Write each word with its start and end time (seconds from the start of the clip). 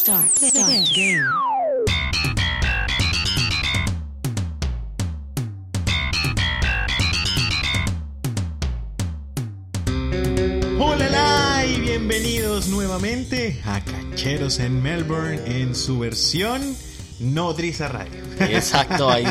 Start. 0.00 0.30
Start. 0.30 0.70
Game. 0.94 1.26
Hola 10.78 11.66
y 11.66 11.80
bienvenidos 11.80 12.68
nuevamente 12.68 13.60
a 13.64 13.80
Cancheros 13.80 14.60
en 14.60 14.80
Melbourne 14.80 15.42
en 15.46 15.74
su 15.74 15.98
versión 15.98 16.62
Nodriza 17.20 17.88
Radio. 17.88 18.12
Exacto, 18.40 19.10
ahí 19.10 19.26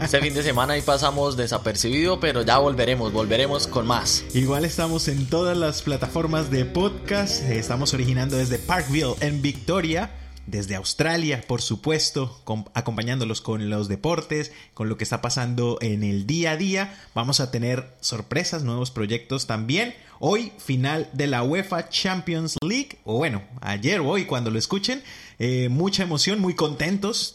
este 0.00 0.20
fin 0.20 0.34
de 0.34 0.42
semana 0.42 0.74
ahí 0.74 0.82
pasamos 0.82 1.36
desapercibido, 1.36 2.20
pero 2.20 2.42
ya 2.42 2.58
volveremos, 2.58 3.12
volveremos 3.12 3.66
con 3.66 3.86
más. 3.86 4.24
Igual 4.34 4.64
estamos 4.64 5.08
en 5.08 5.26
todas 5.26 5.56
las 5.56 5.82
plataformas 5.82 6.50
de 6.50 6.64
podcast, 6.64 7.42
estamos 7.44 7.94
originando 7.94 8.36
desde 8.36 8.58
Parkville 8.58 9.14
en 9.20 9.42
Victoria 9.42 10.10
desde 10.46 10.76
Australia, 10.76 11.42
por 11.46 11.60
supuesto, 11.60 12.40
acompañándolos 12.72 13.40
con 13.40 13.68
los 13.68 13.88
deportes, 13.88 14.52
con 14.74 14.88
lo 14.88 14.96
que 14.96 15.04
está 15.04 15.20
pasando 15.20 15.78
en 15.80 16.04
el 16.04 16.26
día 16.26 16.52
a 16.52 16.56
día. 16.56 16.98
Vamos 17.14 17.40
a 17.40 17.50
tener 17.50 17.94
sorpresas, 18.00 18.62
nuevos 18.62 18.90
proyectos 18.90 19.46
también. 19.46 19.94
Hoy, 20.18 20.52
final 20.58 21.10
de 21.12 21.26
la 21.26 21.42
UEFA 21.42 21.88
Champions 21.88 22.56
League, 22.62 22.98
o 23.04 23.18
bueno, 23.18 23.42
ayer 23.60 24.00
o 24.00 24.08
hoy 24.08 24.24
cuando 24.24 24.50
lo 24.50 24.58
escuchen. 24.58 25.02
Eh, 25.38 25.68
mucha 25.68 26.02
emoción, 26.02 26.40
muy 26.40 26.54
contentos 26.54 27.34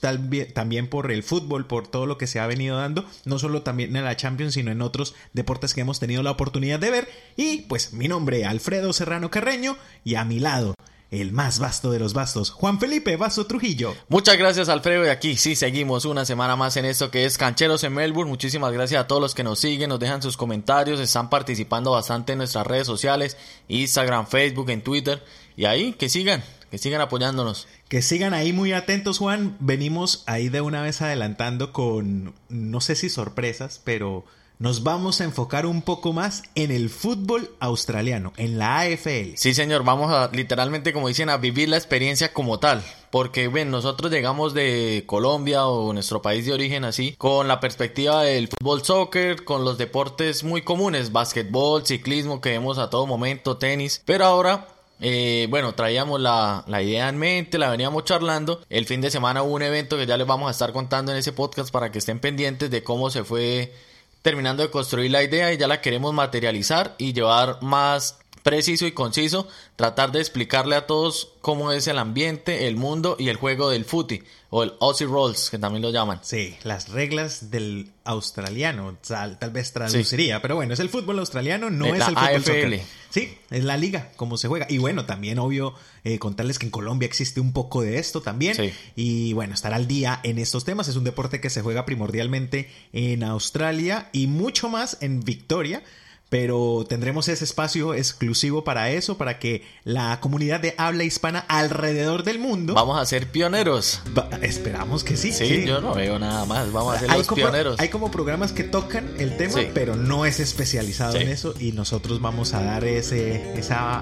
también 0.53 0.87
por 0.87 1.11
el 1.11 1.23
fútbol, 1.23 1.67
por 1.67 1.87
todo 1.87 2.05
lo 2.05 2.17
que 2.17 2.27
se 2.27 2.39
ha 2.39 2.47
venido 2.47 2.77
dando, 2.77 3.05
no 3.25 3.37
solo 3.37 3.61
también 3.61 3.95
en 3.95 4.03
la 4.03 4.17
Champions, 4.17 4.55
sino 4.55 4.71
en 4.71 4.81
otros 4.81 5.13
deportes 5.33 5.73
que 5.73 5.81
hemos 5.81 5.99
tenido 5.99 6.23
la 6.23 6.31
oportunidad 6.31 6.79
de 6.79 6.91
ver. 6.91 7.09
Y 7.37 7.63
pues 7.63 7.93
mi 7.93 8.07
nombre, 8.07 8.45
Alfredo 8.45 8.91
Serrano 8.93 9.29
Carreño, 9.29 9.77
y 10.03 10.15
a 10.15 10.25
mi 10.25 10.39
lado, 10.39 10.73
el 11.11 11.33
más 11.33 11.59
vasto 11.59 11.91
de 11.91 11.99
los 11.99 12.13
vastos, 12.13 12.51
Juan 12.51 12.79
Felipe 12.79 13.17
Vaso 13.17 13.45
Trujillo. 13.45 13.93
Muchas 14.07 14.38
gracias 14.38 14.69
Alfredo 14.69 15.05
y 15.05 15.09
aquí 15.09 15.35
sí 15.35 15.57
seguimos 15.57 16.05
una 16.05 16.23
semana 16.23 16.55
más 16.55 16.77
en 16.77 16.86
esto 16.86 17.11
que 17.11 17.25
es 17.25 17.38
Cancheros 17.38 17.83
en 17.83 17.93
Melbourne. 17.93 18.30
Muchísimas 18.30 18.71
gracias 18.71 19.02
a 19.02 19.08
todos 19.08 19.21
los 19.21 19.36
que 19.36 19.43
nos 19.43 19.59
siguen, 19.59 19.89
nos 19.89 19.99
dejan 19.99 20.21
sus 20.21 20.38
comentarios, 20.38 21.02
están 21.02 21.30
participando 21.30 21.91
bastante 21.91 22.31
en 22.31 22.38
nuestras 22.38 22.65
redes 22.65 22.88
sociales, 22.88 23.36
Instagram, 23.67 24.25
Facebook, 24.25 24.69
en 24.69 24.81
Twitter 24.81 25.21
y 25.58 25.65
ahí 25.65 25.91
que 25.93 26.08
sigan, 26.08 26.41
que 26.72 26.77
sigan 26.77 27.02
apoyándonos. 27.02 27.67
Que 27.89 28.02
sigan 28.02 28.33
ahí 28.33 28.53
muy 28.53 28.72
atentos 28.72 29.19
Juan, 29.19 29.58
venimos 29.59 30.23
ahí 30.25 30.50
de 30.50 30.61
una 30.61 30.81
vez 30.81 31.02
adelantando 31.02 31.73
con 31.73 32.33
no 32.50 32.81
sé 32.81 32.95
si 32.95 33.09
sorpresas, 33.09 33.81
pero 33.83 34.25
nos 34.61 34.83
vamos 34.83 35.19
a 35.19 35.23
enfocar 35.23 35.66
un 35.66 35.81
poco 35.81 36.14
más 36.14 36.44
en 36.53 36.69
el 36.69 36.92
fútbol 36.92 37.49
australiano, 37.59 38.31
en 38.38 38.59
la 38.59 38.81
AFL. 38.81 39.33
Sí, 39.36 39.55
señor, 39.55 39.83
vamos 39.83 40.14
a 40.14 40.30
literalmente, 40.31 40.94
como 40.94 41.08
dicen, 41.08 41.30
a 41.30 41.38
vivir 41.38 41.67
la 41.67 41.77
experiencia 41.77 42.31
como 42.31 42.59
tal. 42.59 42.83
Porque, 43.09 43.47
ven, 43.47 43.72
nosotros 43.72 44.11
llegamos 44.11 44.53
de 44.53 45.03
Colombia 45.08 45.66
o 45.66 45.92
nuestro 45.94 46.22
país 46.22 46.45
de 46.45 46.53
origen 46.53 46.86
así, 46.86 47.16
con 47.17 47.47
la 47.47 47.59
perspectiva 47.59 48.22
del 48.22 48.49
fútbol 48.49 48.83
soccer, 48.86 49.44
con 49.44 49.66
los 49.66 49.80
deportes 49.80 50.44
muy 50.44 50.61
comunes, 50.61 51.11
básquetbol, 51.11 51.83
ciclismo 51.86 52.39
que 52.39 52.52
vemos 52.52 52.77
a 52.77 52.92
todo 52.92 53.08
momento, 53.08 53.58
tenis. 53.58 54.03
Pero 54.05 54.25
ahora 54.25 54.67
eh, 55.02 55.47
bueno, 55.49 55.73
traíamos 55.73 56.21
la, 56.21 56.63
la, 56.67 56.81
idea 56.81 57.09
en 57.09 57.17
mente, 57.17 57.57
la 57.57 57.69
veníamos 57.69 58.05
charlando. 58.05 58.61
El 58.69 58.85
fin 58.85 59.02
de 59.02 59.09
semana 59.09 59.41
hubo 59.41 59.55
un 59.55 59.63
evento 59.63 59.97
que 59.97 60.05
ya 60.05 60.16
les 60.16 60.27
vamos 60.27 60.47
a 60.47 60.52
estar 60.52 60.71
contando 60.71 61.11
en 61.11 61.17
ese 61.17 61.33
podcast 61.33 61.71
para 61.71 61.91
que 61.91 61.97
estén 61.97 62.19
pendientes 62.19 62.69
de 62.69 62.83
cómo 62.83 63.09
se 63.09 63.23
fue 63.23 63.73
terminando 64.21 64.61
de 64.61 64.69
construir 64.69 65.11
la 65.11 65.23
idea 65.23 65.52
y 65.52 65.58
ya 65.58 65.67
la 65.67 65.81
queremos 65.81 66.13
materializar 66.13 66.95
y 66.99 67.13
llevar 67.13 67.58
más 67.61 68.20
preciso 68.44 68.86
y 68.86 68.92
conciso, 68.92 69.47
tratar 69.75 70.11
de 70.11 70.20
explicarle 70.20 70.75
a 70.75 70.88
todos 70.88 71.34
cómo 71.42 71.72
es 71.72 71.88
el 71.88 71.97
ambiente, 71.97 72.67
el 72.67 72.75
mundo 72.75 73.16
y 73.20 73.30
el 73.30 73.38
juego 73.38 73.70
del 73.70 73.86
footy 73.86 74.23
o 74.50 74.64
el 74.64 74.73
Aussie 74.81 75.08
Rolls, 75.08 75.50
que 75.50 75.58
también 75.58 75.81
lo 75.81 75.92
llaman. 75.92 76.20
Sí, 76.23 76.58
las 76.64 76.89
reglas 76.89 77.52
del 77.52 77.89
australiano, 78.03 78.98
tal, 79.08 79.38
vez 79.52 79.72
traduciría, 79.72 80.42
pero 80.42 80.56
bueno, 80.56 80.73
es 80.73 80.80
el 80.82 80.89
fútbol 80.89 81.20
australiano, 81.20 81.70
no 81.70 81.86
es, 81.86 82.05
el 82.05 82.15
fútbol 82.15 82.36
AFL. 82.36 82.76
Sí, 83.10 83.38
es 83.49 83.64
la 83.64 83.77
liga, 83.77 84.11
como 84.17 84.38
se 84.38 84.49
juega. 84.49 84.67
Y 84.70 84.77
bueno, 84.77 85.05
también 85.05 85.39
obvio 85.39 85.73
eh, 86.04 86.20
contarles 86.20 86.60
que 86.60 86.65
en 86.65 86.71
Colombia 86.71 87.05
existe 87.05 87.39
un 87.39 87.54
poco 87.54 87.82
de 87.82 87.98
esto 87.98 88.21
también. 88.21 88.58
Y 88.95 89.33
bueno, 89.33 89.54
estar 89.54 89.73
al 89.73 89.88
día 89.88 90.20
en 90.23 90.38
estos 90.38 90.65
temas. 90.65 90.88
Es 90.88 90.95
un 90.95 91.04
deporte 91.04 91.39
que 91.39 91.49
se 91.49 91.61
juega 91.61 91.86
primordialmente 91.86 92.70
en 92.92 93.23
Australia 93.23 94.10
y 94.11 94.27
mucho 94.27 94.70
más 94.70 94.98
en 95.02 95.21
Victoria 95.21 95.83
pero 96.31 96.86
tendremos 96.87 97.27
ese 97.27 97.43
espacio 97.43 97.93
exclusivo 97.93 98.64
para 98.64 98.89
eso, 98.89 99.17
para 99.17 99.37
que 99.37 99.64
la 99.83 100.21
comunidad 100.21 100.61
de 100.61 100.73
habla 100.77 101.03
hispana 101.03 101.39
alrededor 101.49 102.23
del 102.23 102.39
mundo... 102.39 102.73
Vamos 102.73 102.97
a 102.97 103.05
ser 103.05 103.27
pioneros. 103.27 104.02
esperamos 104.41 105.03
que 105.03 105.17
sí, 105.17 105.33
sí. 105.33 105.65
yo 105.65 105.81
no 105.81 105.93
veo 105.93 106.20
nada 106.20 106.45
más, 106.45 106.71
vamos 106.71 106.95
a 106.95 106.99
ser 106.99 107.09
los 107.09 107.27
pioneros. 107.27 107.77
Hay 107.81 107.89
como 107.89 108.11
programas 108.11 108.53
que 108.53 108.64
tocan 108.64 109.11
el 109.20 109.36
tema, 109.36 109.59
pero 109.73 109.97
no 109.97 110.25
es 110.25 110.39
especializado 110.39 111.17
en 111.17 111.27
eso 111.27 111.53
y 111.59 111.73
nosotros 111.73 112.21
vamos 112.21 112.53
a 112.53 112.64
dar 112.64 112.86
ese, 112.86 113.59
esa, 113.59 114.02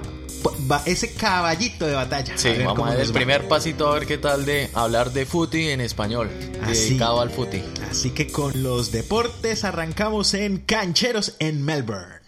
ese 0.85 1.12
caballito 1.16 1.88
de 1.88 1.95
batalla. 1.95 2.38
Sí, 2.38 2.50
vamos 2.63 2.89
a 2.89 2.91
dar 2.91 3.00
el 3.00 3.12
primer 3.12 3.47
pasito 3.47 3.88
a 3.88 3.95
ver 3.95 4.06
qué 4.06 4.19
tal 4.19 4.45
de 4.45 4.69
hablar 4.75 5.13
de 5.13 5.25
footy 5.25 5.69
en 5.69 5.81
español, 5.81 6.29
dedicado 6.63 7.22
al 7.22 7.31
footy. 7.31 7.63
Así 7.89 8.12
que 8.12 8.28
con 8.28 8.62
los 8.62 8.91
deportes 8.91 9.63
arrancamos 9.63 10.35
en 10.35 10.59
Cancheros 10.59 11.35
en 11.39 11.66
Melbourne. 11.66 12.19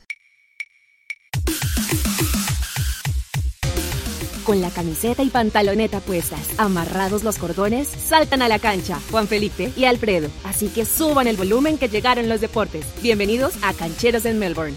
Con 4.52 4.60
la 4.60 4.70
camiseta 4.70 5.24
y 5.24 5.30
pantaloneta 5.30 6.02
puestas, 6.02 6.60
amarrados 6.60 7.24
los 7.24 7.38
cordones, 7.38 7.88
saltan 7.88 8.42
a 8.42 8.50
la 8.50 8.60
cancha 8.60 9.00
Juan 9.10 9.30
Felipe 9.30 9.72
y 9.78 9.86
Alfredo. 9.86 10.28
Así 10.44 10.68
que 10.68 10.84
suban 10.84 11.28
el 11.28 11.38
volumen 11.38 11.78
que 11.78 11.88
llegaron 11.88 12.28
los 12.28 12.42
deportes. 12.42 12.86
Bienvenidos 13.02 13.54
a 13.62 13.72
Cancheros 13.72 14.26
en 14.26 14.40
Melbourne. 14.40 14.76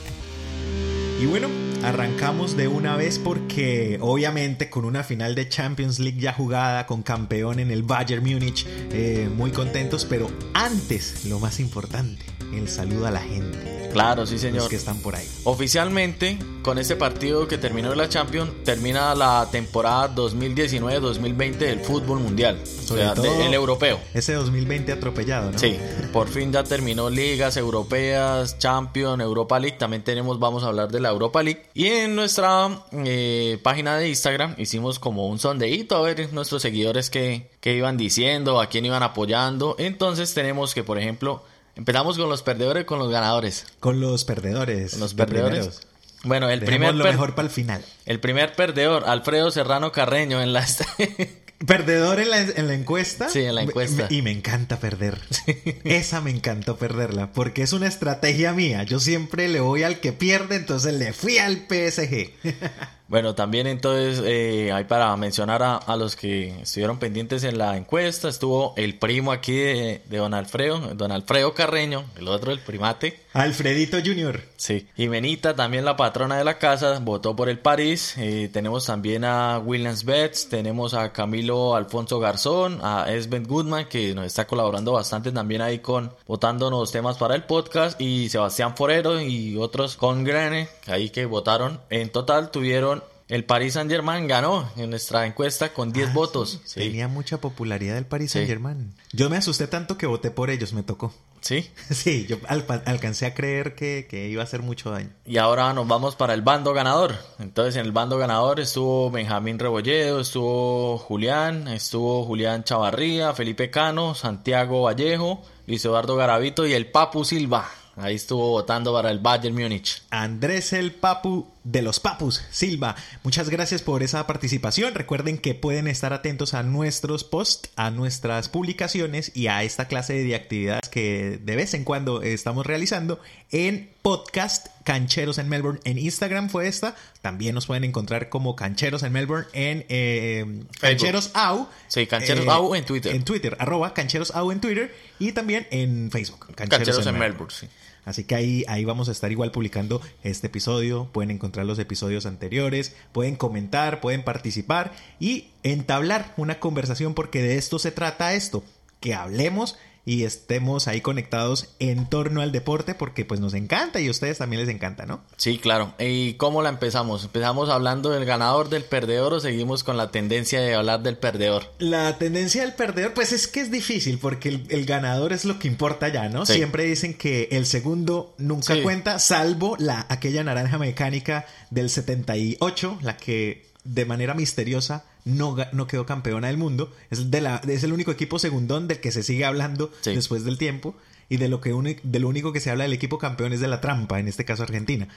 Y 1.20 1.26
bueno, 1.26 1.48
arrancamos 1.82 2.56
de 2.56 2.68
una 2.68 2.94
vez 2.94 3.18
porque 3.18 3.98
obviamente 4.00 4.70
con 4.70 4.84
una 4.84 5.02
final 5.02 5.34
de 5.34 5.48
Champions 5.48 5.98
League 5.98 6.20
ya 6.20 6.32
jugada, 6.32 6.86
con 6.86 7.02
campeón 7.02 7.58
en 7.58 7.72
el 7.72 7.82
Bayern 7.82 8.22
Múnich, 8.22 8.64
eh, 8.92 9.28
muy 9.36 9.50
contentos, 9.50 10.04
pero 10.04 10.30
antes, 10.54 11.24
lo 11.24 11.40
más 11.40 11.58
importante, 11.58 12.24
el 12.59 12.69
saludo 12.69 13.06
a 13.06 13.10
la 13.10 13.20
gente. 13.20 13.75
Claro, 13.94 14.26
sí, 14.26 14.38
señor. 14.38 14.69
que 14.69 14.75
están 14.75 14.98
por 14.98 15.15
ahí. 15.15 15.25
Oficialmente, 15.44 16.37
con 16.62 16.78
este 16.78 16.97
partido 16.97 17.47
que 17.47 17.59
terminó 17.59 17.94
la 17.94 18.09
Champions, 18.09 18.50
termina 18.65 19.15
la 19.15 19.48
temporada 19.53 20.12
2019-2020 20.16 21.59
del 21.59 21.78
fútbol 21.78 22.19
mundial. 22.19 22.59
o 22.60 22.97
sea, 22.97 23.12
el 23.12 23.54
europeo. 23.54 24.00
Ese 24.12 24.32
2020 24.32 24.91
atropellado, 24.91 25.53
¿no? 25.53 25.59
Sí, 25.60 25.78
por 26.12 26.28
fin 26.28 26.53
ya 26.53 26.64
terminó 26.64 27.09
ligas 27.09 27.56
europeas, 27.56 28.59
Champions, 28.59 29.22
Europa 29.22 29.60
League. 29.60 29.76
También 29.78 30.03
tenemos, 30.03 30.41
vamos 30.41 30.64
a 30.64 30.69
hablar 30.69 30.91
de 30.91 30.98
la 30.98 31.10
Europa 31.10 31.44
League. 31.44 31.62
Y 31.72 31.87
en 31.87 32.16
nuestra 32.16 32.84
eh, 32.93 33.60
página 33.62 33.97
de 33.97 34.09
Instagram 34.09 34.56
hicimos 34.59 34.98
como 34.98 35.28
un 35.28 35.38
sondeíto 35.38 35.97
a 35.97 36.03
ver 36.03 36.32
nuestros 36.32 36.62
seguidores 36.62 37.10
que, 37.10 37.48
que 37.60 37.76
iban 37.76 37.97
diciendo, 37.97 38.60
a 38.60 38.66
quién 38.66 38.84
iban 38.84 39.04
apoyando. 39.04 39.76
Entonces 39.78 40.34
tenemos 40.34 40.75
que, 40.75 40.82
por 40.82 40.98
ejemplo, 40.98 41.44
Empezamos 41.76 42.16
con 42.16 42.28
los 42.28 42.42
perdedores 42.42 42.82
y 42.82 42.86
con 42.86 42.98
los 42.98 43.10
ganadores. 43.10 43.66
Con 43.80 44.00
los 44.00 44.24
perdedores. 44.24 44.96
los 44.98 45.14
perdedores. 45.14 45.80
Bueno, 46.22 46.48
el 46.48 46.60
primer. 46.60 46.94
lo 46.94 47.04
mejor 47.04 47.34
para 47.34 47.46
el 47.48 47.52
final. 47.52 47.84
El 48.06 48.20
primer 48.20 48.54
perdedor, 48.54 49.04
Alfredo 49.06 49.50
Serrano 49.50 49.92
Carreño, 49.92 50.40
en 50.40 50.52
la. 50.52 50.66
Perdedor 51.66 52.20
en 52.20 52.31
la, 52.31 52.41
en 52.41 52.66
la, 52.66 52.75
encuesta. 52.75 53.28
Sí, 53.28 53.41
en 53.41 53.54
la 53.54 53.62
encuesta. 53.62 54.06
Y 54.10 54.22
me 54.22 54.31
encanta 54.31 54.81
perder. 54.81 55.20
Esa 55.84 56.20
me 56.20 56.31
encantó 56.31 56.76
perderla, 56.76 57.32
porque 57.32 57.62
es 57.62 57.72
una 57.72 57.87
estrategia 57.87 58.53
mía. 58.53 58.82
Yo 58.82 59.00
siempre 59.00 59.48
le 59.48 59.60
voy 59.60 59.82
al 59.82 60.00
que 60.00 60.12
pierde, 60.12 60.56
entonces 60.56 60.94
le 60.94 61.12
fui 61.12 61.38
al 61.38 61.66
PSG. 61.69 62.32
Bueno, 63.06 63.34
también 63.34 63.66
entonces 63.66 64.22
eh, 64.25 64.72
hay 64.72 64.84
para 64.84 65.14
mencionar 65.16 65.62
a, 65.62 65.97
los 65.97 66.16
que 66.16 66.62
estuvieron 66.62 66.98
pendientes 66.98 67.44
en 67.44 67.59
la 67.59 67.76
encuesta, 67.76 68.28
estuvo 68.28 68.73
el 68.76 68.99
primo 68.99 69.31
aquí 69.31 69.52
de, 69.52 70.02
don 70.08 70.32
Alfredo, 70.32 70.94
don 70.94 71.12
Alfredo 71.12 71.52
Carreño, 71.52 72.05
el 72.17 72.28
otro, 72.28 72.50
el 72.50 72.61
primate. 72.61 73.20
Alfredito 73.34 73.98
Junior. 73.98 74.40
Sí, 74.56 74.86
Jimenita, 74.94 75.56
también 75.56 75.84
la 75.84 75.96
patrona 75.96 76.38
de 76.38 76.44
la 76.44 76.56
casa, 76.58 77.00
votó 77.00 77.34
por 77.34 77.48
el 77.48 77.58
París. 77.58 78.14
Eh, 78.16 78.48
tenemos 78.52 78.86
también 78.86 79.25
a 79.25 79.58
Williams 79.58 80.04
Betts, 80.04 80.48
tenemos 80.48 80.94
a 80.94 81.12
Camilo 81.12 81.75
Alfonso 81.75 82.20
Garzón, 82.20 82.78
a 82.81 83.12
Esben 83.12 83.42
Goodman, 83.42 83.88
que 83.88 84.14
nos 84.14 84.26
está 84.26 84.46
colaborando 84.46 84.92
bastante 84.92 85.32
también 85.32 85.62
ahí 85.62 85.81
con 85.81 86.12
votándonos 86.28 86.92
temas 86.92 87.16
para 87.16 87.34
el 87.34 87.42
podcast, 87.42 88.00
y 88.00 88.28
Sebastián 88.28 88.76
Forero 88.76 89.20
y 89.20 89.56
otros 89.56 89.96
con 89.96 90.22
Grene, 90.22 90.69
ahí 90.87 91.10
que 91.10 91.26
votaron. 91.26 91.80
En 91.90 92.10
total 92.10 92.52
tuvieron 92.52 93.02
el 93.26 93.44
Paris 93.44 93.72
Saint 93.72 93.90
Germain 93.90 94.28
ganó 94.28 94.70
en 94.76 94.90
nuestra 94.90 95.26
encuesta 95.26 95.72
con 95.72 95.92
10 95.92 96.08
ah, 96.08 96.12
votos. 96.12 96.60
Tenía 96.72 97.08
mucha 97.08 97.40
popularidad 97.40 97.96
el 97.96 98.06
Paris 98.06 98.32
Saint 98.32 98.46
Germain. 98.46 98.94
Yo 99.12 99.30
me 99.30 99.38
asusté 99.38 99.66
tanto 99.66 99.96
que 99.96 100.06
voté 100.06 100.30
por 100.30 100.50
ellos, 100.50 100.72
me 100.72 100.82
tocó. 100.82 101.12
Sí. 101.44 101.70
Sí, 101.91 102.26
yo 102.26 102.38
alcancé 102.49 103.26
a 103.26 103.35
creer 103.35 103.75
que, 103.75 104.06
que, 104.08 104.29
iba 104.29 104.41
a 104.41 104.44
hacer 104.44 104.62
mucho 104.62 104.91
daño. 104.91 105.11
Y 105.26 105.37
ahora 105.37 105.73
nos 105.75 105.87
vamos 105.87 106.17
para 106.17 106.32
el 106.32 106.41
bando 106.41 106.73
ganador. 106.73 107.14
Entonces 107.38 107.76
en 107.76 107.85
el 107.85 107.93
bando 107.93 108.17
ganador 108.17 108.61
estuvo 108.61 109.11
Benjamín 109.11 109.58
Rebolledo, 109.58 110.20
estuvo 110.20 110.96
Julián, 110.96 111.69
estuvo 111.69 112.25
Julián 112.25 112.64
Chavarría, 112.64 113.35
Felipe 113.35 113.70
Cano, 113.70 114.14
Santiago 114.14 114.82
Vallejo, 114.82 115.43
Luis 115.67 115.85
Eduardo 115.85 116.17
Garavito 116.17 116.67
y 116.67 116.73
el 116.73 116.91
Papu 116.91 117.25
Silva. 117.25 117.70
Ahí 117.96 118.17
estuvo 118.17 118.50
votando 118.50 118.93
para 118.93 119.11
el 119.11 119.20
Bayern 119.20 119.55
Múnich. 119.55 120.02
Andrés 120.11 120.73
el 120.73 120.93
Papu 120.93 121.46
de 121.62 121.81
los 121.81 122.00
Papus 122.00 122.43
Silva. 122.50 122.96
Muchas 123.23 123.49
gracias 123.49 123.82
por 123.82 124.02
esa 124.02 124.26
participación. 124.26 124.94
Recuerden 124.94 125.38
que 125.38 125.55
pueden 125.55 125.87
estar 125.87 126.12
atentos 126.12 126.55
a 126.55 126.62
nuestros 126.62 127.23
posts, 127.23 127.70
a 127.76 127.91
nuestras 127.91 128.49
publicaciones 128.49 129.31
y 129.35 129.46
a 129.46 129.62
esta 129.62 129.87
clase 129.87 130.14
de 130.25 130.35
actividades 130.35 130.88
que 130.88 131.41
de 131.43 131.56
vez 131.56 131.73
en 131.75 131.85
cuando 131.85 132.23
estamos 132.23 132.67
realizando 132.67 133.20
en 133.50 133.91
podcast 134.02 134.67
Cancheros 134.85 135.38
en 135.38 135.49
Melbourne. 135.49 135.81
En 135.85 135.97
Instagram 135.97 136.50
fue 136.50 136.69
esta. 136.69 136.94
También 137.23 137.55
nos 137.55 137.67
pueden 137.67 137.85
encontrar 137.85 138.29
como 138.29 138.56
Cancheros 138.56 139.02
en 139.02 139.12
Melbourne 139.12 139.47
en 139.55 139.87
eh, 139.88 140.64
Cancheros 140.81 141.31
Au. 141.32 141.69
Sí, 141.88 142.06
Cancheros 142.06 142.47
Au 142.49 142.75
en 142.75 142.85
Twitter. 142.85 143.14
En 143.14 143.25
Twitter, 143.25 143.56
arroba 143.58 143.94
Cancheros 143.94 144.32
Au 144.35 144.52
en 144.52 144.61
Twitter 144.61 144.94
y 145.19 145.32
también 145.32 145.67
en 145.70 146.11
Facebook. 146.11 146.55
Cancheros, 146.55 147.06
en, 147.06 147.19
Melbourne, 147.19 147.55
sí. 147.58 147.69
Así 148.04 148.24
que 148.24 148.34
ahí, 148.34 148.64
ahí 148.68 148.84
vamos 148.84 149.08
a 149.08 149.12
estar 149.12 149.32
igual 149.32 149.50
publicando 149.50 150.00
este 150.22 150.48
episodio. 150.48 151.08
Pueden 151.12 151.30
encontrar 151.30 151.66
los 151.66 151.78
episodios 151.78 152.26
anteriores, 152.26 152.94
pueden 153.12 153.36
comentar, 153.36 154.00
pueden 154.00 154.22
participar 154.22 154.92
y 155.18 155.48
entablar 155.62 156.34
una 156.36 156.60
conversación 156.60 157.14
porque 157.14 157.42
de 157.42 157.56
esto 157.56 157.78
se 157.78 157.92
trata 157.92 158.34
esto. 158.34 158.62
Que 159.00 159.14
hablemos 159.14 159.76
y 160.04 160.24
estemos 160.24 160.86
ahí 160.86 161.00
conectados 161.00 161.74
en 161.78 162.08
torno 162.08 162.42
al 162.42 162.52
deporte 162.52 162.94
porque 162.94 163.24
pues 163.24 163.40
nos 163.40 163.54
encanta 163.54 164.00
y 164.00 164.08
a 164.08 164.10
ustedes 164.10 164.38
también 164.38 164.60
les 164.60 164.74
encanta, 164.74 165.06
¿no? 165.06 165.22
Sí, 165.36 165.58
claro. 165.58 165.94
¿Y 165.98 166.34
cómo 166.34 166.62
la 166.62 166.68
empezamos? 166.68 167.24
¿Empezamos 167.24 167.70
hablando 167.70 168.10
del 168.10 168.24
ganador, 168.24 168.68
del 168.68 168.84
perdedor 168.84 169.34
o 169.34 169.40
seguimos 169.40 169.82
con 169.82 169.96
la 169.96 170.10
tendencia 170.10 170.60
de 170.60 170.74
hablar 170.74 171.02
del 171.02 171.16
perdedor? 171.16 171.72
La 171.78 172.18
tendencia 172.18 172.62
del 172.62 172.74
perdedor 172.74 173.14
pues 173.14 173.32
es 173.32 173.48
que 173.48 173.60
es 173.60 173.70
difícil 173.70 174.18
porque 174.18 174.60
el, 174.68 174.84
ganador 174.84 175.32
es 175.32 175.46
lo 175.46 175.58
que 175.58 175.68
importa 175.68 176.08
ya, 176.08 176.28
¿no? 176.28 176.44
Siempre 176.44 176.84
dicen 176.84 177.14
que 177.14 177.48
el 177.52 177.64
segundo 177.64 178.34
nunca 178.36 178.80
cuenta 178.82 179.18
salvo 179.18 179.76
la 179.78 180.06
aquella 180.10 180.44
naranja 180.44 180.78
mecánica 180.78 181.46
del 181.70 181.88
78, 181.88 182.98
la 183.00 183.16
que 183.16 183.66
de 183.84 184.04
manera 184.04 184.34
misteriosa 184.34 185.04
no, 185.25 185.56
no 185.73 185.87
quedó 185.87 186.06
campeona 186.06 186.49
del 186.49 186.59
mundo. 186.59 186.93
Es, 187.11 187.31
de 187.31 187.41
la, 187.41 187.61
es 187.67 187.82
el 187.82 187.93
único 187.93 188.11
equipo 188.11 188.38
segundón 188.38 188.88
del 188.88 189.00
que 189.00 189.12
se 189.12 189.23
sigue 189.23 189.44
hablando 189.44 189.93
después 190.05 190.44
del 190.44 190.59
tiempo. 190.59 190.94
Y 191.29 191.38
de 191.38 191.49
lo, 191.49 191.61
que 191.61 191.71
de 192.03 192.21
lo 192.21 192.29
único 192.29 192.53
que 192.53 192.61
se 192.61 192.71
habla 192.71 192.85
del 192.85 192.93
equipo 192.93 193.19
campeón 193.19 193.55
es 193.55 193.61
de 193.61 193.69
la 193.69 193.81
trampa, 193.81 194.21
en 194.21 194.29
este 194.29 194.44
caso 194.44 194.62
Argentina. 194.62 195.09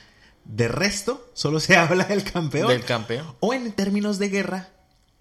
De 0.46 0.70
resto, 0.70 1.30
solo 1.34 1.60
se 1.60 1.76
habla 1.78 2.06
del 2.06 2.24
campeón. 2.24 2.70
Del 2.70 2.86
campeón. 2.86 3.36
O 3.42 3.54
en 3.54 3.74
términos 3.74 4.18
de 4.18 4.30
guerra, 4.30 4.70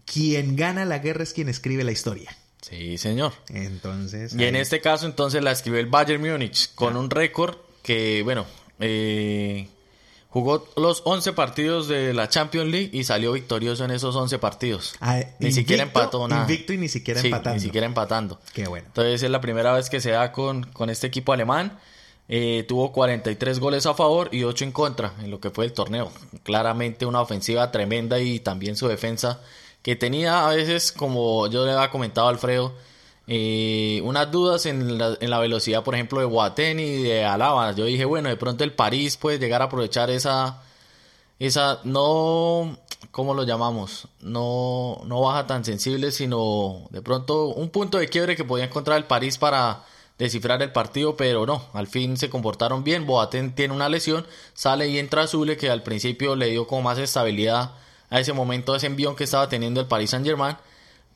quien 0.04 0.54
gana 0.54 0.84
la 0.84 1.00
guerra 1.00 1.24
es 1.24 1.32
quien 1.32 1.48
escribe 1.48 1.82
la 1.82 1.92
historia. 1.92 2.36
Sí, 2.62 2.98
señor. 2.98 3.32
Entonces. 3.48 4.34
Y 4.34 4.44
en 4.44 4.56
este 4.56 4.80
caso, 4.80 5.06
entonces 5.06 5.42
la 5.42 5.52
escribió 5.52 5.80
el 5.80 5.86
Bayern 5.86 6.22
Múnich 6.22 6.74
con 6.74 6.96
un 6.96 7.10
récord 7.10 7.56
que, 7.82 8.22
bueno, 8.22 8.46
eh, 8.80 9.68
Jugó 10.36 10.68
los 10.76 11.00
11 11.06 11.32
partidos 11.32 11.88
de 11.88 12.12
la 12.12 12.28
Champions 12.28 12.70
League 12.70 12.90
y 12.92 13.04
salió 13.04 13.32
victorioso 13.32 13.86
en 13.86 13.90
esos 13.90 14.14
11 14.14 14.38
partidos. 14.38 14.94
Ah, 15.00 15.18
ni 15.38 15.50
siquiera 15.50 15.82
empató 15.82 16.28
nada. 16.28 16.42
Invicto 16.42 16.74
y 16.74 16.76
ni 16.76 16.90
siquiera 16.90 17.22
empatando. 17.22 17.54
Ni 17.54 17.60
siquiera 17.60 17.86
empatando. 17.86 18.40
Qué 18.52 18.68
bueno. 18.68 18.86
Entonces 18.86 19.22
es 19.22 19.30
la 19.30 19.40
primera 19.40 19.72
vez 19.72 19.88
que 19.88 19.98
se 19.98 20.10
da 20.10 20.32
con, 20.32 20.64
con 20.64 20.90
este 20.90 21.06
equipo 21.06 21.32
alemán. 21.32 21.78
Eh, 22.28 22.66
tuvo 22.68 22.92
43 22.92 23.58
goles 23.60 23.86
a 23.86 23.94
favor 23.94 24.28
y 24.30 24.44
8 24.44 24.64
en 24.64 24.72
contra 24.72 25.14
en 25.22 25.30
lo 25.30 25.40
que 25.40 25.48
fue 25.48 25.64
el 25.64 25.72
torneo. 25.72 26.12
Claramente 26.42 27.06
una 27.06 27.22
ofensiva 27.22 27.72
tremenda 27.72 28.20
y 28.20 28.38
también 28.38 28.76
su 28.76 28.88
defensa 28.88 29.40
que 29.80 29.96
tenía 29.96 30.46
a 30.46 30.54
veces, 30.54 30.92
como 30.92 31.46
yo 31.46 31.64
le 31.64 31.72
había 31.72 31.90
comentado 31.90 32.26
a 32.26 32.30
Alfredo, 32.30 32.74
eh, 33.28 34.00
unas 34.04 34.30
dudas 34.30 34.66
en 34.66 34.98
la, 34.98 35.16
en 35.20 35.30
la, 35.30 35.38
velocidad, 35.38 35.82
por 35.82 35.94
ejemplo, 35.94 36.20
de 36.20 36.26
Boateng 36.26 36.78
y 36.78 37.02
de 37.02 37.24
Alaba. 37.24 37.72
Yo 37.72 37.84
dije, 37.84 38.04
bueno, 38.04 38.28
de 38.28 38.36
pronto 38.36 38.64
el 38.64 38.72
París 38.72 39.16
puede 39.16 39.38
llegar 39.38 39.62
a 39.62 39.66
aprovechar 39.66 40.10
esa, 40.10 40.62
esa, 41.38 41.80
no, 41.84 42.78
¿cómo 43.10 43.34
lo 43.34 43.44
llamamos? 43.44 44.08
No, 44.20 45.00
no 45.06 45.20
baja 45.22 45.46
tan 45.46 45.64
sensible, 45.64 46.12
sino 46.12 46.86
de 46.90 47.02
pronto 47.02 47.46
un 47.48 47.70
punto 47.70 47.98
de 47.98 48.08
quiebre 48.08 48.36
que 48.36 48.44
podía 48.44 48.66
encontrar 48.66 48.96
el 48.98 49.04
París 49.04 49.38
para 49.38 49.84
descifrar 50.18 50.62
el 50.62 50.72
partido, 50.72 51.16
pero 51.16 51.46
no, 51.46 51.62
al 51.72 51.88
fin 51.88 52.16
se 52.16 52.30
comportaron 52.30 52.84
bien. 52.84 53.06
Boateng 53.06 53.54
tiene 53.54 53.74
una 53.74 53.88
lesión, 53.88 54.26
sale 54.54 54.88
y 54.88 54.98
entra 54.98 55.22
Azule, 55.22 55.56
que 55.56 55.70
al 55.70 55.82
principio 55.82 56.36
le 56.36 56.46
dio 56.46 56.66
como 56.66 56.82
más 56.82 56.98
estabilidad 56.98 57.72
a 58.08 58.20
ese 58.20 58.32
momento, 58.32 58.76
ese 58.76 58.86
envión 58.86 59.16
que 59.16 59.24
estaba 59.24 59.48
teniendo 59.48 59.80
el 59.80 59.86
Paris 59.88 60.10
Saint 60.10 60.24
Germain. 60.24 60.56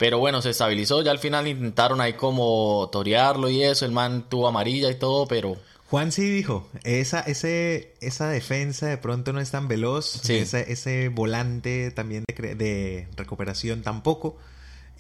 Pero 0.01 0.19
bueno, 0.19 0.41
se 0.41 0.49
estabilizó. 0.49 1.03
Ya 1.03 1.11
al 1.11 1.19
final 1.19 1.47
intentaron 1.47 2.01
ahí 2.01 2.15
como 2.15 2.89
torearlo 2.91 3.51
y 3.51 3.63
eso. 3.63 3.85
El 3.85 3.93
man 3.93 4.25
tuvo 4.31 4.49
amarilla 4.49 4.91
y 4.91 4.95
todo, 4.95 5.29
pero. 5.29 5.59
Juan 5.91 6.11
sí 6.11 6.23
dijo, 6.31 6.67
esa, 6.85 7.21
ese, 7.21 7.95
esa 8.01 8.29
defensa 8.29 8.87
de 8.87 8.97
pronto 8.97 9.33
no 9.35 9.41
es 9.41 9.51
tan 9.51 9.67
veloz, 9.67 10.25
ese, 10.31 10.73
ese 10.73 11.09
volante 11.09 11.91
también 11.91 12.25
de, 12.29 12.55
de 12.55 13.09
recuperación 13.17 13.83
tampoco. 13.83 14.39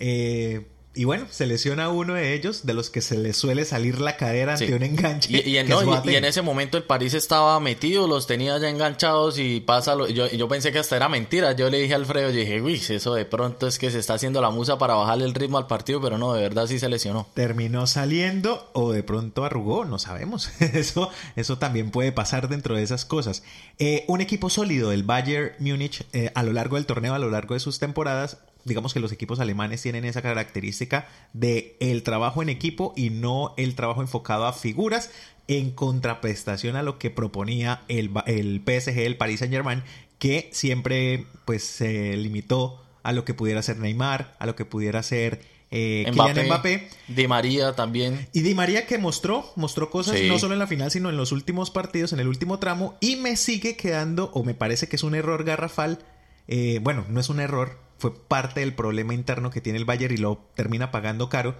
Eh, 0.01 0.67
y 0.93 1.05
bueno, 1.05 1.27
se 1.31 1.47
lesiona 1.47 1.89
uno 1.89 2.15
de 2.15 2.35
ellos, 2.35 2.67
de 2.67 2.75
los 2.75 2.91
que 2.91 3.01
se 3.01 3.17
le 3.17 3.33
suele 3.33 3.65
salir 3.65 4.01
la 4.01 4.17
cadera 4.17 4.55
ante 4.55 4.75
un 4.75 4.83
enganche. 4.83 5.31
Y, 5.31 5.57
en, 5.57 6.25
ese 6.25 6.43
momento 6.43 6.77
el 6.77 6.83
París 6.83 7.15
estaba 7.15 7.61
metido, 7.61 8.09
los 8.09 8.27
tenía 8.27 8.59
ya 8.59 8.69
enganchados 8.69 9.39
y 9.39 9.61
pasa. 9.61 9.95
Lo, 9.95 10.09
yo, 10.09 10.29
yo 10.29 10.49
pensé 10.49 10.73
que 10.73 10.81
hasta 10.81 10.97
era 10.97 11.09
mentira. 11.09 11.53
Yo 11.53 11.71
le 11.71 11.79
dije 11.79 11.93
a 11.93 11.97
Alfredo, 11.97 12.31
yo 12.31 12.41
dije, 12.41 12.61
uy, 12.61 12.75
eso 12.89 13.15
de 13.15 13.25
pronto 13.25 13.69
es 13.69 13.79
que 13.79 13.93
se 13.93 14.01
está 14.01 14.15
haciendo 14.15 14.41
la 14.41 14.51
musa 14.51 14.79
para 14.79 14.95
bajarle 14.95 15.27
el 15.27 15.35
ritmo 15.35 15.59
al 15.59 15.69
partido, 15.69 16.01
pero 16.01 16.19
no, 16.19 16.35
de 16.35 16.43
verdad 16.43 16.67
sí 16.67 16.81
se 16.81 16.89
lesionó. 16.89 17.29
Terminó 17.35 17.87
saliendo 17.87 18.69
o 18.73 18.91
de 18.91 19.05
pronto 19.05 19.45
arrugó, 19.45 19.85
no 19.85 20.01
sabemos. 20.01 20.51
eso, 20.61 21.11
eso 21.37 21.57
también 21.57 21.93
puede 21.93 22.11
pasar 22.11 22.49
dentro 22.49 22.75
de 22.75 22.83
esas 22.83 23.05
cosas. 23.05 23.45
Eh, 23.79 24.05
un 24.09 24.21
equipo 24.21 24.51
sólido, 24.51 24.91
el 24.91 25.05
Bayern 25.05 25.53
Múnich, 25.61 26.05
eh, 26.13 26.33
a 26.35 26.43
lo 26.43 26.53
largo 26.53 26.75
del 26.75 26.87
torneo, 26.87 27.15
a 27.15 27.21
lo 27.21 27.31
largo 27.31 27.55
de 27.55 27.61
sus 27.61 27.79
temporadas, 27.79 28.39
digamos 28.65 28.95
que 28.95 29.01
los 29.01 29.13
equipos 29.13 29.41
alemanes 29.41 29.83
tienen 29.83 30.05
esa 30.05 30.23
característica 30.23 31.09
de 31.33 31.77
el 31.81 32.03
trabajo 32.03 32.43
en 32.43 32.49
equipo 32.49 32.93
y 32.97 33.11
no 33.11 33.55
el 33.57 33.75
trabajo 33.75 34.03
enfocado 34.03 34.47
a 34.47 34.53
figuras 34.53 35.11
en 35.49 35.71
contraprestación 35.71 36.77
a 36.77 36.83
lo 36.83 36.99
que 36.99 37.11
proponía 37.11 37.83
el, 37.89 38.11
el 38.27 38.63
PSG, 38.65 38.99
el 38.99 39.17
Paris 39.17 39.41
Saint 39.41 39.53
Germain, 39.53 39.83
que 40.19 40.49
siempre 40.53 41.27
pues 41.45 41.65
se 41.65 42.17
limitó 42.17 42.85
a 43.03 43.13
lo 43.13 43.25
que 43.25 43.35
pudiera 43.35 43.63
ser 43.63 43.79
Neymar, 43.79 44.37
a 44.39 44.47
lo 44.47 44.55
que 44.55 44.65
pudiera 44.65 45.03
ser 45.03 45.41
eh, 45.71 46.11
Mbappé, 46.13 46.45
Mbappé. 46.45 46.89
Di 47.09 47.29
María 47.29 47.75
también. 47.75 48.29
Y 48.33 48.43
Di 48.43 48.55
María 48.55 48.87
que 48.87 48.99
mostró, 48.99 49.53
mostró 49.57 49.91
cosas 49.91 50.21
no 50.23 50.39
solo 50.39 50.55
en 50.55 50.59
la 50.59 50.67
final, 50.67 50.91
sino 50.91 51.11
en 51.11 51.17
los 51.17 51.33
últimos 51.33 51.71
partidos, 51.71 52.13
en 52.13 52.21
el 52.21 52.29
último 52.29 52.59
tramo, 52.59 52.97
y 53.01 53.17
me 53.17 53.37
sigue 53.37 53.77
quedando, 53.77 54.31
o 54.35 54.43
me 54.43 54.55
parece 54.55 54.89
que 54.89 54.97
es 54.97 55.03
un 55.03 55.15
error 55.15 55.45
garrafal, 55.45 56.01
eh, 56.49 56.81
bueno, 56.83 57.05
no 57.09 57.21
es 57.21 57.29
un 57.29 57.41
error, 57.41 57.79
fue 58.01 58.15
parte 58.15 58.61
del 58.61 58.75
problema 58.75 59.15
interno 59.15 59.51
que 59.51 59.61
tiene 59.61 59.79
el 59.79 59.85
Bayern 59.85 60.15
y 60.15 60.17
lo 60.17 60.41
termina 60.55 60.91
pagando 60.91 61.29
caro. 61.29 61.55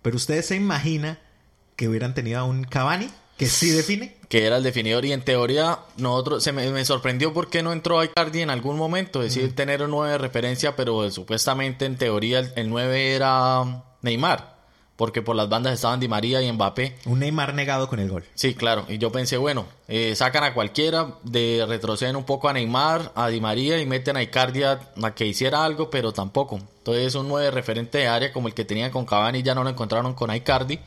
Pero 0.00 0.16
ustedes 0.16 0.46
se 0.46 0.56
imaginan 0.56 1.18
que 1.76 1.88
hubieran 1.88 2.14
tenido 2.14 2.40
a 2.40 2.44
un 2.44 2.64
Cavani 2.64 3.08
que 3.36 3.46
sí 3.46 3.70
define. 3.70 4.16
Que 4.28 4.46
era 4.46 4.56
el 4.56 4.62
definidor 4.62 5.04
y 5.04 5.12
en 5.12 5.22
teoría 5.22 5.80
nosotros 5.96 6.42
se 6.42 6.52
me, 6.52 6.84
sorprendió 6.84 7.32
por 7.34 7.50
qué 7.50 7.62
no 7.62 7.72
entró 7.72 8.00
a 8.00 8.04
Icardi 8.06 8.40
en 8.40 8.50
algún 8.50 8.76
momento, 8.76 9.22
es 9.22 9.34
decir, 9.34 9.54
tener 9.54 9.82
un 9.82 9.90
9 9.90 10.12
de 10.12 10.18
referencia, 10.18 10.74
pero 10.74 11.10
supuestamente 11.10 11.84
en 11.84 11.96
teoría 11.96 12.38
el, 12.38 12.52
el 12.56 12.70
9 12.70 13.14
era 13.14 13.84
Neymar 14.00 14.51
porque 15.02 15.20
por 15.20 15.34
las 15.34 15.48
bandas 15.48 15.74
estaban 15.74 15.98
Di 15.98 16.06
María 16.06 16.40
y 16.42 16.52
Mbappé. 16.52 16.94
Un 17.06 17.18
Neymar 17.18 17.54
negado 17.54 17.88
con 17.88 17.98
el 17.98 18.08
gol. 18.08 18.24
Sí, 18.36 18.54
claro. 18.54 18.86
Y 18.88 18.98
yo 18.98 19.10
pensé, 19.10 19.36
bueno, 19.36 19.66
eh, 19.88 20.14
sacan 20.14 20.44
a 20.44 20.54
cualquiera, 20.54 21.14
de 21.24 21.64
retroceden 21.66 22.14
un 22.14 22.22
poco 22.22 22.48
a 22.48 22.52
Neymar, 22.52 23.10
a 23.16 23.26
Di 23.26 23.40
María 23.40 23.80
y 23.80 23.84
meten 23.84 24.16
a 24.16 24.22
Icardia 24.22 24.78
a 25.02 25.10
que 25.12 25.26
hiciera 25.26 25.64
algo, 25.64 25.90
pero 25.90 26.12
tampoco. 26.12 26.60
Entonces 26.78 27.16
un 27.16 27.26
nueve 27.26 27.50
referente 27.50 27.98
de 27.98 28.06
área 28.06 28.32
como 28.32 28.46
el 28.46 28.54
que 28.54 28.64
tenían 28.64 28.92
con 28.92 29.04
Cavani 29.04 29.42
ya 29.42 29.56
no 29.56 29.64
lo 29.64 29.70
encontraron 29.70 30.14
con 30.14 30.32
Icardi 30.32 30.78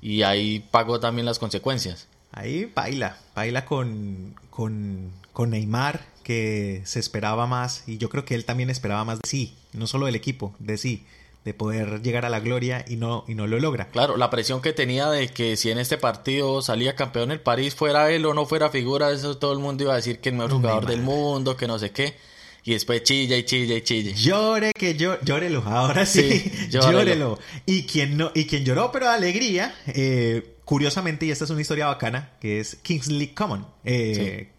y 0.00 0.22
ahí 0.22 0.60
pagó 0.70 1.00
también 1.00 1.26
las 1.26 1.40
consecuencias. 1.40 2.06
Ahí 2.30 2.70
baila, 2.72 3.18
baila 3.34 3.64
con, 3.64 4.36
con, 4.48 5.10
con 5.32 5.50
Neymar, 5.50 6.06
que 6.22 6.82
se 6.84 7.00
esperaba 7.00 7.48
más, 7.48 7.82
y 7.88 7.98
yo 7.98 8.10
creo 8.10 8.24
que 8.24 8.36
él 8.36 8.44
también 8.44 8.70
esperaba 8.70 9.04
más 9.04 9.18
de 9.18 9.28
sí, 9.28 9.56
no 9.72 9.88
solo 9.88 10.06
del 10.06 10.14
equipo, 10.14 10.54
de 10.60 10.78
sí 10.78 11.04
de 11.46 11.54
poder 11.54 12.02
llegar 12.02 12.24
a 12.26 12.28
la 12.28 12.40
gloria 12.40 12.84
y 12.88 12.96
no, 12.96 13.24
y 13.28 13.36
no 13.36 13.46
lo 13.46 13.60
logra. 13.60 13.88
Claro, 13.90 14.16
la 14.16 14.30
presión 14.30 14.60
que 14.60 14.72
tenía 14.72 15.08
de 15.08 15.28
que 15.28 15.56
si 15.56 15.70
en 15.70 15.78
este 15.78 15.96
partido 15.96 16.60
salía 16.60 16.96
campeón 16.96 17.30
el 17.30 17.38
París, 17.40 17.72
fuera 17.76 18.10
él 18.10 18.26
o 18.26 18.34
no 18.34 18.46
fuera 18.46 18.68
figura, 18.68 19.12
eso 19.12 19.38
todo 19.38 19.52
el 19.52 19.60
mundo 19.60 19.84
iba 19.84 19.92
a 19.92 19.96
decir 19.96 20.18
que 20.18 20.30
el 20.30 20.34
mejor 20.34 20.50
jugador 20.54 20.86
del 20.86 21.02
mundo, 21.02 21.56
que 21.56 21.68
no 21.68 21.78
sé 21.78 21.92
qué. 21.92 22.16
Y 22.64 22.72
después 22.72 23.04
chilla 23.04 23.36
y 23.36 23.44
chilla 23.44 23.76
y 23.76 23.82
chille. 23.82 24.12
Llore 24.14 24.72
que 24.72 24.96
yo, 24.96 25.20
llórelo, 25.22 25.62
ahora 25.64 26.04
sí, 26.04 26.28
Sí, 26.40 26.52
llórelo. 26.70 26.98
llórelo. 26.98 27.38
Y 27.64 27.84
quien 27.84 28.16
no, 28.16 28.32
y 28.34 28.46
quien 28.46 28.64
lloró 28.64 28.90
pero 28.90 29.06
de 29.06 29.12
alegría, 29.14 29.72
eh, 29.86 30.56
curiosamente, 30.64 31.26
y 31.26 31.30
esta 31.30 31.44
es 31.44 31.50
una 31.50 31.60
historia 31.60 31.86
bacana, 31.86 32.32
que 32.40 32.58
es 32.58 32.74
Kingsley 32.82 33.28
Common. 33.28 33.64
Eh, 33.84 34.50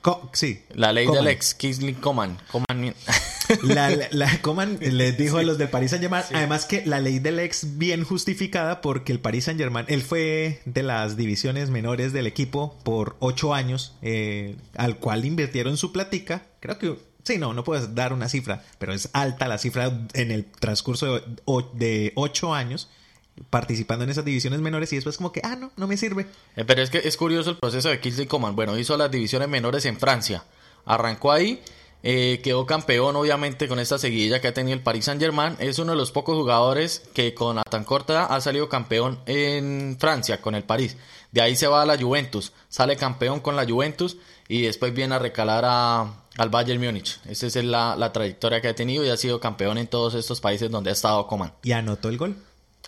co- 0.00 0.30
sí. 0.32 0.62
La 0.72 0.90
ley 0.90 1.04
Coman. 1.04 1.22
del 1.22 1.34
ex, 1.34 1.52
Kingsley 1.54 1.92
Coman. 1.96 2.38
Coman. 2.50 2.94
La, 3.62 3.90
la, 3.90 4.08
la 4.10 4.42
Coman 4.42 4.78
les 4.80 5.16
dijo 5.16 5.38
a 5.38 5.42
los 5.42 5.58
del 5.58 5.68
Paris 5.68 5.90
Saint 5.90 6.02
Germain, 6.02 6.24
además 6.32 6.64
que 6.64 6.84
la 6.86 7.00
ley 7.00 7.18
del 7.18 7.38
ex 7.38 7.78
bien 7.78 8.04
justificada 8.04 8.80
porque 8.80 9.12
el 9.12 9.20
Paris 9.20 9.44
Saint 9.44 9.60
Germain, 9.60 9.86
él 9.88 10.02
fue 10.02 10.60
de 10.64 10.82
las 10.82 11.16
divisiones 11.16 11.70
menores 11.70 12.12
del 12.12 12.26
equipo 12.26 12.78
por 12.84 13.16
ocho 13.20 13.54
años, 13.54 13.94
eh, 14.02 14.56
al 14.76 14.96
cual 14.96 15.24
invirtieron 15.24 15.76
su 15.76 15.92
platica, 15.92 16.42
creo 16.60 16.78
que, 16.78 16.96
sí, 17.24 17.38
no, 17.38 17.52
no 17.52 17.64
puedes 17.64 17.94
dar 17.94 18.12
una 18.12 18.28
cifra, 18.28 18.64
pero 18.78 18.92
es 18.92 19.10
alta 19.12 19.48
la 19.48 19.58
cifra 19.58 20.06
en 20.14 20.30
el 20.30 20.44
transcurso 20.44 21.20
de 21.74 22.12
ocho 22.14 22.54
años 22.54 22.88
participando 23.48 24.04
en 24.04 24.10
esas 24.10 24.24
divisiones 24.24 24.60
menores 24.60 24.92
y 24.92 24.96
después 24.96 25.16
como 25.16 25.32
que, 25.32 25.40
ah, 25.42 25.56
no, 25.56 25.72
no 25.76 25.86
me 25.86 25.96
sirve. 25.96 26.26
Eh, 26.56 26.64
Pero 26.64 26.82
es 26.82 26.90
que 26.90 26.98
es 26.98 27.16
curioso 27.16 27.50
el 27.50 27.56
proceso 27.56 27.88
de 27.88 28.00
Kingsley 28.00 28.26
Coman. 28.26 28.54
Bueno, 28.54 28.76
hizo 28.78 28.96
las 28.96 29.10
divisiones 29.10 29.48
menores 29.48 29.86
en 29.86 29.98
Francia. 29.98 30.44
Arrancó 30.84 31.32
ahí, 31.32 31.62
eh, 32.02 32.40
quedó 32.42 32.66
campeón 32.66 33.16
obviamente 33.16 33.68
con 33.68 33.78
esta 33.78 33.98
seguidilla 33.98 34.40
que 34.40 34.48
ha 34.48 34.54
tenido 34.54 34.76
el 34.76 34.82
Paris 34.82 35.04
Saint 35.04 35.20
Germain. 35.20 35.56
Es 35.58 35.78
uno 35.78 35.92
de 35.92 35.98
los 35.98 36.12
pocos 36.12 36.36
jugadores 36.36 37.02
que 37.14 37.34
con 37.34 37.58
a 37.58 37.62
tan 37.62 37.84
corta 37.84 38.26
ha 38.26 38.40
salido 38.40 38.68
campeón 38.68 39.18
en 39.26 39.96
Francia 40.00 40.40
con 40.40 40.54
el 40.54 40.64
París. 40.64 40.96
De 41.32 41.40
ahí 41.42 41.54
se 41.56 41.66
va 41.66 41.82
a 41.82 41.86
la 41.86 41.96
Juventus, 41.98 42.52
sale 42.68 42.96
campeón 42.96 43.40
con 43.40 43.54
la 43.56 43.64
Juventus 43.66 44.16
y 44.48 44.62
después 44.62 44.92
viene 44.92 45.14
a 45.14 45.18
recalar 45.20 45.64
a, 45.64 46.12
al 46.38 46.48
Bayern 46.48 46.80
Múnich. 46.82 47.20
Esa 47.28 47.46
es 47.46 47.54
la, 47.56 47.94
la 47.96 48.12
trayectoria 48.12 48.60
que 48.60 48.68
ha 48.68 48.74
tenido 48.74 49.04
y 49.04 49.10
ha 49.10 49.16
sido 49.16 49.38
campeón 49.38 49.78
en 49.78 49.86
todos 49.86 50.14
estos 50.14 50.40
países 50.40 50.70
donde 50.70 50.90
ha 50.90 50.92
estado 50.92 51.26
Coman. 51.28 51.52
Y 51.62 51.72
anotó 51.72 52.08
el 52.08 52.16
gol. 52.18 52.36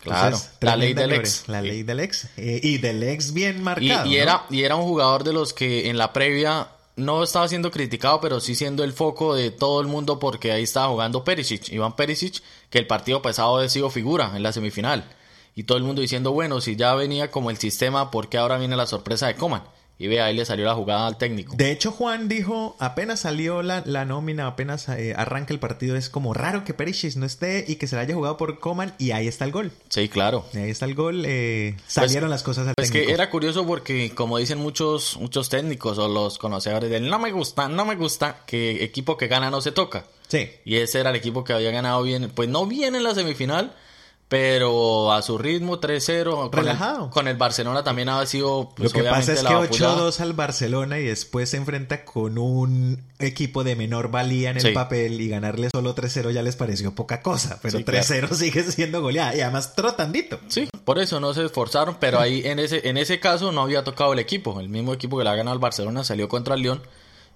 Claro, 0.03 0.37
la 0.61 0.77
ley 0.77 0.95
del 0.95 1.13
ex. 1.13 1.45
La 1.47 1.63
ley 1.63 1.85
del 1.85 2.01
ex. 2.01 2.25
Eh, 2.37 2.59
y 2.61 2.79
del 2.79 3.05
ex 3.05 3.33
bien 3.33 3.59
Y, 3.59 3.61
marcado. 3.61 4.07
y 4.07 4.17
¿no? 4.17 4.23
era, 4.23 4.45
y 4.51 4.63
era 4.65 4.75
un 4.75 4.83
jugador 4.83 5.23
de 5.23 5.33
los 5.33 5.53
que 5.53 5.89
en 5.89 5.97
la 5.97 6.13
previa 6.13 6.67
no 6.97 7.23
estaba 7.23 7.49
siendo 7.49 7.71
criticado, 7.71 8.21
pero 8.21 8.41
sí 8.41 8.55
siendo 8.55 8.85
el 8.85 8.93
foco 8.93 9.35
de 9.35 9.51
todo 9.51 9.81
el 9.81 9.87
mundo 9.87 10.19
porque 10.19 10.53
ahí 10.53 10.65
estaba 10.65 10.89
jugando 10.89 11.25
Perisic, 11.25 11.71
Iván 11.71 11.97
Perisic, 11.97 12.43
que 12.71 12.79
el 12.79 12.87
partido 12.87 13.23
pasado 13.23 13.57
había 13.57 13.69
sido 13.69 13.91
figura 13.91 14.33
en 14.37 14.43
la 14.43 14.53
semifinal. 14.53 15.05
Y 15.55 15.65
todo 15.65 15.79
el 15.79 15.85
mundo 15.85 16.03
diciendo, 16.03 16.33
bueno, 16.33 16.61
si 16.61 16.77
ya 16.77 16.95
venía 16.95 17.31
como 17.31 17.51
el 17.51 17.59
sistema, 17.59 18.11
¿por 18.11 18.29
qué 18.29 18.39
ahora 18.39 18.59
viene 18.59 18.77
la 18.77 18.87
sorpresa 18.87 19.27
de 19.27 19.37
Coman? 19.37 19.65
Y 19.99 20.09
ve, 20.09 20.21
ahí 20.21 20.35
le 20.35 20.45
salió 20.45 20.65
la 20.67 20.75
jugada 20.75 21.07
al 21.07 21.17
técnico. 21.17 21.55
De 21.57 21.71
hecho, 21.71 21.93
Juan 21.93 22.29
dijo, 22.29 22.75
apenas 22.81 23.21
salió 23.21 23.63
la, 23.63 23.85
la 23.87 24.05
nómina, 24.05 24.49
apenas 24.49 24.89
eh, 24.89 25.15
arranca 25.17 25.53
el 25.55 25.61
partido, 25.61 25.95
es 25.97 26.09
como 26.09 26.35
raro 26.35 26.65
que 26.65 26.75
Perisic 26.75 27.15
no 27.17 27.25
esté 27.27 27.65
y 27.69 27.77
que 27.77 27.87
se 27.87 27.95
la 27.95 28.03
haya 28.03 28.15
jugado 28.15 28.37
por 28.37 28.59
Coman 28.59 28.95
y 28.99 29.13
ahí 29.13 29.29
está 29.29 29.45
el 29.45 29.53
gol. 29.53 29.71
Sí, 29.91 30.09
claro. 30.09 30.45
Y 30.55 30.59
ahí 30.59 30.71
está 30.71 30.87
el 30.87 30.97
gol. 30.97 31.23
eh, 31.25 31.77
salieron 31.87 32.31
las 32.31 32.43
cosas 32.43 32.67
al 32.67 32.75
Pues 32.75 32.91
técnico. 32.91 33.07
que 33.09 33.15
era 33.15 33.31
curioso 33.31 33.65
porque, 33.65 34.13
como 34.13 34.39
dicen 34.39 34.59
muchos, 34.59 35.17
muchos 35.21 35.49
técnicos 35.49 35.99
o 35.99 36.09
los 36.09 36.37
conocedores 36.39 36.91
del 36.91 37.09
no 37.09 37.21
me 37.21 37.31
gusta, 37.31 37.69
no 37.69 37.85
me 37.85 37.95
gusta 37.95 38.39
que 38.45 38.83
equipo 38.83 39.17
que 39.17 39.29
gana 39.29 39.51
no 39.51 39.61
se 39.61 39.71
toca. 39.71 40.05
Sí. 40.27 40.51
Y 40.65 40.77
ese 40.77 40.99
era 40.99 41.11
el 41.11 41.17
equipo 41.17 41.45
que 41.45 41.53
había 41.53 41.71
ganado 41.71 42.03
bien, 42.03 42.33
pues 42.35 42.49
no 42.49 42.67
bien 42.67 42.97
en 42.97 43.05
la 43.05 43.15
semifinal, 43.15 43.77
pero 44.33 45.13
a 45.13 45.21
su 45.21 45.37
ritmo 45.37 45.79
3-0. 45.79 46.49
Con 46.51 47.11
con 47.11 47.29
el 47.29 47.37
Barcelona 47.37 47.85
también 47.85 48.09
había 48.09 48.25
sido. 48.25 48.49
Lo 48.63 48.69
Pues, 48.77 48.95
que 48.95 49.03
pasa 49.03 49.35
es 49.35 49.43
que 49.43 49.53
vapullada. 49.53 49.95
8-2 49.99 50.21
al 50.21 50.33
Barcelona 50.33 50.99
y 50.99 51.05
después 51.05 51.51
se 51.51 51.59
enfrenta 51.59 52.07
con 52.07 52.39
un 52.39 53.03
equipo 53.19 53.63
de 53.63 53.77
menor 53.77 54.11
valía 54.11 54.49
en 54.49 54.57
el 54.57 54.63
Sí. 54.63 54.71
papel 54.71 55.21
y 55.21 55.29
ganarle 55.29 55.69
solo 55.71 55.95
3-0 55.95 56.31
ya 56.31 56.41
les 56.43 56.57
pareció 56.57 56.95
poca 56.95 57.21
cosa, 57.21 57.59
pero 57.61 57.77
Sí, 57.77 57.85
claro. 57.85 57.99
3-0 58.07 58.35
sigue 58.35 58.63
siendo 58.63 59.03
goleada 59.03 59.37
y 59.37 59.43
además 59.43 59.75
trotandito. 59.75 60.41
Sí, 60.49 60.67
por 60.87 60.99
eso 60.99 61.21
no 61.21 61.35
se 61.35 61.45
esforzaron, 61.45 61.99
pero 62.01 62.19
ahí 62.19 62.41
en 62.47 62.59
ese, 62.59 62.89
en 62.89 62.97
ese 62.97 63.21
caso 63.21 63.53
no 63.53 63.61
había 63.61 63.85
tocado 63.85 64.15
el 64.15 64.19
equipo. 64.19 64.59
El 64.61 64.71
mismo 64.71 64.95
equipo 64.95 65.19
que 65.19 65.25
le 65.25 65.31
ha 65.31 65.35
ganado 65.35 65.53
al 65.53 65.59
Barcelona 65.59 66.05
salió 66.05 66.31
contra 66.31 66.55
el 66.55 66.63
León. 66.63 66.81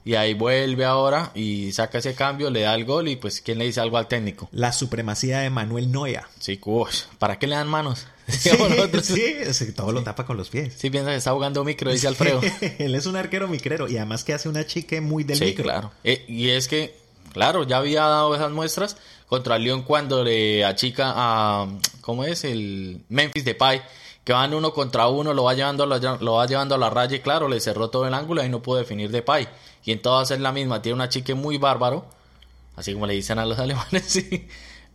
Y 0.07 0.15
ahí 0.15 0.35
vuelve 0.35 0.85
ahora 0.85 1.33
y 1.35 1.73
saca 1.73 1.99
ese 1.99 2.15
cambio, 2.15 2.49
le 2.49 2.61
da 2.61 2.77
el 2.77 2.85
gol 2.85 3.09
y 3.09 3.17
pues 3.17 3.41
¿quién 3.41 3.59
le 3.59 3.65
dice 3.65 3.81
algo 3.81 3.99
al 3.99 4.07
técnico? 4.07 4.49
La 4.53 4.73
supremacía 4.73 5.41
de 5.41 5.51
Manuel 5.51 5.91
Neuer. 5.91 6.23
Sí, 6.39 6.61
¿para 7.19 7.41
qué 7.41 7.49
le 7.49 7.57
dan 7.57 7.67
manos? 7.67 8.07
Sí, 8.29 8.51
sí, 9.03 9.35
sí, 9.53 9.73
todo 9.73 9.91
lo 9.91 10.03
tapa 10.05 10.25
con 10.25 10.37
los 10.37 10.49
pies. 10.49 10.75
Sí, 10.79 10.91
piensa 10.91 11.11
que 11.11 11.17
está 11.17 11.33
jugando 11.33 11.65
micro, 11.65 11.91
dice 11.91 12.07
Alfredo. 12.07 12.41
Él 12.79 12.95
es 12.95 13.07
un 13.07 13.17
arquero 13.17 13.49
micrero 13.49 13.89
y 13.89 13.97
además 13.97 14.23
que 14.23 14.33
hace 14.33 14.49
una 14.49 14.65
chique 14.65 15.01
muy 15.01 15.25
del 15.25 15.39
Sí, 15.39 15.45
micro. 15.47 15.65
claro. 15.65 15.93
Eh, 16.05 16.25
y 16.29 16.51
es 16.51 16.69
que, 16.69 16.97
claro, 17.33 17.65
ya 17.67 17.79
había 17.79 18.03
dado 18.03 18.35
esas 18.37 18.53
muestras 18.53 18.97
contra 19.27 19.57
el 19.57 19.65
León 19.65 19.83
cuando 19.83 20.23
le 20.23 20.65
achica 20.65 21.13
a, 21.17 21.69
¿cómo 22.01 22.23
es? 22.25 22.45
El 22.45 23.01
Memphis 23.09 23.45
Depay, 23.45 23.83
que 24.27 24.33
van 24.33 24.53
uno 24.55 24.75
contra 24.75 25.07
uno, 25.07 25.33
lo 25.33 25.45
va 25.45 25.55
llevando 25.55 25.87
lo 25.87 26.33
va 26.33 26.47
llevando 26.47 26.75
a 26.75 26.79
la 26.79 26.91
raya 26.91 27.15
y 27.15 27.21
claro, 27.21 27.47
le 27.47 27.61
cerró 27.61 27.91
todo 27.91 28.09
el 28.09 28.13
ángulo 28.13 28.45
y 28.45 28.49
no 28.49 28.61
pudo 28.61 28.79
definir 28.79 29.13
Depay. 29.13 29.49
Y 29.85 29.93
en 29.93 30.03
todas 30.03 30.33
es 30.33 30.41
la 30.41 30.51
misma, 30.51 30.83
tiene 30.83 30.95
una 30.95 31.09
chique 31.09 31.35
muy 31.35 31.59
bárbaro, 31.59 32.07
así 32.75 32.93
como 32.93 33.07
le 33.07 33.15
dicen 33.15 33.39
a 33.39 33.47
los 33.47 33.57
alemanes, 33.61 34.03
sí. 34.03 34.49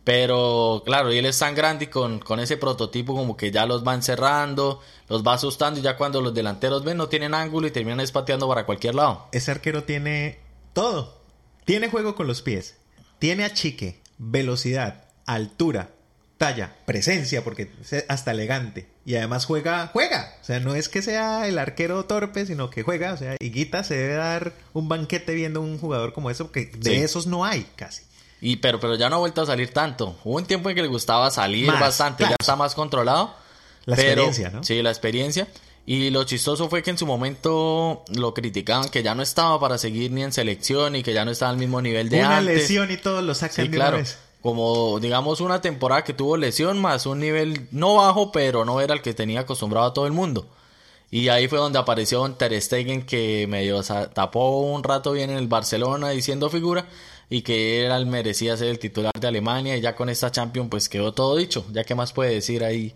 Pero 0.04 0.82
claro, 0.84 1.10
y 1.10 1.16
él 1.16 1.24
es 1.24 1.38
tan 1.38 1.54
grande 1.54 1.86
y 1.86 1.88
con, 1.88 2.18
con 2.18 2.40
ese 2.40 2.58
prototipo 2.58 3.14
como 3.14 3.34
que 3.34 3.50
ya 3.50 3.64
los 3.64 3.88
va 3.88 3.94
encerrando, 3.94 4.82
los 5.08 5.26
va 5.26 5.32
asustando 5.32 5.80
y 5.80 5.82
ya 5.82 5.96
cuando 5.96 6.20
los 6.20 6.34
delanteros 6.34 6.84
ven 6.84 6.98
no 6.98 7.08
tienen 7.08 7.32
ángulo 7.32 7.66
y 7.66 7.70
terminan 7.70 8.00
espateando 8.00 8.46
para 8.46 8.66
cualquier 8.66 8.96
lado. 8.96 9.28
Ese 9.32 9.50
arquero 9.50 9.84
tiene 9.84 10.40
todo. 10.74 11.22
Tiene 11.64 11.88
juego 11.88 12.14
con 12.14 12.26
los 12.26 12.42
pies. 12.42 12.76
Tiene 13.18 13.44
achique, 13.44 14.02
velocidad, 14.18 15.08
altura, 15.24 15.88
talla, 16.42 16.72
presencia, 16.86 17.44
porque 17.44 17.70
es 17.80 18.04
hasta 18.08 18.32
elegante. 18.32 18.88
Y 19.06 19.14
además 19.14 19.44
juega, 19.46 19.88
juega. 19.92 20.34
O 20.40 20.44
sea, 20.44 20.58
no 20.60 20.74
es 20.74 20.88
que 20.88 21.02
sea 21.02 21.46
el 21.46 21.58
arquero 21.58 22.04
torpe, 22.04 22.46
sino 22.46 22.68
que 22.68 22.82
juega. 22.82 23.12
O 23.12 23.16
sea, 23.16 23.36
Higuita 23.38 23.84
se 23.84 23.94
debe 23.96 24.14
dar 24.14 24.52
un 24.72 24.88
banquete 24.88 25.34
viendo 25.34 25.60
un 25.60 25.78
jugador 25.78 26.12
como 26.12 26.30
eso, 26.30 26.46
porque 26.46 26.66
de 26.76 26.90
Sí. 26.90 26.96
esos 26.96 27.26
no 27.26 27.44
hay 27.44 27.66
casi. 27.76 28.02
Y 28.40 28.56
pero, 28.56 28.80
pero 28.80 28.96
ya 28.96 29.08
no 29.08 29.16
ha 29.16 29.18
vuelto 29.20 29.40
a 29.42 29.46
salir 29.46 29.72
tanto. 29.72 30.18
Hubo 30.24 30.36
un 30.36 30.44
tiempo 30.46 30.68
en 30.68 30.74
que 30.74 30.82
le 30.82 30.88
gustaba 30.88 31.30
salir 31.30 31.66
Más, 31.68 31.78
bastante, 31.78 32.18
claro. 32.24 32.30
ya 32.32 32.36
está 32.42 32.56
más 32.56 32.74
controlado. 32.74 33.34
La 33.84 33.94
pero- 33.96 34.22
experiencia, 34.24 34.50
¿no? 34.50 34.64
Sí, 34.64 34.82
la 34.82 34.90
experiencia. 34.90 35.46
Y 35.86 36.10
lo 36.10 36.24
chistoso 36.24 36.68
fue 36.68 36.82
que 36.82 36.90
en 36.90 36.98
su 36.98 37.06
momento 37.06 38.04
lo 38.14 38.34
criticaban 38.34 38.88
que 38.88 39.02
ya 39.02 39.14
no 39.14 39.22
estaba 39.22 39.58
para 39.60 39.78
seguir 39.78 40.10
ni 40.12 40.22
en 40.22 40.32
selección 40.32 40.94
y 40.96 41.02
que 41.02 41.12
ya 41.12 41.24
no 41.24 41.30
estaba 41.32 41.50
al 41.50 41.56
mismo 41.56 41.80
nivel 41.82 42.08
de 42.08 42.18
Una 42.20 42.38
antes. 42.38 42.56
lesión 42.56 42.90
y 42.90 42.96
todos 42.96 43.22
lo 43.24 43.34
sacan 43.34 43.64
Sí, 43.66 43.70
de 43.70 43.76
claro. 43.76 43.96
una 43.96 44.02
vez. 44.04 44.18
Como 44.42 44.98
digamos 45.00 45.40
una 45.40 45.60
temporada 45.60 46.04
que 46.04 46.14
tuvo 46.14 46.36
lesión 46.36 46.80
más 46.80 47.06
un 47.06 47.20
nivel 47.20 47.68
no 47.70 47.94
bajo, 47.94 48.32
pero 48.32 48.64
no 48.64 48.80
era 48.80 48.94
el 48.94 49.02
que 49.02 49.14
tenía 49.14 49.40
acostumbrado 49.40 49.86
a 49.86 49.94
todo 49.94 50.06
el 50.06 50.12
mundo. 50.12 50.48
Y 51.12 51.28
ahí 51.28 51.46
fue 51.46 51.58
donde 51.58 51.78
apareció 51.78 52.28
Ter 52.32 52.60
Stegen 52.60 53.02
que 53.04 53.46
medio 53.46 53.82
tapó 53.82 54.60
un 54.60 54.82
rato 54.82 55.12
bien 55.12 55.30
en 55.30 55.36
el 55.36 55.46
Barcelona 55.46 56.08
diciendo 56.08 56.48
figura 56.48 56.86
y 57.28 57.42
que 57.42 57.84
era 57.84 57.96
el 57.96 58.06
merecía 58.06 58.56
ser 58.56 58.68
el 58.68 58.78
titular 58.78 59.12
de 59.18 59.28
Alemania 59.28 59.76
y 59.76 59.80
ya 59.80 59.94
con 59.94 60.08
esta 60.08 60.30
Champions 60.30 60.70
pues 60.70 60.88
quedó 60.88 61.12
todo 61.12 61.36
dicho. 61.36 61.66
Ya 61.70 61.84
qué 61.84 61.94
más 61.94 62.12
puede 62.12 62.32
decir 62.32 62.64
ahí 62.64 62.94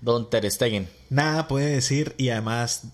Don 0.00 0.30
Ter 0.30 0.50
Stegen. 0.50 0.88
Nada 1.08 1.48
puede 1.48 1.66
decir 1.66 2.14
y 2.18 2.30
además 2.30 2.84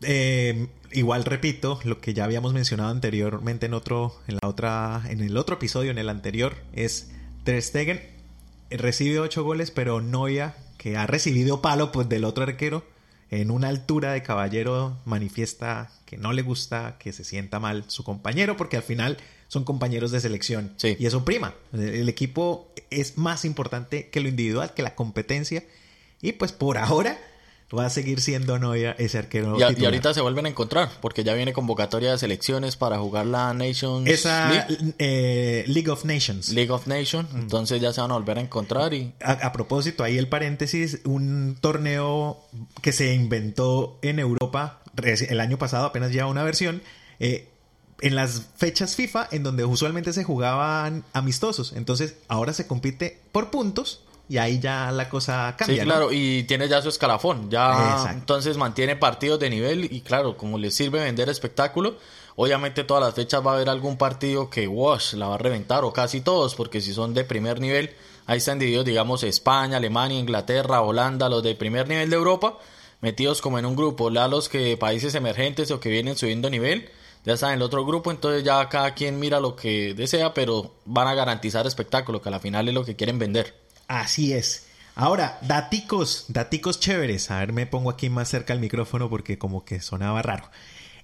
eh, 0.00 0.68
igual 0.92 1.24
repito 1.24 1.78
lo 1.84 2.00
que 2.00 2.14
ya 2.14 2.24
habíamos 2.24 2.52
mencionado 2.54 2.90
anteriormente 2.90 3.66
en 3.66 3.74
otro 3.74 4.16
en 4.28 4.38
la 4.40 4.48
otra 4.48 5.02
en 5.08 5.20
el 5.20 5.36
otro 5.36 5.56
episodio 5.56 5.90
en 5.90 5.98
el 5.98 6.08
anterior 6.08 6.56
es 6.72 7.10
Ter 7.46 7.62
Stegen 7.62 8.02
recibe 8.70 9.20
ocho 9.20 9.44
goles 9.44 9.70
pero 9.70 10.00
Noia 10.00 10.56
que 10.78 10.96
ha 10.96 11.06
recibido 11.06 11.62
palo 11.62 11.92
pues 11.92 12.08
del 12.08 12.24
otro 12.24 12.42
arquero 12.42 12.84
en 13.30 13.52
una 13.52 13.68
altura 13.68 14.12
de 14.12 14.22
caballero 14.24 14.98
manifiesta 15.04 15.92
que 16.06 16.16
no 16.16 16.32
le 16.32 16.42
gusta 16.42 16.96
que 16.98 17.12
se 17.12 17.22
sienta 17.22 17.60
mal 17.60 17.84
su 17.86 18.02
compañero 18.02 18.56
porque 18.56 18.76
al 18.76 18.82
final 18.82 19.16
son 19.46 19.62
compañeros 19.62 20.10
de 20.10 20.18
selección 20.18 20.74
Sí. 20.76 20.96
y 20.98 21.06
eso 21.06 21.24
prima 21.24 21.54
el 21.72 22.08
equipo 22.08 22.72
es 22.90 23.16
más 23.16 23.44
importante 23.44 24.10
que 24.10 24.18
lo 24.20 24.28
individual 24.28 24.74
que 24.74 24.82
la 24.82 24.96
competencia 24.96 25.62
y 26.20 26.32
pues 26.32 26.50
por 26.50 26.78
ahora 26.78 27.16
va 27.76 27.86
a 27.86 27.90
seguir 27.90 28.20
siendo 28.20 28.58
Noia 28.58 28.92
ese 28.98 29.18
arquero 29.18 29.58
Y, 29.58 29.62
a- 29.62 29.66
y 29.66 29.68
titular. 29.70 29.92
ahorita 29.92 30.14
se 30.14 30.20
vuelven 30.20 30.46
a 30.46 30.48
encontrar 30.50 30.88
porque 31.00 31.24
ya 31.24 31.34
viene 31.34 31.52
convocatoria 31.52 32.12
de 32.12 32.18
selecciones 32.18 32.76
para 32.76 32.98
jugar 32.98 33.26
la 33.26 33.52
Nations 33.54 34.08
esa 34.08 34.48
League, 34.50 34.94
eh, 34.98 35.64
League 35.66 35.90
of 35.90 36.04
Nations 36.04 36.50
League 36.50 36.70
of 36.70 36.86
Nations. 36.86 37.28
Entonces 37.34 37.80
ya 37.80 37.92
se 37.92 38.00
van 38.00 38.10
a 38.12 38.14
volver 38.14 38.38
a 38.38 38.40
encontrar 38.40 38.94
y 38.94 39.12
A, 39.20 39.32
a 39.32 39.52
propósito, 39.52 40.04
ahí 40.04 40.16
el 40.18 40.28
paréntesis, 40.28 41.00
un 41.04 41.56
torneo 41.60 42.40
que 42.82 42.92
se 42.92 43.14
inventó 43.14 43.98
en 44.02 44.18
Europa 44.20 44.80
el 45.28 45.40
año 45.40 45.58
pasado, 45.58 45.86
apenas 45.86 46.10
lleva 46.12 46.26
una 46.28 46.42
versión, 46.44 46.82
eh, 47.20 47.48
en 48.02 48.14
las 48.14 48.42
fechas 48.56 48.94
FIFA, 48.94 49.28
en 49.32 49.42
donde 49.42 49.64
usualmente 49.64 50.12
se 50.12 50.22
jugaban 50.22 51.02
amistosos. 51.14 51.72
Entonces, 51.74 52.14
ahora 52.28 52.52
se 52.52 52.66
compite 52.66 53.18
por 53.32 53.50
puntos 53.50 54.02
y 54.28 54.38
ahí 54.38 54.58
ya 54.58 54.90
la 54.90 55.08
cosa 55.08 55.54
cambia. 55.56 55.76
Sí, 55.76 55.80
¿no? 55.80 55.86
claro, 55.86 56.12
y 56.12 56.42
tiene 56.44 56.68
ya 56.68 56.82
su 56.82 56.88
escalafón, 56.88 57.50
ya 57.50 57.72
Exacto. 57.72 58.18
entonces 58.18 58.56
mantiene 58.56 58.96
partidos 58.96 59.38
de 59.38 59.50
nivel 59.50 59.84
y 59.84 60.00
claro, 60.00 60.36
como 60.36 60.58
les 60.58 60.74
sirve 60.74 61.00
vender 61.00 61.28
espectáculo, 61.28 61.96
obviamente 62.34 62.84
todas 62.84 63.02
las 63.04 63.14
fechas 63.14 63.44
va 63.46 63.52
a 63.52 63.54
haber 63.54 63.68
algún 63.68 63.96
partido 63.96 64.50
que 64.50 64.66
wash, 64.66 65.14
la 65.14 65.28
va 65.28 65.36
a 65.36 65.38
reventar, 65.38 65.84
o 65.84 65.92
casi 65.92 66.20
todos, 66.20 66.54
porque 66.54 66.80
si 66.80 66.92
son 66.92 67.14
de 67.14 67.24
primer 67.24 67.60
nivel, 67.60 67.90
ahí 68.26 68.38
están 68.38 68.58
divididos, 68.58 68.84
digamos, 68.84 69.22
España, 69.22 69.76
Alemania, 69.76 70.18
Inglaterra, 70.18 70.82
Holanda, 70.82 71.28
los 71.28 71.42
de 71.42 71.54
primer 71.54 71.88
nivel 71.88 72.10
de 72.10 72.16
Europa, 72.16 72.58
metidos 73.00 73.40
como 73.40 73.58
en 73.58 73.66
un 73.66 73.76
grupo, 73.76 74.10
ya 74.10 74.26
los 74.26 74.48
que 74.48 74.76
países 74.76 75.14
emergentes 75.14 75.70
o 75.70 75.78
que 75.78 75.88
vienen 75.88 76.16
subiendo 76.16 76.50
nivel, 76.50 76.90
ya 77.24 77.34
están 77.34 77.50
en 77.50 77.56
el 77.56 77.62
otro 77.62 77.84
grupo, 77.84 78.10
entonces 78.10 78.44
ya 78.44 78.68
cada 78.68 78.94
quien 78.94 79.18
mira 79.18 79.40
lo 79.40 79.56
que 79.56 79.94
desea, 79.94 80.34
pero 80.34 80.74
van 80.84 81.08
a 81.08 81.14
garantizar 81.14 81.66
espectáculo, 81.66 82.20
que 82.20 82.28
a 82.28 82.32
la 82.32 82.40
final 82.40 82.68
es 82.68 82.74
lo 82.74 82.84
que 82.84 82.96
quieren 82.96 83.18
vender. 83.18 83.65
Así 83.88 84.32
es. 84.32 84.66
Ahora, 84.94 85.38
daticos, 85.42 86.24
daticos 86.28 86.80
chéveres. 86.80 87.30
A 87.30 87.40
ver, 87.40 87.52
me 87.52 87.66
pongo 87.66 87.90
aquí 87.90 88.08
más 88.08 88.28
cerca 88.28 88.52
al 88.52 88.60
micrófono 88.60 89.10
porque 89.10 89.38
como 89.38 89.64
que 89.64 89.80
sonaba 89.80 90.22
raro. 90.22 90.50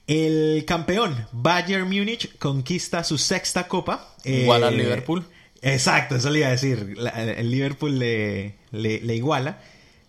El 0.07 0.65
campeón 0.67 1.27
Bayern 1.31 1.87
Múnich 1.87 2.37
conquista 2.39 3.05
su 3.05 3.19
sexta 3.19 3.69
copa. 3.69 4.15
Igual 4.25 4.65
al 4.65 4.77
Liverpool. 4.77 5.25
Exacto, 5.61 6.17
eso 6.17 6.31
le 6.31 6.41
iba 6.41 6.49
a 6.49 6.53
decir. 6.53 6.97
el 7.15 7.51
Liverpool 7.51 7.99
le, 7.99 8.57
le, 8.73 9.15
iguala 9.15 9.61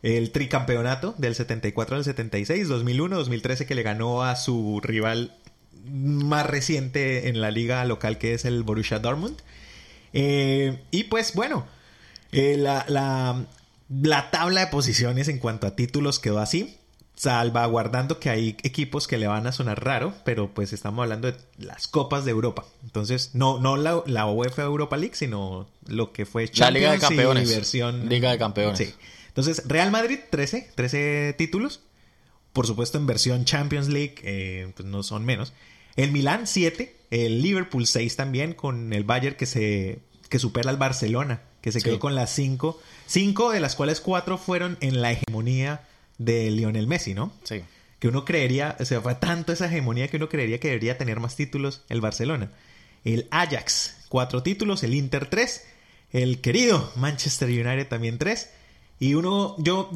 el 0.01 0.31
tricampeonato 0.31 1.13
del 1.17 1.35
74 1.35 1.97
al 1.97 2.03
76, 2.03 2.67
2001, 2.67 3.15
2013 3.17 3.65
que 3.67 3.75
le 3.75 3.83
ganó 3.83 4.23
a 4.23 4.35
su 4.35 4.81
rival 4.81 5.37
más 5.85 6.47
reciente 6.47 7.27
en 7.27 7.39
la 7.39 7.51
liga 7.51 7.85
local 7.85 8.17
que 8.17 8.33
es 8.33 8.45
el 8.45 8.63
Borussia 8.63 8.99
Dortmund. 8.99 9.37
Eh, 10.13 10.79
y 10.89 11.03
pues 11.03 11.33
bueno, 11.35 11.67
eh, 12.33 12.57
la, 12.57 12.85
la, 12.87 13.45
la 13.89 14.31
tabla 14.31 14.61
de 14.61 14.67
posiciones 14.67 15.27
en 15.27 15.39
cuanto 15.39 15.67
a 15.67 15.75
títulos 15.75 16.19
quedó 16.19 16.39
así 16.39 16.77
salvaguardando 17.15 18.19
que 18.19 18.29
hay 18.29 18.57
equipos 18.63 19.07
que 19.07 19.17
le 19.17 19.27
van 19.27 19.45
a 19.45 19.51
sonar 19.51 19.83
raro, 19.83 20.13
pero 20.25 20.53
pues 20.53 20.73
estamos 20.73 21.03
hablando 21.03 21.31
de 21.31 21.37
las 21.57 21.87
copas 21.87 22.25
de 22.25 22.31
Europa. 22.31 22.65
Entonces, 22.83 23.31
no, 23.33 23.59
no 23.59 23.77
la, 23.77 24.03
la 24.07 24.25
UEFA 24.25 24.63
Europa 24.63 24.97
League, 24.97 25.15
sino 25.15 25.67
lo 25.87 26.11
que 26.11 26.25
fue 26.25 26.47
Champions 26.47 26.59
la 26.59 26.71
Liga 26.71 26.91
de 26.91 26.99
Campeones. 26.99 27.49
versión... 27.49 28.09
Liga 28.09 28.31
de 28.31 28.37
Campeones. 28.37 28.77
Sí. 28.77 28.93
Entonces, 29.27 29.63
Real 29.67 29.91
Madrid, 29.91 30.19
13, 30.29 30.71
13 30.75 31.35
títulos. 31.37 31.81
Por 32.51 32.67
supuesto, 32.67 32.97
en 32.97 33.07
versión 33.07 33.45
Champions 33.45 33.89
League, 33.89 34.15
eh, 34.23 34.71
pues 34.75 34.87
no 34.87 35.01
son 35.03 35.23
menos. 35.25 35.53
El 35.95 36.11
Milán, 36.11 36.47
7. 36.47 36.95
El 37.11 37.41
Liverpool, 37.41 37.85
6 37.85 38.15
también, 38.15 38.53
con 38.53 38.91
el 38.93 39.03
Bayern 39.03 39.35
que 39.35 39.45
se 39.45 39.99
que 40.29 40.39
supera 40.39 40.71
al 40.71 40.77
Barcelona, 40.77 41.43
que 41.63 41.71
se 41.71 41.81
quedó 41.81 41.97
con 41.97 42.13
las 42.13 42.29
5. 42.35 42.77
5 43.07 43.51
de 43.51 43.61
las 43.61 43.75
cuales 43.77 44.01
4 44.01 44.37
fueron 44.37 44.77
en 44.81 45.01
la 45.01 45.13
hegemonía 45.13 45.87
de 46.17 46.51
Lionel 46.51 46.87
Messi, 46.87 47.13
¿no? 47.13 47.31
Sí. 47.43 47.61
Que 47.99 48.09
uno 48.09 48.25
creería, 48.25 48.75
o 48.81 48.85
sea, 48.85 48.99
fue 48.99 49.15
tanto 49.15 49.53
esa 49.53 49.67
hegemonía 49.67 50.09
que 50.09 50.17
uno 50.17 50.27
creería 50.27 50.59
que 50.59 50.67
debería 50.67 50.97
tener 50.97 51.21
más 51.21 51.37
títulos 51.37 51.81
el 51.87 52.01
Barcelona. 52.01 52.51
El 53.05 53.29
Ajax, 53.31 53.95
cuatro 54.09 54.43
títulos, 54.43 54.83
el 54.83 54.93
Inter 54.93 55.29
tres, 55.29 55.63
el 56.11 56.41
querido 56.41 56.91
Manchester 56.97 57.47
United 57.47 57.87
también 57.87 58.17
tres. 58.17 58.49
Y 58.99 59.13
uno, 59.13 59.55
yo, 59.57 59.89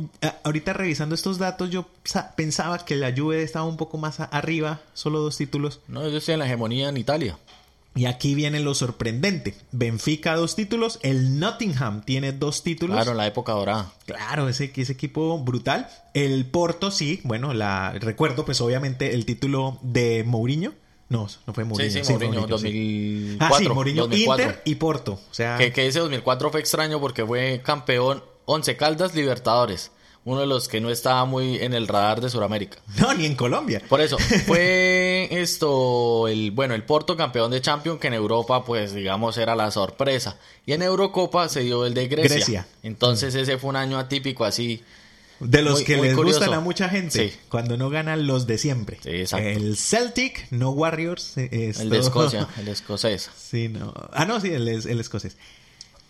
ahorita 0.45 0.71
revisando 0.71 1.15
estos 1.15 1.38
datos, 1.38 1.69
yo 1.69 1.89
pensaba 2.38 2.86
que 2.86 2.95
la 2.95 3.13
Juve 3.13 3.43
estaba 3.43 3.65
un 3.65 3.77
poco 3.77 3.97
más 3.97 4.21
arriba, 4.21 4.81
solo 4.93 5.19
dos 5.19 5.36
títulos. 5.36 5.81
No, 5.89 6.07
yo 6.07 6.17
estoy 6.17 6.33
en 6.33 6.39
la 6.39 6.45
hegemonía 6.45 6.88
en 6.88 6.97
Italia. 6.97 7.38
Y 7.98 8.06
aquí 8.06 8.36
viene 8.36 8.60
lo 8.60 8.75
sorprendente. 8.75 9.56
Benfica 9.72 10.36
dos 10.36 10.56
títulos, 10.56 11.00
el 11.01 11.39
Nottingham 11.39 12.04
tiene 12.04 12.32
dos 12.32 12.63
títulos. 12.63 12.96
Claro, 12.96 13.16
la 13.16 13.25
época 13.25 13.54
dorada. 13.54 13.92
Claro, 14.06 14.48
ese, 14.48 14.72
ese 14.75 14.94
equipo 14.94 15.39
brutal. 15.39 15.89
El 16.13 16.46
Porto 16.46 16.92
sí, 16.92 17.20
bueno, 17.24 17.56
la 17.56 17.94
recuerdo 17.94 18.46
pues 18.46 18.62
obviamente 18.62 19.16
el 19.16 19.25
título 19.25 19.80
de 19.82 20.24
Mourinho. 20.25 20.74
No, 21.10 21.27
no 21.48 21.54
fue 21.54 21.63
Mourinho. 21.63 21.92
Sí, 21.92 22.04
sí, 22.04 22.13
Mourinho, 22.13 22.46
2004. 22.46 23.56
Ah, 23.56 23.60
sí, 23.60 23.70
Mourinho, 23.70 24.06
Inter 24.12 24.62
y 24.63 24.75
Porto. 24.75 25.13
O 25.13 25.34
sea... 25.34 25.58
Que, 25.58 25.74
que 25.74 25.88
ese 25.88 26.00
2004 26.00 26.51
fue 26.51 26.60
extraño 26.60 27.00
porque 27.00 27.25
fue 27.25 27.62
campeón 27.63 28.24
Once 28.46 28.77
Caldas 28.77 29.16
Libertadores 29.16 29.92
uno 30.27 30.41
de 30.41 30.46
los 30.46 30.67
que 30.67 30.81
no 30.81 30.89
estaba 30.89 31.24
muy 31.24 31.55
en 31.55 31.74
el 31.74 31.88
radar 31.88 32.19
de 32.19 32.29
Sudamérica. 32.29 32.79
No, 33.00 33.13
ni 33.13 33.25
en 33.25 33.36
Colombia. 33.36 33.81
Por 33.88 34.01
eso, 34.01 34.17
fue 34.46 35.29
esto, 35.31 36.27
el 36.27 36.51
bueno, 36.51 36.75
el 36.75 36.84
Porto 36.84 37.15
campeón 37.15 37.50
de 37.50 37.62
Champions, 37.62 38.01
que 38.01 38.07
en 38.07 38.13
Europa, 38.13 38.65
pues 38.65 38.93
digamos, 38.93 39.38
era 39.38 39.55
la 39.55 39.72
sorpresa. 39.72 40.38
Y 40.65 40.74
en 40.74 40.81
Eurocopa 40.81 41.48
se 41.48 41.62
dio 41.62 41.86
el 41.86 41.93
de 41.93 42.10
Grecia. 42.10 42.67
Entonces 42.84 43.36
ese 43.36 43.57
fue 43.57 43.69
un 43.69 43.77
año 43.77 43.98
atípico 43.98 44.43
así. 44.43 44.84
De 45.39 45.62
los 45.62 45.84
que 45.84 45.96
les 45.96 46.13
gustan 46.13 46.53
a 46.53 46.60
mucha 46.60 46.89
gente. 46.89 47.34
Cuando 47.47 47.78
no 47.78 47.89
ganan 47.89 48.28
los 48.28 48.47
de 48.47 48.58
siempre. 48.58 48.97
Sí, 49.02 49.12
exacto. 49.12 49.47
El 49.47 49.78
Celtic, 49.78 50.47
no 50.52 50.71
Warriors. 50.71 51.38
El 51.38 51.89
de 51.89 51.99
Escocia, 51.99 52.49
el 52.58 52.67
escocés. 52.67 53.30
Sí, 53.38 53.69
no. 53.69 53.93
Ah, 54.12 54.25
no, 54.25 54.41
sí, 54.41 54.49
el, 54.49 54.67
el 54.67 54.99
escocés. 54.99 55.38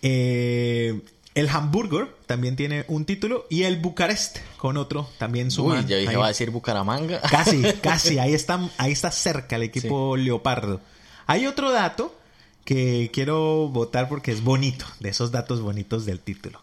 Eh, 0.02 1.02
el 1.36 1.50
Hamburger 1.50 2.16
también 2.26 2.56
tiene 2.56 2.86
un 2.88 3.06
título 3.06 3.46
y 3.50 3.64
el 3.64 3.78
Bucarest 3.78 4.40
con 4.58 4.76
otro 4.78 5.10
también 5.18 5.52
suma. 5.52 5.80
Uy, 5.80 5.86
ya 5.86 5.98
dije, 5.98 6.16
va 6.16 6.26
a 6.26 6.30
decir 6.30 6.50
Bucaramanga. 6.50 7.22
Casi, 7.22 7.62
casi, 7.82 8.18
ahí 8.20 8.34
está, 8.34 8.60
ahí 8.78 8.92
está 8.92 9.12
cerca 9.12 9.56
el 9.56 9.64
equipo 9.64 10.18
Leopardo. 10.18 10.82
Hay 11.28 11.46
otro 11.46 11.72
dato 11.72 12.16
que 12.66 13.12
quiero 13.14 13.70
votar 13.70 14.10
porque 14.10 14.32
es 14.32 14.44
bonito, 14.44 14.86
de 15.00 15.10
esos 15.10 15.32
datos 15.32 15.62
bonitos 15.62 16.06
del 16.06 16.20
título. 16.20 16.62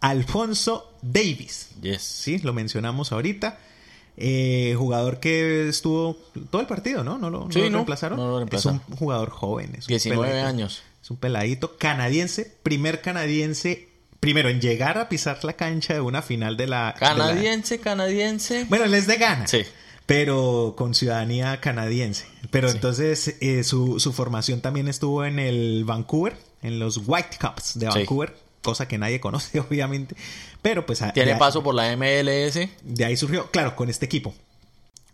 Alfonso 0.00 0.92
Davis. 1.02 1.68
Yes. 1.80 2.02
Sí, 2.02 2.38
lo 2.38 2.52
mencionamos 2.52 3.12
ahorita. 3.12 3.58
Eh, 4.16 4.74
jugador 4.76 5.20
que 5.20 5.68
estuvo 5.68 6.16
todo 6.50 6.60
el 6.60 6.66
partido, 6.66 7.04
¿no? 7.04 7.16
¿No 7.16 7.30
lo, 7.30 7.48
reemplazaron? 7.48 8.48
Es 8.50 8.66
un 8.66 8.80
jugador 8.80 9.30
joven. 9.30 9.74
Es 9.78 9.86
19 9.86 10.40
años. 10.40 10.82
Es 11.02 11.10
un 11.10 11.16
peladito 11.16 11.78
canadiense, 11.78 12.56
primer 12.62 13.00
canadiense 13.00 13.89
primero 14.20 14.50
en 14.50 14.60
llegar 14.60 14.98
a 14.98 15.08
pisar 15.08 15.42
la 15.44 15.54
cancha 15.54 15.94
de 15.94 16.00
una 16.00 16.22
final 16.22 16.56
de 16.56 16.66
la... 16.66 16.94
Canadiense, 16.98 17.80
canadiense. 17.80 18.64
Bueno, 18.68 18.84
él 18.84 18.94
es 18.94 19.06
de 19.06 19.16
Ghana. 19.16 19.46
Sí. 19.46 19.62
Pero 20.06 20.74
con 20.76 20.94
ciudadanía 20.94 21.60
canadiense. 21.60 22.26
Pero 22.50 22.70
entonces 22.70 23.36
eh, 23.40 23.64
su, 23.64 23.98
formación 24.14 24.60
también 24.60 24.88
estuvo 24.88 25.24
en 25.24 25.38
el 25.38 25.84
Vancouver, 25.84 26.36
en 26.62 26.78
los 26.78 27.00
Whitecaps 27.06 27.78
de 27.78 27.86
Vancouver. 27.86 28.36
Cosa 28.62 28.86
que 28.86 28.98
nadie 28.98 29.20
conoce, 29.20 29.58
obviamente. 29.60 30.14
Pero 30.60 30.84
pues... 30.84 31.02
Tiene 31.14 31.36
paso 31.36 31.62
por 31.62 31.74
la 31.74 31.96
MLS. 31.96 32.58
De 32.82 33.04
ahí 33.04 33.16
surgió, 33.16 33.50
claro, 33.50 33.74
con 33.74 33.88
este 33.88 34.04
equipo. 34.04 34.34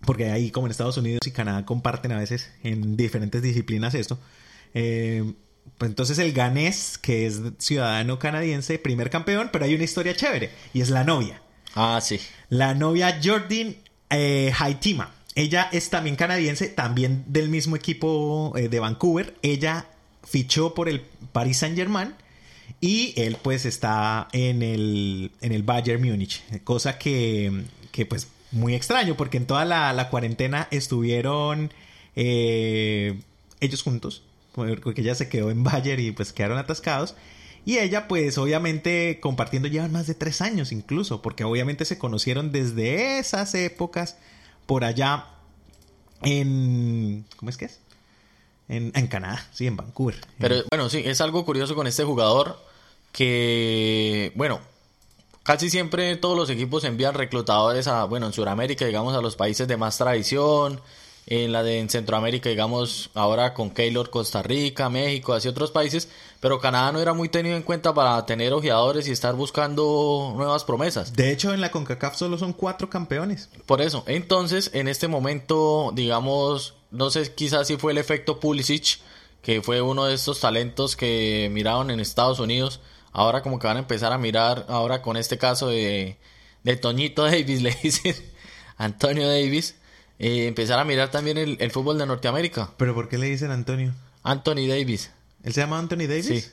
Porque 0.05 0.31
ahí, 0.31 0.51
como 0.51 0.67
en 0.67 0.73
Estados 0.73 0.97
Unidos 0.97 1.21
y 1.27 1.31
Canadá, 1.31 1.65
comparten 1.65 2.13
a 2.13 2.19
veces 2.19 2.51
en 2.63 2.97
diferentes 2.97 3.41
disciplinas 3.41 3.95
esto. 3.95 4.19
Eh, 4.75 5.25
pues 5.79 5.91
entonces 5.91 6.19
el 6.19 6.33
ganés, 6.33 6.99
que 6.99 7.27
es 7.27 7.41
ciudadano 7.59 8.19
canadiense, 8.19 8.79
primer 8.79 9.11
campeón, 9.11 9.51
pero 9.53 9.65
hay 9.65 9.75
una 9.75 9.85
historia 9.85 10.17
chévere 10.17 10.51
y 10.73 10.81
es 10.81 10.91
la 10.91 11.05
novia. 11.05 11.43
Ah, 11.75 12.01
sí. 12.03 12.19
La 12.49 12.75
novia 12.75 13.21
Jordan 13.23 13.77
eh, 14.11 14.53
Haitima. 14.59 15.13
Ella 15.35 15.69
es 15.73 15.91
también 15.91 16.17
canadiense, 16.17 16.69
también 16.69 17.25
del 17.27 17.51
mismo 17.51 17.77
equipo 17.77 18.55
eh, 18.57 18.69
de 18.69 18.81
Vancouver. 18.81 19.35
Ella 19.43 19.87
fichó 20.25 20.73
por 20.75 20.89
el 20.89 21.03
Paris 21.33 21.59
Saint 21.59 21.77
Germain 21.77 22.15
y 22.81 23.13
él 23.17 23.37
pues 23.43 23.67
está 23.67 24.29
en 24.33 24.63
el, 24.63 25.31
en 25.43 25.53
el 25.53 25.63
Bayern 25.63 26.03
Múnich. 26.03 26.43
Cosa 26.65 26.99
que, 26.99 27.65
que 27.93 28.07
pues 28.07 28.29
muy 28.51 28.75
extraño 28.75 29.17
porque 29.17 29.37
en 29.37 29.47
toda 29.47 29.65
la, 29.67 30.09
cuarentena 30.09 30.69
estuvieron 30.71 31.73
eh, 32.15 33.21
ellos 33.61 33.83
juntos 33.83 34.23
porque 34.57 35.03
ella 35.03 35.15
se 35.15 35.29
quedó 35.29 35.51
en 35.51 35.63
Bayer 35.63 36.01
y 36.01 36.11
pues 36.11 36.33
quedaron 36.33 36.59
atascados. 36.59 37.15
Y 37.65 37.79
ella, 37.79 38.09
pues 38.09 38.39
obviamente 38.39 39.19
compartiendo 39.21 39.69
llevan 39.69 39.93
más 39.93 40.07
de 40.07 40.15
tres 40.15 40.41
años 40.41 40.73
incluso, 40.73 41.23
porque 41.23 41.45
obviamente 41.45 41.85
se 41.85 41.99
conocieron 41.99 42.53
desde 42.53 43.19
esas 43.19 43.55
épocas 43.55 44.17
por 44.67 44.85
allá 44.85 45.27
en... 46.23 47.25
¿Cómo 47.37 47.51
es 47.51 47.57
que 47.57 47.67
es? 47.67 47.81
En, 48.69 48.93
en 48.95 49.07
Canadá, 49.09 49.47
sí, 49.53 49.67
en 49.67 49.77
Vancouver. 49.77 50.17
Pero 50.39 50.63
bueno, 50.71 50.89
sí, 50.89 51.03
es 51.05 51.21
algo 51.21 51.45
curioso 51.45 51.75
con 51.75 51.87
este 51.87 52.05
jugador 52.05 52.59
que, 53.13 54.33
bueno, 54.35 54.61
casi 55.43 55.71
siempre 55.71 56.17
todos 56.17 56.37
los 56.37 56.51
equipos 56.51 56.85
envían 56.85 57.15
reclutadores 57.15 57.87
a, 57.87 58.05
bueno, 58.05 58.27
en 58.27 58.33
Sudamérica, 58.33 58.85
digamos, 58.85 59.17
a 59.17 59.21
los 59.21 59.37
países 59.37 59.67
de 59.69 59.77
más 59.77 59.99
tradición, 59.99 60.81
en 61.27 61.51
la 61.51 61.65
de 61.65 61.81
en 61.81 61.91
Centroamérica, 61.91 62.49
digamos, 62.49 63.11
ahora 63.15 63.53
con 63.53 63.71
Keylor, 63.71 64.11
Costa 64.11 64.43
Rica, 64.43 64.89
México, 64.89 65.35
así 65.35 65.49
otros 65.49 65.73
países, 65.73 66.09
pero 66.39 66.61
Canadá 66.61 66.93
no 66.93 67.01
era 67.01 67.15
muy 67.15 67.29
tenido 67.29 67.57
en 67.57 67.65
cuenta 67.65 67.93
para 67.93 68.25
tener 68.27 68.53
ojeadores 68.53 69.09
y 69.09 69.11
estar 69.11 69.35
buscando 69.35 70.33
nuevas 70.37 70.63
promesas. 70.63 71.13
De 71.15 71.33
hecho, 71.33 71.53
en 71.53 71.61
la 71.61 71.73
CONCACAF 71.73 72.17
solo 72.17 72.39
son 72.39 72.53
cuatro 72.53 72.89
campeones. 72.89 73.49
Por 73.67 73.83
eso, 73.83 74.05
entonces, 74.07 74.71
en 74.73 74.87
este 74.87 75.09
momento, 75.09 75.91
digamos, 75.95 76.75
no 76.93 77.11
sé 77.11 77.35
quizás 77.35 77.67
si 77.67 77.77
fue 77.77 77.91
el 77.91 77.99
efecto 77.99 78.39
Pulisic, 78.39 79.01
que 79.43 79.63
fue 79.63 79.81
uno 79.81 80.05
de 80.05 80.15
estos 80.15 80.41
talentos 80.41 80.95
que 80.95 81.49
miraron 81.51 81.91
en 81.91 81.99
Estados 81.99 82.39
Unidos, 82.39 82.81
ahora 83.11 83.43
como 83.43 83.59
que 83.59 83.67
van 83.67 83.79
a 83.79 83.81
empezar 83.81 84.13
a 84.13 84.19
mirar, 84.19 84.67
ahora 84.69 85.03
con 85.03 85.17
este 85.17 85.39
caso 85.39 85.69
de, 85.69 86.19
de 86.63 86.77
Toñito 86.77 87.25
Davis, 87.31 87.63
le 87.63 87.77
dicen 87.83 88.15
Antonio 88.77 89.29
Davis, 89.29 89.75
eh, 90.19 90.47
empezar 90.47 90.79
a 90.79 90.85
mirar 90.85 91.11
también 91.11 91.39
el, 91.39 91.57
el 91.61 91.71
fútbol 91.71 91.99
de 91.99 92.07
Norteamérica. 92.07 92.71
¿Pero 92.77 92.95
por 92.95 93.09
qué 93.09 93.19
le 93.19 93.27
dicen 93.31 93.51
Antonio? 93.51 93.93
Anthony 94.23 94.67
Davis. 94.69 95.11
¿Él 95.43 95.53
se 95.53 95.61
llama 95.61 95.79
Anthony 95.79 96.07
Davis? 96.09 96.27
Sí. 96.27 96.45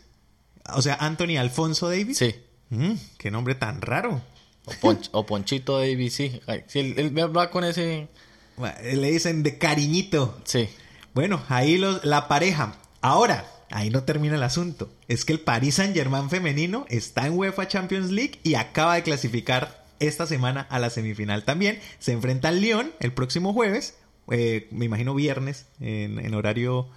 O 0.75 0.81
sea, 0.81 0.95
Anthony 0.95 1.37
Alfonso 1.37 1.89
Davis. 1.89 2.17
Sí. 2.17 2.35
Mm, 2.69 2.93
qué 3.17 3.31
nombre 3.31 3.55
tan 3.55 3.81
raro. 3.81 4.21
O, 4.65 4.71
Ponch- 4.73 5.09
o 5.11 5.25
Ponchito 5.25 5.77
Davis, 5.79 6.13
sí. 6.13 6.39
Él, 6.73 6.93
él 6.97 7.35
va 7.37 7.49
con 7.49 7.63
ese... 7.63 8.07
Bueno, 8.55 8.75
Le 8.81 9.11
dicen 9.11 9.43
de 9.43 9.57
cariñito. 9.57 10.39
Sí. 10.45 10.69
Bueno, 11.13 11.43
ahí 11.49 11.77
los, 11.77 12.03
la 12.05 12.27
pareja. 12.27 12.75
Ahora, 13.01 13.45
ahí 13.71 13.89
no 13.89 14.03
termina 14.03 14.35
el 14.35 14.43
asunto. 14.43 14.91
Es 15.07 15.25
que 15.25 15.33
el 15.33 15.39
Paris 15.41 15.75
Saint 15.75 15.93
Germain 15.95 16.29
femenino 16.29 16.85
está 16.89 17.27
en 17.27 17.37
UEFA 17.37 17.67
Champions 17.67 18.11
League 18.11 18.39
y 18.43 18.53
acaba 18.55 18.95
de 18.95 19.03
clasificar 19.03 19.82
esta 20.07 20.27
semana 20.27 20.61
a 20.69 20.79
la 20.79 20.89
semifinal 20.89 21.43
también. 21.43 21.79
Se 21.99 22.11
enfrenta 22.11 22.47
al 22.49 22.61
Lyon 22.61 22.91
el 22.99 23.11
próximo 23.13 23.53
jueves. 23.53 23.95
eh, 24.31 24.67
me 24.71 24.85
imagino 24.85 25.13
viernes 25.15 25.65
en, 25.79 26.19
en 26.19 26.33
horario... 26.33 26.87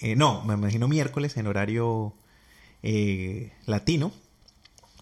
eh, 0.00 0.16
no, 0.16 0.42
me 0.44 0.54
imagino 0.54 0.88
miércoles 0.88 1.36
en 1.36 1.46
horario 1.46 2.12
eh, 2.82 3.52
latino. 3.66 4.12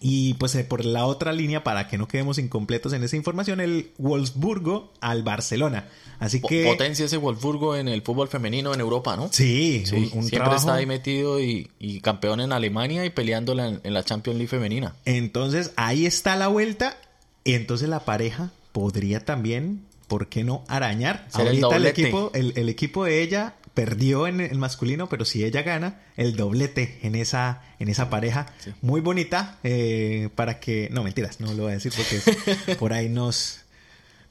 Y 0.01 0.35
pues 0.35 0.55
por 0.63 0.85
la 0.85 1.05
otra 1.05 1.33
línea, 1.33 1.61
para 1.65 1.89
que 1.89 1.97
no 1.97 2.07
quedemos 2.07 2.37
incompletos 2.37 2.93
en 2.93 3.03
esa 3.03 3.17
información, 3.17 3.59
el 3.59 3.91
Wolfsburgo 3.97 4.93
al 5.01 5.23
Barcelona. 5.23 5.89
Así 6.19 6.39
que... 6.39 6.63
Potencia 6.63 7.03
ese 7.03 7.17
Wolfsburgo 7.17 7.75
en 7.75 7.89
el 7.89 8.01
fútbol 8.01 8.29
femenino 8.29 8.73
en 8.73 8.79
Europa, 8.79 9.17
¿no? 9.17 9.27
Sí, 9.33 9.83
Sí, 9.85 9.95
un, 9.95 10.03
un 10.03 10.09
siempre 10.09 10.37
trabajo. 10.37 10.55
está 10.55 10.75
ahí 10.75 10.85
metido 10.85 11.41
y, 11.41 11.69
y 11.79 11.99
campeón 11.99 12.39
en 12.39 12.53
Alemania 12.53 13.03
y 13.03 13.09
peleándola 13.09 13.67
en, 13.67 13.81
en 13.83 13.93
la 13.93 14.05
Champions 14.05 14.37
League 14.37 14.47
femenina. 14.47 14.95
Entonces 15.03 15.73
ahí 15.75 16.05
está 16.05 16.37
la 16.37 16.47
vuelta. 16.47 16.95
Y 17.43 17.53
entonces 17.53 17.89
la 17.89 18.01
pareja 18.05 18.51
podría 18.71 19.25
también, 19.25 19.85
¿por 20.07 20.27
qué 20.27 20.43
no 20.43 20.63
arañar? 20.67 21.25
Ser 21.29 21.47
Ahorita 21.47 21.75
el, 21.75 21.85
equipo, 21.85 22.31
el, 22.33 22.53
el 22.55 22.69
equipo 22.69 23.05
de 23.05 23.21
ella 23.21 23.55
perdió 23.73 24.27
en 24.27 24.41
el 24.41 24.57
masculino, 24.57 25.07
pero 25.09 25.23
si 25.25 25.43
ella 25.45 25.61
gana, 25.61 26.01
el 26.17 26.35
doblete 26.35 26.99
en 27.03 27.15
esa, 27.15 27.61
en 27.79 27.87
esa 27.87 28.09
pareja. 28.09 28.47
Sí. 28.59 28.71
Muy 28.81 28.99
bonita. 29.01 29.57
eh, 29.63 30.29
para 30.35 30.59
que. 30.59 30.89
No, 30.91 31.03
mentiras, 31.03 31.39
no 31.39 31.53
lo 31.53 31.63
voy 31.63 31.71
a 31.71 31.75
decir 31.75 31.93
porque 31.95 32.17
es- 32.17 32.75
por 32.77 32.93
ahí 32.93 33.09
nos. 33.09 33.61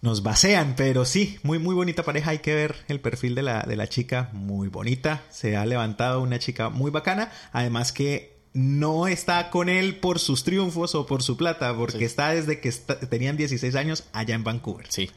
Nos 0.01 0.23
basean, 0.23 0.75
pero 0.77 1.05
sí, 1.05 1.41
muy 1.43 1.59
muy 1.59 1.75
bonita 1.75 2.05
pareja. 2.05 2.31
Hay 2.31 2.39
que 2.39 2.55
ver 2.55 2.77
el 2.87 3.01
perfil 3.01 3.35
de 3.35 3.43
la, 3.43 3.63
de 3.63 3.75
la 3.75 3.89
chica, 3.89 4.31
muy 4.33 4.69
bonita. 4.69 5.23
Se 5.29 5.57
ha 5.57 5.67
levantado 5.67 6.23
una 6.23 6.39
chica 6.39 6.69
muy 6.69 6.93
bacana. 6.93 7.33
Además 7.51 7.91
que 7.91 8.38
no 8.55 9.07
está 9.07 9.51
con 9.51 9.69
él 9.69 9.97
por 9.97 10.19
sus 10.19 10.43
triunfos 10.45 10.95
o 10.95 11.07
por 11.07 11.23
su 11.23 11.37
plata, 11.37 11.75
porque 11.77 11.99
Sí. 11.99 12.05
está 12.05 12.31
desde 12.31 12.61
que 12.61 12.69
está- 12.69 12.99
tenían 13.01 13.37
16 13.37 13.75
años 13.75 14.05
allá 14.13 14.35
en 14.35 14.45
Vancouver. 14.45 14.87
Sí. 14.91 15.11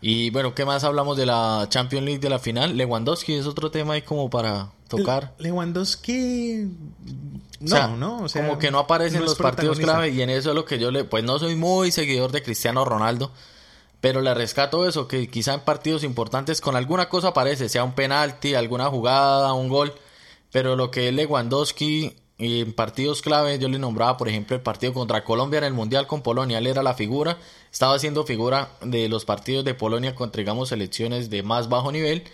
Y 0.00 0.30
bueno, 0.30 0.52
¿qué 0.54 0.64
más 0.64 0.82
hablamos 0.82 1.16
de 1.16 1.26
la 1.26 1.66
Champions 1.68 2.04
League 2.04 2.18
de 2.20 2.28
la 2.28 2.40
final? 2.40 2.76
Lewandowski 2.76 3.34
es 3.34 3.46
otro 3.46 3.70
tema 3.70 3.94
ahí 3.94 4.02
como 4.02 4.28
para 4.30 4.70
tocar. 4.88 5.32
Le- 5.38 5.44
Lewandowski. 5.50 6.66
No, 7.60 7.66
O 7.66 7.68
sea, 7.68 7.86
no, 7.86 8.22
o 8.22 8.28
sea, 8.28 8.44
como 8.44 8.58
que 8.58 8.72
no 8.72 8.80
aparece 8.80 9.16
en 9.16 9.20
no 9.22 9.26
los 9.28 9.38
partidos 9.38 9.78
clave 9.78 10.08
y 10.10 10.20
en 10.20 10.30
eso 10.30 10.48
es 10.50 10.56
lo 10.56 10.64
que 10.64 10.80
yo 10.80 10.90
le, 10.90 11.04
pues 11.04 11.22
no 11.22 11.38
soy 11.38 11.54
muy 11.54 11.92
seguidor 11.92 12.32
de 12.32 12.42
Cristiano 12.42 12.84
Ronaldo, 12.84 13.30
pero 14.00 14.20
le 14.20 14.34
rescato 14.34 14.88
eso, 14.88 15.06
que 15.06 15.28
quizá 15.28 15.54
en 15.54 15.60
partidos 15.60 16.02
importantes 16.02 16.60
con 16.60 16.74
alguna 16.74 17.08
cosa 17.08 17.28
aparece, 17.28 17.68
sea 17.68 17.84
un 17.84 17.92
penalti, 17.92 18.56
alguna 18.56 18.86
jugada, 18.86 19.52
un 19.52 19.68
gol, 19.68 19.94
pero 20.50 20.74
lo 20.74 20.90
que 20.90 21.08
es 21.08 21.14
Lewandowski 21.14 22.16
y 22.42 22.60
en 22.60 22.72
partidos 22.72 23.22
clave, 23.22 23.58
yo 23.58 23.68
le 23.68 23.78
nombraba 23.78 24.16
por 24.16 24.28
ejemplo 24.28 24.56
el 24.56 24.62
partido 24.62 24.92
contra 24.92 25.24
Colombia 25.24 25.58
en 25.58 25.64
el 25.64 25.72
Mundial 25.72 26.06
con 26.06 26.22
Polonia, 26.22 26.58
él 26.58 26.66
era 26.66 26.82
la 26.82 26.94
figura, 26.94 27.38
estaba 27.70 27.94
haciendo 27.94 28.24
figura 28.24 28.70
de 28.80 29.08
los 29.08 29.24
partidos 29.24 29.64
de 29.64 29.74
Polonia 29.74 30.14
contra 30.14 30.40
digamos 30.40 30.70
selecciones 30.70 31.30
de 31.30 31.42
más 31.42 31.68
bajo 31.68 31.92
nivel, 31.92 32.24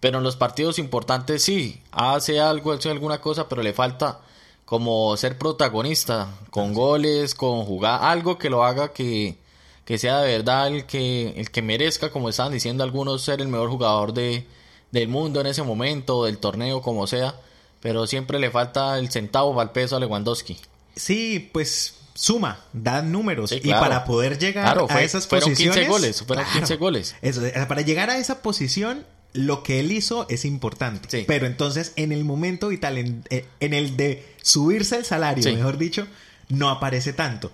pero 0.00 0.18
en 0.18 0.24
los 0.24 0.36
partidos 0.36 0.78
importantes 0.78 1.42
sí, 1.42 1.82
hace 1.92 2.40
algo, 2.40 2.72
hace 2.72 2.90
alguna 2.90 3.20
cosa, 3.20 3.48
pero 3.48 3.62
le 3.62 3.72
falta 3.72 4.20
como 4.64 5.16
ser 5.16 5.36
protagonista, 5.36 6.38
con 6.50 6.72
goles, 6.74 7.34
con 7.34 7.64
jugar, 7.64 8.00
algo 8.02 8.38
que 8.38 8.50
lo 8.50 8.64
haga 8.64 8.92
que, 8.92 9.36
que 9.84 9.98
sea 9.98 10.20
de 10.20 10.38
verdad 10.38 10.68
el 10.68 10.86
que, 10.86 11.30
el 11.36 11.50
que 11.50 11.60
merezca, 11.60 12.10
como 12.10 12.28
estaban 12.28 12.52
diciendo 12.52 12.84
algunos, 12.84 13.22
ser 13.22 13.40
el 13.40 13.48
mejor 13.48 13.68
jugador 13.68 14.14
de, 14.14 14.46
del 14.92 15.08
mundo 15.08 15.40
en 15.40 15.48
ese 15.48 15.64
momento, 15.64 16.24
del 16.24 16.38
torneo, 16.38 16.82
como 16.82 17.06
sea, 17.06 17.34
pero 17.80 18.06
siempre 18.06 18.38
le 18.38 18.50
falta 18.50 18.98
el 18.98 19.10
centavo 19.10 19.54
para 19.54 19.64
el 19.64 19.70
peso 19.70 19.96
a 19.96 20.00
Lewandowski. 20.00 20.56
Sí, 20.96 21.48
pues 21.52 21.94
suma, 22.14 22.60
da 22.72 23.00
números. 23.02 23.50
Sí, 23.50 23.60
Y 23.62 23.70
para 23.70 24.04
poder 24.04 24.38
llegar 24.38 24.64
Claro, 24.64 24.84
a 24.84 24.92
fue- 24.92 25.04
esas 25.04 25.26
fueron 25.26 25.48
15 25.50 25.64
posiciones. 25.66 25.88
goles, 25.90 26.22
fueron 26.26 26.44
15 26.52 26.76
goles. 26.76 27.14
Eso, 27.22 27.46
eh, 27.46 27.52
para 27.68 27.80
llegar 27.82 28.10
a 28.10 28.18
esa 28.18 28.42
posición, 28.42 29.06
lo 29.32 29.62
que 29.62 29.80
él 29.80 29.92
hizo 29.92 30.26
es 30.28 30.44
importante. 30.44 31.08
Sí. 31.10 31.24
Pero 31.26 31.46
entonces, 31.46 31.92
en 31.96 32.12
el 32.12 32.24
momento 32.24 32.68
vital, 32.68 32.98
en, 32.98 33.24
eh, 33.30 33.46
en 33.60 33.72
el 33.74 33.96
de 33.96 34.26
subirse 34.42 34.96
el 34.96 35.04
salario, 35.04 35.42
Sí. 35.42 35.52
mejor 35.52 35.78
dicho, 35.78 36.06
no 36.48 36.68
aparece 36.68 37.12
tanto. 37.12 37.50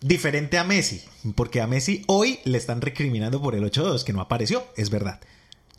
Diferente 0.00 0.58
a 0.58 0.64
Messi, 0.64 1.02
porque 1.34 1.60
a 1.60 1.66
Messi 1.66 2.04
hoy 2.06 2.38
le 2.44 2.58
están 2.58 2.80
recriminando 2.82 3.40
por 3.40 3.54
el 3.54 3.64
8-2, 3.64 4.04
que 4.04 4.12
no 4.12 4.20
apareció, 4.20 4.66
es 4.76 4.90
verdad. 4.90 5.20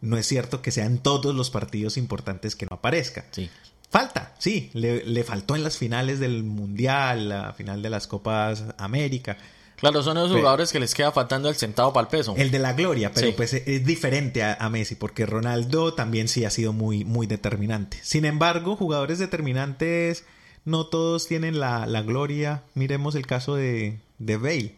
No 0.01 0.17
es 0.17 0.25
cierto 0.27 0.61
que 0.61 0.71
sean 0.71 0.97
todos 0.97 1.35
los 1.35 1.49
partidos 1.51 1.97
importantes 1.97 2.55
que 2.55 2.65
no 2.65 2.75
aparezca. 2.77 3.25
Sí. 3.31 3.49
Falta, 3.89 4.33
sí, 4.37 4.69
le, 4.73 5.05
le 5.05 5.23
faltó 5.23 5.55
en 5.55 5.63
las 5.63 5.77
finales 5.77 6.19
del 6.19 6.43
Mundial, 6.43 7.29
la 7.29 7.53
final 7.53 7.81
de 7.81 7.89
las 7.89 8.07
Copas 8.07 8.63
América, 8.77 9.37
Claro, 9.77 10.01
son 10.01 10.17
esos 10.17 10.29
Pero- 10.29 10.39
jugadores 10.39 10.71
que 10.71 10.79
les 10.79 10.95
queda 10.95 11.11
faltando 11.11 11.49
el 11.49 11.55
centavo 11.55 11.93
para 11.93 12.05
el 12.05 12.09
peso. 12.09 12.33
el 12.35 12.49
de 12.49 12.57
la 12.57 12.73
gloria, 12.73 13.11
pero 13.13 13.27
Sí. 13.27 13.33
pues 13.37 13.53
es 13.53 13.85
diferente 13.85 14.41
a, 14.41 14.55
a 14.55 14.69
Messi, 14.71 14.95
porque 14.95 15.27
Ronaldo 15.27 15.93
también 15.93 16.27
sí 16.27 16.45
ha 16.45 16.49
sido 16.49 16.73
muy, 16.73 17.05
muy 17.05 17.27
determinante. 17.27 17.99
Sin 18.01 18.25
embargo, 18.25 18.75
jugadores 18.75 19.19
determinantes 19.19 20.23
no 20.65 20.87
todos 20.87 21.27
tienen 21.27 21.59
la, 21.59 21.85
la 21.85 22.01
gloria. 22.01 22.63
Miremos 22.73 23.13
el 23.13 23.27
caso 23.27 23.53
de, 23.55 23.99
de 24.17 24.37
Bale, 24.37 24.75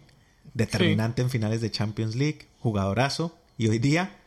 determinante 0.53 1.21
en 1.21 1.29
finales 1.29 1.61
de 1.61 1.71
Champions 1.71 2.15
League, 2.17 2.47
jugadorazo, 2.59 3.37
y 3.57 3.69
hoy 3.69 3.79
día 3.79 4.17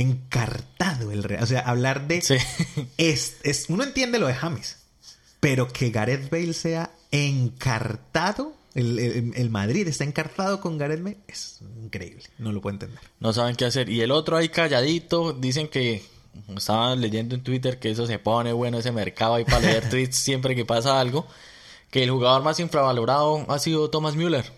encartado 0.00 1.10
el 1.12 1.22
Real. 1.22 1.42
O 1.42 1.46
sea, 1.46 1.60
hablar 1.60 2.06
de... 2.08 2.20
Sí. 2.22 2.36
Es, 2.98 3.36
es, 3.42 3.66
uno 3.68 3.82
entiende 3.84 4.18
lo 4.18 4.26
de 4.26 4.34
James, 4.34 4.76
pero 5.40 5.68
que 5.68 5.90
Gareth 5.90 6.30
Bale 6.30 6.52
sea 6.52 6.90
encartado, 7.10 8.54
el, 8.74 8.98
el- 8.98 9.32
el 9.36 9.50
Madrid 9.50 9.86
está 9.88 10.04
encartado 10.04 10.60
con 10.60 10.78
Gareth 10.78 11.02
Bale, 11.02 11.16
es 11.28 11.60
increíble, 11.82 12.24
no 12.38 12.52
lo 12.52 12.60
puedo 12.60 12.74
entender. 12.74 13.00
No 13.20 13.32
saben 13.32 13.56
qué 13.56 13.64
hacer. 13.64 13.88
Y 13.88 14.00
el 14.02 14.10
otro 14.10 14.36
ahí 14.36 14.48
calladito, 14.48 15.32
dicen 15.32 15.68
que 15.68 16.02
estaban 16.56 17.00
leyendo 17.00 17.34
en 17.34 17.42
Twitter 17.42 17.78
que 17.78 17.90
eso 17.90 18.06
se 18.06 18.18
pone 18.18 18.52
bueno 18.52 18.78
ese 18.78 18.92
mercado 18.92 19.34
ahí 19.36 19.44
para 19.44 19.60
leer 19.60 19.88
tweets 19.90 20.16
siempre 20.16 20.54
que 20.54 20.64
pasa 20.64 21.00
algo. 21.00 21.26
Que 21.90 22.02
el 22.02 22.10
jugador 22.10 22.42
más 22.42 22.58
infravalorado 22.60 23.46
ha 23.50 23.58
sido 23.58 23.88
Thomas 23.90 24.16
Müller. 24.16 24.52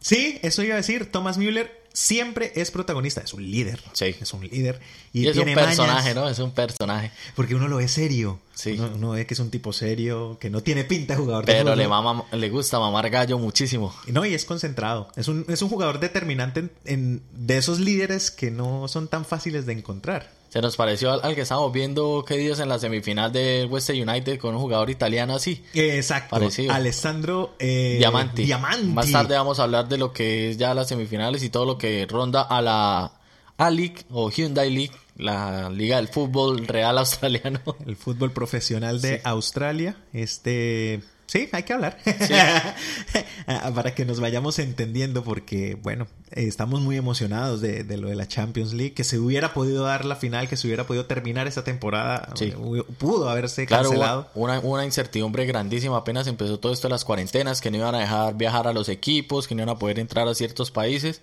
Sí, 0.00 0.38
eso 0.42 0.62
iba 0.62 0.74
a 0.74 0.76
decir, 0.76 1.10
Thomas 1.10 1.38
Müller 1.38 1.82
siempre 1.96 2.52
es 2.56 2.70
protagonista, 2.70 3.22
es 3.22 3.32
un 3.32 3.42
líder, 3.50 3.80
Sí. 3.94 4.14
es 4.20 4.32
un 4.34 4.46
líder 4.46 4.80
y, 5.14 5.22
Y, 5.22 5.28
es 5.28 5.36
un 5.38 5.44
tiene 5.44 5.54
personaje, 5.58 6.10
mañas, 6.10 6.14
¿no? 6.14 6.28
Es 6.28 6.38
un 6.40 6.50
personaje. 6.50 7.10
Porque 7.34 7.54
uno 7.54 7.68
lo 7.68 7.76
ve 7.78 7.88
serio, 7.88 8.38
Sí. 8.54 8.72
uno, 8.78 8.90
uno 8.94 9.10
ve 9.12 9.26
que 9.26 9.32
es 9.32 9.40
un 9.40 9.50
tipo 9.50 9.72
serio, 9.72 10.36
que 10.38 10.50
no 10.50 10.62
tiene 10.62 10.84
pinta 10.84 11.14
de 11.14 11.20
jugador 11.20 11.46
de 11.46 11.52
Pero 11.52 11.64
fútbol. 11.64 11.78
le, 11.78 11.88
mama, 11.88 12.24
le 12.32 12.50
gusta 12.50 12.78
mamar 12.78 13.08
gallo 13.08 13.38
muchísimo. 13.38 13.94
No, 14.08 14.26
y 14.26 14.34
es 14.34 14.44
concentrado. 14.44 15.08
Es 15.16 15.26
un, 15.28 15.46
es 15.48 15.62
un 15.62 15.70
jugador 15.70 15.98
determinante 15.98 16.60
en, 16.60 16.70
en- 16.84 17.22
de 17.32 17.56
esos 17.56 17.80
líderes 17.80 18.30
que 18.30 18.50
no 18.50 18.88
son 18.88 19.08
tan 19.08 19.24
fáciles 19.24 19.64
de 19.64 19.72
encontrar. 19.72 20.35
Se 20.56 20.62
nos 20.62 20.74
pareció 20.74 21.12
al, 21.12 21.20
al 21.22 21.34
que 21.34 21.42
estábamos 21.42 21.70
viendo 21.70 22.24
qué 22.26 22.38
días 22.38 22.60
en 22.60 22.70
la 22.70 22.78
semifinal 22.78 23.30
del 23.30 23.66
Western 23.66 24.08
United 24.08 24.38
con 24.38 24.54
un 24.54 24.62
jugador 24.62 24.88
italiano 24.88 25.34
así. 25.34 25.62
Exacto. 25.74 26.30
Parecido. 26.30 26.72
Alessandro 26.72 27.54
eh, 27.58 27.96
Diamanti. 27.98 28.44
Diamanti. 28.44 28.86
Más 28.86 29.12
tarde 29.12 29.36
vamos 29.36 29.60
a 29.60 29.64
hablar 29.64 29.86
de 29.86 29.98
lo 29.98 30.14
que 30.14 30.48
es 30.48 30.56
ya 30.56 30.72
las 30.72 30.88
semifinales 30.88 31.42
y 31.42 31.50
todo 31.50 31.66
lo 31.66 31.76
que 31.76 32.06
ronda 32.06 32.40
a 32.40 32.62
la 32.62 33.12
A-League 33.58 34.06
o 34.08 34.30
Hyundai 34.30 34.70
League, 34.70 34.94
la 35.18 35.68
liga 35.68 35.96
del 35.96 36.08
fútbol 36.08 36.66
real 36.66 36.96
australiano. 36.96 37.60
El 37.86 37.96
fútbol 37.96 38.32
profesional 38.32 39.02
de 39.02 39.20
Australia. 39.24 39.98
Este. 40.14 41.02
Sí, 41.26 41.48
hay 41.52 41.62
que 41.64 41.72
hablar. 41.72 41.98
Ah, 43.48 43.70
Para 43.74 43.94
que 43.94 44.04
nos 44.04 44.18
vayamos 44.20 44.58
entendiendo, 44.58 45.22
porque, 45.22 45.76
bueno, 45.80 46.08
eh, 46.32 46.44
estamos 46.48 46.80
muy 46.80 46.96
emocionados 46.96 47.60
de, 47.60 47.84
de 47.84 47.96
lo 47.96 48.08
de 48.08 48.16
la 48.16 48.26
Champions 48.26 48.72
League. 48.72 48.94
Que 48.94 49.04
se 49.04 49.18
hubiera 49.18 49.54
podido 49.54 49.84
dar 49.84 50.04
la 50.04 50.16
final, 50.16 50.48
que 50.48 50.56
se 50.56 50.66
hubiera 50.66 50.84
podido 50.86 51.06
terminar 51.06 51.46
esta 51.46 51.62
temporada. 51.62 52.28
Sí. 52.34 52.46
eh, 52.56 52.82
Pudo 52.98 53.28
haberse 53.30 53.66
cancelado. 53.66 54.28
una, 54.34 54.58
una 54.60 54.84
incertidumbre 54.84 55.46
grandísima 55.46 55.96
apenas 55.96 56.26
empezó 56.26 56.58
todo 56.58 56.72
esto 56.72 56.88
de 56.88 56.92
las 56.92 57.04
cuarentenas, 57.04 57.60
que 57.60 57.70
no 57.70 57.76
iban 57.78 57.94
a 57.94 58.00
dejar 58.00 58.36
viajar 58.36 58.66
a 58.66 58.72
los 58.72 58.88
equipos, 58.88 59.46
que 59.46 59.54
no 59.54 59.62
iban 59.62 59.76
a 59.76 59.78
poder 59.78 59.98
entrar 60.00 60.26
a 60.26 60.34
ciertos 60.34 60.70
países. 60.72 61.20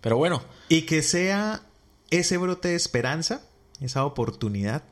Pero 0.00 0.18
bueno, 0.18 0.42
Y 0.68 0.82
que 0.82 1.02
sea 1.02 1.62
ese 2.10 2.36
brote 2.36 2.68
de 2.68 2.74
esperanza, 2.76 3.40
esa 3.80 4.04
oportunidad, 4.04 4.82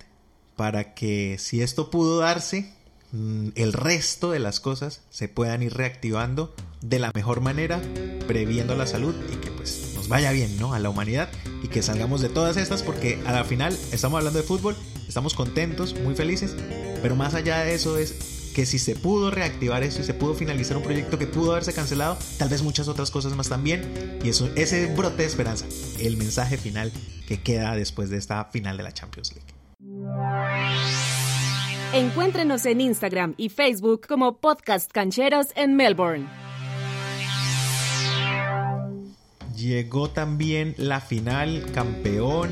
para 0.57 0.95
que 0.95 1.37
si 1.38 1.61
esto 1.61 1.91
pudo 1.91 2.19
darse, 2.19 2.73
el 3.12 3.72
resto 3.72 4.31
de 4.31 4.38
las 4.38 4.61
cosas 4.61 5.03
se 5.11 5.29
puedan 5.29 5.62
ir 5.62 5.75
reactivando 5.75 6.55
de 6.81 6.98
la 6.98 7.11
mejor 7.14 7.40
manera, 7.40 7.81
previendo 8.27 8.75
la 8.75 8.87
salud 8.87 9.14
y 9.33 9.37
que 9.37 9.51
pues 9.51 9.90
no 9.92 10.01
nos 10.01 10.09
vaya 10.09 10.33
bien, 10.33 10.59
¿no? 10.59 10.72
A 10.72 10.79
la 10.79 10.88
humanidad 10.88 11.29
y 11.62 11.68
que 11.68 11.83
salgamos 11.83 12.22
de 12.22 12.29
todas 12.29 12.57
estas 12.57 12.83
porque 12.83 13.20
a 13.27 13.33
la 13.33 13.44
final 13.44 13.77
estamos 13.92 14.18
hablando 14.18 14.40
de 14.40 14.46
fútbol, 14.46 14.77
estamos 15.07 15.35
contentos, 15.35 15.94
muy 16.01 16.14
felices, 16.14 16.57
pero 17.03 17.14
más 17.14 17.35
allá 17.35 17.61
de 17.61 17.75
eso 17.75 17.98
es 17.98 18.14
que 18.55 18.66
si 18.66 18.79
se 18.79 18.96
pudo 18.96 19.31
reactivar 19.31 19.83
eso 19.83 20.01
y 20.01 20.05
se 20.05 20.14
pudo 20.14 20.35
finalizar 20.35 20.77
un 20.77 20.83
proyecto 20.83 21.18
que 21.18 21.27
pudo 21.27 21.53
haberse 21.53 21.72
cancelado, 21.72 22.18
tal 22.38 22.48
vez 22.48 22.62
muchas 22.62 22.88
otras 22.88 23.11
cosas 23.11 23.35
más 23.35 23.48
también. 23.48 24.18
Y 24.22 24.29
eso, 24.29 24.51
ese 24.57 24.87
brote 24.94 25.22
de 25.22 25.25
esperanza, 25.25 25.64
el 25.98 26.16
mensaje 26.16 26.59
final 26.59 26.92
que 27.27 27.40
queda 27.40 27.75
después 27.75 28.11
de 28.11 28.18
esta 28.18 28.44
final 28.46 28.77
de 28.77 28.83
la 28.83 28.92
Champions 28.92 29.35
League. 29.35 29.53
Encuéntrenos 31.94 32.64
en 32.64 32.81
Instagram 32.81 33.35
y 33.37 33.50
Facebook 33.50 34.07
como 34.09 34.38
Podcast 34.38 34.90
Cancheros 34.90 35.48
en 35.57 35.76
Melbourne. 35.76 36.26
Llegó 39.55 40.09
también 40.09 40.74
la 40.78 41.02
final 41.02 41.66
campeón 41.74 42.48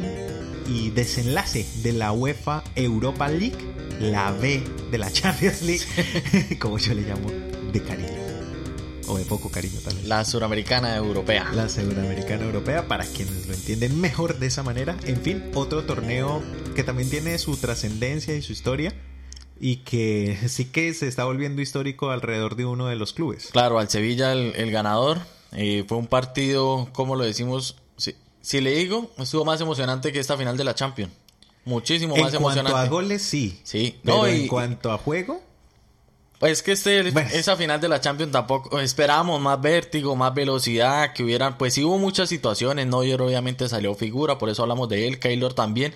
y 0.68 0.90
desenlace 0.90 1.66
de 1.82 1.94
la 1.94 2.12
UEFA 2.12 2.62
Europa 2.74 3.28
League, 3.28 3.56
la 3.98 4.30
B 4.30 4.62
de 4.90 4.98
la 4.98 5.10
Champions 5.10 5.62
League, 5.62 6.58
como 6.60 6.76
yo 6.76 6.92
le 6.92 7.00
llamo, 7.00 7.30
de 7.72 7.82
cariño. 7.82 8.10
O 9.06 9.16
de 9.16 9.24
poco 9.24 9.50
cariño 9.50 9.80
también. 9.80 10.06
La 10.06 10.22
suramericana 10.26 10.94
europea. 10.96 11.50
La 11.54 11.70
suramericana 11.70 12.44
europea, 12.44 12.86
para 12.86 13.06
quienes 13.06 13.48
lo 13.48 13.54
entienden 13.54 13.98
mejor 14.02 14.38
de 14.38 14.48
esa 14.48 14.62
manera. 14.62 14.96
En 15.06 15.16
fin, 15.16 15.50
otro 15.54 15.84
torneo 15.84 16.42
que 16.76 16.84
también 16.84 17.08
tiene 17.08 17.38
su 17.38 17.56
trascendencia 17.56 18.36
y 18.36 18.42
su 18.42 18.52
historia 18.52 18.92
y 19.60 19.76
que 19.76 20.38
sí 20.48 20.66
que 20.66 20.92
se 20.94 21.06
está 21.06 21.24
volviendo 21.24 21.62
histórico 21.62 22.10
alrededor 22.10 22.56
de 22.56 22.64
uno 22.64 22.86
de 22.86 22.96
los 22.96 23.12
clubes. 23.12 23.50
Claro, 23.52 23.78
al 23.78 23.88
Sevilla 23.88 24.32
el, 24.32 24.70
ganador. 24.70 25.18
Eh, 25.52 25.84
fue 25.86 25.98
un 25.98 26.06
partido, 26.06 26.88
como 26.92 27.16
lo 27.16 27.24
decimos, 27.24 27.76
si 28.40 28.60
le 28.60 28.70
digo, 28.70 29.10
estuvo 29.18 29.44
más 29.44 29.60
emocionante 29.60 30.12
que 30.12 30.20
esta 30.20 30.36
final 30.36 30.56
de 30.56 30.64
la 30.64 30.74
Champions. 30.74 31.12
Muchísimo 31.64 32.16
más 32.16 32.32
emocionante. 32.32 32.70
En 32.70 32.74
cuanto 32.74 32.76
a 32.78 32.88
goles, 32.88 33.22
sí. 33.22 33.60
Sí. 33.64 33.98
Pero 34.02 34.26
en 34.26 34.48
cuanto 34.48 34.90
a 34.90 34.98
juego. 34.98 35.42
Pues 36.38 36.62
que 36.62 36.72
este, 36.72 37.06
esa 37.38 37.54
final 37.54 37.82
de 37.82 37.88
la 37.88 38.00
Champions 38.00 38.32
tampoco 38.32 38.80
esperábamos 38.80 39.38
más 39.42 39.60
vértigo, 39.60 40.16
más 40.16 40.32
velocidad, 40.32 41.12
que 41.12 41.22
hubieran, 41.22 41.58
pues 41.58 41.74
sí 41.74 41.84
hubo 41.84 41.98
muchas 41.98 42.30
situaciones, 42.30 42.86
Neuer 42.86 43.20
obviamente 43.20 43.68
salió 43.68 43.94
figura, 43.94 44.38
por 44.38 44.48
eso 44.48 44.62
hablamos 44.62 44.88
de 44.88 45.06
él, 45.06 45.18
Keylor 45.18 45.52
también, 45.52 45.92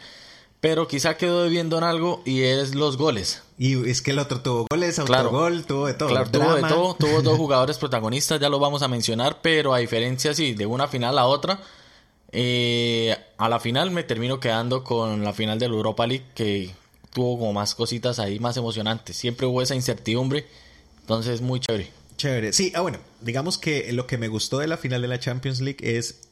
pero 0.65 0.89
quizá 0.89 1.19
quedó 1.19 1.43
debiendo 1.43 1.77
en 1.77 1.85
algo 1.85 2.23
y 2.25 2.41
es 2.41 2.75
los 2.75 2.97
goles. 2.97 3.43
Y 3.59 3.87
es 3.87 4.01
que 4.01 4.13
el 4.13 4.19
otro 4.19 4.41
tuvo 4.41 4.67
goles, 4.71 4.99
autogol, 4.99 5.67
tuvo 5.67 5.87
de 5.87 5.93
todo. 5.93 6.09
Claro, 6.09 6.31
tuvo 6.31 6.55
de 6.55 6.63
todo, 6.63 6.95
tuvo 6.95 7.21
dos 7.21 7.37
jugadores 7.37 7.77
protagonistas, 7.77 8.41
ya 8.41 8.49
lo 8.49 8.59
vamos 8.59 8.81
a 8.81 8.89
mencionar, 8.89 9.41
pero 9.43 9.75
a 9.75 9.79
diferencia 9.79 10.33
sí, 10.33 10.55
de 10.55 10.65
una 10.65 10.89
final 10.89 11.19
a 11.19 11.27
otra, 11.27 11.61
eh, 12.33 13.15
a 13.37 13.51
la 13.51 13.61
final 13.61 13.91
me 13.91 14.05
termino 14.05 14.41
quedando 14.41 14.85
con 14.85 15.23
la 15.23 15.35
final 15.35 15.59
de 15.59 15.69
la 15.69 15.75
Europa 15.75 16.07
League 16.07 16.25
que 16.35 16.71
tuvo 17.13 17.39
como 17.41 17.53
más 17.53 17.75
cositas 17.75 18.19
ahí 18.19 18.39
más 18.39 18.57
emocionantes. 18.57 19.19
Siempre 19.19 19.47
hubo 19.47 19.61
esa 19.61 19.75
incertidumbre, 19.75 20.47
entonces 21.01 21.43
muy 21.43 21.61
chévere. 21.61 21.91
Chévere. 22.17 22.55
Sí, 22.55 22.73
ah, 22.75 22.81
bueno, 22.81 23.01
digamos 23.21 23.59
que 23.59 23.93
lo 23.93 24.07
que 24.07 24.17
me 24.17 24.29
gustó 24.29 24.61
de 24.61 24.69
la 24.69 24.79
final 24.79 25.03
de 25.03 25.09
la 25.09 25.21
Champions 25.21 25.61
League 25.61 25.99
es 25.99 26.23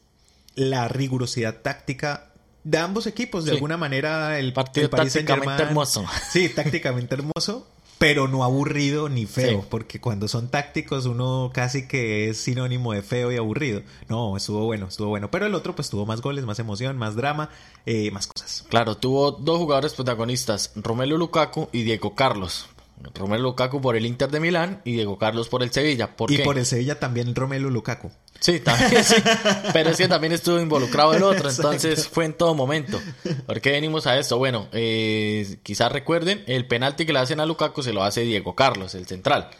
la 0.55 0.89
rigurosidad 0.89 1.61
táctica 1.61 2.32
de 2.65 2.79
ambos 2.79 3.07
equipos. 3.07 3.45
De 3.45 3.53
alguna 3.53 3.77
manera, 3.77 4.39
el, 4.39 4.53
partido 4.53 4.89
tácticamente 4.91 5.63
hermoso. 5.63 6.05
Sí, 6.31 6.49
tácticamente 6.49 7.15
hermoso 7.15 7.67
pero 8.03 8.27
no 8.27 8.43
aburrido 8.43 9.09
ni 9.09 9.27
feo, 9.27 9.65
porque 9.71 10.01
cuando 10.01 10.27
son 10.27 10.49
tácticos 10.49 11.07
uno 11.07 11.53
casi 11.55 11.87
que 11.87 12.29
es 12.29 12.37
sinónimo 12.37 12.93
de 12.93 13.01
feo 13.01 13.31
y 13.31 13.37
aburrido. 13.37 13.83
No, 14.09 14.37
estuvo 14.37 14.65
bueno, 14.65 14.89
estuvo 14.89 15.07
bueno, 15.07 15.31
pero 15.31 15.47
el 15.47 15.55
otro 15.55 15.77
pues 15.77 15.89
tuvo 15.89 16.05
más 16.05 16.21
goles, 16.21 16.45
más 16.45 16.59
emoción, 16.59 16.99
más 16.99 17.15
drama, 17.15 17.49
eh, 17.87 18.11
más 18.11 18.27
cosas. 18.27 18.65
Claro, 18.69 18.97
tuvo 18.97 19.31
dos 19.31 19.59
jugadores 19.59 19.95
protagonistas, 19.95 20.73
Romelu 20.75 21.17
Lukaku 21.17 21.69
y 21.71 21.85
Diego 21.85 22.17
Carlos. 22.17 22.67
Romelu 23.15 23.43
Lukaku 23.43 23.81
por 23.81 23.97
el 23.97 24.07
Inter 24.07 24.31
de 24.31 24.41
Milán 24.41 24.81
y 24.85 24.93
Diego 24.93 25.19
Carlos 25.19 25.49
por 25.49 25.63
el 25.63 25.73
Sevilla. 25.73 26.17
¿Por 26.17 26.31
y 26.31 26.39
por 26.39 26.59
el 26.59 26.67
Sevilla 26.67 26.99
también 26.99 27.35
Romelu 27.35 27.71
Lukaku. 27.71 28.11
Sí, 28.41 28.61
también 28.61 29.05
sí. 29.05 29.17
Pero 29.73 29.91
es 29.91 29.97
que 29.97 30.09
también 30.09 30.33
estuvo 30.33 30.59
involucrado 30.61 31.15
el 31.15 31.23
otro, 31.23 31.49
entonces 31.49 32.09
fue 32.09 32.25
en 32.25 32.35
todo 32.35 32.55
momento. 32.55 33.01
¿Por 33.47 33.61
qué 33.61 33.71
venimos 33.73 34.07
a 34.07 34.19
esto? 34.19 34.39
Bueno, 34.39 34.69
eh, 34.73 35.59
quizás 35.63 35.93
recuerden, 35.93 36.43
el 36.47 36.67
penalti 36.67 37.07
que 37.07 37.13
le 37.13 37.21
hacen 37.21 37.41
a 37.41 37.47
Lukaku 37.47 37.83
se 37.83 37.93
lo 37.93 38.03
hace 38.03 38.23
Diego 38.23 38.55
Carlos, 38.55 38.95
el 38.95 39.07
central. 39.07 39.51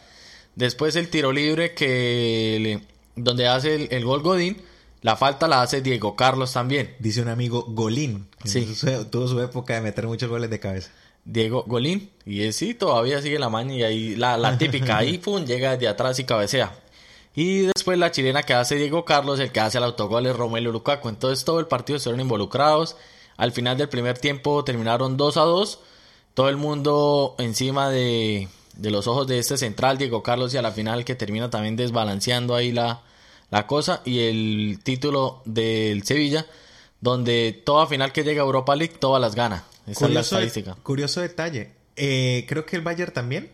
Después 0.55 0.95
el 0.95 1.09
tiro 1.09 1.31
libre 1.31 1.73
que 1.73 2.81
donde 3.15 3.47
hace 3.47 3.87
el, 3.95 4.05
gol 4.05 4.21
Godín, 4.21 4.61
la 5.01 5.15
falta 5.15 5.47
la 5.47 5.61
hace 5.61 5.81
Diego 5.81 6.15
Carlos 6.15 6.53
también. 6.53 6.95
Dice 6.99 7.21
un 7.21 7.29
amigo 7.29 7.65
Golín. 7.67 8.27
Sí. 8.43 8.67
Tuvo 9.11 9.27
su 9.27 9.41
época 9.41 9.75
de 9.75 9.81
meter 9.81 10.07
muchos 10.07 10.29
goles 10.29 10.49
de 10.49 10.59
cabeza. 10.59 10.91
Diego 11.25 11.63
Golín. 11.67 12.11
Y 12.25 12.51
sí, 12.51 12.73
todavía 12.73 13.21
sigue 13.21 13.39
la 13.39 13.49
maña 13.49 13.75
y 13.75 13.83
ahí 13.83 14.15
la, 14.15 14.37
la 14.37 14.57
típica. 14.57 14.97
ahí, 14.97 15.17
pum, 15.19 15.45
llega 15.45 15.77
de 15.77 15.87
atrás 15.87 16.19
y 16.19 16.23
cabecea. 16.23 16.73
Y 17.35 17.61
después 17.61 17.97
la 17.97 18.11
chilena 18.11 18.43
que 18.43 18.53
hace 18.53 18.75
Diego 18.75 19.05
Carlos, 19.05 19.39
el 19.39 19.51
que 19.51 19.59
hace 19.59 19.79
el 19.79 19.83
autogol 19.83 20.25
es 20.27 20.35
Romelu 20.35 20.71
Lukaku. 20.71 21.09
Entonces 21.09 21.43
todo 21.45 21.59
el 21.59 21.67
partido 21.67 21.97
estuvieron 21.97 22.21
involucrados. 22.21 22.95
Al 23.37 23.51
final 23.51 23.77
del 23.77 23.89
primer 23.89 24.19
tiempo 24.19 24.63
terminaron 24.63 25.17
2 25.17 25.37
a 25.37 25.41
2. 25.41 25.79
Todo 26.35 26.49
el 26.49 26.57
mundo 26.57 27.35
encima 27.39 27.89
de, 27.89 28.47
de 28.75 28.91
los 28.91 29.07
ojos 29.07 29.27
de 29.27 29.39
este 29.39 29.57
central, 29.57 29.97
Diego 29.97 30.23
Carlos, 30.23 30.53
y 30.53 30.57
a 30.57 30.61
la 30.61 30.71
final 30.71 31.05
que 31.05 31.15
termina 31.15 31.49
también 31.49 31.75
desbalanceando 31.75 32.55
ahí 32.55 32.71
la, 32.71 33.01
la 33.49 33.65
cosa. 33.65 34.01
Y 34.05 34.19
el 34.19 34.79
título 34.83 35.41
del 35.45 36.03
Sevilla, 36.03 36.45
donde 37.01 37.59
toda 37.65 37.87
final 37.87 38.11
que 38.11 38.23
llega 38.23 38.43
a 38.43 38.45
Europa 38.45 38.75
League, 38.75 38.95
todas 38.99 39.21
las 39.21 39.33
gana. 39.35 39.63
Esa 39.87 40.05
es 40.05 40.11
la 40.13 40.21
estadística. 40.21 40.75
Curioso 40.75 41.21
detalle. 41.21 41.71
Eh, 41.95 42.45
creo 42.47 42.65
que 42.65 42.75
el 42.75 42.81
Bayern 42.81 43.13
también. 43.13 43.51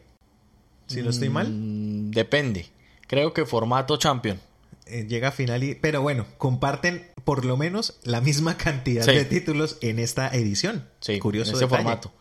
Si 0.87 1.01
no 1.01 1.09
estoy 1.09 1.29
mal. 1.29 1.49
Mm, 1.49 2.11
depende. 2.11 2.67
Creo 3.07 3.33
que 3.33 3.45
formato 3.45 3.97
champion. 3.97 4.39
Eh, 4.85 5.05
llega 5.07 5.29
a 5.29 5.31
final 5.31 5.63
y... 5.63 5.75
Pero 5.75 6.01
bueno, 6.01 6.25
comparten 6.37 7.11
por 7.23 7.45
lo 7.45 7.57
menos 7.57 7.99
la 8.03 8.21
misma 8.21 8.57
cantidad 8.57 9.05
de 9.05 9.25
títulos 9.25 9.77
en 9.81 9.99
esta 9.99 10.29
edición. 10.29 10.87
Sí, 10.99 11.19
curioso 11.19 11.51
en 11.51 11.57
ese 11.57 11.67
formato. 11.67 12.11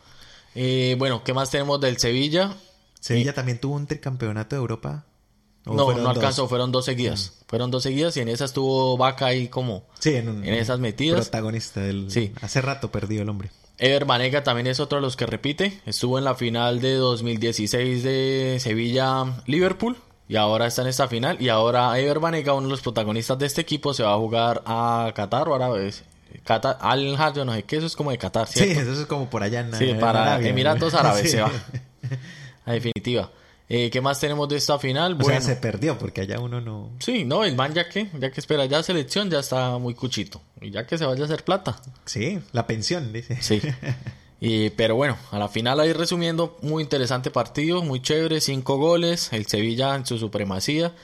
Eh, 0.55 0.97
bueno, 0.99 1.25
¿qué 1.25 1.33
más 1.33 1.51
tenemos 1.51 1.81
del 1.81 1.99
Sevilla? 1.99 2.55
Sevilla 3.01 3.33
también 3.33 3.59
tuvo 3.59 3.77
un 3.77 3.87
tricampeonato 3.87 4.57
de 4.57 4.61
Europa. 4.61 5.07
No, 5.64 5.92
no 5.94 6.09
alcanzó, 6.09 6.49
fueron 6.49 6.73
dos 6.73 6.85
seguidas. 6.85 7.33
Mm. 7.40 7.49
Fueron 7.49 7.71
dos 7.71 7.83
seguidas 7.83 8.16
y 8.16 8.21
en 8.21 8.29
esas 8.29 8.53
tuvo 8.53 8.97
Vaca 8.97 9.27
ahí 9.27 9.49
como... 9.49 9.87
Sí, 9.99 10.14
en, 10.14 10.44
esas 10.44 10.79
metidas. 10.79 11.29
Protagonista 11.29 11.81
del... 11.81 12.11
Sí. 12.11 12.33
Hace 12.40 12.61
rato 12.61 12.90
perdió 12.90 13.23
el 13.23 13.29
hombre. 13.29 13.51
Ever 13.78 14.04
Banega 14.04 14.42
también 14.42 14.66
es 14.66 14.80
otro 14.80 14.98
de 14.98 15.02
los 15.02 15.16
que 15.16 15.26
repite. 15.26 15.80
Estuvo 15.86 16.18
en 16.18 16.24
la 16.24 16.34
final 16.34 16.80
de 16.80 16.94
2016 16.94 18.02
de 18.02 18.58
Sevilla-Liverpool 18.60 19.96
y 20.28 20.36
ahora 20.36 20.66
está 20.66 20.82
en 20.82 20.88
esta 20.88 21.08
final. 21.08 21.40
Y 21.40 21.48
ahora 21.48 21.98
Ever 21.98 22.18
Banega, 22.18 22.54
uno 22.54 22.66
de 22.66 22.72
los 22.72 22.80
protagonistas 22.80 23.38
de 23.38 23.46
este 23.46 23.60
equipo, 23.60 23.94
se 23.94 24.02
va 24.02 24.14
a 24.14 24.18
jugar 24.18 24.62
a 24.66 25.12
Qatar 25.14 25.48
o 25.48 25.54
Árabes. 25.54 26.04
Qatar, 26.44 26.76
Al 26.80 27.16
yo 27.34 27.44
no 27.44 27.54
sé 27.54 27.62
qué, 27.62 27.76
eso 27.76 27.86
es 27.86 27.96
como 27.96 28.10
de 28.10 28.18
Qatar, 28.18 28.46
¿cierto? 28.46 28.74
Sí, 28.74 28.80
eso 28.80 29.00
es 29.00 29.06
como 29.06 29.30
por 29.30 29.42
allá 29.42 29.60
en 29.60 29.74
Sí, 29.74 29.94
para 29.98 30.40
Emiratos 30.40 30.94
Árabes 30.94 31.30
se 31.30 31.40
va. 31.40 31.50
A 32.66 32.72
definitiva. 32.72 33.30
Eh, 33.70 33.90
¿Qué 33.90 34.00
más 34.00 34.18
tenemos 34.18 34.48
de 34.48 34.57
esta 34.57 34.78
final? 34.78 35.18
O 35.20 35.24
sea, 35.24 35.40
se 35.42 35.57
perdió 35.57 35.98
porque 35.98 36.22
allá 36.22 36.40
uno 36.40 36.61
no... 36.61 36.90
Sí, 37.00 37.24
no, 37.24 37.44
el 37.44 37.54
man 37.54 37.74
ya 37.74 37.88
que, 37.88 38.09
ya 38.18 38.31
que 38.31 38.40
espera 38.40 38.64
ya 38.64 38.83
selección 38.83 39.31
ya 39.31 39.40
está 39.40 39.76
muy 39.76 39.94
cuchito. 39.94 40.40
Y 40.61 40.70
ya 40.70 40.87
que 40.87 40.96
se 40.96 41.04
vaya 41.04 41.22
a 41.22 41.24
hacer 41.26 41.44
plata. 41.44 41.81
Sí, 42.07 42.38
la 42.52 42.66
pensión, 42.66 43.12
dice. 43.12 43.38
Sí. 43.40 43.61
Y, 44.40 44.70
pero 44.70 44.94
bueno, 44.94 45.16
a 45.33 45.38
la 45.40 45.48
final 45.48 45.81
ahí 45.81 45.92
resumiendo, 45.92 46.57
muy 46.62 46.83
interesante 46.83 47.31
partido, 47.31 47.83
muy 47.83 48.00
chévere, 48.00 48.40
cinco 48.40 48.76
goles, 48.76 49.33
el 49.33 49.46
Sevilla 49.46 49.96
en 49.96 50.07
su 50.07 50.16
supremacía. 50.18 50.94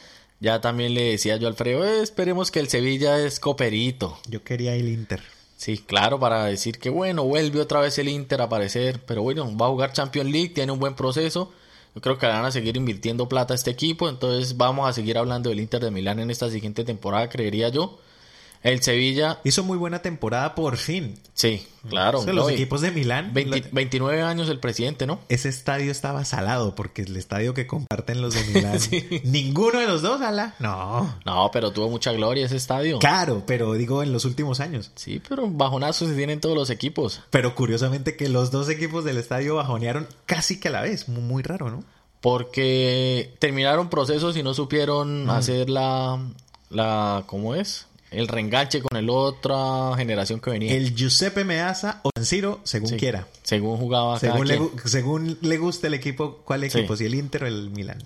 Ya 0.40 0.61
también 0.61 0.94
le 0.94 1.11
decía 1.11 1.37
yo 1.37 1.48
a 1.48 1.50
Alfredo, 1.50 1.85
eh, 1.85 2.03
esperemos 2.03 2.50
que 2.50 2.61
el 2.61 2.68
Sevilla 2.68 3.18
es 3.18 3.40
coperito. 3.40 4.18
Yo 4.29 4.44
quería 4.44 4.74
el 4.74 4.88
Inter. 4.88 5.20
Sí, 5.57 5.79
claro, 5.79 6.20
para 6.20 6.44
decir 6.44 6.79
que 6.79 6.90
bueno, 6.90 7.24
vuelve 7.24 7.61
otra 7.61 7.81
vez 7.81 7.98
el 7.98 8.09
Inter 8.09 8.40
a 8.40 8.44
aparecer, 8.44 9.00
pero 9.07 9.22
bueno, 9.22 9.57
va 9.57 9.66
a 9.66 9.70
jugar 9.70 9.92
Champions 9.92 10.31
League, 10.31 10.50
tiene 10.50 10.72
un 10.72 10.79
buen 10.79 10.94
proceso. 10.94 11.53
Yo 11.94 12.00
creo 12.00 12.18
que 12.18 12.26
van 12.26 12.44
a 12.44 12.50
seguir 12.50 12.76
invirtiendo 12.76 13.28
plata 13.28 13.54
a 13.54 13.57
este 13.57 13.70
equipo, 13.70 14.09
entonces 14.09 14.57
vamos 14.57 14.88
a 14.88 14.92
seguir 14.92 15.16
hablando 15.16 15.50
del 15.50 15.61
Inter 15.61 15.80
de 15.80 15.90
Milán 15.92 16.18
en 16.18 16.30
esta 16.30 16.50
siguiente 16.50 16.85
temporada, 16.85 17.28
creería 17.28 17.68
yo. 17.68 17.98
El 18.64 18.83
Sevilla. 18.83 19.40
Hizo 19.44 19.62
muy 19.62 19.77
buena 19.77 20.00
temporada 20.00 20.55
por 20.55 20.79
fin. 20.79 21.18
Sí, 21.35 21.66
claro. 21.87 22.24
los 22.24 22.50
equipos 22.50 22.81
de 22.81 22.90
Milán. 22.90 23.33
29 23.35 24.22
años 24.22 24.48
el 24.48 24.59
presidente, 24.59 25.07
¿no? 25.07 25.20
Ese 25.29 25.50
estadio 25.50 25.92
estaba 25.92 26.24
salado 26.24 26.74
porque 26.74 27.03
el 27.03 27.14
estadio 27.16 27.53
que 27.53 27.66
comparten 27.66 28.22
los 28.22 28.33
de 28.33 28.42
Milán. 28.55 28.79
Ninguno 29.24 29.81
de 29.81 29.87
los 29.87 30.00
dos, 30.00 30.22
ala. 30.22 30.55
No. 30.61 31.14
No, 31.27 31.50
pero 31.53 31.72
tuvo 31.72 31.90
mucha 31.90 32.12
gloria 32.12 32.46
ese 32.46 32.57
estadio. 32.57 32.98
Claro, 33.00 33.42
pero 33.46 33.74
digo 33.74 34.03
en 34.03 34.14
los 34.14 34.24
últimos 34.24 34.61
años. 34.61 34.92
Sí, 34.94 35.20
pero 35.29 35.46
bajonazos 35.46 36.09
se 36.09 36.16
tienen 36.16 36.40
todos 36.40 36.57
los 36.57 36.70
equipos. 36.70 37.20
Pero 37.29 37.55
curiosamente 37.55 38.16
que 38.16 38.31
los 38.31 38.50
dos 38.50 38.70
equipos 38.70 39.05
del 39.05 39.18
estadio 39.18 39.57
bajonearon 39.57 40.09
casi 40.24 40.59
que 40.59 40.68
a 40.68 40.70
la 40.70 40.81
vez. 40.81 41.07
Muy, 41.11 41.42
raro, 41.42 41.70
¿no? 41.70 41.85
Porque 42.22 43.35
terminaron 43.40 43.90
procesos 43.90 44.38
y 44.38 44.42
no 44.42 44.55
supieron 44.55 45.29
hacer 45.29 45.68
la. 45.68 46.18
la 46.70 47.24
¿Cómo 47.27 47.55
es? 47.55 47.88
El 48.14 48.29
reenganche 48.29 48.81
con 48.83 48.96
el 48.98 49.11
otra 49.11 49.92
generación 49.96 50.40
que 50.40 50.50
venía. 50.50 50.72
El 50.74 50.94
Giuseppe 50.94 51.44
Meazza 51.44 52.00
o 52.03 52.11
San 52.16 52.24
Siro, 52.24 52.61
según 52.64 52.88
Sí, 52.90 52.96
quiera. 52.96 53.27
Según 53.42 53.77
jugaba 53.79 54.18
cada 54.18 54.33
Según 54.33 54.48
le, 54.48 54.57
quien. 54.59 54.70
según 54.87 55.38
le 55.40 55.59
guste 55.59 55.87
el 55.88 55.94
equipo, 55.94 56.42
¿cuál 56.44 56.68
Sí. 56.70 56.79
equipo? 56.79 56.96
Si 56.96 57.05
el 57.05 57.14
Inter 57.14 57.44
o 57.44 57.46
el 57.46 57.70
Milan. 57.70 57.98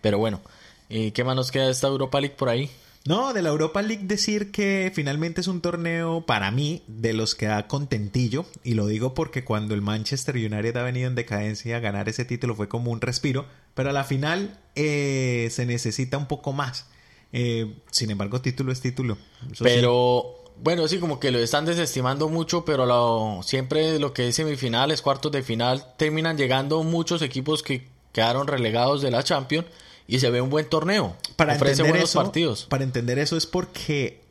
Pero 0.00 0.18
bueno, 0.18 0.40
¿y 0.88 1.10
qué 1.12 1.24
más 1.24 1.34
nos 1.36 1.50
queda 1.50 1.64
de 1.66 1.72
esta 1.72 1.88
Europa 1.88 2.20
League 2.20 2.36
por 2.36 2.48
ahí? 2.48 2.70
No, 3.06 3.32
de 3.32 3.40
la 3.40 3.50
Europa 3.50 3.82
League 3.82 4.02
decir 4.04 4.50
que 4.50 4.90
finalmente 4.92 5.40
es 5.40 5.46
un 5.46 5.60
torneo 5.60 6.26
para 6.26 6.50
mí 6.50 6.82
de 6.88 7.12
los 7.12 7.36
que 7.36 7.46
da 7.46 7.68
contentillo 7.68 8.46
y 8.64 8.74
lo 8.74 8.88
digo 8.88 9.14
porque 9.14 9.44
cuando 9.44 9.74
el 9.74 9.80
Manchester 9.80 10.34
United 10.34 10.76
ha 10.76 10.82
venido 10.82 11.06
en 11.06 11.14
decadencia 11.14 11.78
ganar 11.78 12.08
ese 12.08 12.24
título 12.24 12.56
fue 12.56 12.66
como 12.68 12.90
un 12.90 13.00
respiro, 13.00 13.46
pero 13.74 13.90
a 13.90 13.92
la 13.92 14.02
final 14.02 14.58
eh, 14.74 15.46
se 15.52 15.66
necesita 15.66 16.18
un 16.18 16.26
poco 16.26 16.52
más. 16.52 16.86
Eh, 17.32 17.74
sin 17.90 18.10
embargo, 18.10 18.40
título 18.40 18.72
es 18.72 18.80
título. 18.80 19.18
Eso 19.46 19.64
sí. 19.64 19.64
Pero 19.64 20.34
bueno, 20.62 20.88
sí, 20.88 20.98
como 20.98 21.20
que 21.20 21.30
lo 21.30 21.38
están 21.38 21.64
desestimando 21.66 22.28
mucho, 22.28 22.64
pero 22.64 22.86
lo- 22.86 23.40
siempre 23.42 23.98
lo 23.98 24.12
que 24.14 24.28
es 24.28 24.36
semifinales, 24.36 25.02
cuartos 25.02 25.32
de 25.32 25.42
final, 25.42 25.84
terminan 25.98 26.38
llegando 26.38 26.82
muchos 26.82 27.20
equipos 27.22 27.62
que 27.62 27.86
quedaron 28.12 28.46
relegados 28.46 29.02
de 29.02 29.10
la 29.10 29.22
Champions 29.22 29.66
y 30.08 30.20
se 30.20 30.30
ve 30.30 30.40
un 30.40 30.48
buen 30.50 30.66
torneo. 30.68 31.16
para 31.36 31.54
Ofrece 31.56 31.72
entender 31.72 31.90
buenos 31.92 32.10
eso, 32.10 32.22
partidos. 32.22 32.64
Para 32.64 32.84
entender 32.84 33.18
eso 33.18 33.36
es 33.36 33.44
porque, 33.44 34.22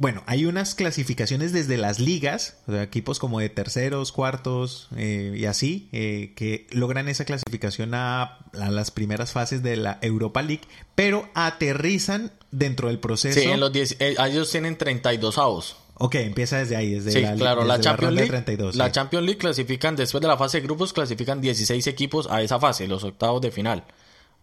bueno, 0.00 0.22
hay 0.24 0.46
unas 0.46 0.74
clasificaciones 0.74 1.52
desde 1.52 1.76
las 1.76 2.00
ligas, 2.00 2.56
o 2.66 2.72
sea, 2.72 2.82
equipos 2.82 3.18
como 3.18 3.38
de 3.38 3.50
terceros, 3.50 4.12
cuartos 4.12 4.88
eh, 4.96 5.34
y 5.36 5.44
así, 5.44 5.90
eh, 5.92 6.32
que 6.36 6.66
logran 6.70 7.06
esa 7.06 7.26
clasificación 7.26 7.92
a, 7.92 8.38
a 8.58 8.70
las 8.70 8.90
primeras 8.90 9.32
fases 9.32 9.62
de 9.62 9.76
la 9.76 9.98
Europa 10.00 10.40
League, 10.40 10.62
pero 10.94 11.28
aterrizan 11.34 12.32
dentro 12.50 12.88
del 12.88 12.98
proceso. 12.98 13.38
Sí, 13.38 13.44
en 13.46 13.60
los 13.60 13.74
10, 13.74 13.96
eh, 14.00 14.16
ellos 14.26 14.50
tienen 14.50 14.78
32 14.78 15.36
avos. 15.36 15.76
Ok, 15.96 16.14
empieza 16.14 16.56
desde 16.56 16.76
ahí, 16.76 16.94
desde 16.94 17.12
Sí, 17.12 17.20
la, 17.20 17.34
claro, 17.34 17.64
la 17.64 17.78
Champions 17.78 18.14
League. 18.14 18.30
32. 18.30 18.76
la 18.76 18.86
sí. 18.86 18.92
Champions 18.92 19.26
League 19.26 19.38
clasifican 19.38 19.96
después 19.96 20.22
de 20.22 20.28
la 20.28 20.38
fase 20.38 20.62
de 20.62 20.66
grupos, 20.66 20.94
clasifican 20.94 21.42
16 21.42 21.86
equipos 21.88 22.26
a 22.30 22.40
esa 22.40 22.58
fase, 22.58 22.88
los 22.88 23.04
octavos 23.04 23.42
de 23.42 23.50
final. 23.50 23.84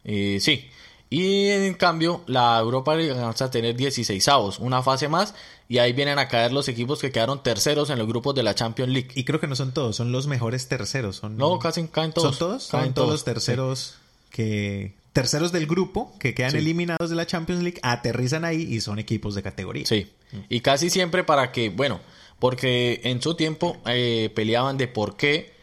Eh, 0.04 0.38
sí. 0.40 0.70
Y 1.10 1.48
en 1.48 1.74
cambio, 1.76 2.22
la 2.28 2.60
Europa 2.60 2.96
League 2.96 3.12
alcanza 3.12 3.46
a 3.46 3.52
tener 3.52 3.76
16 3.76 4.28
avos, 4.28 4.60
una 4.60 4.84
fase 4.84 5.08
más, 5.08 5.34
y 5.70 5.78
ahí 5.78 5.94
vienen 5.94 6.20
a 6.20 6.28
caer 6.28 6.52
los 6.52 6.68
equipos 6.68 7.00
que 7.00 7.12
quedaron 7.12 7.42
terceros 7.44 7.90
en 7.90 7.98
los 7.98 8.08
grupos 8.08 8.36
de 8.36 8.44
la 8.44 8.56
Champions 8.56 8.92
League. 8.92 9.10
Y 9.16 9.24
creo 9.24 9.40
que 9.40 9.48
no 9.48 9.56
son 9.56 9.74
todos, 9.74 9.96
son 9.96 10.12
los 10.12 10.28
mejores 10.28 10.68
terceros. 10.68 11.18
Son, 11.18 11.38
No, 11.38 11.60
casi 11.60 11.88
caen 11.88 12.12
todos. 12.12 12.36
¿Son 12.36 12.48
todos? 12.50 12.68
Caen 12.70 12.94
todos 12.94 13.10
los 13.10 13.20
sí. 13.22 13.26
terceros 13.26 13.96
que... 14.30 14.96
Terceros 15.14 15.52
del 15.52 15.66
grupo 15.66 16.14
que 16.20 16.36
quedan 16.36 16.52
Sí. 16.52 16.58
eliminados 16.58 17.10
de 17.10 17.16
la 17.16 17.26
Champions 17.26 17.64
League 17.64 17.80
aterrizan 17.82 18.46
ahí 18.46 18.62
y 18.62 18.82
son 18.82 19.00
equipos 19.00 19.34
de 19.34 19.42
categoría. 19.42 19.86
Sí. 19.88 20.12
Y 20.48 20.60
casi 20.60 20.92
siempre 20.92 21.24
para 21.24 21.52
que, 21.52 21.70
bueno, 21.70 22.00
porque 22.38 23.02
en 23.04 23.20
su 23.22 23.34
tiempo 23.34 23.78
eh, 23.88 24.32
peleaban 24.36 24.78
de 24.78 24.88
por 24.88 25.18
qué 25.18 25.57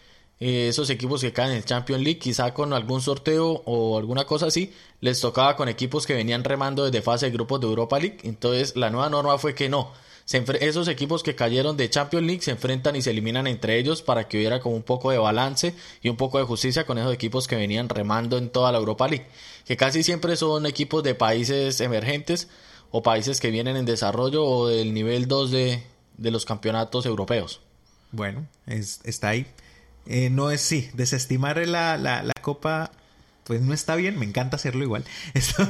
eh, 0.46 0.68
esos 0.68 0.90
equipos 0.90 1.22
que 1.22 1.32
caen 1.32 1.52
en 1.52 1.56
el 1.56 1.64
Champions 1.64 2.02
League, 2.02 2.18
quizá 2.18 2.52
con 2.52 2.74
algún 2.74 3.00
sorteo 3.00 3.62
o 3.64 3.96
alguna 3.96 4.26
cosa 4.26 4.48
así, 4.48 4.74
les 5.00 5.18
tocaba 5.18 5.56
con 5.56 5.70
equipos 5.70 6.06
que 6.06 6.12
venían 6.12 6.44
remando 6.44 6.84
desde 6.84 7.00
fase 7.00 7.24
de 7.24 7.32
grupos 7.32 7.62
de 7.62 7.66
Europa 7.66 7.98
League. 7.98 8.18
Entonces 8.24 8.76
la 8.76 8.90
nueva 8.90 9.08
norma 9.08 9.38
fue 9.38 9.54
que 9.54 9.70
no. 9.70 9.92
Esos 10.60 10.88
equipos 10.88 11.22
que 11.22 11.34
cayeron 11.34 11.78
de 11.78 11.88
Champions 11.88 12.26
League 12.26 12.42
se 12.42 12.50
enfrentan 12.50 12.94
y 12.94 13.00
se 13.00 13.12
eliminan 13.12 13.46
entre 13.46 13.78
ellos 13.78 14.02
para 14.02 14.28
que 14.28 14.36
hubiera 14.36 14.60
como 14.60 14.76
un 14.76 14.82
poco 14.82 15.10
de 15.10 15.16
balance 15.16 15.74
y 16.02 16.10
un 16.10 16.16
poco 16.18 16.36
de 16.36 16.44
justicia 16.44 16.84
con 16.84 16.98
esos 16.98 17.14
equipos 17.14 17.48
que 17.48 17.56
venían 17.56 17.88
remando 17.88 18.36
en 18.36 18.50
toda 18.50 18.70
la 18.70 18.76
Europa 18.76 19.08
League, 19.08 19.26
que 19.64 19.78
casi 19.78 20.02
siempre 20.02 20.36
son 20.36 20.66
equipos 20.66 21.02
de 21.02 21.14
países 21.14 21.80
emergentes 21.80 22.48
o 22.90 23.02
países 23.02 23.40
que 23.40 23.50
vienen 23.50 23.78
en 23.78 23.86
desarrollo 23.86 24.44
o 24.44 24.68
del 24.68 24.92
nivel 24.92 25.26
2 25.26 25.50
de, 25.50 25.82
de 26.18 26.30
los 26.30 26.44
campeonatos 26.44 27.06
europeos. 27.06 27.62
Bueno, 28.12 28.46
es, 28.66 29.00
está 29.04 29.30
ahí. 29.30 29.46
Eh, 30.06 30.30
no 30.30 30.50
es, 30.50 30.60
sí, 30.60 30.90
desestimar 30.94 31.56
la, 31.66 31.96
la, 31.96 32.22
la 32.22 32.32
copa, 32.40 32.90
pues 33.44 33.60
no 33.60 33.72
está 33.72 33.96
bien, 33.96 34.18
me 34.18 34.26
encanta 34.26 34.56
hacerlo 34.56 34.82
igual. 34.82 35.04
Esto, 35.34 35.66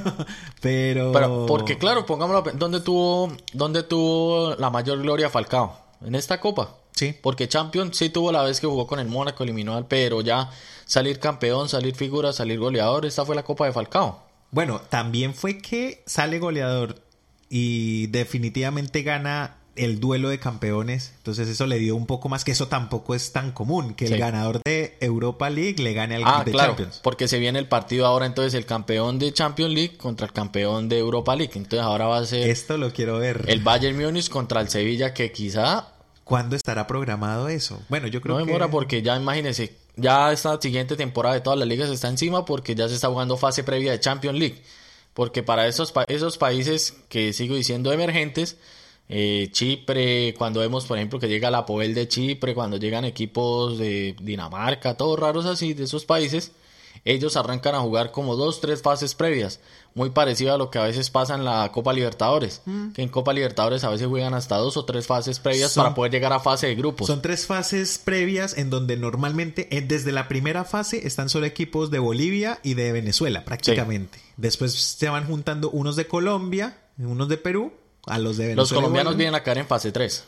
pero... 0.61 1.13
Pero, 1.13 1.47
porque 1.47 1.79
claro, 1.79 2.07
pongámoslo, 2.07 2.53
¿dónde 2.53 2.81
tuvo, 2.81 3.33
¿dónde 3.53 3.83
tuvo 3.83 4.55
la 4.57 4.71
mayor 4.71 5.01
gloria 5.03 5.31
Falcao? 5.31 5.79
En 6.05 6.15
esta 6.15 6.41
copa. 6.41 6.77
Sí. 6.93 7.17
Porque 7.21 7.49
Champions 7.49 7.97
sí 7.97 8.09
tuvo 8.09 8.31
la 8.31 8.43
vez 8.43 8.61
que 8.61 8.69
jugó 8.69 8.87
con 8.87 9.01
el 9.01 9.09
Mónaco, 9.09 9.43
eliminó 9.43 9.75
al, 9.75 9.87
pero 9.87 10.21
ya 10.21 10.51
salir 10.85 11.19
campeón, 11.19 11.69
salir 11.69 11.95
figura, 11.97 12.33
salir 12.33 12.59
goleador, 12.59 13.05
esta 13.05 13.25
fue 13.25 13.35
la 13.35 13.43
copa 13.43 13.67
de 13.67 13.73
Falcao. 13.73 14.23
Bueno, 14.51 14.81
también 14.89 15.35
fue 15.35 15.59
que 15.59 16.05
sale 16.07 16.39
goleador 16.39 17.03
y 17.49 18.07
definitivamente 18.09 19.03
gana 19.03 19.57
el 19.77 19.99
duelo 20.01 20.29
de 20.29 20.39
campeones. 20.39 21.13
Entonces 21.19 21.49
eso 21.49 21.67
le 21.67 21.79
dio 21.79 21.97
un 21.97 22.07
poco 22.07 22.29
más, 22.29 22.45
que 22.45 22.53
eso 22.53 22.69
tampoco 22.69 23.15
es 23.15 23.33
tan 23.33 23.53
común, 23.53 23.95
que 23.95 24.07
Sí. 24.07 24.13
el 24.15 24.19
ganador 24.21 24.61
de 24.65 24.97
Europa 25.01 25.51
League 25.51 25.83
le 25.83 25.93
gane 25.95 26.15
al 26.17 26.23
Ah, 26.25 26.43
de 26.45 26.53
claro, 26.53 26.69
Champions. 26.71 27.01
porque 27.03 27.27
se 27.29 27.39
viene 27.39 27.59
el 27.59 27.67
partido 27.69 28.07
ahora 28.07 28.27
entonces 28.27 28.55
el 28.55 28.67
campeón 28.67 29.19
de 29.19 29.33
Champions 29.33 29.73
League 29.75 29.97
contra 29.97 30.27
el 30.27 30.33
campeón 30.33 30.89
de 30.89 30.99
Europa 30.99 31.35
League. 31.35 31.53
Entonces 31.57 31.81
ahora 31.81 32.07
va 32.07 32.19
a 32.19 32.25
ser 32.27 32.49
Esto 32.49 32.77
lo 32.79 32.93
quiero 32.93 33.19
ver. 33.19 33.45
el 33.49 33.61
Bayern 33.61 33.97
Múnich 34.01 34.29
contra 34.29 34.61
el 34.61 34.69
Sevilla 34.69 35.13
que 35.15 35.33
quizá 35.33 35.89
¿Cuándo 36.25 36.57
estará 36.57 36.87
programado 36.87 37.49
eso? 37.51 37.83
Bueno, 37.91 38.07
yo 38.07 38.21
creo 38.23 38.39
no 38.39 38.45
que... 38.45 38.47
demora 38.47 38.71
porque 38.71 39.03
ya 39.03 39.15
imagínense, 39.17 39.75
ya 39.97 40.33
esta 40.33 40.59
siguiente 40.59 40.97
temporada 40.97 41.35
de 41.35 41.43
todas 41.43 41.59
las 41.59 41.69
ligas 41.69 41.91
está 41.91 42.09
encima 42.09 42.47
porque 42.47 42.75
ya 42.75 42.89
se 42.89 42.95
está 42.95 43.09
jugando 43.09 43.37
fase 43.37 43.63
previa 43.63 43.93
de 43.93 44.01
Champions 44.01 44.39
League. 44.39 44.63
Porque 45.13 45.43
para 45.43 45.67
esos, 45.69 45.93
pa- 45.93 46.05
esos 46.09 46.39
países 46.39 46.95
que 47.11 47.33
sigo 47.35 47.55
diciendo 47.57 47.93
emergentes, 47.93 48.57
eh, 49.09 49.49
Chipre, 49.53 50.35
cuando 50.39 50.61
vemos 50.61 50.87
por 50.87 50.97
ejemplo 50.97 51.19
que 51.19 51.29
llega 51.29 51.51
la 51.51 51.67
Poel 51.67 51.95
de 51.95 52.09
Chipre, 52.09 52.55
cuando 52.55 52.77
llegan 52.79 53.05
equipos 53.05 53.79
de 53.79 54.17
Dinamarca, 54.21 54.97
todos 54.97 55.19
raros 55.19 55.47
así 55.47 55.75
de 55.75 55.85
esos 55.85 56.05
países, 56.05 56.53
ellos 57.05 57.37
arrancan 57.37 57.75
a 57.75 57.81
jugar 57.81 58.13
como 58.13 58.35
dos, 58.35 58.61
tres 58.63 58.81
fases 58.81 59.15
previas, 59.15 59.61
muy 59.95 60.11
parecido 60.11 60.55
a 60.55 60.59
lo 60.59 60.71
que 60.71 60.79
a 60.79 60.85
veces 60.85 61.11
pasa 61.11 61.35
en 61.35 61.45
la 61.45 61.71
Copa 61.71 61.93
Libertadores, 61.93 62.63
que 62.95 63.03
en 63.03 63.09
Copa 63.11 63.35
Libertadores 63.35 63.85
a 63.85 63.91
veces 63.91 64.07
juegan 64.07 64.33
hasta 64.33 64.57
dos 64.57 64.77
o 64.79 64.85
tres 64.87 65.07
fases 65.07 65.39
previas 65.39 65.73
Son- 65.73 65.83
para 65.85 65.95
poder 65.95 66.13
llegar 66.13 66.33
a 66.33 66.41
fase 66.41 66.67
de 66.69 66.75
grupos. 66.75 67.07
Son 67.07 67.21
tres 67.21 67.45
fases 67.47 67.99
previas 68.03 68.57
en 68.57 68.71
donde 68.71 68.97
normalmente 68.97 69.69
eh, 69.77 69.83
desde 69.83 70.13
la 70.13 70.29
primera 70.29 70.65
fase 70.65 71.07
están 71.07 71.29
solo 71.29 71.45
equipos 71.47 71.91
de 71.91 71.99
Bolivia 71.99 72.59
y 72.63 72.73
de 72.75 72.91
Venezuela 72.93 73.45
prácticamente. 73.45 74.19
Después 74.39 74.73
se 74.73 75.09
van 75.11 75.27
juntando 75.27 75.69
unos 75.71 75.97
de 75.97 76.07
Colombia, 76.07 76.79
unos 76.97 77.29
de 77.29 77.37
Perú, 77.37 77.73
a 78.07 78.19
los 78.19 78.37
de 78.37 78.45
Venezuela. 78.49 78.63
Los 78.63 78.73
colombianos 78.73 79.13
vuelven. 79.13 79.19
vienen 79.19 79.35
a 79.35 79.43
caer 79.43 79.59
en 79.59 79.67
fase 79.67 79.93
3. 79.93 80.25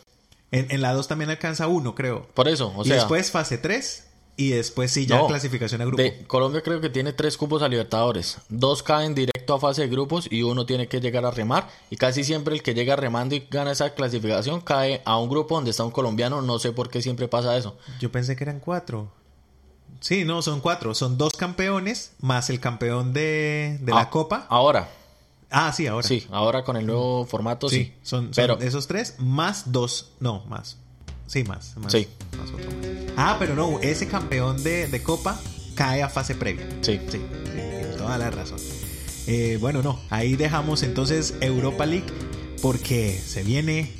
En, 0.53 0.71
en 0.71 0.81
la 0.81 0.93
2 0.95 1.09
también 1.09 1.31
alcanza 1.31 1.67
uno, 1.67 1.95
creo. 1.95 2.27
Por 2.35 2.49
eso, 2.49 2.73
o 2.77 2.83
y 2.83 2.87
sea, 2.87 2.97
después 2.97 3.31
fase 3.31 3.59
3 3.59 4.05
y 4.39 4.51
después 4.51 4.93
sí 4.93 5.07
ya 5.07 5.17
No. 5.17 5.27
clasificación 5.29 5.81
a 5.81 5.87
grupo. 5.87 6.03
de 6.03 6.25
Colombia 6.27 6.62
creo 6.62 6.81
que 6.81 6.91
tiene 6.91 7.12
tres 7.15 7.37
cupos 7.39 7.62
a 7.62 7.69
Libertadores. 7.69 8.37
Dos 8.51 8.83
caen 8.83 9.15
directo 9.15 9.55
a 9.55 9.59
fase 9.61 9.83
de 9.83 9.89
grupos 9.89 10.29
y 10.31 10.43
uno 10.43 10.67
tiene 10.67 10.89
que 10.89 11.01
llegar 11.01 11.25
a 11.25 11.31
remar. 11.31 11.69
Y 11.91 11.97
casi 11.97 12.23
siempre 12.23 12.55
el 12.55 12.62
que 12.62 12.75
llega 12.75 12.97
remando 12.97 13.35
y 13.35 13.47
gana 13.51 13.73
esa 13.73 13.95
clasificación 13.95 14.61
cae 14.61 15.01
a 15.07 15.19
un 15.19 15.31
grupo 15.31 15.55
donde 15.55 15.71
está 15.71 15.85
un 15.85 15.91
colombiano. 15.91 16.43
No 16.43 16.59
sé 16.59 16.73
por 16.73 16.91
qué 16.91 17.01
siempre 17.01 17.29
pasa 17.29 17.57
eso. 17.57 17.79
Yo 17.99 18.12
pensé 18.12 18.37
que 18.37 18.45
eran 18.45 18.61
cuatro. 18.61 19.11
Sí, 20.01 20.25
no, 20.27 20.43
son 20.43 20.61
cuatro. 20.61 20.95
Son 20.95 21.17
dos 21.17 21.33
campeones 21.33 22.12
más 22.21 22.51
el 22.51 22.61
campeón 22.61 23.15
de, 23.15 23.79
de 23.81 23.93
Ah, 23.93 23.97
la 23.97 24.11
Copa. 24.11 24.47
Ahora, 24.51 24.91
Ah, 25.51 25.73
sí, 25.73 25.87
ahora. 25.87 26.07
sí, 26.07 26.27
ahora 26.31 26.65
con 26.65 26.77
el 26.77 26.87
nuevo 26.87 27.25
formato 27.27 27.69
sí. 27.69 27.77
Sí, 27.85 27.93
son, 28.03 28.25
son 28.27 28.33
Pero 28.35 28.59
esos 28.61 28.87
tres 28.87 29.15
más 29.19 29.71
dos. 29.73 30.13
No, 30.21 30.45
más. 30.47 30.79
Sí, 31.27 31.45
más. 31.45 31.77
más 31.77 31.93
Sí. 31.93 32.09
más 32.39 32.51
otro 32.51 32.67
más. 32.71 32.87
Ah, 33.17 33.37
pero 33.39 33.55
no, 33.55 33.81
ese 33.81 34.07
campeón 34.09 34.63
de, 34.63 34.87
de 34.89 35.03
Copa 35.03 35.41
cae 35.75 36.03
a 36.03 36.09
fase 36.09 36.35
previa. 36.35 36.67
sí. 36.83 36.99
Sí, 37.11 37.21
sí, 37.21 37.97
toda 37.97 38.19
la 38.19 38.31
razón. 38.31 38.59
Eh, 39.29 39.59
bueno, 39.61 39.83
no, 39.83 39.99
ahí 40.11 40.37
dejamos 40.37 40.83
entonces 40.83 41.35
Europa 41.41 41.85
League 41.87 42.07
porque 42.63 43.13
se 43.19 43.43
viene 43.43 43.93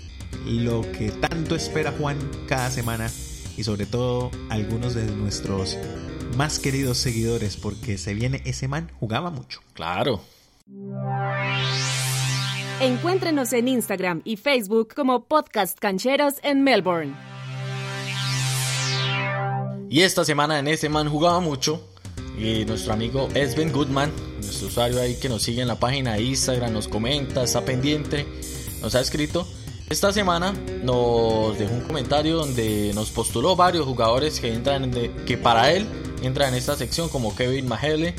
lo 0.45 0.83
que 0.93 1.11
tanto 1.11 1.57
espera 1.57 1.93
Juan 1.99 2.17
cada 2.47 2.71
semana 2.71 3.11
y 3.57 3.65
sobre 3.65 3.87
todo 3.87 4.31
algunos 4.51 4.95
de 4.95 5.05
nuestros 5.07 5.77
más 6.37 6.59
queridos 6.59 6.99
seguidores 6.99 7.57
porque 7.57 7.99
se 7.99 8.15
viene 8.15 8.43
ese 8.45 8.69
man, 8.69 8.93
jugaba 9.01 9.31
mucho. 9.31 9.61
Claro. 9.73 10.21
Encuéntrenos 12.81 13.53
en 13.53 13.69
Instagram 13.69 14.23
y 14.25 14.37
Facebook 14.37 14.95
como 14.97 15.25
Podcast 15.25 15.79
Cancheros 15.79 16.35
en 16.43 16.65
Melbourne. 16.65 17.15
Y 19.89 20.01
esta 20.01 20.25
semana 20.25 20.59
en 20.59 20.67
ese 20.67 20.89
man 20.89 21.09
jugaba 21.09 21.39
mucho. 21.39 21.87
Y 22.37 22.65
nuestro 22.65 22.95
amigo 22.95 23.29
Esben 23.35 23.73
Goodman, 23.73 24.11
nuestro 24.43 24.67
usuario 24.67 25.01
ahí 25.01 25.15
que 25.21 25.29
nos 25.29 25.43
sigue 25.43 25.63
en 25.63 25.69
la 25.69 25.79
página 25.79 26.15
de 26.15 26.23
Instagram, 26.23 26.73
nos 26.73 26.89
comenta, 26.89 27.45
está 27.45 27.65
pendiente, 27.65 28.27
nos 28.83 28.97
ha 28.97 29.01
escrito. 29.01 29.47
Esta 29.89 30.13
semana 30.13 30.53
nos 30.83 31.57
dejó 31.61 31.75
un 31.75 31.83
comentario 31.83 32.39
donde 32.39 32.91
nos 32.93 33.11
postuló 33.13 33.55
varios 33.55 33.87
jugadores 33.87 34.41
que 34.41 34.53
entran 34.53 34.91
que 34.91 35.39
para 35.39 35.71
él 35.71 35.87
entran 36.23 36.49
en 36.49 36.59
esta 36.59 36.75
sección 36.75 37.09
como 37.09 37.37
Kevin 37.37 37.69
Mahele, 37.69 38.17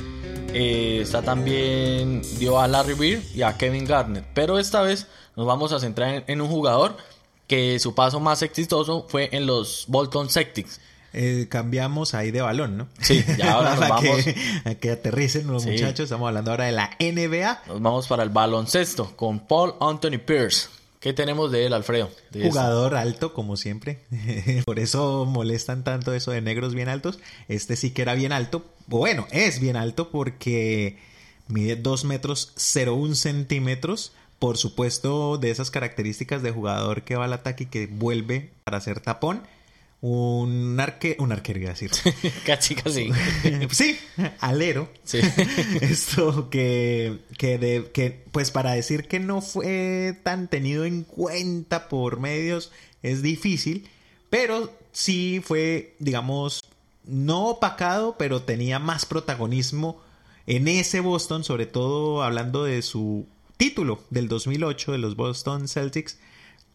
eh, 0.59 1.01
está 1.01 1.21
también 1.21 2.23
dio 2.39 2.59
a 2.59 2.67
Larry 2.67 2.95
Bird 2.95 3.21
y 3.35 3.43
a 3.43 3.55
Kevin 3.57 3.85
Garnett. 3.85 4.25
Pero 4.33 4.57
esta 4.57 4.81
vez 4.81 5.05
nos 5.35 5.45
vamos 5.45 5.71
a 5.71 5.79
centrar 5.79 6.23
en, 6.25 6.41
un 6.41 6.49
jugador 6.49 6.97
que 7.45 7.77
su 7.79 7.93
paso 7.93 8.19
más 8.19 8.41
exitoso 8.41 9.05
fue 9.07 9.29
en 9.33 9.45
los 9.45 9.85
Bolton 9.87 10.31
Celtics. 10.31 10.81
Eh, 11.13 11.45
cambiamos 11.47 12.15
ahí 12.15 12.31
de 12.31 12.41
balón, 12.41 12.75
¿no? 12.75 12.87
Sí, 12.99 13.23
ya 13.37 13.51
ahora 13.53 13.75
nos 13.75 13.87
vamos. 13.87 14.23
Que, 14.23 14.77
que 14.79 14.91
aterricen 14.91 15.45
los 15.45 15.63
muchachos. 15.65 16.05
Estamos 16.05 16.27
hablando 16.27 16.49
ahora 16.49 16.65
de 16.65 16.71
la 16.71 16.89
NBA. 16.99 17.61
Nos 17.67 17.81
vamos 17.81 18.07
para 18.07 18.23
el 18.23 18.29
baloncesto 18.29 19.15
con 19.15 19.39
Paul 19.39 19.75
Anthony 19.79 20.17
Pierce. 20.25 20.69
¿Qué 20.99 21.13
tenemos 21.13 21.51
de 21.51 21.65
él, 21.65 21.73
Alfredo? 21.73 22.09
Jugador 22.33 22.95
alto, 22.95 23.33
como 23.33 23.55
siempre. 23.55 23.99
Por 24.65 24.79
eso 24.79 25.25
molestan 25.25 25.83
tanto 25.83 26.13
eso 26.13 26.31
de 26.31 26.41
negros 26.41 26.73
bien 26.73 26.89
altos. 26.89 27.19
Este 27.47 27.75
sí 27.75 27.91
que 27.91 28.01
era 28.01 28.15
bien 28.15 28.31
alto. 28.31 28.65
Bueno, 28.87 29.27
es 29.31 29.59
bien 29.59 29.75
alto 29.75 30.09
porque 30.09 30.97
mide 31.47 31.75
2 31.75 32.05
metros 32.05 32.53
01 32.75 33.15
centímetros. 33.15 34.13
Por 34.39 34.57
supuesto, 34.57 35.37
de 35.37 35.51
esas 35.51 35.71
características 35.71 36.41
de 36.41 36.51
jugador 36.51 37.03
que 37.03 37.15
va 37.15 37.25
al 37.25 37.33
ataque 37.33 37.65
y 37.65 37.67
que 37.67 37.87
vuelve 37.87 38.51
para 38.63 38.77
hacer 38.77 38.99
tapón 38.99 39.43
un 39.99 40.79
arque 40.79 41.15
un 41.19 41.31
arquero 41.31 41.59
iba 41.59 41.71
a 41.71 41.73
decir 41.73 41.91
casi 42.45 42.75
casi. 42.75 43.09
Sí 43.71 43.97
alero. 44.39 44.89
Sí. 45.03 45.19
esto 45.81 46.49
que 46.49 47.19
que 47.37 47.57
de 47.57 47.91
que 47.91 48.23
pues 48.31 48.51
para 48.51 48.73
decir 48.73 49.07
que 49.07 49.19
no 49.19 49.41
fue 49.41 50.17
tan 50.23 50.47
tenido 50.47 50.85
en 50.85 51.03
cuenta 51.03 51.89
por 51.89 52.19
medios 52.19 52.71
es 53.01 53.21
difícil 53.21 53.89
pero 54.29 54.71
sí 54.91 55.41
fue 55.43 55.95
digamos 55.99 56.63
no 57.05 57.47
opacado 57.47 58.15
pero 58.17 58.41
tenía 58.41 58.79
más 58.79 59.05
protagonismo 59.05 60.01
en 60.45 60.67
ese 60.67 60.99
Boston 60.99 61.43
sobre 61.43 61.65
todo 61.65 62.21
hablando 62.21 62.63
de 62.63 62.81
su 62.81 63.25
título 63.57 64.03
del 64.11 64.27
2008 64.27 64.91
de 64.91 64.97
los 64.99 65.15
Boston 65.15 65.67
Celtics 65.67 66.19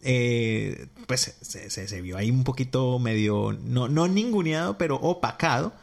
eh, 0.03 0.87
pues 1.07 1.35
se, 1.41 2.01
vio 2.01 2.17
ahí 2.17 2.29
un 2.29 2.43
poquito 2.43 2.99
medio, 2.99 3.57
no, 3.63 3.87
no 3.87 4.07
ninguneado, 4.07 4.77
pero 4.77 4.97
opacado 4.97 5.73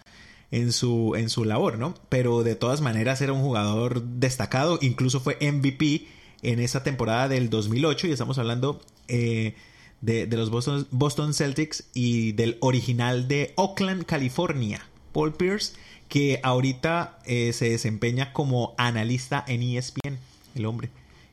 en 0.51 0.73
su, 0.73 1.15
en 1.17 1.29
su 1.29 1.45
labor, 1.45 1.79
¿no? 1.79 1.95
Pero 2.09 2.43
de 2.43 2.55
todas 2.55 2.81
maneras 2.81 3.21
era 3.21 3.33
un 3.33 3.43
jugador 3.43 4.03
destacado, 4.03 4.79
incluso 4.83 5.21
fue 5.21 5.39
MVP 5.41 6.07
en 6.43 6.61
esa 6.61 6.83
temporada 6.83 7.29
del 7.29 7.51
2008 7.51 8.09
y 8.09 8.13
estamos 8.13 8.39
hablando 8.39 8.81
eh, 9.09 9.55
de, 10.01 10.27
los 10.27 10.51
Boston, 10.51 10.87
Boston 10.91 11.35
Celtics 11.35 11.85
y 11.95 12.33
del 12.33 12.57
original 12.61 13.29
de 13.29 13.53
Oakland, 13.57 14.05
California, 14.05 14.87
Paul 15.13 15.35
Pierce, 15.35 15.75
que 16.09 16.41
ahorita 16.43 17.19
eh, 17.25 17.53
se 17.53 17.71
desempeña 17.71 18.33
como 18.33 18.75
analista 18.79 19.45
en 19.47 19.63
ESPN, 19.63 20.19
el 20.55 20.67
hombre. 20.67 20.91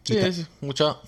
Sí, 0.08 0.18
es 0.18 0.47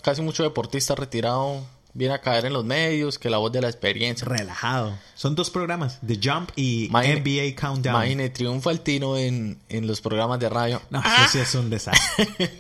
casi 0.01 0.21
mucho 0.21 0.43
deportista 0.43 0.95
retirado 0.95 1.63
viene 1.93 2.13
a 2.13 2.21
caer 2.21 2.45
en 2.45 2.53
los 2.53 2.65
medios, 2.65 3.17
que 3.19 3.29
la 3.29 3.37
voz 3.37 3.51
de 3.51 3.61
la 3.61 3.67
experiencia. 3.67 4.27
Relajado. 4.27 4.97
Son 5.15 5.35
dos 5.35 5.49
programas, 5.49 5.99
The 6.05 6.19
Jump 6.21 6.51
y 6.55 6.89
NBA 6.89 7.59
Countdown. 7.59 7.95
Imagine, 7.95 8.29
triunfa 8.29 8.71
el 8.71 8.81
Tino 8.81 9.17
en, 9.17 9.59
los 9.69 10.01
programas 10.01 10.39
de 10.39 10.49
radio. 10.49 10.81
No, 10.89 10.99
eso 10.99 11.31
sí 11.31 11.39
es 11.39 11.55
un 11.55 11.69
desastre. 11.69 12.51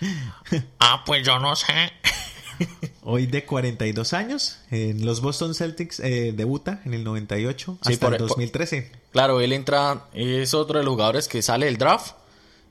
ah, 0.80 1.02
pues 1.06 1.24
yo 1.24 1.38
no 1.38 1.56
sé. 1.56 1.92
Hoy 3.02 3.26
de 3.26 3.44
42 3.44 4.12
años, 4.12 4.58
en 4.70 5.04
los 5.04 5.20
Boston 5.20 5.54
Celtics 5.54 5.98
eh, 6.00 6.32
debuta 6.36 6.80
en 6.84 6.94
el 6.94 7.02
98 7.02 7.78
hasta 7.80 8.08
el 8.08 8.18
2013. 8.18 8.92
claro, 9.10 9.40
él 9.40 9.52
entra, 9.52 10.04
es 10.12 10.54
otro 10.54 10.78
de 10.78 10.84
los 10.84 10.92
jugadores 10.92 11.28
que 11.28 11.42
sale 11.42 11.66
del 11.66 11.78
draft 11.78 12.14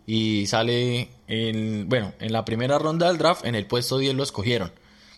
y 0.05 0.47
sale 0.47 1.09
en, 1.27 1.87
bueno, 1.87 2.13
en 2.19 2.33
la 2.33 2.45
primera 2.45 2.79
ronda 2.79 3.07
del 3.07 3.17
draft, 3.17 3.45
en 3.45 3.55
el 3.55 3.65
puesto 3.65 3.97
10 3.97 4.15
lo 4.15 4.23
escogieron. 4.23 4.71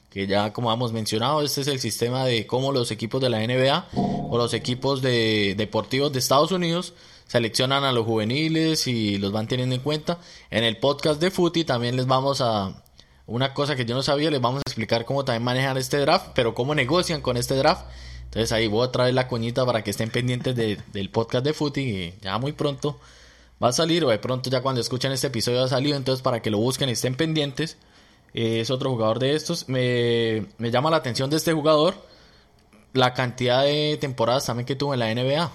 Que 0.10 0.28
ya 0.28 0.54
como 0.54 0.72
hemos 0.72 0.94
mencionado, 0.94 1.42
este 1.42 1.62
es 1.62 1.68
el 1.68 1.80
sistema 1.80 2.26
de 2.26 2.46
cómo 2.46 2.72
los 2.72 2.92
equipos 2.92 3.20
de 3.22 3.30
la 3.30 3.40
NBA 3.40 3.88
o 3.96 4.38
los 4.38 4.54
equipos 4.54 5.02
de 5.02 5.56
deportivos 5.58 6.14
de 6.14 6.20
Estados 6.20 6.52
Unidos 6.52 6.94
seleccionan 7.28 7.84
a 7.84 7.92
los 7.92 8.06
juveniles 8.06 8.86
y 8.86 9.18
los 9.18 9.32
van 9.32 9.48
teniendo 9.48 9.74
en 9.74 9.82
cuenta. 9.82 10.20
En 10.52 10.64
el 10.64 10.78
podcast 10.78 11.20
de 11.20 11.32
Footy 11.32 11.64
también 11.64 11.96
les 11.96 12.06
vamos 12.06 12.42
a 12.42 12.84
una 13.26 13.56
cosa 13.56 13.76
que 13.76 13.86
yo 13.86 13.96
no 13.96 14.04
sabía, 14.04 14.30
les 14.30 14.42
vamos 14.42 14.60
a 14.60 14.70
explicar 14.70 15.06
cómo 15.06 15.26
también 15.26 15.44
manejan 15.44 15.78
este 15.78 15.98
draft, 15.98 16.28
pero 16.36 16.54
cómo 16.54 16.76
negocian 16.76 17.22
con 17.22 17.38
este 17.38 17.56
draft. 17.56 17.88
Entonces 18.26 18.52
ahí 18.52 18.68
voy 18.68 18.88
a 18.88 18.92
traer 18.92 19.16
la 19.16 19.28
coñita 19.28 19.66
para 19.66 19.84
que 19.84 19.92
estén 19.92 20.12
pendientes 20.12 20.56
del 20.56 21.10
podcast 21.10 21.44
de 21.44 21.54
Footy 21.54 21.82
y 21.82 22.14
ya 22.22 22.38
muy 22.38 22.52
pronto 22.52 23.00
va 23.62 23.70
a 23.70 23.74
salir, 23.74 24.04
o 24.04 24.10
de 24.10 24.20
pronto 24.20 24.50
ya 24.50 24.62
cuando 24.62 24.82
escuchen 24.82 25.12
este 25.12 25.28
episodio 25.28 25.64
ha 25.64 25.68
salido, 25.68 25.98
entonces 25.98 26.22
para 26.22 26.42
que 26.42 26.50
lo 26.50 26.58
busquen 26.58 26.90
y 26.90 26.94
estén 26.94 27.16
pendientes. 27.16 27.78
Eh, 28.34 28.62
es 28.62 28.72
otro 28.72 28.90
jugador 28.92 29.20
de 29.20 29.36
estos. 29.36 29.70
Me, 29.70 30.46
me 30.58 30.72
llama 30.72 30.90
la 30.90 30.98
atención 30.98 31.30
de 31.30 31.38
este 31.38 31.54
jugador 31.54 31.96
la 32.94 33.14
cantidad 33.14 33.64
de 33.64 33.98
temporadas 34.00 34.46
también 34.46 34.66
que 34.66 34.76
tuvo 34.76 34.94
en 34.94 35.00
la 35.00 35.14
NBA. 35.14 35.52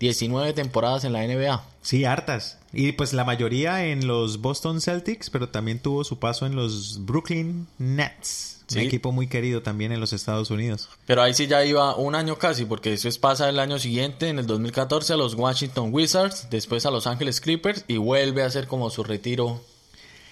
19 0.00 0.52
temporadas 0.52 1.04
en 1.04 1.12
la 1.12 1.26
NBA. 1.26 1.62
Sí, 1.80 2.04
hartas. 2.04 2.58
Y 2.72 2.92
pues 2.92 3.12
la 3.12 3.24
mayoría 3.24 3.86
en 3.86 4.06
los 4.06 4.40
Boston 4.40 4.80
Celtics, 4.80 5.30
pero 5.30 5.48
también 5.48 5.80
tuvo 5.80 6.04
su 6.04 6.18
paso 6.18 6.44
en 6.44 6.56
los 6.56 7.04
Brooklyn 7.06 7.66
Nets. 7.78 8.55
Un 8.72 8.78
equipo 8.78 9.12
muy 9.12 9.28
querido 9.28 9.62
también 9.62 9.92
en 9.92 10.00
los 10.00 10.12
Estados 10.12 10.50
Unidos. 10.50 10.88
Pero 11.06 11.22
ahí 11.22 11.34
sí 11.34 11.46
ya 11.46 11.64
iba 11.64 11.94
un 11.96 12.14
año 12.14 12.36
casi, 12.36 12.64
porque 12.64 12.92
eso 12.92 13.08
es 13.08 13.18
pasa 13.18 13.48
el 13.48 13.60
año 13.60 13.78
siguiente, 13.78 14.28
en 14.28 14.38
el 14.38 14.46
2014, 14.46 15.12
a 15.12 15.16
los 15.16 15.34
Washington 15.34 15.90
Wizards, 15.92 16.48
después 16.50 16.84
a 16.84 16.90
Los 16.90 17.06
Ángeles 17.06 17.40
Clippers 17.40 17.84
y 17.86 17.98
vuelve 17.98 18.42
a 18.42 18.46
hacer 18.46 18.66
como 18.66 18.90
su 18.90 19.04
retiro. 19.04 19.62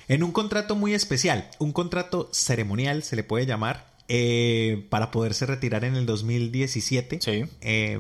En 0.09 0.23
un 0.23 0.33
contrato 0.33 0.75
muy 0.75 0.95
especial, 0.95 1.49
un 1.59 1.73
contrato 1.73 2.29
ceremonial 2.33 3.03
se 3.05 3.17
le 3.17 3.25
puede 3.25 3.47
llamar, 3.47 3.95
eh, 4.09 4.87
para 4.91 5.11
poderse 5.11 5.47
retirar 5.47 5.85
en 5.85 5.95
el 5.95 6.05
2017. 6.05 7.21
Sí. 7.23 7.45
Eh, 7.63 7.99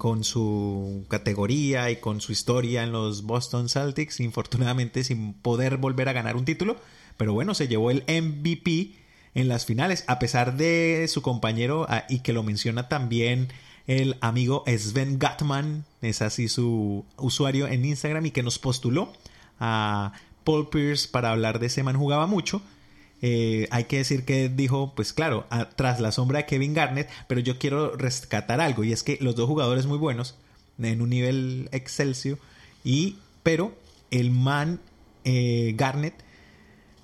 con 0.00 0.24
su 0.24 1.04
categoría 1.08 1.90
y 1.90 1.96
con 1.96 2.22
su 2.22 2.32
historia 2.32 2.84
en 2.84 2.90
los 2.90 3.22
Boston 3.24 3.68
Celtics, 3.68 4.20
infortunadamente 4.20 5.04
sin 5.04 5.34
poder 5.34 5.76
volver 5.76 6.08
a 6.08 6.14
ganar 6.14 6.36
un 6.36 6.46
título, 6.46 6.76
pero 7.18 7.34
bueno, 7.34 7.54
se 7.54 7.68
llevó 7.68 7.90
el 7.90 8.04
MVP 8.08 8.99
en 9.34 9.48
las 9.48 9.66
finales, 9.66 10.04
a 10.06 10.18
pesar 10.18 10.56
de 10.56 11.06
su 11.08 11.22
compañero, 11.22 11.86
ah, 11.88 12.04
y 12.08 12.20
que 12.20 12.32
lo 12.32 12.42
menciona 12.42 12.88
también 12.88 13.48
el 13.86 14.16
amigo 14.20 14.64
Sven 14.66 15.18
Gatman, 15.18 15.84
es 16.02 16.22
así 16.22 16.48
su 16.48 17.04
usuario 17.16 17.66
en 17.66 17.84
Instagram, 17.84 18.26
y 18.26 18.30
que 18.30 18.42
nos 18.42 18.58
postuló 18.58 19.12
a 19.58 20.12
Paul 20.44 20.68
Pierce 20.68 21.08
para 21.08 21.30
hablar 21.30 21.58
de 21.58 21.66
ese 21.66 21.82
man 21.82 21.96
jugaba 21.96 22.26
mucho. 22.26 22.62
Eh, 23.22 23.68
hay 23.70 23.84
que 23.84 23.98
decir 23.98 24.24
que 24.24 24.48
dijo, 24.48 24.94
pues 24.96 25.12
claro, 25.12 25.46
tras 25.76 26.00
la 26.00 26.10
sombra 26.10 26.38
de 26.38 26.46
Kevin 26.46 26.74
Garnett, 26.74 27.10
pero 27.28 27.40
yo 27.40 27.58
quiero 27.58 27.96
rescatar 27.96 28.60
algo, 28.60 28.84
y 28.84 28.92
es 28.92 29.02
que 29.02 29.18
los 29.20 29.34
dos 29.36 29.46
jugadores 29.46 29.86
muy 29.86 29.98
buenos, 29.98 30.36
en 30.78 31.02
un 31.02 31.10
nivel 31.10 31.68
excelsio, 31.72 32.38
y, 32.84 33.18
pero 33.42 33.74
el 34.10 34.30
man 34.30 34.80
eh, 35.24 35.74
Garnett, 35.76 36.14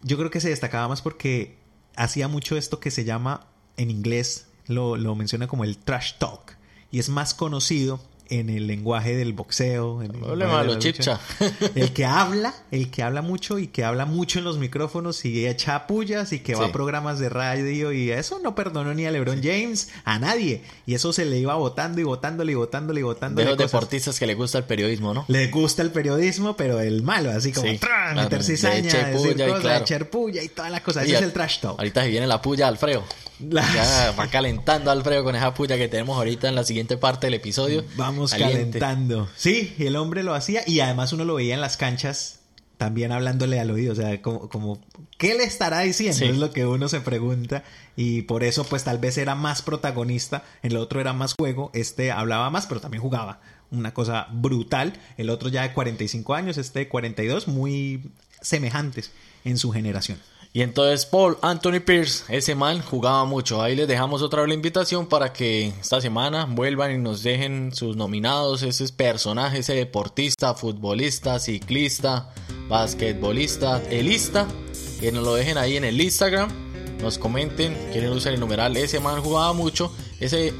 yo 0.02 0.16
creo 0.16 0.30
que 0.30 0.40
se 0.40 0.48
destacaba 0.48 0.88
más 0.88 1.02
porque 1.02 1.56
hacía 1.96 2.28
mucho 2.28 2.56
esto 2.56 2.80
que 2.80 2.90
se 2.90 3.04
llama, 3.04 3.46
en 3.76 3.90
inglés 3.90 4.48
lo, 4.66 4.96
lo 4.96 5.14
menciona 5.14 5.48
como 5.48 5.64
el 5.64 5.78
trash 5.78 6.14
talk, 6.18 6.56
y 6.90 6.98
es 6.98 7.08
más 7.08 7.34
conocido 7.34 8.00
en 8.30 8.50
el 8.50 8.66
lenguaje 8.66 9.16
del 9.16 9.32
boxeo. 9.32 10.02
En 10.02 10.12
el, 11.74 11.92
que 11.92 12.04
habla, 12.04 12.54
el 12.70 12.90
que 12.90 13.02
habla 13.02 13.22
mucho 13.22 13.58
y 13.58 13.68
que 13.68 13.84
habla 13.84 14.06
mucho 14.06 14.38
en 14.38 14.44
los 14.44 14.58
micrófonos 14.58 15.24
y 15.24 15.46
echa 15.46 15.86
pullas 15.86 16.32
y 16.32 16.40
que 16.40 16.54
va 16.54 16.66
a 16.66 16.72
programas 16.72 17.18
de 17.18 17.28
radio 17.28 17.92
y 17.92 18.10
eso 18.10 18.38
no 18.42 18.54
perdonó 18.54 18.94
ni 18.94 19.06
a 19.06 19.10
LeBron 19.10 19.42
James, 19.42 19.90
a 20.04 20.18
nadie. 20.18 20.62
Y 20.86 20.94
eso 20.94 21.12
se 21.12 21.24
le 21.24 21.38
iba 21.38 21.54
votando 21.54 22.00
y 22.00 22.04
votándole 22.04 22.52
y 22.52 22.54
votándole 22.54 23.00
y 23.00 23.02
votándole. 23.02 23.44
De 23.44 23.50
los 23.50 23.58
deportistas 23.58 24.18
que 24.18 24.26
le 24.26 24.34
gusta 24.34 24.58
el 24.58 24.64
periodismo, 24.64 25.14
¿no? 25.14 25.24
Le 25.28 25.48
gusta 25.48 25.82
el 25.82 25.90
periodismo, 25.90 26.56
pero 26.56 26.80
el 26.80 27.02
malo, 27.02 27.30
así 27.30 27.52
como 27.52 27.68
meter 27.68 28.42
cizaña, 28.42 29.10
echar 29.10 30.10
puya 30.10 30.42
y 30.42 30.48
todas 30.48 30.70
las 30.70 30.80
cosas. 30.80 31.04
Ese 31.04 31.16
es 31.16 31.22
el 31.22 31.32
trash 31.32 31.60
talk. 31.60 31.78
Ahorita 31.78 32.02
se 32.02 32.08
viene 32.08 32.26
la 32.26 32.40
puya, 32.40 32.68
Alfredo. 32.68 33.04
Ya 33.38 34.14
va 34.18 34.26
calentando 34.28 34.90
Alfredo 34.90 35.24
con 35.24 35.36
esa 35.36 35.54
puya 35.54 35.76
que 35.76 35.88
tenemos 35.88 36.16
ahorita 36.16 36.48
en 36.48 36.54
la 36.54 36.64
siguiente 36.64 36.96
parte 36.96 37.26
del 37.26 37.34
episodio. 37.34 37.84
Vamos 37.96 38.32
calentando. 38.32 39.28
Sí, 39.36 39.74
el 39.78 39.96
hombre 39.96 40.22
lo 40.22 40.34
hacía 40.34 40.62
y 40.66 40.80
además 40.80 41.12
uno 41.12 41.24
lo 41.24 41.34
veía 41.34 41.54
en 41.54 41.60
las 41.60 41.76
canchas 41.76 42.40
también 42.76 43.10
hablándole 43.10 43.58
al 43.58 43.70
oído, 43.70 43.92
o 43.92 43.96
sea, 43.96 44.20
como, 44.20 44.48
como 44.48 44.78
¿qué 45.16 45.34
le 45.34 45.44
estará 45.44 45.80
diciendo? 45.80 46.24
Es 46.24 46.36
lo 46.36 46.50
que 46.50 46.66
uno 46.66 46.88
se 46.88 47.00
pregunta 47.00 47.64
y 47.96 48.22
por 48.22 48.44
eso 48.44 48.64
pues 48.64 48.84
tal 48.84 48.98
vez 48.98 49.16
era 49.16 49.34
más 49.34 49.62
protagonista, 49.62 50.44
el 50.62 50.76
otro 50.76 51.00
era 51.00 51.12
más 51.12 51.34
juego, 51.34 51.70
este 51.72 52.12
hablaba 52.12 52.50
más 52.50 52.66
pero 52.66 52.80
también 52.80 53.02
jugaba, 53.02 53.40
una 53.70 53.94
cosa 53.94 54.28
brutal, 54.30 54.92
el 55.16 55.30
otro 55.30 55.48
ya 55.48 55.62
de 55.62 55.72
45 55.72 56.34
años, 56.34 56.58
este 56.58 56.80
de 56.80 56.88
42, 56.88 57.48
muy 57.48 58.10
semejantes 58.42 59.10
en 59.44 59.56
su 59.56 59.72
generación. 59.72 60.18
Y 60.52 60.62
entonces 60.62 61.04
Paul 61.04 61.36
Anthony 61.42 61.80
Pierce, 61.84 62.24
ese 62.28 62.54
man 62.54 62.80
jugaba 62.80 63.24
mucho. 63.24 63.62
Ahí 63.62 63.76
les 63.76 63.86
dejamos 63.86 64.22
otra 64.22 64.40
vez 64.40 64.48
la 64.48 64.54
invitación 64.54 65.06
para 65.06 65.32
que 65.32 65.68
esta 65.68 66.00
semana 66.00 66.46
vuelvan 66.46 66.92
y 66.92 66.98
nos 66.98 67.22
dejen 67.22 67.74
sus 67.74 67.96
nominados, 67.96 68.62
ese 68.62 68.90
personaje, 68.92 69.58
ese 69.58 69.74
deportista, 69.74 70.54
futbolista, 70.54 71.38
ciclista, 71.38 72.32
basquetbolista, 72.68 73.82
elista, 73.90 74.46
que 75.00 75.12
nos 75.12 75.24
lo 75.24 75.34
dejen 75.34 75.58
ahí 75.58 75.76
en 75.76 75.84
el 75.84 76.00
Instagram, 76.00 76.50
nos 77.02 77.18
comenten, 77.18 77.76
quieren 77.92 78.10
usar 78.12 78.32
el 78.32 78.40
numeral, 78.40 78.76
ese 78.76 79.00
man 79.00 79.20
jugaba 79.20 79.52
mucho, 79.52 79.92
ese 80.20 80.54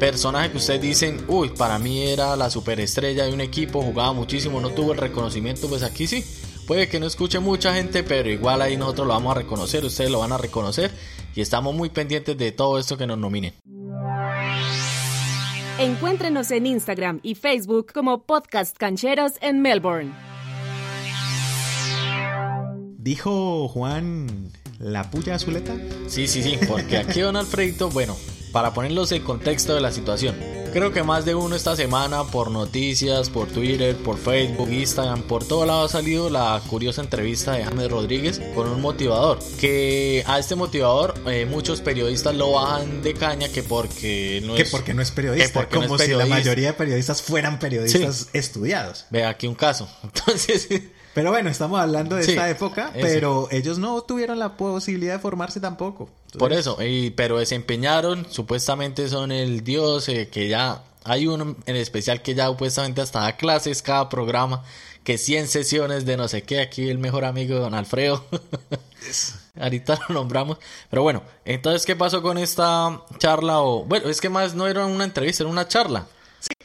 personaje 0.00 0.50
que 0.50 0.58
ustedes 0.58 0.80
dicen, 0.80 1.24
uy, 1.28 1.50
para 1.50 1.78
mí 1.78 2.02
era 2.02 2.36
la 2.36 2.50
superestrella 2.50 3.24
de 3.24 3.32
un 3.32 3.40
equipo, 3.40 3.82
jugaba 3.82 4.12
muchísimo, 4.12 4.60
no 4.60 4.70
tuvo 4.70 4.92
el 4.92 4.98
reconocimiento, 4.98 5.68
pues 5.68 5.82
aquí 5.82 6.06
sí 6.06 6.24
Puede 6.68 6.86
que 6.86 7.00
no 7.00 7.06
escuche 7.06 7.38
mucha 7.38 7.72
gente, 7.72 8.02
pero 8.02 8.28
igual 8.28 8.60
ahí 8.60 8.76
nosotros 8.76 9.06
lo 9.06 9.14
vamos 9.14 9.34
a 9.34 9.40
reconocer, 9.40 9.86
ustedes 9.86 10.10
lo 10.10 10.18
van 10.18 10.32
a 10.32 10.36
reconocer 10.36 10.90
y 11.34 11.40
estamos 11.40 11.74
muy 11.74 11.88
pendientes 11.88 12.36
de 12.36 12.52
todo 12.52 12.78
esto 12.78 12.98
que 12.98 13.06
nos 13.06 13.16
nominen. 13.16 13.54
Encuéntrenos 15.78 16.50
en 16.50 16.66
Instagram 16.66 17.20
y 17.22 17.36
Facebook 17.36 17.90
como 17.94 18.24
Podcast 18.24 18.76
Cancheros 18.76 19.32
en 19.40 19.62
Melbourne. 19.62 20.12
Dijo 22.98 23.68
Juan 23.68 24.52
la 24.78 25.10
puya 25.10 25.36
azuleta. 25.36 25.74
Sí, 26.06 26.28
sí, 26.28 26.42
sí, 26.42 26.58
porque 26.68 26.98
aquí 26.98 27.20
don 27.20 27.36
Alfredito, 27.36 27.88
bueno, 27.88 28.14
para 28.52 28.74
ponerlos 28.74 29.10
en 29.12 29.22
contexto 29.22 29.74
de 29.74 29.80
la 29.80 29.90
situación. 29.90 30.36
Creo 30.72 30.92
que 30.92 31.02
más 31.02 31.24
de 31.24 31.34
uno 31.34 31.56
esta 31.56 31.74
semana 31.76 32.24
por 32.24 32.50
noticias, 32.50 33.30
por 33.30 33.48
Twitter, 33.48 33.96
por 33.96 34.18
Facebook, 34.18 34.70
Instagram, 34.70 35.22
por 35.22 35.44
todo 35.44 35.64
lado 35.64 35.84
ha 35.84 35.88
salido 35.88 36.28
la 36.28 36.60
curiosa 36.68 37.00
entrevista 37.00 37.52
de 37.52 37.64
James 37.64 37.90
Rodríguez 37.90 38.40
con 38.54 38.68
un 38.68 38.80
motivador. 38.80 39.38
Que 39.58 40.22
a 40.26 40.38
este 40.38 40.54
motivador 40.56 41.14
eh, 41.26 41.46
muchos 41.46 41.80
periodistas 41.80 42.34
lo 42.34 42.52
bajan 42.52 43.02
de 43.02 43.14
caña 43.14 43.48
que 43.48 43.62
porque 43.62 44.42
no 44.44 44.54
que 44.54 44.62
es... 44.62 44.70
porque 44.70 44.94
no 44.94 45.02
es 45.02 45.10
periodista. 45.10 45.68
como 45.68 45.98
si 45.98 46.12
la 46.12 46.26
mayoría 46.26 46.68
de 46.68 46.74
periodistas 46.74 47.22
fueran 47.22 47.58
periodistas 47.58 48.28
estudiados. 48.32 49.06
Ve 49.10 49.24
aquí 49.24 49.46
un 49.46 49.54
caso. 49.54 49.88
Entonces... 50.02 50.68
Pero 51.14 51.30
bueno, 51.30 51.50
estamos 51.50 51.80
hablando 51.80 52.14
de 52.14 52.22
esta 52.22 52.48
época, 52.48 52.92
pero 52.92 53.48
ellos 53.50 53.78
no 53.78 54.00
tuvieron 54.02 54.38
la 54.38 54.56
posibilidad 54.56 55.14
de 55.14 55.18
formarse 55.18 55.58
tampoco. 55.58 56.08
Por 56.36 56.52
eso, 56.52 56.76
y, 56.82 57.10
pero 57.10 57.38
desempeñaron, 57.38 58.26
supuestamente 58.30 59.08
son 59.08 59.32
el 59.32 59.64
dios, 59.64 60.08
eh, 60.08 60.28
que 60.28 60.48
ya 60.48 60.82
hay 61.04 61.26
uno 61.26 61.56
en 61.64 61.76
especial 61.76 62.20
que 62.20 62.34
ya 62.34 62.48
supuestamente 62.48 63.00
hasta 63.00 63.20
da 63.20 63.36
clases 63.36 63.80
cada 63.80 64.08
programa, 64.08 64.62
que 65.04 65.16
100 65.16 65.48
sesiones 65.48 66.04
de 66.04 66.18
no 66.18 66.28
sé 66.28 66.42
qué, 66.42 66.60
aquí 66.60 66.90
el 66.90 66.98
mejor 66.98 67.24
amigo 67.24 67.54
de 67.54 67.60
don 67.60 67.74
Alfredo. 67.74 68.26
Ahorita 69.58 69.98
lo 70.08 70.14
nombramos. 70.14 70.58
Pero 70.90 71.02
bueno, 71.02 71.22
entonces, 71.44 71.86
¿qué 71.86 71.96
pasó 71.96 72.20
con 72.20 72.36
esta 72.36 73.02
charla? 73.18 73.60
O, 73.62 73.84
bueno, 73.84 74.08
es 74.10 74.20
que 74.20 74.28
más 74.28 74.54
no 74.54 74.68
era 74.68 74.84
una 74.84 75.04
entrevista, 75.04 75.42
era 75.42 75.50
una 75.50 75.66
charla. 75.66 76.06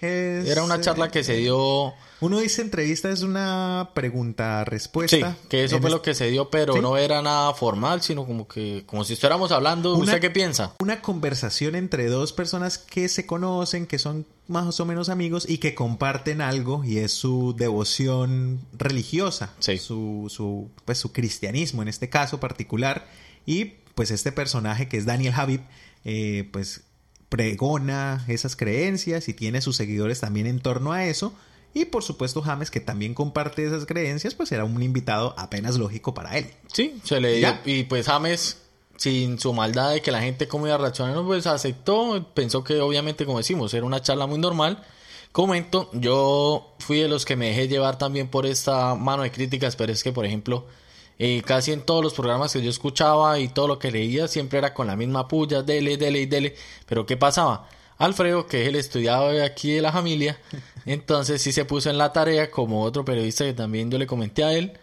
era 0.02 0.64
una 0.64 0.82
charla 0.82 1.10
que 1.10 1.24
se 1.24 1.36
dio 1.38 1.94
uno 2.24 2.40
dice 2.40 2.62
entrevista 2.62 3.10
es 3.10 3.22
una 3.22 3.90
pregunta-respuesta. 3.94 5.34
Sí, 5.34 5.48
que 5.50 5.66
eso 5.66 5.82
fue 5.82 5.90
lo 5.90 6.02
que 6.02 6.14
se 6.14 6.32
dio, 6.32 6.50
pero 6.50 6.82
no 6.82 6.96
era 6.96 7.22
nada 7.22 7.54
formal, 7.54 8.02
sino 8.02 8.26
como 8.26 8.48
que 8.48 8.84
como 8.86 9.04
si 9.04 9.14
estuviéramos 9.14 9.52
hablando. 9.52 9.94
¿Usted 9.96 10.22
qué 10.22 10.30
piensa? 10.30 10.74
Una 10.80 11.02
conversación 11.02 11.76
entre 11.76 12.08
dos 12.08 12.32
personas 12.32 12.78
que 12.78 13.10
se 13.10 13.26
conocen, 13.26 13.88
que 13.88 14.00
son 14.00 14.26
más 14.48 14.80
o 14.80 14.86
menos 14.86 15.10
amigos 15.10 15.46
y 15.50 15.58
que 15.58 15.76
comparten 15.76 16.40
algo 16.40 16.86
y 16.86 17.00
es 17.00 17.12
su 17.12 17.54
devoción 17.58 18.62
religiosa, 18.72 19.54
sí. 19.60 19.78
su, 19.78 20.28
su, 20.30 20.70
pues, 20.86 20.98
su 21.00 21.12
cristianismo 21.12 21.82
en 21.82 21.90
este 21.90 22.10
caso 22.10 22.40
particular. 22.40 23.06
Y 23.46 23.66
pues 23.96 24.12
este 24.12 24.32
personaje 24.32 24.88
que 24.88 24.96
es 24.96 25.06
Daniel 25.06 25.34
Habib, 25.36 25.62
eh, 26.06 26.48
pues 26.54 26.84
pregona 27.28 28.24
esas 28.30 28.56
creencias 28.56 29.28
y 29.28 29.34
tiene 29.34 29.60
sus 29.60 29.76
seguidores 29.76 30.22
también 30.22 30.48
en 30.48 30.62
torno 30.62 30.94
a 30.94 31.06
eso 31.06 31.34
y 31.74 31.86
por 31.86 32.04
supuesto 32.04 32.42
James, 32.42 32.70
que 32.70 32.80
también 32.80 33.14
comparte 33.14 33.66
esas 33.66 33.86
creencias, 33.86 34.36
pues 34.36 34.52
era 34.52 34.64
un 34.64 34.82
invitado 34.84 35.34
apenas 35.38 35.78
lógico 35.78 36.14
para 36.14 36.38
él. 36.38 36.52
Sí, 36.72 37.00
se 37.04 37.20
le 37.20 37.38
dio. 37.38 37.58
Y 37.66 37.84
pues 37.84 38.06
James, 38.06 38.58
sin 38.98 39.40
su 39.40 39.54
maldad 39.54 39.92
de 39.92 40.02
que 40.02 40.12
la 40.12 40.22
gente 40.22 40.48
como 40.48 40.68
iba 40.68 40.76
a 40.76 40.80
reaccionar, 40.80 41.24
pues 41.26 41.48
aceptó, 41.48 42.32
pensó 42.34 42.64
que 42.64 42.80
obviamente, 42.80 43.26
como 43.26 43.40
decimos, 43.40 43.74
era 43.74 43.86
una 43.86 44.02
charla 44.02 44.28
muy 44.28 44.40
normal. 44.40 44.84
Comento, 45.32 45.90
yo 45.94 46.76
fui 46.78 47.00
de 47.00 47.08
los 47.08 47.26
que 47.26 47.36
me 47.36 47.48
dejé 47.48 47.68
llevar 47.68 47.98
también 47.98 48.28
por 48.28 48.46
esta 48.46 48.94
mano 48.94 49.24
de 49.24 49.32
críticas, 49.32 49.76
pero 49.76 49.92
es 49.92 50.04
que, 50.04 50.12
por 50.12 50.28
ejemplo, 50.28 50.68
eh, 51.18 51.42
casi 51.44 51.72
en 51.72 51.82
todos 51.82 52.04
los 52.04 52.14
programas 52.14 52.54
que 52.54 52.62
yo 52.62 52.70
escuchaba 52.70 53.40
y 53.40 53.48
todo 53.48 53.68
lo 53.68 53.80
que 53.80 53.92
leía 53.92 54.28
siempre 54.28 54.60
era 54.60 54.76
con 54.76 54.86
la 54.86 54.96
misma 54.96 55.28
puya, 55.28 55.64
dele, 55.64 55.98
dele 55.98 56.22
y 56.22 56.26
dele. 56.28 56.56
Pero 56.86 57.08
¿qué 57.08 57.18
pasaba? 57.18 57.68
Alfredo, 57.98 58.48
que 58.48 58.64
es 58.64 58.68
el 58.70 58.76
estudiado 58.76 59.30
de 59.30 59.44
aquí 59.44 59.72
de 59.72 59.82
la 59.82 59.92
familia, 59.92 60.40
entonces 60.86 61.42
sí 61.42 61.52
se 61.52 61.66
puso 61.66 61.90
en 61.90 61.98
la 61.98 62.14
tarea, 62.14 62.52
como 62.52 62.84
otro 62.84 63.06
periodista 63.06 63.46
que 63.46 63.54
también 63.54 63.92
yo 63.92 63.98
le 63.98 64.08
comenté 64.08 64.44
a 64.44 64.54
él, 64.54 64.74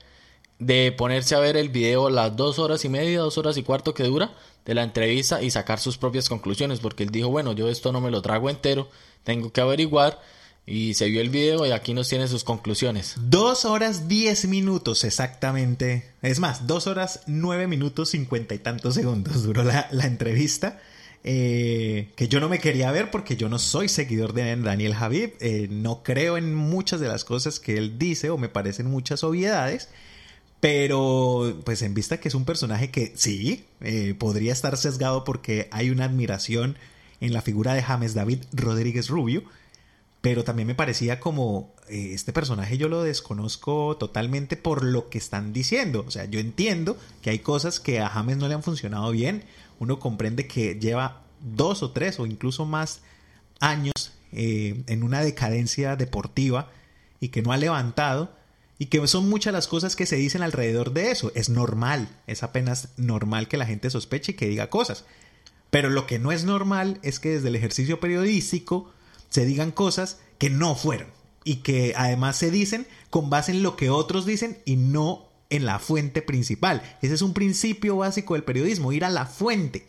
de 0.59 0.93
ponerse 0.93 1.35
a 1.35 1.41
ver 1.41 1.57
el 1.57 1.69
video 1.69 2.11
las 2.11 2.37
dos 2.37 2.59
horas 2.59 2.85
y 2.85 2.89
media, 2.89 3.21
dos 3.21 3.39
horas 3.39 3.57
y 3.57 3.63
cuarto 3.63 3.95
que 3.95 4.05
dura 4.05 4.35
de 4.65 4.75
la 4.75 4.83
entrevista 4.83 5.43
y 5.43 5.51
sacar 5.51 5.79
sus 5.79 5.97
propias 5.97 6.29
conclusiones, 6.29 6.81
porque 6.81 7.03
él 7.03 7.11
dijo, 7.11 7.29
bueno, 7.29 7.53
yo 7.53 7.69
esto 7.69 7.93
no 7.93 8.01
me 8.01 8.11
lo 8.11 8.21
trago 8.23 8.51
entero, 8.51 8.89
tengo 9.25 9.53
que 9.53 9.61
averiguar. 9.61 10.21
Y 10.67 10.95
se 10.95 11.07
vio 11.07 11.21
el 11.21 11.31
video 11.31 11.67
y 11.67 11.73
aquí 11.73 11.95
nos 11.95 12.09
tiene 12.09 12.29
sus 12.29 12.45
conclusiones. 12.45 13.15
Dos 13.17 13.65
horas 13.65 14.07
diez 14.07 14.45
minutos 14.45 15.03
exactamente. 15.03 16.13
Es 16.23 16.39
más, 16.39 16.69
dos 16.69 16.87
horas 16.87 17.23
nueve 17.27 17.67
minutos 17.67 18.11
cincuenta 18.11 18.55
y 18.55 18.59
tantos 18.59 18.95
segundos 18.95 19.43
duró 19.43 19.65
la, 19.65 19.89
la 19.91 20.05
entrevista. 20.05 20.79
Eh, 21.23 22.12
que 22.16 22.29
yo 22.29 22.41
no 22.41 22.49
me 22.49 22.61
quería 22.61 22.91
ver 22.93 23.11
porque 23.11 23.37
yo 23.37 23.51
no 23.51 23.59
soy 23.59 23.89
seguidor 23.91 24.33
de 24.33 24.57
Daniel 24.57 24.95
Javib, 24.95 25.35
eh, 25.41 25.68
no 25.71 26.03
creo 26.03 26.39
en 26.39 26.55
muchas 26.55 26.99
de 26.99 27.09
las 27.09 27.25
cosas 27.25 27.61
que 27.61 27.77
él 27.77 27.99
dice 27.99 28.31
o 28.31 28.39
me 28.39 28.49
parecen 28.49 28.87
muchas 28.87 29.23
obviedades, 29.23 29.91
pero 30.61 31.61
pues 31.64 31.83
en 31.83 31.93
vista 31.93 32.21
que 32.21 32.29
es 32.29 32.35
un 32.35 32.47
personaje 32.47 32.91
que 32.91 33.12
sí, 33.16 33.66
eh, 33.83 34.14
podría 34.18 34.53
estar 34.53 34.79
sesgado 34.79 35.25
porque 35.25 35.68
hay 35.73 35.91
una 35.91 36.07
admiración 36.07 36.79
en 37.21 37.35
la 37.35 37.43
figura 37.43 37.75
de 37.75 37.83
James 37.83 38.14
David 38.14 38.45
Rodríguez 38.53 39.09
Rubio, 39.09 39.43
pero 40.23 40.43
también 40.43 40.68
me 40.68 40.75
parecía 40.75 41.21
como 41.21 41.75
este 41.89 42.33
personaje 42.33 42.79
yo 42.79 42.89
lo 42.89 43.03
desconozco 43.03 43.97
totalmente 43.99 44.57
por 44.57 44.85
lo 44.85 45.11
que 45.11 45.18
están 45.18 45.53
diciendo, 45.53 46.05
o 46.07 46.11
sea, 46.11 46.25
yo 46.27 46.41
entiendo 46.41 46.97
que 47.21 47.31
hay 47.31 47.41
cosas 47.41 47.79
que 47.79 48.01
a 48.01 48.09
James 48.09 48.39
no 48.39 48.49
le 48.49 48.55
han 48.55 48.62
funcionado 48.62 49.11
bien, 49.11 49.45
uno 49.81 49.99
comprende 49.99 50.47
que 50.47 50.76
lleva 50.76 51.22
dos 51.41 51.83
o 51.83 51.91
tres 51.91 52.20
o 52.20 52.26
incluso 52.26 52.66
más 52.66 53.01
años 53.59 54.12
eh, 54.31 54.85
en 54.87 55.03
una 55.03 55.22
decadencia 55.22 55.97
deportiva 55.97 56.70
y 57.18 57.28
que 57.28 57.43
no 57.43 57.51
ha 57.51 57.57
levantado 57.57 58.33
y 58.78 58.87
que 58.87 59.07
son 59.09 59.28
muchas 59.28 59.53
las 59.53 59.66
cosas 59.66 59.97
que 59.97 60.07
se 60.07 60.16
dicen 60.16 60.43
alrededor 60.43 60.93
de 60.93 61.11
eso. 61.11 61.33
Es 61.35 61.49
normal, 61.49 62.09
es 62.26 62.43
apenas 62.43 62.91
normal 62.97 63.49
que 63.49 63.57
la 63.57 63.66
gente 63.66 63.91
sospeche 63.91 64.33
y 64.33 64.35
que 64.37 64.49
diga 64.49 64.70
cosas. 64.70 65.05
Pero 65.70 65.89
lo 65.89 66.07
que 66.07 66.18
no 66.18 66.31
es 66.31 66.45
normal 66.45 66.99
es 67.03 67.18
que 67.18 67.31
desde 67.31 67.49
el 67.49 67.57
ejercicio 67.57 68.01
periodístico 68.01 68.93
se 69.31 69.47
digan 69.47 69.70
cosas 69.70 70.18
que 70.39 70.51
no 70.51 70.74
fueron 70.74 71.09
y 71.43 71.57
que 71.57 71.95
además 71.97 72.37
se 72.37 72.51
dicen 72.51 72.87
con 73.09 73.31
base 73.31 73.53
en 73.53 73.62
lo 73.62 73.76
que 73.76 73.89
otros 73.89 74.26
dicen 74.26 74.59
y 74.66 74.76
no 74.76 75.30
en 75.51 75.67
la 75.67 75.79
fuente 75.79 76.23
principal. 76.23 76.83
Ese 77.03 77.15
es 77.15 77.23
un 77.23 77.35
principio 77.35 77.97
básico 77.97 78.35
del 78.35 78.45
periodismo, 78.45 78.93
ir 78.93 79.05
a 79.05 79.11
la 79.11 79.27
fuente. 79.27 79.87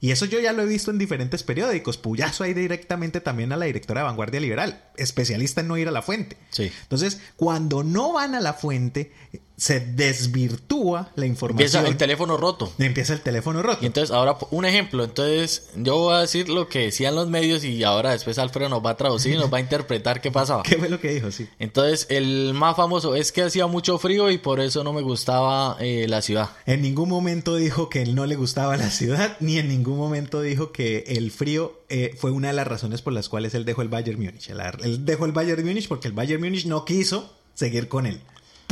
Y 0.00 0.10
eso 0.10 0.26
yo 0.26 0.40
ya 0.40 0.52
lo 0.52 0.62
he 0.62 0.66
visto 0.66 0.90
en 0.90 0.98
diferentes 0.98 1.44
periódicos. 1.44 1.96
Puyazo 1.96 2.42
ahí 2.42 2.54
directamente 2.54 3.20
también 3.20 3.52
a 3.52 3.56
la 3.56 3.66
directora 3.66 4.00
de 4.00 4.06
Vanguardia 4.06 4.40
Liberal, 4.40 4.82
especialista 4.96 5.60
en 5.60 5.68
no 5.68 5.78
ir 5.78 5.86
a 5.86 5.92
la 5.92 6.02
fuente. 6.02 6.36
Sí. 6.50 6.72
Entonces, 6.82 7.20
cuando 7.36 7.84
no 7.84 8.12
van 8.12 8.34
a 8.34 8.40
la 8.40 8.52
fuente, 8.52 9.12
se 9.56 9.80
desvirtúa 9.80 11.10
la 11.14 11.26
información. 11.26 11.66
Empieza 11.66 11.88
el 11.88 11.96
teléfono 11.96 12.36
roto. 12.36 12.72
Empieza 12.78 13.12
el 13.12 13.20
teléfono 13.20 13.62
roto. 13.62 13.78
Y 13.82 13.86
entonces, 13.86 14.14
ahora 14.14 14.36
un 14.50 14.64
ejemplo. 14.64 15.04
Entonces, 15.04 15.70
yo 15.76 15.96
voy 15.98 16.14
a 16.14 16.18
decir 16.20 16.48
lo 16.48 16.68
que 16.68 16.80
decían 16.80 17.14
los 17.14 17.28
medios 17.28 17.64
y 17.64 17.84
ahora 17.84 18.10
después 18.10 18.38
Alfredo 18.38 18.68
nos 18.68 18.84
va 18.84 18.90
a 18.90 18.96
traducir 18.96 19.34
y 19.34 19.36
nos 19.36 19.52
va 19.52 19.58
a 19.58 19.60
interpretar 19.62 20.20
qué 20.20 20.30
pasaba. 20.30 20.62
¿Qué 20.62 20.76
fue 20.76 20.88
lo 20.88 21.00
que 21.00 21.12
dijo? 21.12 21.30
Sí. 21.30 21.48
Entonces, 21.58 22.06
el 22.10 22.54
más 22.54 22.76
famoso 22.76 23.14
es 23.14 23.32
que 23.32 23.42
hacía 23.42 23.66
mucho 23.66 23.98
frío 23.98 24.30
y 24.30 24.38
por 24.38 24.60
eso 24.60 24.84
no 24.84 24.92
me 24.92 25.02
gustaba 25.02 25.76
eh, 25.80 26.06
la 26.08 26.22
ciudad. 26.22 26.50
En 26.66 26.82
ningún 26.82 27.08
momento 27.08 27.56
dijo 27.56 27.88
que 27.88 28.02
él 28.02 28.14
no 28.14 28.26
le 28.26 28.36
gustaba 28.36 28.76
la 28.76 28.90
ciudad, 28.90 29.36
ni 29.40 29.58
en 29.58 29.68
ningún 29.68 29.96
momento 29.96 30.40
dijo 30.40 30.72
que 30.72 31.04
el 31.06 31.30
frío 31.30 31.80
eh, 31.88 32.14
fue 32.18 32.30
una 32.30 32.48
de 32.48 32.54
las 32.54 32.66
razones 32.66 33.02
por 33.02 33.12
las 33.12 33.28
cuales 33.28 33.54
él 33.54 33.64
dejó 33.64 33.82
el 33.82 33.88
Bayern 33.88 34.20
Múnich. 34.20 34.50
Él 34.50 35.04
dejó 35.04 35.26
el 35.26 35.32
Bayern 35.32 35.64
Múnich 35.64 35.88
porque 35.88 36.08
el 36.08 36.14
Bayern 36.14 36.42
Múnich 36.42 36.66
no 36.66 36.84
quiso 36.84 37.32
seguir 37.54 37.88
con 37.88 38.06
él. 38.06 38.20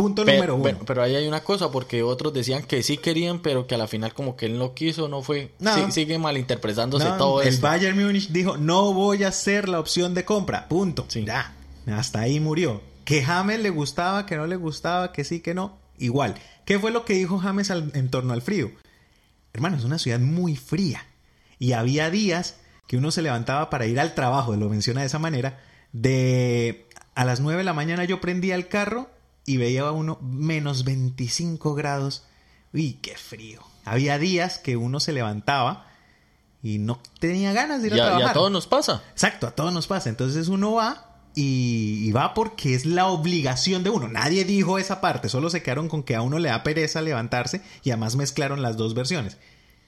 Punto 0.03 0.25
número 0.25 0.57
uno. 0.57 0.79
pero 0.87 1.03
ahí 1.03 1.15
hay 1.15 1.27
una 1.29 1.43
cosa, 1.45 1.71
porque 1.71 2.03
otros 2.03 2.33
decían 2.33 2.63
que 2.63 2.83
sí 2.83 2.97
querían, 2.99 3.41
pero 3.41 3.67
que 3.67 3.75
a 3.75 3.79
la 3.79 3.87
final 3.87 4.15
como 4.15 4.37
que 4.37 4.47
él 4.47 4.59
no 4.59 4.75
quiso, 4.75 5.09
no 5.09 5.23
fue... 5.23 5.53
sigue 5.91 6.19
malinterpretándose 6.19 7.07
todo 7.19 7.43
El 7.43 7.57
Bayern 7.59 7.99
Múnich 8.03 8.29
dijo, 8.31 8.57
no 8.57 8.93
voy 8.93 9.25
a 9.25 9.33
ser 9.33 9.69
la 9.69 9.79
opción 9.81 10.15
de 10.15 10.25
compra. 10.25 10.69
Punto. 10.69 11.07
Ya. 11.11 11.55
Hasta 11.87 12.21
ahí 12.21 12.41
murió. 12.41 12.83
Que 13.05 13.23
James 13.23 13.61
le 13.61 13.71
gustaba, 13.71 14.27
que 14.27 14.37
no 14.37 14.47
le 14.47 14.57
gustaba, 14.57 15.13
que 15.13 15.25
sí, 15.25 15.41
que 15.41 15.55
no. 15.55 15.79
igual. 15.99 16.35
¿Qué 16.65 16.79
fue 16.79 16.91
lo 16.93 17.05
que 17.05 17.15
dijo 17.15 17.39
James 17.39 17.71
al- 17.71 17.91
en 17.95 18.09
torno 18.11 18.33
al 18.33 18.43
frío? 18.43 18.71
Hermano, 19.53 19.77
es 19.77 19.85
una 19.85 19.99
ciudad 19.99 20.21
muy 20.21 20.55
fría. 20.57 21.05
Y 21.59 21.73
había 21.73 22.11
días 22.11 22.57
que 22.87 22.97
uno 22.97 23.11
se 23.11 23.23
levantaba 23.23 23.69
para 23.71 23.87
ir 23.87 23.99
al 23.99 24.15
trabajo, 24.15 24.55
lo 24.57 24.69
menciona 24.69 25.01
de 25.01 25.09
esa 25.09 25.19
manera, 25.19 25.59
de 25.93 26.87
a 27.15 27.25
las 27.25 27.41
9 27.41 27.59
de 27.59 27.65
la 27.65 27.73
mañana 27.75 28.05
yo 28.05 28.21
prendía 28.21 28.55
el 28.55 28.69
carro 28.69 29.11
y 29.47 29.57
veía 29.57 29.83
a 29.83 29.93
uno 29.93 30.19
menos 30.23 30.85
25 30.85 31.75
grados. 31.75 32.25
Uy, 32.73 32.99
qué 33.03 33.17
frío. 33.17 33.63
Había 33.85 34.19
días 34.19 34.59
que 34.59 34.77
uno 34.77 35.01
se 35.01 35.13
levantaba 35.13 35.87
y 36.63 36.79
no 36.79 37.01
tenía 37.19 37.53
ganas 37.53 37.81
de 37.83 37.89
ir 37.89 37.95
Y 37.97 38.01
a 38.01 38.03
a, 38.03 38.07
y 38.07 38.09
a 38.09 38.11
trabajar. 38.11 38.35
todos 38.35 38.53
nos 38.53 38.67
pasa. 38.67 39.03
Exacto, 39.13 39.47
a 39.47 39.53
todos 39.53 39.73
nos 39.73 39.87
pasa. 39.87 40.09
Entonces 40.09 40.49
uno 40.49 40.73
va 40.75 41.07
y, 41.35 42.05
y 42.07 42.13
va 42.13 42.35
porque 42.35 42.75
es 42.75 42.85
la 42.87 43.07
obligación 43.07 43.83
de 43.83 43.91
uno. 43.91 44.09
Nadie 44.09 44.45
dijo 44.45 44.79
esa 44.79 45.01
parte, 45.01 45.29
solo 45.29 45.49
se 45.51 45.63
quedaron 45.63 45.89
con 45.89 46.03
que 46.03 46.15
a 46.15 46.23
uno 46.23 46.39
le 46.39 46.49
da 46.51 46.63
pereza 46.63 47.01
levantarse 47.03 47.63
y 47.83 47.91
además 47.91 48.17
mezclaron 48.17 48.63
las 48.63 48.77
dos 48.77 48.95
versiones. 48.95 49.39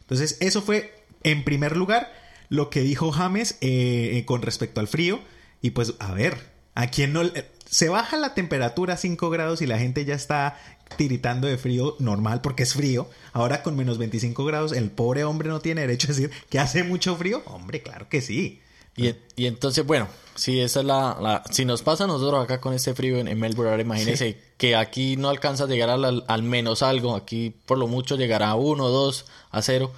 Entonces 0.00 0.38
eso 0.40 0.62
fue, 0.62 1.04
en 1.22 1.44
primer 1.44 1.76
lugar, 1.76 2.12
lo 2.48 2.70
que 2.70 2.80
dijo 2.80 3.12
James 3.12 3.56
eh, 3.60 4.12
eh, 4.14 4.24
con 4.24 4.42
respecto 4.42 4.80
al 4.80 4.88
frío. 4.88 5.20
Y 5.60 5.70
pues, 5.70 5.94
a 6.00 6.12
ver, 6.12 6.50
¿a 6.74 6.88
quién 6.88 7.12
no... 7.12 7.22
le- 7.22 7.50
Se 7.72 7.88
baja 7.88 8.18
la 8.18 8.34
temperatura 8.34 8.94
a 8.94 8.96
5 8.98 9.30
grados 9.30 9.62
y 9.62 9.66
la 9.66 9.78
gente 9.78 10.04
ya 10.04 10.14
está 10.14 10.58
tiritando 10.98 11.48
de 11.48 11.56
frío 11.56 11.96
normal 12.00 12.42
porque 12.42 12.64
es 12.64 12.74
frío. 12.74 13.08
Ahora 13.32 13.62
con 13.62 13.76
menos 13.76 13.96
25 13.96 14.44
grados, 14.44 14.72
el 14.72 14.90
pobre 14.90 15.24
hombre 15.24 15.48
no 15.48 15.60
tiene 15.60 15.80
derecho 15.80 16.08
a 16.08 16.10
decir 16.14 16.30
que 16.50 16.58
hace 16.58 16.84
mucho 16.84 17.16
frío. 17.16 17.42
Hombre, 17.46 17.82
claro 17.82 18.08
que 18.10 18.20
sí. 18.20 18.60
Y, 18.94 19.14
y 19.36 19.46
entonces, 19.46 19.86
bueno, 19.86 20.06
si 20.34 20.60
esa 20.60 20.80
es 20.80 20.86
la, 20.86 21.16
la- 21.18 21.42
Si 21.50 21.64
nos 21.64 21.80
pasa 21.82 22.04
a 22.04 22.06
nosotros 22.06 22.44
acá 22.44 22.60
con 22.60 22.74
este 22.74 22.94
frío 22.94 23.16
en, 23.16 23.26
en 23.26 23.40
Melbourne, 23.40 23.70
ahora 23.70 23.82
imagínense 23.82 24.38
que 24.58 24.76
aquí 24.76 25.16
no 25.16 25.30
alcanza 25.30 25.64
a 25.64 25.66
llegar 25.66 25.88
al, 25.88 26.24
al- 26.28 26.42
menos 26.42 26.82
algo. 26.82 27.16
Aquí 27.16 27.56
por 27.64 27.78
lo 27.78 27.86
mucho 27.88 28.16
llegará 28.16 28.50
a 28.50 28.54
uno, 28.54 28.88
dos, 28.90 29.24
a 29.50 29.62
cero. 29.62 29.90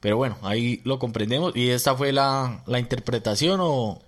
Pero 0.00 0.18
bueno, 0.18 0.36
ahí 0.42 0.82
lo 0.84 0.98
comprendemos. 0.98 1.56
Y 1.56 1.70
esta 1.70 1.94
fue 1.96 2.12
la, 2.12 2.62
la 2.66 2.78
interpretación 2.78 3.60
o 3.62 4.02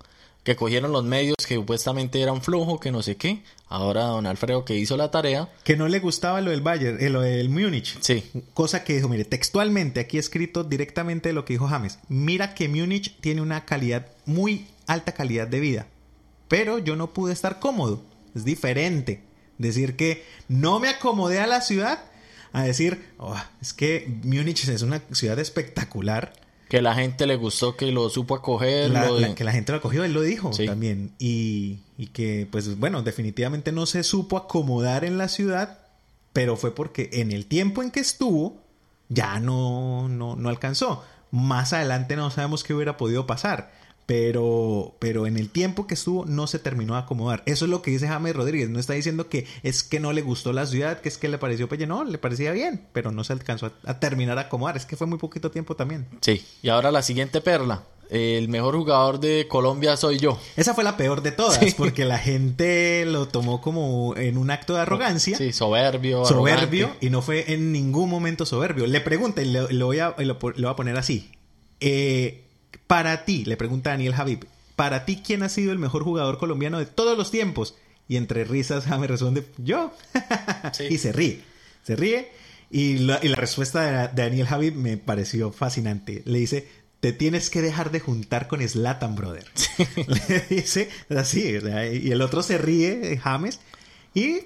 que 0.47 0.55
cogieron 0.55 0.93
los 0.93 1.03
medios 1.03 1.35
que 1.45 1.57
supuestamente 1.57 2.23
era 2.23 2.31
un 2.31 2.41
flujo, 2.41 2.79
que 2.79 2.93
no 2.93 3.03
sé 3.03 3.17
qué. 3.17 3.43
Ahora 3.67 4.05
don 4.05 4.27
Alfredo 4.27 4.65
que 4.65 4.77
hizo 4.77 4.97
la 4.97 5.11
tarea. 5.11 5.53
Que 5.65 5.77
no 5.77 5.89
le 5.89 5.99
gustaba 5.99 6.41
lo 6.41 6.53
del 6.53 6.61
Bayern, 6.61 7.03
eh, 7.05 7.11
lo 7.11 7.23
del 7.23 7.49
Múnich. 7.49 7.99
Sí. 8.01 8.31
Cosa 8.55 8.85
que 8.85 8.95
dijo, 8.95 9.09
mire, 9.09 9.25
textualmente, 9.25 9.99
aquí 9.99 10.19
escrito 10.19 10.63
directamente 10.63 11.33
lo 11.33 11.45
que 11.45 11.55
dijo 11.55 11.67
James. 11.67 11.99
Mira 12.09 12.55
que 12.55 12.69
Múnich 12.69 13.21
tiene 13.21 13.43
una 13.43 13.65
calidad, 13.65 14.07
muy 14.25 14.69
alta 14.87 15.15
calidad 15.15 15.49
de 15.49 15.59
vida. 15.59 15.89
Pero 16.47 16.79
yo 16.79 16.95
no 16.95 17.13
pude 17.13 17.33
estar 17.33 17.59
cómodo. 17.59 18.05
Es 18.37 18.45
diferente. 18.45 19.25
Decir 19.59 19.97
que 19.97 20.25
no 20.47 20.79
me 20.79 20.91
acomodé 20.91 21.41
a 21.41 21.49
la 21.49 21.61
ciudad 21.61 22.05
a 22.53 22.63
decir, 22.63 23.05
"Oh, 23.19 23.35
es 23.61 23.73
que 23.73 24.07
Múnich 24.23 24.69
es 24.69 24.83
una 24.83 25.03
ciudad 25.11 25.41
espectacular. 25.41 26.35
Que 26.69 26.83
la 26.83 26.95
gente 26.95 27.27
le 27.27 27.37
gustó, 27.37 27.77
que 27.77 27.93
lo 27.93 28.09
supo 28.11 28.35
acoger. 28.35 28.91
La- 28.91 29.07
lo 29.07 29.15
de- 29.17 29.21
la- 29.29 29.35
que 29.35 29.45
la 29.45 29.53
gente 29.53 29.73
lo 29.73 29.79
acogió, 29.79 30.03
él 30.05 30.13
lo 30.13 30.23
dijo 30.23 30.53
Sí. 30.53 30.67
también. 30.67 31.13
Y, 31.19 31.79
y 31.97 32.09
que, 32.09 32.49
pues 32.51 32.77
bueno, 32.79 33.03
definitivamente 33.03 33.71
no 33.73 33.87
se 33.87 34.03
supo 34.03 34.37
acomodar 34.37 35.05
en 35.05 35.17
la 35.19 35.29
ciudad, 35.29 35.79
pero 36.33 36.57
fue 36.57 36.75
porque 36.75 37.09
en 37.13 37.31
el 37.33 37.47
tiempo 37.47 37.83
en 37.83 37.91
que 37.91 38.01
estuvo, 38.01 38.61
ya 39.09 39.39
no, 39.39 40.09
no, 40.09 40.35
no 40.37 40.49
alcanzó. 40.49 41.05
Más 41.31 41.73
adelante 41.73 42.17
no 42.17 42.31
sabemos 42.31 42.65
qué 42.65 42.75
hubiera 42.75 42.97
podido 42.97 43.27
pasar. 43.27 43.73
Pero, 44.07 44.95
pero 45.01 45.27
en 45.27 45.37
el 45.37 45.51
tiempo 45.51 45.87
que 45.89 45.95
estuvo 45.95 46.25
no 46.27 46.47
se 46.47 46.59
terminó 46.61 46.95
de 46.95 47.01
acomodar. 47.01 47.43
Eso 47.45 47.65
es 47.65 47.71
lo 47.71 47.83
que 47.83 47.91
dice 47.91 48.07
James 48.07 48.35
Rodríguez. 48.37 48.71
No 48.71 48.79
está 48.79 48.93
diciendo 48.93 49.29
que 49.29 49.47
es 49.65 49.83
que 49.83 49.99
no 50.01 50.13
le 50.13 50.23
gustó 50.23 50.53
la 50.53 50.65
ciudad, 50.65 51.01
que 51.01 51.09
es 51.09 51.19
que 51.19 51.29
le 51.29 51.39
pareció 51.39 51.69
pelle. 51.69 51.87
No, 51.89 52.05
le 52.05 52.17
parecía 52.19 52.53
bien, 52.53 52.87
pero 52.93 53.11
no 53.11 53.25
se 53.25 53.33
alcanzó 53.33 53.67
a, 53.67 53.73
a 53.85 53.99
terminar 53.99 54.37
de 54.37 54.43
acomodar. 54.43 54.77
Es 54.77 54.87
que 54.87 54.97
fue 54.97 55.07
muy 55.09 55.19
poquito 55.19 55.51
tiempo 55.51 55.75
también. 55.75 56.07
Sí. 56.21 56.45
Y 56.63 56.69
ahora 56.69 56.91
la 56.93 57.03
siguiente 57.03 57.41
perla. 57.41 57.83
El 58.09 58.49
mejor 58.49 58.77
jugador 58.77 59.19
de 59.19 59.49
Colombia 59.49 59.97
soy 59.97 60.21
yo. 60.21 60.39
Esa 60.57 60.75
fue 60.75 60.85
la 60.85 60.97
peor 60.97 61.23
de 61.23 61.33
todas, 61.33 61.75
porque 61.75 62.05
la 62.05 62.19
gente 62.19 63.05
lo 63.05 63.27
tomó 63.27 63.61
como 63.61 64.15
en 64.17 64.39
un 64.39 64.53
acto 64.53 64.75
de 64.75 64.83
arrogancia, 64.83 65.37
Sí, 65.37 65.53
soberbio. 65.53 66.25
soberbio, 66.25 66.85
arrogante. 66.87 67.07
y 67.07 67.11
no 67.11 67.21
fue 67.21 67.53
en 67.53 67.73
ningún 67.73 68.09
momento 68.09 68.47
soberbio. 68.47 68.87
Le 68.87 69.01
pregunta, 69.01 69.43
y 69.43 69.47
le, 69.47 69.67
le 69.73 69.83
voy, 69.83 69.99
a, 69.99 70.15
lo, 70.19 70.25
lo 70.25 70.37
voy 70.39 70.67
a 70.67 70.77
poner 70.77 70.97
así. 70.97 71.33
Eh, 71.81 72.46
para 72.87 73.25
ti, 73.25 73.45
le 73.45 73.57
pregunta 73.57 73.91
Daniel 73.91 74.15
Javib, 74.15 74.47
para 74.77 75.05
ti, 75.05 75.23
¿quién 75.25 75.43
ha 75.43 75.49
sido 75.49 75.73
el 75.73 75.79
mejor 75.79 76.05
jugador 76.05 76.39
colombiano 76.39 76.79
de 76.79 76.87
todos 76.87 77.17
los 77.17 77.31
tiempos? 77.31 77.77
Y 78.09 78.17
entre 78.17 78.45
risas, 78.45 78.87
me 78.99 79.07
responde, 79.07 79.47
yo. 79.59 79.93
Sí. 80.73 80.85
y 80.91 80.99
se 80.99 81.13
ríe, 81.13 81.43
se 81.83 81.97
ríe. 81.97 82.31
Y 82.71 82.99
la, 82.99 83.21
y 83.23 83.29
la 83.29 83.37
respuesta 83.37 84.09
de, 84.09 84.23
Daniel 84.23 84.47
Javib 84.47 84.75
me 84.75 84.97
pareció 84.97 85.53
fascinante. 85.53 86.23
Le 86.27 86.39
dice, 86.39 86.69
te 87.01 87.13
tienes 87.13 87.51
que 87.51 87.63
dejar 87.63 87.91
de 87.91 88.01
juntar 88.01 88.49
con 88.49 88.67
Slatan, 88.67 89.15
brother. 89.15 89.47
Le 90.07 90.41
dice 90.49 90.89
así. 91.09 91.61
sea, 91.61 91.93
y 91.93 92.11
el 92.11 92.21
otro 92.23 92.43
se 92.43 92.59
ríe, 92.59 93.19
James, 93.19 93.61
y 94.15 94.41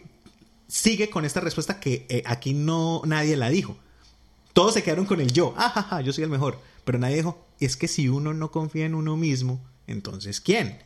sigue 0.69 1.11
con 1.11 1.25
esta 1.25 1.41
respuesta 1.41 1.81
que 1.81 2.07
eh, 2.09 2.23
aquí 2.27 2.55
no 2.55 3.03
nadie 3.05 3.37
la 3.37 3.49
dijo. 3.49 3.77
Todos 4.53 4.75
se 4.75 4.83
quedaron 4.83 5.07
con 5.07 5.21
el 5.21 5.33
yo. 5.33 5.55
Ah, 5.57 5.71
ja, 5.71 5.83
ja, 5.83 6.01
yo 6.01 6.13
soy 6.13 6.25
el 6.25 6.31
mejor. 6.31 6.61
Pero 6.85 6.99
nadie 6.99 7.17
dijo, 7.17 7.47
es 7.61 7.77
que 7.77 7.89
si 7.89 8.09
uno 8.09 8.33
no 8.35 8.51
confía 8.51 8.87
en 8.87 8.95
uno 8.95 9.17
mismo, 9.17 9.65
entonces 9.87 10.41
¿quién? 10.41 10.79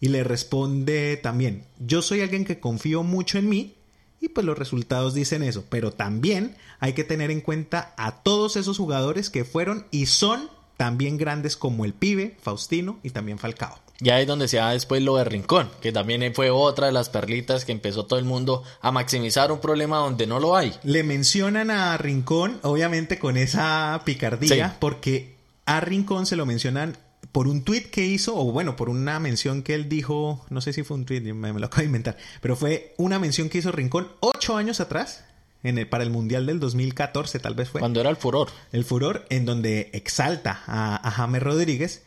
Y 0.00 0.08
le 0.08 0.22
responde 0.24 1.16
también, 1.16 1.64
yo 1.78 2.02
soy 2.02 2.20
alguien 2.20 2.44
que 2.44 2.60
confío 2.60 3.02
mucho 3.02 3.38
en 3.38 3.48
mí 3.48 3.74
y 4.20 4.28
pues 4.28 4.46
los 4.46 4.58
resultados 4.58 5.14
dicen 5.14 5.42
eso. 5.42 5.64
Pero 5.68 5.92
también 5.92 6.56
hay 6.80 6.92
que 6.92 7.04
tener 7.04 7.30
en 7.30 7.40
cuenta 7.40 7.94
a 7.96 8.22
todos 8.22 8.56
esos 8.56 8.78
jugadores 8.78 9.30
que 9.30 9.44
fueron 9.44 9.86
y 9.90 10.06
son 10.06 10.48
también 10.76 11.16
grandes 11.16 11.56
como 11.56 11.84
el 11.84 11.92
pibe, 11.94 12.36
Faustino 12.40 12.98
y 13.02 13.10
también 13.10 13.38
Falcao. 13.38 13.78
Y 14.00 14.10
ahí 14.10 14.22
es 14.22 14.28
donde 14.28 14.46
se 14.46 14.58
da 14.58 14.70
después 14.70 15.02
lo 15.02 15.16
de 15.16 15.24
Rincón, 15.24 15.68
que 15.80 15.90
también 15.90 16.32
fue 16.32 16.50
otra 16.50 16.86
de 16.86 16.92
las 16.92 17.08
perlitas 17.08 17.64
que 17.64 17.72
empezó 17.72 18.06
todo 18.06 18.20
el 18.20 18.24
mundo 18.24 18.62
a 18.80 18.92
maximizar 18.92 19.50
un 19.50 19.60
problema 19.60 19.96
donde 19.98 20.28
no 20.28 20.38
lo 20.38 20.56
hay. 20.56 20.72
Le 20.84 21.02
mencionan 21.02 21.72
a 21.72 21.96
Rincón, 21.96 22.60
obviamente 22.62 23.18
con 23.18 23.36
esa 23.36 24.00
picardía, 24.04 24.68
Sí. 24.70 24.76
porque 24.78 25.37
a 25.68 25.80
Rincón 25.80 26.24
se 26.24 26.34
lo 26.34 26.46
mencionan 26.46 26.96
por 27.30 27.46
un 27.46 27.62
tweet 27.62 27.90
que 27.90 28.06
hizo, 28.06 28.34
o 28.34 28.50
bueno, 28.52 28.74
por 28.74 28.88
una 28.88 29.20
mención 29.20 29.62
que 29.62 29.74
él 29.74 29.90
dijo, 29.90 30.46
no 30.48 30.62
sé 30.62 30.72
si 30.72 30.82
fue 30.82 30.96
un 30.96 31.04
tweet, 31.04 31.20
me, 31.20 31.52
me 31.52 31.60
lo 31.60 31.66
acabo 31.66 31.80
de 31.80 31.86
inventar, 31.86 32.16
pero 32.40 32.56
fue 32.56 32.94
una 32.96 33.18
mención 33.18 33.50
que 33.50 33.58
hizo 33.58 33.70
Rincón 33.70 34.08
ocho 34.20 34.56
años 34.56 34.80
atrás, 34.80 35.24
en 35.62 35.76
el, 35.76 35.86
para 35.86 36.04
el 36.04 36.10
Mundial 36.10 36.46
del 36.46 36.58
2014 36.58 37.38
tal 37.40 37.54
vez 37.54 37.68
fue 37.68 37.80
Cuando 37.80 38.00
era 38.00 38.08
el 38.08 38.16
furor. 38.16 38.48
el 38.72 38.84
furor 38.84 39.26
en 39.28 39.44
donde 39.44 39.90
exalta 39.92 40.62
a, 40.66 41.06
a 41.06 41.10
James 41.10 41.42
Rodríguez 41.42 42.04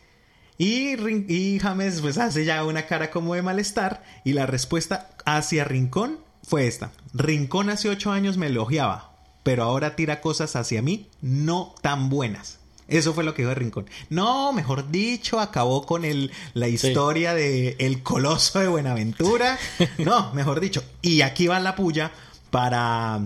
y, 0.58 0.96
y 1.32 1.60
James 1.60 2.02
pues 2.02 2.18
hace 2.18 2.46
ya 2.46 2.64
una 2.64 2.88
cara 2.88 3.12
como 3.12 3.36
de 3.36 3.44
malestar 3.44 4.04
y 4.24 4.34
la 4.34 4.48
respuesta 4.48 5.10
hacia 5.26 5.66
Rincón 5.66 6.20
fue 6.44 6.66
esta. 6.66 6.92
Rincón 7.14 7.70
hace 7.70 7.90
ocho 7.90 8.12
años 8.12 8.38
me 8.38 8.48
elogiaba, 8.48 9.18
pero 9.44 9.64
ahora 9.64 9.96
tira 9.96 10.22
cosas 10.22 10.56
hacia 10.56 10.82
mí 10.82 11.10
no 11.22 11.76
tan 11.82 12.10
buenas. 12.10 12.61
Eso 12.92 13.14
fue 13.14 13.24
lo 13.24 13.34
que 13.34 13.42
dijo 13.42 13.54
Rincón. 13.56 13.90
No, 14.10 14.54
mejor 14.54 14.92
dicho, 14.92 15.40
acabó 15.40 15.86
con 15.86 16.06
el, 16.06 16.32
la 16.54 16.68
historia 16.68 17.34
de 17.34 17.76
el 17.80 18.04
coloso 18.04 18.60
de 18.60 18.68
Buenaventura. 18.68 19.58
No, 19.98 20.34
mejor 20.34 20.60
dicho. 20.60 20.84
Y 21.02 21.22
aquí 21.22 21.48
va 21.48 21.60
la 21.60 21.76
puya 21.76 22.12
para, 22.50 23.20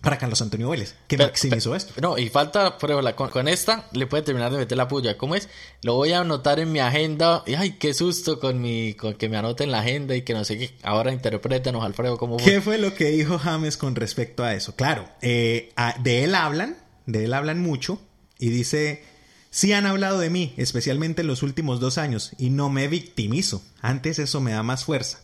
para 0.00 0.18
Carlos 0.18 0.40
Antonio 0.40 0.70
Vélez, 0.70 0.94
que 1.08 1.16
Pero- 1.16 1.28
maximizó 1.30 1.70
pero- 1.70 1.76
esto. 1.76 1.94
No, 2.00 2.16
y 2.16 2.28
falta, 2.30 2.78
por 2.78 2.90
ejemplo, 2.90 3.16
con, 3.16 3.30
con 3.30 3.48
esta 3.48 3.86
le 3.92 4.06
puede 4.06 4.22
terminar 4.22 4.52
de 4.52 4.58
meter 4.58 4.78
la 4.78 4.86
puya. 4.86 5.18
¿Cómo 5.18 5.34
es? 5.34 5.48
Lo 5.82 5.94
voy 5.94 6.12
a 6.12 6.20
anotar 6.20 6.60
en 6.60 6.70
mi 6.70 6.78
agenda. 6.78 7.42
Y 7.46 7.54
ay, 7.54 7.72
qué 7.72 7.92
susto 7.92 8.38
con 8.38 8.60
mi 8.60 8.94
con 8.94 9.14
que 9.14 9.28
me 9.28 9.36
anote 9.36 9.64
en 9.64 9.72
la 9.72 9.80
agenda 9.80 10.14
y 10.14 10.22
que 10.22 10.32
no 10.34 10.44
sé 10.44 10.58
qué. 10.58 10.74
Ahora 10.84 11.12
interprétanos, 11.12 11.84
Alfredo, 11.84 12.18
cómo 12.18 12.38
fue. 12.38 12.52
¿Qué 12.52 12.60
fue 12.60 12.78
lo 12.78 12.94
que 12.94 13.06
dijo 13.06 13.38
James 13.38 13.76
con 13.76 13.96
respecto 13.96 14.44
a 14.44 14.54
eso? 14.54 14.76
Claro, 14.76 15.08
eh, 15.22 15.72
a- 15.76 15.96
de 15.98 16.22
él 16.24 16.34
hablan, 16.36 16.76
de 17.06 17.24
él 17.24 17.34
hablan 17.34 17.60
mucho 17.60 17.98
y 18.38 18.50
dice, 18.50 19.02
sí 19.50 19.72
han 19.72 19.86
hablado 19.86 20.18
de 20.18 20.30
mí, 20.30 20.54
especialmente 20.56 21.22
en 21.22 21.28
los 21.28 21.42
últimos 21.42 21.80
dos 21.80 21.98
años, 21.98 22.32
y 22.38 22.50
no 22.50 22.68
me 22.70 22.88
victimizo. 22.88 23.62
Antes 23.80 24.18
eso 24.18 24.40
me 24.40 24.52
da 24.52 24.62
más 24.62 24.84
fuerza. 24.84 25.20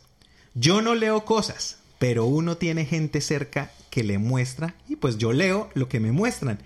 Yo 0.54 0.82
no 0.82 0.94
leo 0.94 1.24
cosas, 1.24 1.78
pero 1.98 2.26
uno 2.26 2.56
tiene 2.56 2.84
gente 2.84 3.20
cerca 3.20 3.70
que 3.90 4.04
le 4.04 4.18
muestra 4.18 4.74
y 4.88 4.96
pues 4.96 5.18
yo 5.18 5.32
leo 5.32 5.70
lo 5.74 5.88
que 5.88 6.00
me 6.00 6.12
muestran. 6.12 6.58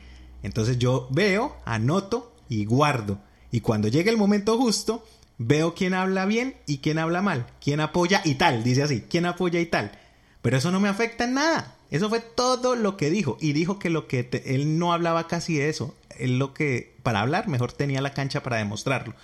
Entonces 0.42 0.78
yo 0.78 1.08
veo, 1.10 1.56
anoto 1.64 2.34
y 2.48 2.64
guardo. 2.64 3.18
Y 3.50 3.60
cuando 3.60 3.88
llegue 3.88 4.10
el 4.10 4.16
momento 4.16 4.56
justo, 4.58 5.04
veo 5.38 5.74
quién 5.74 5.94
habla 5.94 6.26
bien 6.26 6.56
y 6.66 6.78
quién 6.78 6.98
habla 6.98 7.22
mal, 7.22 7.46
quién 7.60 7.80
apoya 7.80 8.22
y 8.24 8.36
tal, 8.36 8.62
dice 8.64 8.82
así, 8.82 9.02
quién 9.08 9.26
apoya 9.26 9.60
y 9.60 9.66
tal. 9.66 9.92
Pero 10.42 10.56
eso 10.56 10.70
no 10.70 10.80
me 10.80 10.88
afecta 10.88 11.24
en 11.24 11.34
nada. 11.34 11.76
Eso 11.90 12.08
fue 12.08 12.20
todo 12.20 12.74
lo 12.76 12.96
que 12.96 13.10
dijo. 13.10 13.36
Y 13.40 13.52
dijo 13.52 13.78
que 13.78 13.90
lo 13.90 14.06
que 14.08 14.24
te- 14.24 14.54
él 14.54 14.78
no 14.78 14.92
hablaba 14.92 15.28
casi 15.28 15.56
de 15.56 15.68
eso. 15.68 15.94
Él 16.18 16.38
lo 16.38 16.54
que, 16.54 16.96
para 17.02 17.20
hablar, 17.20 17.48
mejor 17.48 17.72
tenía 17.72 18.00
la 18.00 18.12
cancha 18.12 18.42
para 18.42 18.58
demostrarlo. 18.58 19.14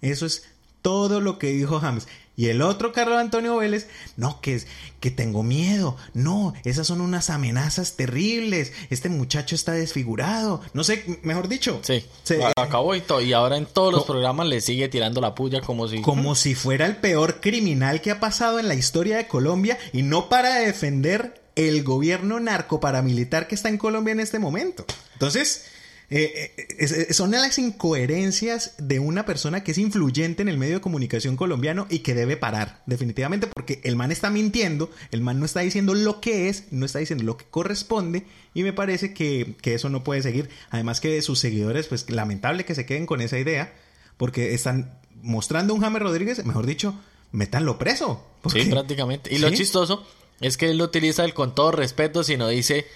Eso 0.00 0.26
es 0.26 0.44
todo 0.82 1.20
lo 1.20 1.38
que 1.38 1.48
dijo 1.48 1.80
James. 1.80 2.06
Y 2.36 2.48
el 2.48 2.62
otro 2.62 2.92
Carlos 2.92 3.18
Antonio 3.18 3.56
Vélez, 3.56 3.88
no, 4.16 4.40
que, 4.40 4.60
que 5.00 5.10
tengo 5.10 5.42
miedo, 5.42 5.96
no, 6.14 6.52
esas 6.64 6.86
son 6.86 7.00
unas 7.00 7.30
amenazas 7.30 7.94
terribles, 7.94 8.72
este 8.90 9.08
muchacho 9.08 9.54
está 9.54 9.72
desfigurado, 9.72 10.60
no 10.72 10.82
sé, 10.82 11.20
mejor 11.22 11.48
dicho. 11.48 11.78
Sí, 11.82 12.04
se 12.24 12.44
acabó 12.56 12.94
y 12.96 13.00
todo, 13.02 13.20
y 13.20 13.32
ahora 13.32 13.56
en 13.56 13.66
todos 13.66 13.94
los 13.94 14.04
programas 14.04 14.48
le 14.48 14.60
sigue 14.60 14.88
tirando 14.88 15.20
la 15.20 15.34
puya 15.34 15.60
como 15.60 15.86
si... 15.86 16.02
Como 16.02 16.34
si 16.34 16.54
fuera 16.56 16.86
el 16.86 16.96
peor 16.96 17.40
criminal 17.40 18.00
que 18.00 18.10
ha 18.10 18.18
pasado 18.18 18.58
en 18.58 18.66
la 18.66 18.74
historia 18.74 19.16
de 19.16 19.28
Colombia 19.28 19.78
y 19.92 20.02
no 20.02 20.28
para 20.28 20.56
defender 20.56 21.40
el 21.54 21.84
gobierno 21.84 22.40
narcoparamilitar 22.40 23.46
que 23.46 23.54
está 23.54 23.68
en 23.68 23.78
Colombia 23.78 24.12
en 24.12 24.20
este 24.20 24.40
momento. 24.40 24.84
Entonces, 25.12 25.66
eh, 26.10 26.52
eh, 26.56 27.12
son 27.14 27.30
las 27.30 27.58
incoherencias 27.58 28.74
de 28.78 28.98
una 28.98 29.24
persona 29.24 29.64
que 29.64 29.72
es 29.72 29.78
influyente 29.78 30.42
en 30.42 30.48
el 30.48 30.58
medio 30.58 30.74
de 30.74 30.80
comunicación 30.80 31.36
colombiano 31.36 31.86
y 31.88 32.00
que 32.00 32.14
debe 32.14 32.36
parar, 32.36 32.82
definitivamente, 32.86 33.46
porque 33.46 33.80
el 33.84 33.96
man 33.96 34.12
está 34.12 34.30
mintiendo, 34.30 34.90
el 35.10 35.22
man 35.22 35.40
no 35.40 35.46
está 35.46 35.60
diciendo 35.60 35.94
lo 35.94 36.20
que 36.20 36.48
es, 36.48 36.64
no 36.70 36.84
está 36.84 36.98
diciendo 36.98 37.24
lo 37.24 37.36
que 37.36 37.46
corresponde, 37.46 38.26
y 38.52 38.62
me 38.62 38.72
parece 38.72 39.14
que, 39.14 39.56
eso 39.64 39.88
no 39.88 40.04
puede 40.04 40.22
seguir. 40.22 40.50
Además 40.70 41.00
que 41.00 41.20
sus 41.22 41.38
seguidores, 41.38 41.86
pues 41.86 42.08
lamentable 42.10 42.64
que 42.64 42.74
se 42.74 42.86
queden 42.86 43.06
con 43.06 43.20
esa 43.20 43.38
idea, 43.38 43.72
porque 44.16 44.54
están 44.54 44.98
mostrando 45.22 45.74
un 45.74 45.80
James 45.80 46.02
Rodríguez, 46.02 46.44
mejor 46.44 46.66
dicho, 46.66 46.94
métanlo 47.32 47.78
preso. 47.78 48.24
Sí, 48.52 48.66
prácticamente. 48.66 49.34
Y 49.34 49.38
lo 49.38 49.50
chistoso 49.50 50.06
es 50.40 50.56
que 50.58 50.70
él 50.70 50.78
lo 50.78 50.84
utiliza 50.84 51.24
el 51.24 51.34
con 51.34 51.54
todo 51.54 51.72
respeto, 51.72 52.22
sino 52.22 52.46
dice, 52.48 52.86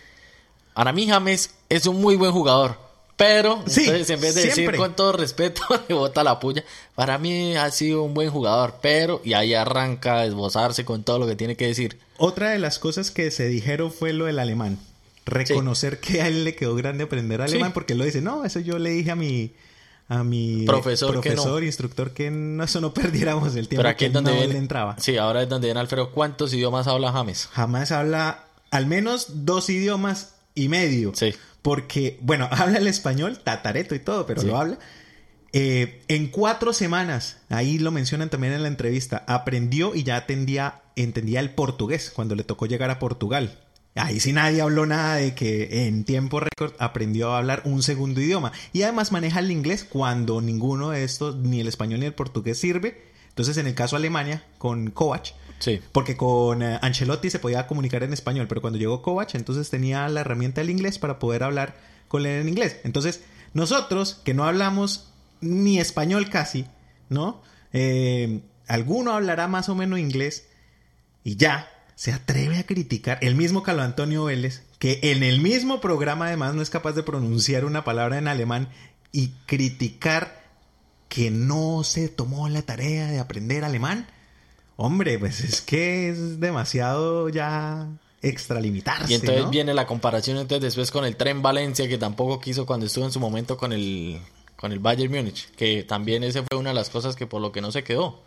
para 0.74 0.92
mí 0.92 1.08
James 1.08 1.54
es 1.70 1.86
un 1.86 2.00
muy 2.00 2.14
buen 2.14 2.32
jugador 2.32 2.87
pero, 3.18 3.64
entonces, 3.66 4.10
en 4.10 4.20
vez 4.20 4.36
de 4.36 4.42
decir 4.44 4.76
con 4.76 4.94
todo 4.94 5.10
respeto, 5.10 5.62
le 5.88 5.94
bota 5.96 6.22
la 6.22 6.38
puya. 6.38 6.64
Para 6.94 7.18
mí 7.18 7.56
ha 7.56 7.68
sido 7.72 8.04
un 8.04 8.14
buen 8.14 8.30
jugador, 8.30 8.76
pero, 8.80 9.20
y 9.24 9.32
ahí 9.32 9.54
arranca 9.54 10.18
a 10.18 10.24
esbozarse 10.24 10.84
con 10.84 11.02
todo 11.02 11.18
lo 11.18 11.26
que 11.26 11.34
tiene 11.34 11.56
que 11.56 11.66
decir. 11.66 11.98
Otra 12.16 12.50
de 12.50 12.60
las 12.60 12.78
cosas 12.78 13.10
que 13.10 13.32
se 13.32 13.48
dijeron 13.48 13.90
fue 13.90 14.12
lo 14.12 14.26
del 14.26 14.38
alemán. 14.38 14.78
Reconocer 15.26 15.98
que 15.98 16.22
a 16.22 16.28
él 16.28 16.44
le 16.44 16.54
quedó 16.54 16.76
grande 16.76 17.04
aprender 17.04 17.42
alemán, 17.42 17.72
porque 17.72 17.94
él 17.94 17.98
lo 17.98 18.04
dice, 18.04 18.22
no, 18.22 18.44
eso 18.44 18.60
yo 18.60 18.78
le 18.78 18.90
dije 18.90 19.10
a 19.10 19.16
mi, 19.16 19.50
a 20.08 20.22
mi 20.22 20.64
profesor, 20.64 21.10
profesor 21.10 21.64
instructor, 21.64 22.12
que 22.12 22.30
no, 22.30 22.62
eso 22.62 22.80
no 22.80 22.94
perdiéramos 22.94 23.56
el 23.56 23.66
tiempo. 23.66 23.80
Pero 23.82 23.88
aquí 23.88 24.04
es 24.04 24.12
donde 24.12 24.32
viene, 24.32 24.56
entraba. 24.56 24.94
Sí, 25.00 25.16
ahora 25.16 25.42
es 25.42 25.48
donde 25.48 25.66
viene 25.66 25.80
Alfredo. 25.80 26.12
¿Cuántos 26.12 26.54
idiomas 26.54 26.86
habla 26.86 27.10
James? 27.10 27.48
James 27.50 27.90
habla 27.90 28.44
al 28.70 28.86
menos 28.86 29.44
dos 29.44 29.68
idiomas 29.70 30.34
y 30.54 30.68
medio. 30.68 31.10
Sí 31.16 31.34
porque, 31.68 32.16
bueno, 32.22 32.48
habla 32.50 32.78
el 32.78 32.86
español, 32.86 33.40
tatareto 33.44 33.94
y 33.94 33.98
todo, 33.98 34.24
pero 34.24 34.42
lo 34.42 34.56
habla. 34.56 34.78
Eh, 35.52 36.02
en 36.08 36.28
cuatro 36.28 36.72
semanas, 36.72 37.42
ahí 37.50 37.78
lo 37.78 37.90
mencionan 37.90 38.30
también 38.30 38.54
en 38.54 38.62
la 38.62 38.68
entrevista, 38.68 39.22
aprendió 39.28 39.94
y 39.94 40.02
ya 40.02 40.16
atendía, 40.16 40.80
entendía 40.96 41.40
el 41.40 41.50
portugués 41.50 42.10
cuando 42.16 42.34
le 42.36 42.42
tocó 42.42 42.64
llegar 42.64 42.88
a 42.88 42.98
Portugal. 42.98 43.58
Ahí 43.96 44.18
sí 44.18 44.32
nadie 44.32 44.62
habló 44.62 44.86
nada 44.86 45.16
de 45.16 45.34
que 45.34 45.86
en 45.86 46.04
tiempo 46.04 46.40
récord 46.40 46.72
aprendió 46.78 47.34
a 47.34 47.38
hablar 47.38 47.60
un 47.66 47.82
segundo 47.82 48.22
idioma. 48.22 48.52
Y 48.72 48.80
además 48.80 49.12
maneja 49.12 49.40
el 49.40 49.50
inglés 49.50 49.84
cuando 49.84 50.40
ninguno 50.40 50.88
de 50.88 51.04
estos, 51.04 51.36
ni 51.36 51.60
el 51.60 51.68
español 51.68 52.00
ni 52.00 52.06
el 52.06 52.14
portugués 52.14 52.58
sirve. 52.58 53.02
Entonces, 53.28 53.58
en 53.58 53.66
el 53.66 53.74
caso 53.74 53.96
de 53.96 54.00
Alemania, 54.00 54.42
con 54.56 54.90
Kovac, 54.90 55.34
Sí. 55.58 55.80
Porque 55.92 56.16
con 56.16 56.62
eh, 56.62 56.78
Ancelotti 56.82 57.30
se 57.30 57.38
podía 57.38 57.66
comunicar 57.66 58.02
en 58.02 58.12
español, 58.12 58.46
pero 58.48 58.60
cuando 58.60 58.78
llegó 58.78 59.02
Kovac, 59.02 59.34
entonces 59.34 59.70
tenía 59.70 60.08
la 60.08 60.20
herramienta 60.20 60.60
del 60.60 60.70
inglés 60.70 60.98
para 60.98 61.18
poder 61.18 61.42
hablar 61.42 61.76
con 62.08 62.26
él 62.26 62.40
en 62.40 62.48
inglés. 62.48 62.76
Entonces, 62.84 63.22
nosotros 63.54 64.20
que 64.24 64.34
no 64.34 64.44
hablamos 64.44 65.10
ni 65.40 65.78
español 65.78 66.28
casi, 66.30 66.66
¿no? 67.08 67.42
Eh, 67.72 68.40
alguno 68.66 69.12
hablará 69.12 69.48
más 69.48 69.68
o 69.68 69.74
menos 69.74 69.98
inglés 69.98 70.48
y 71.24 71.36
ya 71.36 71.68
se 71.94 72.12
atreve 72.12 72.58
a 72.58 72.66
criticar 72.66 73.18
el 73.22 73.34
mismo 73.34 73.62
Carlos 73.62 73.84
Antonio 73.84 74.24
Vélez, 74.24 74.62
que 74.78 75.00
en 75.02 75.22
el 75.22 75.40
mismo 75.40 75.80
programa 75.80 76.26
además 76.26 76.54
no 76.54 76.62
es 76.62 76.70
capaz 76.70 76.92
de 76.92 77.02
pronunciar 77.02 77.64
una 77.64 77.82
palabra 77.82 78.18
en 78.18 78.28
alemán 78.28 78.68
y 79.10 79.28
criticar 79.46 80.44
que 81.08 81.30
no 81.30 81.82
se 81.82 82.08
tomó 82.08 82.48
la 82.48 82.62
tarea 82.62 83.08
de 83.08 83.18
aprender 83.18 83.64
alemán. 83.64 84.06
Hombre, 84.80 85.18
pues 85.18 85.40
es 85.40 85.60
que 85.60 86.08
es 86.08 86.38
demasiado 86.38 87.28
ya 87.28 87.88
extralimitarse. 88.22 89.10
Y 89.10 89.16
entonces 89.16 89.50
viene 89.50 89.74
la 89.74 89.88
comparación 89.88 90.38
entonces 90.38 90.62
después 90.62 90.92
con 90.92 91.04
el 91.04 91.16
Tren 91.16 91.42
Valencia, 91.42 91.88
que 91.88 91.98
tampoco 91.98 92.38
quiso 92.38 92.64
cuando 92.64 92.86
estuvo 92.86 93.04
en 93.04 93.10
su 93.10 93.18
momento 93.18 93.56
con 93.56 93.72
el, 93.72 94.20
con 94.54 94.70
el 94.70 94.78
Bayern 94.78 95.12
Múnich, 95.12 95.50
que 95.56 95.82
también 95.82 96.22
ese 96.22 96.44
fue 96.44 96.60
una 96.60 96.70
de 96.70 96.76
las 96.76 96.90
cosas 96.90 97.16
que 97.16 97.26
por 97.26 97.42
lo 97.42 97.50
que 97.50 97.60
no 97.60 97.72
se 97.72 97.82
quedó. 97.82 98.20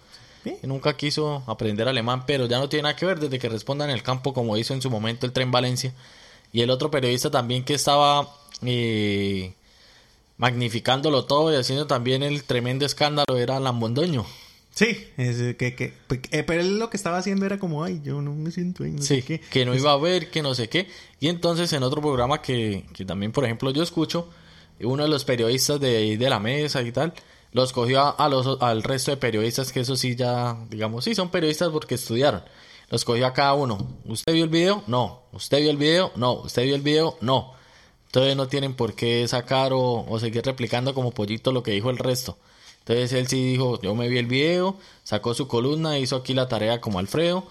Nunca 0.64 0.98
quiso 0.98 1.42
aprender 1.48 1.88
alemán, 1.88 2.26
pero 2.28 2.48
ya 2.48 2.60
no 2.60 2.68
tiene 2.68 2.84
nada 2.84 2.98
que 2.98 3.06
ver 3.06 3.22
desde 3.22 3.40
que 3.40 3.48
responda 3.48 3.86
en 3.86 3.92
el 3.92 4.04
campo 4.04 4.34
como 4.34 4.58
hizo 4.58 4.74
en 4.74 4.82
su 4.82 4.90
momento 4.90 5.26
el 5.26 5.32
Tren 5.32 5.52
Valencia. 5.52 5.94
Y 6.52 6.64
el 6.64 6.70
otro 6.70 6.92
periodista 6.92 7.32
también 7.32 7.64
que 7.64 7.76
estaba 7.76 8.28
eh, 8.66 9.54
magnificándolo 10.36 11.24
todo 11.24 11.54
y 11.54 11.56
haciendo 11.56 11.88
también 11.88 12.24
el 12.24 12.44
tremendo 12.44 12.86
escándalo 12.86 13.38
era 13.38 13.58
Lambondoño. 13.62 14.26
Sí, 14.74 15.06
es 15.18 15.56
que, 15.58 15.76
que, 15.76 15.94
eh, 16.32 16.44
pero 16.44 16.62
él 16.62 16.80
lo 16.80 16.90
que 16.90 16.96
estaba 16.96 17.18
haciendo 17.18 17.46
era 17.46 17.60
como, 17.60 17.84
ay, 17.84 18.02
yo 18.04 18.22
no 18.22 18.34
me 18.34 18.52
siento 18.52 18.86
no 18.86 19.02
sí, 19.02 19.22
que 19.22 19.66
no 19.66 19.76
iba 19.76 19.92
a 19.92 19.98
ver, 19.98 20.32
que 20.32 20.42
no 20.42 20.56
sé 20.56 20.70
qué. 20.70 20.88
Y 21.20 21.28
entonces 21.28 21.72
en 21.74 21.84
otro 21.84 22.02
programa 22.02 22.42
que, 22.42 22.86
que 22.94 23.04
también, 23.04 23.34
por 23.34 23.44
ejemplo, 23.44 23.72
yo 23.72 23.84
escucho, 23.84 24.30
uno 24.80 25.04
de 25.04 25.10
los 25.10 25.26
periodistas 25.26 25.80
de, 25.80 26.18
de 26.18 26.30
la 26.30 26.40
mesa 26.40 26.82
y 26.82 26.92
tal, 26.94 27.14
los 27.52 27.74
cogió 27.74 28.18
a, 28.18 28.30
los, 28.30 28.62
al 28.62 28.82
resto 28.82 29.12
de 29.12 29.18
periodistas, 29.18 29.74
que 29.74 29.82
eso 29.82 29.98
sí 29.98 30.16
ya, 30.16 30.58
digamos, 30.70 31.04
sí, 31.04 31.16
son 31.16 31.30
periodistas 31.30 31.70
porque 31.70 31.96
estudiaron. 31.96 32.44
Los 32.90 33.06
cogió 33.06 33.28
a 33.28 33.34
cada 33.34 33.54
uno. 33.54 34.00
¿Usted 34.06 34.34
vio 34.34 34.44
el 34.44 34.50
video? 34.50 34.84
No. 34.88 35.24
¿Usted 35.32 35.60
vio 35.60 35.72
el 35.72 35.78
video? 35.78 36.12
No. 36.16 36.34
¿Usted 36.34 36.64
vio 36.64 36.76
el 36.76 36.82
video? 36.82 37.18
No. 37.22 37.54
Entonces 38.08 38.36
no 38.36 38.48
tienen 38.48 38.74
por 38.74 38.96
qué 38.96 39.26
sacar 39.30 39.72
o, 39.72 40.06
o 40.08 40.20
seguir 40.20 40.44
replicando 40.44 40.94
como 40.94 41.12
pollito 41.12 41.54
lo 41.54 41.64
que 41.64 41.72
dijo 41.72 41.90
el 41.90 41.98
resto. 41.98 42.38
Entonces 42.82 43.14
él 43.14 43.28
sí 43.28 43.52
dijo, 43.52 43.80
yo 43.82 43.96
me 43.96 44.10
vi 44.10 44.18
el 44.18 44.28
video, 44.28 44.76
sacó 45.04 45.34
su 45.34 45.48
columna, 45.48 45.98
hizo 46.00 46.18
aquí 46.18 46.34
la 46.34 46.48
tarea 46.48 46.82
como 46.82 47.00
Alfredo 47.00 47.46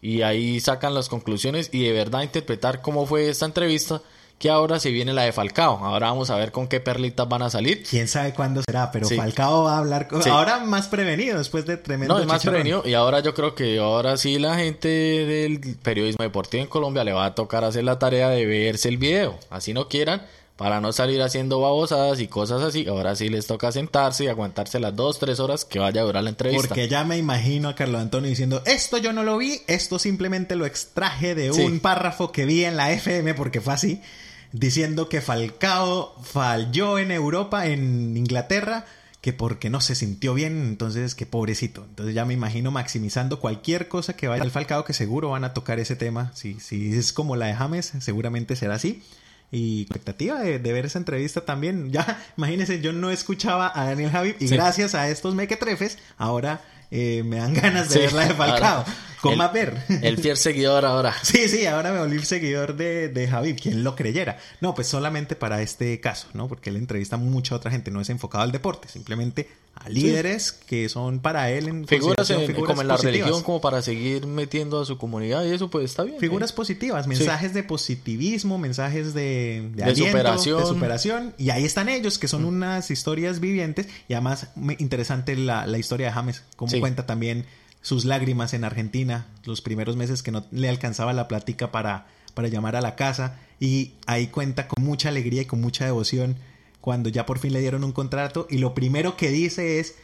y 0.00 0.22
ahí 0.22 0.60
sacan 0.60 0.94
las 0.94 1.08
conclusiones 1.08 1.70
y 1.72 1.82
de 1.82 1.92
verdad 1.92 2.22
interpretar 2.22 2.80
cómo 2.80 3.04
fue 3.06 3.28
esta 3.28 3.46
entrevista 3.46 4.00
que 4.38 4.50
ahora 4.50 4.78
se 4.78 4.90
viene 4.90 5.12
la 5.12 5.22
de 5.22 5.32
Falcao. 5.32 5.84
Ahora 5.84 6.10
vamos 6.10 6.30
a 6.30 6.36
ver 6.36 6.52
con 6.52 6.68
qué 6.68 6.78
perlitas 6.78 7.28
van 7.28 7.42
a 7.42 7.50
salir. 7.50 7.82
Quién 7.82 8.06
sabe 8.06 8.32
cuándo 8.32 8.62
será, 8.62 8.92
pero 8.92 9.08
Falcao 9.08 9.64
va 9.64 9.74
a 9.74 9.78
hablar 9.78 10.06
con... 10.06 10.26
ahora 10.28 10.60
más 10.60 10.86
prevenido 10.86 11.38
después 11.38 11.66
de 11.66 11.76
tremendo. 11.76 12.14
No, 12.14 12.20
es 12.20 12.26
más 12.26 12.42
prevenido 12.42 12.82
y 12.86 12.94
ahora 12.94 13.18
yo 13.20 13.34
creo 13.34 13.56
que 13.56 13.78
ahora 13.78 14.16
sí 14.16 14.38
la 14.38 14.56
gente 14.56 14.88
del 14.88 15.76
periodismo 15.82 16.22
deportivo 16.22 16.62
en 16.62 16.68
Colombia 16.68 17.02
le 17.02 17.12
va 17.12 17.26
a 17.26 17.34
tocar 17.34 17.64
hacer 17.64 17.82
la 17.82 17.98
tarea 17.98 18.28
de 18.28 18.46
verse 18.46 18.88
el 18.88 18.98
video. 18.98 19.38
Así 19.50 19.74
no 19.74 19.88
quieran, 19.88 20.22
para 20.58 20.80
no 20.80 20.92
salir 20.92 21.22
haciendo 21.22 21.60
babosadas 21.60 22.20
y 22.20 22.26
cosas 22.26 22.62
así. 22.62 22.88
Ahora 22.88 23.14
sí 23.14 23.28
les 23.28 23.46
toca 23.46 23.70
sentarse 23.70 24.24
y 24.24 24.26
aguantarse 24.26 24.80
las 24.80 24.94
dos, 24.94 25.20
tres 25.20 25.38
horas 25.38 25.64
que 25.64 25.78
vaya 25.78 26.00
a 26.00 26.04
durar 26.04 26.24
la 26.24 26.30
entrevista. 26.30 26.66
Porque 26.66 26.88
ya 26.88 27.04
me 27.04 27.16
imagino 27.16 27.68
a 27.68 27.76
Carlos 27.76 28.02
Antonio 28.02 28.28
diciendo, 28.28 28.60
esto 28.66 28.98
yo 28.98 29.12
no 29.12 29.22
lo 29.22 29.38
vi, 29.38 29.60
esto 29.68 30.00
simplemente 30.00 30.56
lo 30.56 30.66
extraje 30.66 31.36
de 31.36 31.52
un 31.52 31.78
párrafo 31.78 32.32
que 32.32 32.44
vi 32.44 32.64
en 32.64 32.76
la 32.76 32.90
FM 32.90 33.34
porque 33.34 33.60
fue 33.60 33.72
así, 33.72 34.02
diciendo 34.50 35.08
que 35.08 35.20
Falcao 35.20 36.16
falló 36.24 36.98
en 36.98 37.12
Europa, 37.12 37.68
en 37.68 38.16
Inglaterra, 38.16 38.84
que 39.20 39.32
porque 39.32 39.70
no 39.70 39.80
se 39.80 39.94
sintió 39.94 40.34
bien, 40.34 40.60
entonces 40.66 41.14
que 41.14 41.24
pobrecito. 41.24 41.84
Entonces 41.88 42.16
ya 42.16 42.24
me 42.24 42.34
imagino 42.34 42.72
maximizando 42.72 43.38
cualquier 43.38 43.86
cosa 43.86 44.16
que 44.16 44.26
vaya 44.26 44.42
al 44.42 44.50
Falcao, 44.50 44.84
que 44.84 44.92
seguro 44.92 45.30
van 45.30 45.44
a 45.44 45.54
tocar 45.54 45.78
ese 45.78 45.94
tema. 45.94 46.32
Si, 46.34 46.58
si 46.58 46.98
es 46.98 47.12
como 47.12 47.36
la 47.36 47.46
de 47.46 47.54
James, 47.54 47.92
seguramente 48.00 48.56
será 48.56 48.74
así 48.74 49.04
y 49.50 49.82
expectativa 49.82 50.40
de, 50.40 50.58
ver 50.58 50.86
esa 50.86 50.98
entrevista 50.98 51.42
también. 51.42 51.90
Ya, 51.92 52.20
imagínense, 52.36 52.80
yo 52.80 52.92
no 52.92 53.10
escuchaba 53.10 53.72
a 53.74 53.84
Daniel 53.84 54.10
Javi 54.10 54.36
y 54.38 54.48
gracias 54.48 54.94
a 54.94 55.08
estos 55.08 55.34
mequetrefes, 55.34 55.98
ahora 56.16 56.60
eh, 56.90 57.22
me 57.24 57.36
dan 57.36 57.54
ganas 57.54 57.88
de 57.90 58.00
ver 58.00 58.12
la 58.12 58.28
de 58.28 58.34
Falcao. 58.34 58.84
¿Cómo 59.20 59.42
a 59.42 59.48
ver? 59.48 59.76
El 60.02 60.18
fiel 60.18 60.36
seguidor 60.36 60.84
ahora. 60.84 61.14
Sí, 61.22 61.48
sí, 61.48 61.66
ahora 61.66 61.92
me 61.92 61.98
volví 61.98 62.24
seguidor 62.24 62.76
de, 62.76 63.08
de 63.08 63.28
Javi, 63.28 63.54
quien 63.54 63.84
lo 63.84 63.94
creyera. 63.94 64.38
No, 64.60 64.74
pues 64.74 64.86
solamente 64.86 65.36
para 65.36 65.60
este 65.60 66.00
caso, 66.00 66.28
¿no? 66.32 66.48
Porque 66.48 66.70
él 66.70 66.76
entrevista 66.76 67.16
a 67.16 67.18
mucha 67.18 67.54
otra 67.54 67.70
gente, 67.70 67.90
no 67.90 68.00
es 68.00 68.08
enfocado 68.10 68.44
al 68.44 68.52
deporte, 68.52 68.88
simplemente 68.88 69.48
a 69.74 69.88
líderes 69.88 70.52
que 70.52 70.88
son 70.88 71.20
para 71.20 71.50
él 71.50 71.68
en 71.68 71.86
figuras, 71.86 72.32
como 72.66 72.82
en 72.82 72.88
la 72.88 72.96
religión, 72.96 73.42
como 73.42 73.60
para 73.60 73.80
seguir 73.82 74.26
metiendo 74.26 74.80
a 74.80 74.84
su 74.84 74.98
comunidad 74.98 75.44
y 75.44 75.52
eso 75.52 75.70
pues 75.70 75.84
está 75.84 76.02
bien. 76.02 76.18
Figuras 76.18 76.52
positivas, 76.52 77.06
mensajes 77.06 77.54
de 77.54 77.62
positivismo, 77.62 78.58
mensajes 78.58 79.14
de, 79.14 79.70
de, 79.74 79.94
superación. 79.94 80.60
de 80.60 80.66
superación. 80.66 81.34
Y 81.38 81.50
ahí 81.50 81.64
están 81.64 81.88
ellos, 81.88 82.18
que 82.18 82.28
son 82.28 82.42
mm. 82.42 82.48
unas 82.48 82.90
historias 82.90 83.40
vivientes 83.40 83.88
y 84.08 84.14
además 84.14 84.48
interesante 84.78 85.36
la, 85.36 85.66
la 85.66 85.78
historia 85.78 86.08
de 86.08 86.12
James, 86.12 86.42
cuenta 86.80 87.06
también 87.06 87.46
sus 87.82 88.04
lágrimas 88.04 88.54
en 88.54 88.64
Argentina, 88.64 89.26
los 89.44 89.60
primeros 89.60 89.96
meses 89.96 90.22
que 90.22 90.30
no 90.32 90.44
le 90.50 90.68
alcanzaba 90.68 91.12
la 91.12 91.28
plática 91.28 91.70
para, 91.72 92.06
para 92.34 92.48
llamar 92.48 92.76
a 92.76 92.80
la 92.80 92.96
casa 92.96 93.38
y 93.60 93.92
ahí 94.06 94.26
cuenta 94.28 94.68
con 94.68 94.84
mucha 94.84 95.08
alegría 95.08 95.42
y 95.42 95.46
con 95.46 95.60
mucha 95.60 95.84
devoción 95.84 96.36
cuando 96.80 97.08
ya 97.08 97.26
por 97.26 97.38
fin 97.38 97.52
le 97.52 97.60
dieron 97.60 97.84
un 97.84 97.92
contrato 97.92 98.46
y 98.50 98.58
lo 98.58 98.74
primero 98.74 99.16
que 99.16 99.28
dice 99.30 99.80
es 99.80 99.94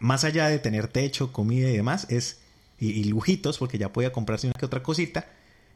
más 0.00 0.24
allá 0.24 0.48
de 0.48 0.58
tener 0.58 0.88
techo, 0.88 1.32
comida 1.32 1.68
y 1.70 1.76
demás, 1.76 2.06
es, 2.10 2.38
y, 2.78 2.88
y 2.90 3.04
lujitos, 3.04 3.58
porque 3.58 3.78
ya 3.78 3.92
podía 3.92 4.12
comprarse 4.12 4.46
una 4.48 4.54
que 4.58 4.66
otra 4.66 4.82
cosita, 4.82 5.28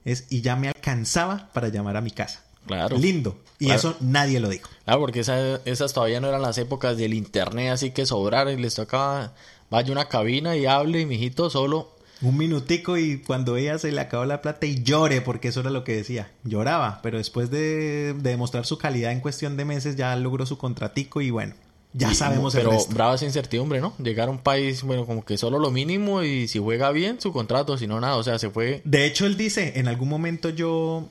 es, 0.04 0.26
y 0.30 0.40
ya 0.40 0.56
me 0.56 0.68
alcanzaba 0.68 1.50
para 1.52 1.68
llamar 1.68 1.96
a 1.96 2.00
mi 2.00 2.10
casa. 2.10 2.42
Claro. 2.66 2.96
Lindo. 2.98 3.38
Y 3.58 3.66
Claro. 3.66 3.78
eso 3.78 3.96
nadie 4.00 4.40
lo 4.40 4.48
dijo. 4.48 4.68
Claro, 4.84 5.00
porque 5.00 5.20
esa- 5.20 5.60
esas 5.64 5.92
todavía 5.92 6.20
no 6.20 6.28
eran 6.28 6.42
las 6.42 6.58
épocas 6.58 6.96
del 6.96 7.14
internet, 7.14 7.70
así 7.72 7.90
que 7.92 8.04
sobrara 8.06 8.52
y 8.52 8.56
les 8.56 8.74
tocaba, 8.74 9.34
vaya 9.74 9.88
a 9.90 9.92
una 9.92 10.08
cabina 10.08 10.56
y 10.56 10.66
hable, 10.66 11.00
y 11.00 11.06
mijito, 11.06 11.50
solo. 11.50 11.90
Un 12.22 12.38
minutico 12.38 12.96
y 12.96 13.18
cuando 13.18 13.56
ella 13.56 13.78
se 13.78 13.92
le 13.92 14.00
acabó 14.00 14.24
la 14.24 14.40
plata 14.40 14.64
y 14.66 14.82
llore, 14.82 15.20
porque 15.20 15.48
eso 15.48 15.60
era 15.60 15.70
lo 15.70 15.84
que 15.84 15.94
decía. 15.96 16.30
Lloraba, 16.44 17.00
pero 17.02 17.18
después 17.18 17.50
de, 17.50 18.14
de 18.14 18.30
demostrar 18.30 18.64
su 18.64 18.78
calidad 18.78 19.12
en 19.12 19.20
cuestión 19.20 19.56
de 19.56 19.64
meses 19.64 19.96
ya 19.96 20.14
logró 20.16 20.46
su 20.46 20.56
contratico 20.56 21.20
y 21.20 21.30
bueno, 21.30 21.54
ya 21.92 22.12
y- 22.12 22.14
sabemos 22.14 22.54
Pero 22.54 22.70
el 22.70 22.76
resto. 22.76 22.94
brava 22.94 23.14
esa 23.16 23.26
incertidumbre, 23.26 23.80
¿no? 23.80 23.92
Llegar 23.98 24.28
a 24.28 24.30
un 24.30 24.38
país, 24.38 24.82
bueno, 24.84 25.04
como 25.06 25.24
que 25.24 25.36
solo 25.36 25.58
lo 25.58 25.70
mínimo 25.70 26.22
y 26.22 26.48
si 26.48 26.58
juega 26.60 26.90
bien, 26.92 27.20
su 27.20 27.32
contrato, 27.32 27.76
si 27.76 27.86
no, 27.86 28.00
nada. 28.00 28.16
O 28.16 28.22
sea, 28.22 28.38
se 28.38 28.48
fue. 28.48 28.80
De 28.84 29.04
hecho, 29.06 29.26
él 29.26 29.36
dice, 29.36 29.72
en 29.78 29.88
algún 29.88 30.08
momento 30.08 30.48
yo, 30.48 31.08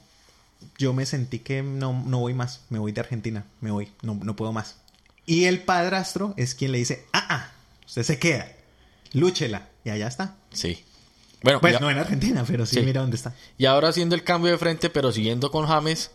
yo 0.79 0.93
me 0.93 1.05
sentí 1.05 1.39
que 1.39 1.61
no, 1.61 2.01
no 2.07 2.19
voy 2.19 2.33
más, 2.33 2.61
me 2.69 2.79
voy 2.79 2.91
de 2.91 3.01
Argentina, 3.01 3.45
me 3.61 3.69
voy, 3.71 3.89
no, 4.01 4.17
no 4.23 4.35
puedo 4.35 4.51
más. 4.51 4.77
Y 5.25 5.45
el 5.45 5.61
padrastro 5.61 6.33
es 6.37 6.55
quien 6.55 6.71
le 6.71 6.79
dice, 6.79 7.05
ah, 7.13 7.25
ah, 7.29 7.51
usted 7.85 8.03
se 8.03 8.19
queda, 8.19 8.51
lúchela, 9.13 9.69
y 9.83 9.89
allá 9.89 10.07
está. 10.07 10.35
Sí. 10.51 10.83
Bueno, 11.41 11.59
Pues 11.59 11.73
ya- 11.73 11.79
no 11.79 11.89
en 11.91 11.97
Argentina, 11.97 12.43
pero 12.47 12.65
sí, 12.65 12.77
Sí. 12.77 12.81
mira 12.83 13.01
dónde 13.01 13.17
está. 13.17 13.35
Y 13.57 13.65
ahora 13.65 13.89
haciendo 13.89 14.15
el 14.15 14.23
cambio 14.23 14.51
de 14.51 14.57
frente, 14.57 14.89
pero 14.89 15.11
siguiendo 15.11 15.51
con 15.51 15.65
James, 15.67 16.11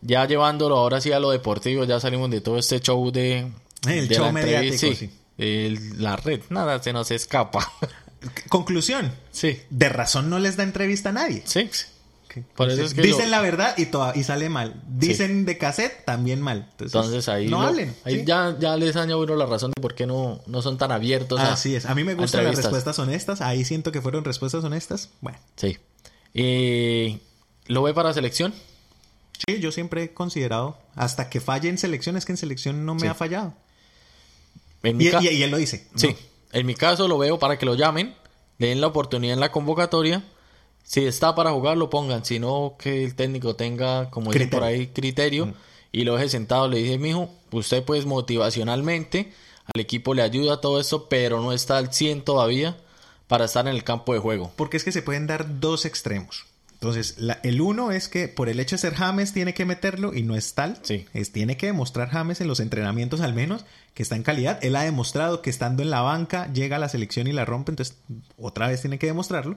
ya 0.00 0.26
llevándolo 0.26 0.76
ahora 0.76 1.00
sí 1.00 1.12
a 1.12 1.20
lo 1.20 1.30
deportivo, 1.30 1.84
ya 1.84 2.00
salimos 2.00 2.30
de 2.30 2.40
todo 2.40 2.58
este 2.58 2.80
show 2.80 3.10
de... 3.10 3.50
El 3.86 4.08
de 4.08 4.14
show 4.14 4.32
mediático, 4.32 4.94
sí. 4.94 5.10
el- 5.38 6.02
la 6.02 6.16
red, 6.16 6.40
nada, 6.48 6.82
se 6.82 6.92
nos 6.92 7.10
escapa. 7.10 7.70
Conclusión, 8.48 9.12
sí, 9.30 9.60
de 9.70 9.88
razón 9.88 10.30
no 10.30 10.38
les 10.38 10.56
da 10.56 10.62
entrevista 10.64 11.10
a 11.10 11.12
nadie. 11.12 11.42
sí. 11.44 11.68
Por 12.56 12.70
eso 12.70 12.82
es 12.82 12.94
que 12.94 13.02
Dicen 13.02 13.26
lo- 13.26 13.36
la 13.36 13.40
verdad 13.42 13.74
y, 13.78 13.86
toda- 13.86 14.16
y 14.16 14.22
sale 14.24 14.48
mal. 14.48 14.82
Dicen 14.88 15.44
de 15.44 15.58
cassette 15.58 16.04
también 16.04 16.40
mal. 16.40 16.68
Entonces, 16.72 16.94
Entonces 16.94 17.28
ahí, 17.28 17.48
no 17.48 17.60
lo- 17.62 17.68
hablen. 17.68 17.94
ahí 18.04 18.20
sí. 18.20 18.24
ya, 18.26 18.56
ya 18.58 18.76
les 18.76 18.96
a 18.96 19.04
uno 19.16 19.36
la 19.36 19.46
razón 19.46 19.72
de 19.74 19.80
por 19.82 19.94
qué 19.94 20.06
no, 20.06 20.40
no 20.46 20.62
son 20.62 20.78
tan 20.78 20.92
abiertos. 20.92 21.38
a- 21.40 21.52
Así 21.52 21.74
es. 21.74 21.86
A 21.86 21.94
mí 21.94 22.04
me 22.04 22.14
gustan 22.14 22.44
las 22.44 22.56
respuestas 22.56 22.98
honestas. 22.98 23.40
Ahí 23.40 23.64
siento 23.64 23.92
que 23.92 24.00
fueron 24.02 24.24
respuestas 24.24 24.64
honestas. 24.64 25.10
Bueno, 25.20 25.38
Sí. 25.56 25.78
Eh, 26.34 27.20
¿Lo 27.66 27.82
ve 27.82 27.94
para 27.94 28.12
selección? 28.12 28.54
sí, 29.46 29.58
yo 29.60 29.72
siempre 29.72 30.02
he 30.04 30.14
considerado, 30.14 30.78
hasta 30.94 31.28
que 31.30 31.40
falle 31.40 31.68
en 31.68 31.78
selección, 31.78 32.16
es 32.16 32.24
que 32.24 32.32
en 32.32 32.38
selección 32.38 32.86
no 32.86 32.94
me 32.94 33.00
Sí. 33.02 33.06
ha 33.06 33.14
fallado. 33.14 33.54
En 34.82 34.96
mi 34.96 35.04
Y, 35.04 35.08
y- 35.08 35.28
y 35.28 35.42
él 35.42 35.50
lo 35.50 35.56
dice. 35.56 35.88
¿no? 35.92 35.98
Sí, 35.98 36.16
en 36.52 36.66
mi 36.66 36.74
caso 36.74 37.08
lo 37.08 37.18
veo 37.18 37.38
para 37.38 37.58
que 37.58 37.66
lo 37.66 37.74
llamen, 37.74 38.14
le 38.58 38.68
den 38.68 38.80
la 38.80 38.86
oportunidad 38.86 39.34
en 39.34 39.40
la 39.40 39.50
convocatoria. 39.52 40.22
Si 40.88 41.04
está 41.04 41.34
para 41.34 41.50
jugar, 41.50 41.76
lo 41.76 41.90
pongan. 41.90 42.24
Si 42.24 42.38
no, 42.38 42.76
que 42.78 43.04
el 43.04 43.14
técnico 43.16 43.56
tenga, 43.56 44.08
como 44.10 44.32
dicen 44.32 44.48
por 44.50 44.62
ahí, 44.62 44.86
criterio. 44.86 45.52
Y 45.92 46.04
lo 46.04 46.14
deje 46.16 46.28
sentado. 46.28 46.68
Le 46.68 46.78
dije, 46.78 46.96
mijo, 46.98 47.28
usted 47.50 47.82
pues 47.82 48.06
motivacionalmente 48.06 49.32
al 49.74 49.80
equipo 49.80 50.14
le 50.14 50.22
ayuda 50.22 50.60
todo 50.60 50.80
esto, 50.80 51.08
pero 51.08 51.40
no 51.42 51.52
está 51.52 51.78
al 51.78 51.92
100 51.92 52.22
todavía 52.22 52.76
para 53.26 53.46
estar 53.46 53.66
en 53.66 53.74
el 53.74 53.82
campo 53.82 54.12
de 54.12 54.20
juego. 54.20 54.52
Porque 54.56 54.76
es 54.76 54.84
que 54.84 54.92
se 54.92 55.02
pueden 55.02 55.26
dar 55.26 55.58
dos 55.60 55.84
extremos. 55.84 56.46
Entonces, 56.74 57.14
la- 57.18 57.40
el 57.42 57.60
uno 57.60 57.90
es 57.90 58.08
que 58.08 58.28
por 58.28 58.48
el 58.48 58.60
hecho 58.60 58.76
de 58.76 58.80
ser 58.82 58.94
James 58.94 59.32
tiene 59.32 59.54
que 59.54 59.64
meterlo 59.64 60.14
y 60.14 60.22
no 60.22 60.36
es 60.36 60.54
tal. 60.54 60.78
Sí. 60.82 61.06
Es, 61.14 61.32
tiene 61.32 61.56
que 61.56 61.66
demostrar 61.66 62.10
James 62.10 62.40
en 62.40 62.46
los 62.48 62.60
entrenamientos 62.60 63.20
al 63.22 63.32
menos 63.34 63.64
que 63.94 64.02
está 64.04 64.14
en 64.14 64.22
calidad. 64.22 64.58
Él 64.62 64.76
ha 64.76 64.82
demostrado 64.82 65.40
que 65.42 65.50
estando 65.50 65.82
en 65.82 65.90
la 65.90 66.02
banca 66.02 66.52
llega 66.52 66.76
a 66.76 66.78
la 66.78 66.88
selección 66.90 67.26
y 67.26 67.32
la 67.32 67.44
rompe, 67.46 67.72
entonces 67.72 67.96
otra 68.38 68.68
vez 68.68 68.82
tiene 68.82 68.98
que 68.98 69.06
demostrarlo. 69.06 69.56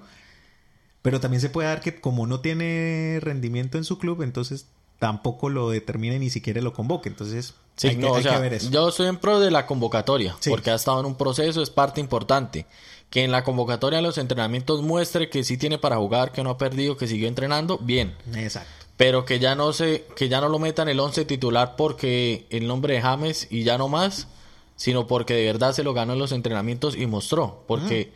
Pero 1.02 1.20
también 1.20 1.42
se 1.42 1.50
puede 1.50 1.68
dar 1.70 1.82
que 1.82 2.00
como 2.02 2.28
no 2.28 2.42
tiene 2.42 3.20
rendimiento 3.22 3.78
en 3.78 3.84
su 3.86 3.98
club, 3.98 4.22
entonces 4.22 4.68
tampoco 5.00 5.50
lo 5.50 5.70
determine 5.70 6.20
ni 6.20 6.30
siquiera 6.30 6.62
lo 6.62 6.74
convoque. 6.74 7.10
Entonces 7.10 7.54
Sí, 7.78 7.88
hay, 7.88 7.96
que, 7.96 8.02
no, 8.02 8.12
o 8.12 8.16
hay 8.18 8.24
sea, 8.24 8.34
que 8.36 8.42
ver 8.42 8.54
eso. 8.56 8.70
yo 8.70 8.90
estoy 8.90 9.08
en 9.08 9.16
pro 9.18 9.40
de 9.40 9.52
la 9.52 9.66
convocatoria, 9.66 10.36
Sí. 10.42 10.50
porque 10.50 10.70
ha 10.72 10.76
estado 10.76 11.00
en 11.00 11.06
un 11.06 11.16
proceso, 11.16 11.62
es 11.62 11.70
parte 11.70 12.02
importante. 12.02 12.66
Que 13.10 13.24
en 13.24 13.32
la 13.32 13.44
convocatoria 13.46 13.98
de 14.00 14.04
los 14.04 14.18
entrenamientos 14.18 14.82
muestre 14.84 15.30
que 15.30 15.44
sí 15.46 15.58
tiene 15.58 15.78
para 15.78 15.96
jugar, 15.96 16.32
que 16.34 16.44
no 16.44 16.50
ha 16.52 16.58
perdido, 16.58 16.98
que 16.98 17.08
siguió 17.08 17.28
entrenando, 17.30 17.78
bien. 17.80 18.16
Exacto. 18.36 18.70
Pero 18.98 19.24
que 19.24 19.40
ya 19.40 19.56
no 19.56 19.72
se, 19.72 20.06
que 20.18 20.28
ya 20.28 20.42
no 20.42 20.50
lo 20.50 20.60
metan 20.60 20.90
el 20.90 21.00
11 21.00 21.24
titular 21.24 21.76
porque 21.78 22.46
el 22.50 22.68
nombre 22.68 22.96
de 22.96 23.02
James 23.02 23.48
y 23.50 23.64
ya 23.64 23.78
no 23.78 23.88
más, 23.88 24.28
sino 24.76 25.08
porque 25.08 25.34
de 25.36 25.46
verdad 25.46 25.74
se 25.74 25.84
lo 25.84 25.94
ganó 25.94 26.14
en 26.14 26.20
los 26.20 26.34
entrenamientos 26.34 26.96
y 26.98 27.08
mostró. 27.08 27.64
Porque 27.66 28.12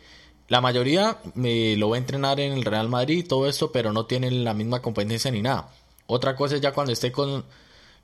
la 0.48 0.60
mayoría 0.60 1.18
me 1.34 1.76
lo 1.76 1.90
va 1.90 1.96
a 1.96 1.98
entrenar 1.98 2.38
en 2.40 2.52
el 2.52 2.64
Real 2.64 2.88
Madrid 2.88 3.18
y 3.18 3.22
todo 3.22 3.48
esto, 3.48 3.72
pero 3.72 3.92
no 3.92 4.06
tienen 4.06 4.44
la 4.44 4.54
misma 4.54 4.82
competencia 4.82 5.30
ni 5.30 5.42
nada. 5.42 5.70
Otra 6.06 6.36
cosa 6.36 6.56
es 6.56 6.60
ya 6.60 6.72
cuando 6.72 6.92
esté 6.92 7.12
con 7.12 7.44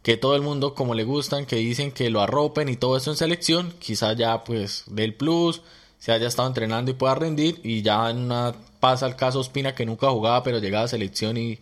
que 0.03 0.17
todo 0.17 0.35
el 0.35 0.43
mundo 0.43 0.75
como 0.75 0.95
le 0.95 1.05
gustan, 1.05 1.45
que 1.45 1.57
dicen 1.57 1.93
que 1.93 2.09
lo 2.09 2.23
arropen 2.23 2.69
y 2.71 2.77
todo 2.77 2.97
eso 2.97 3.11
en 3.11 3.17
selección, 3.19 3.75
quizá 3.79 4.15
ya 4.15 4.43
pues 4.45 4.85
del 4.87 5.15
plus, 5.15 5.61
se 5.99 6.13
haya 6.13 6.29
estado 6.29 6.49
entrenando 6.49 6.91
y 6.91 6.95
pueda 6.95 7.15
rendir 7.15 7.61
y 7.63 7.83
ya 7.83 8.09
en 8.09 8.19
una- 8.19 8.55
pasa 8.81 9.07
el 9.07 9.17
caso 9.17 9.41
Ospina 9.41 9.75
que 9.75 9.85
nunca 9.85 10.09
jugaba 10.11 10.43
pero 10.43 10.59
llegaba 10.59 10.85
a 10.87 10.89
selección 10.89 11.37
y, 11.37 11.59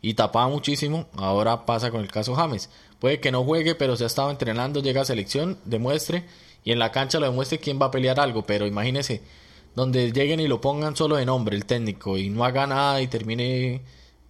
y 0.00 0.14
tapaba 0.14 0.46
muchísimo, 0.48 1.06
ahora 1.16 1.66
pasa 1.66 1.90
con 1.90 2.00
el 2.02 2.12
caso 2.12 2.36
James. 2.36 2.70
Puede 3.00 3.18
que 3.18 3.32
no 3.32 3.42
juegue 3.42 3.74
pero 3.74 3.96
se 3.96 4.04
ha 4.04 4.06
estado 4.06 4.30
entrenando, 4.30 4.80
llega 4.80 5.02
a 5.02 5.04
selección, 5.04 5.58
demuestre 5.64 6.24
y 6.62 6.70
en 6.70 6.78
la 6.78 6.92
cancha 6.92 7.18
lo 7.18 7.26
demuestre 7.26 7.58
quién 7.58 7.80
va 7.82 7.86
a 7.86 7.90
pelear 7.90 8.20
algo, 8.20 8.42
pero 8.46 8.68
imagínese 8.68 9.20
donde 9.74 10.12
lleguen 10.12 10.40
y 10.40 10.48
lo 10.48 10.60
pongan 10.60 10.96
solo 10.96 11.16
de 11.16 11.26
nombre 11.26 11.56
el 11.56 11.64
técnico 11.64 12.16
y 12.18 12.30
no 12.30 12.44
haga 12.44 12.66
nada 12.66 13.02
y 13.02 13.08
termine 13.08 13.80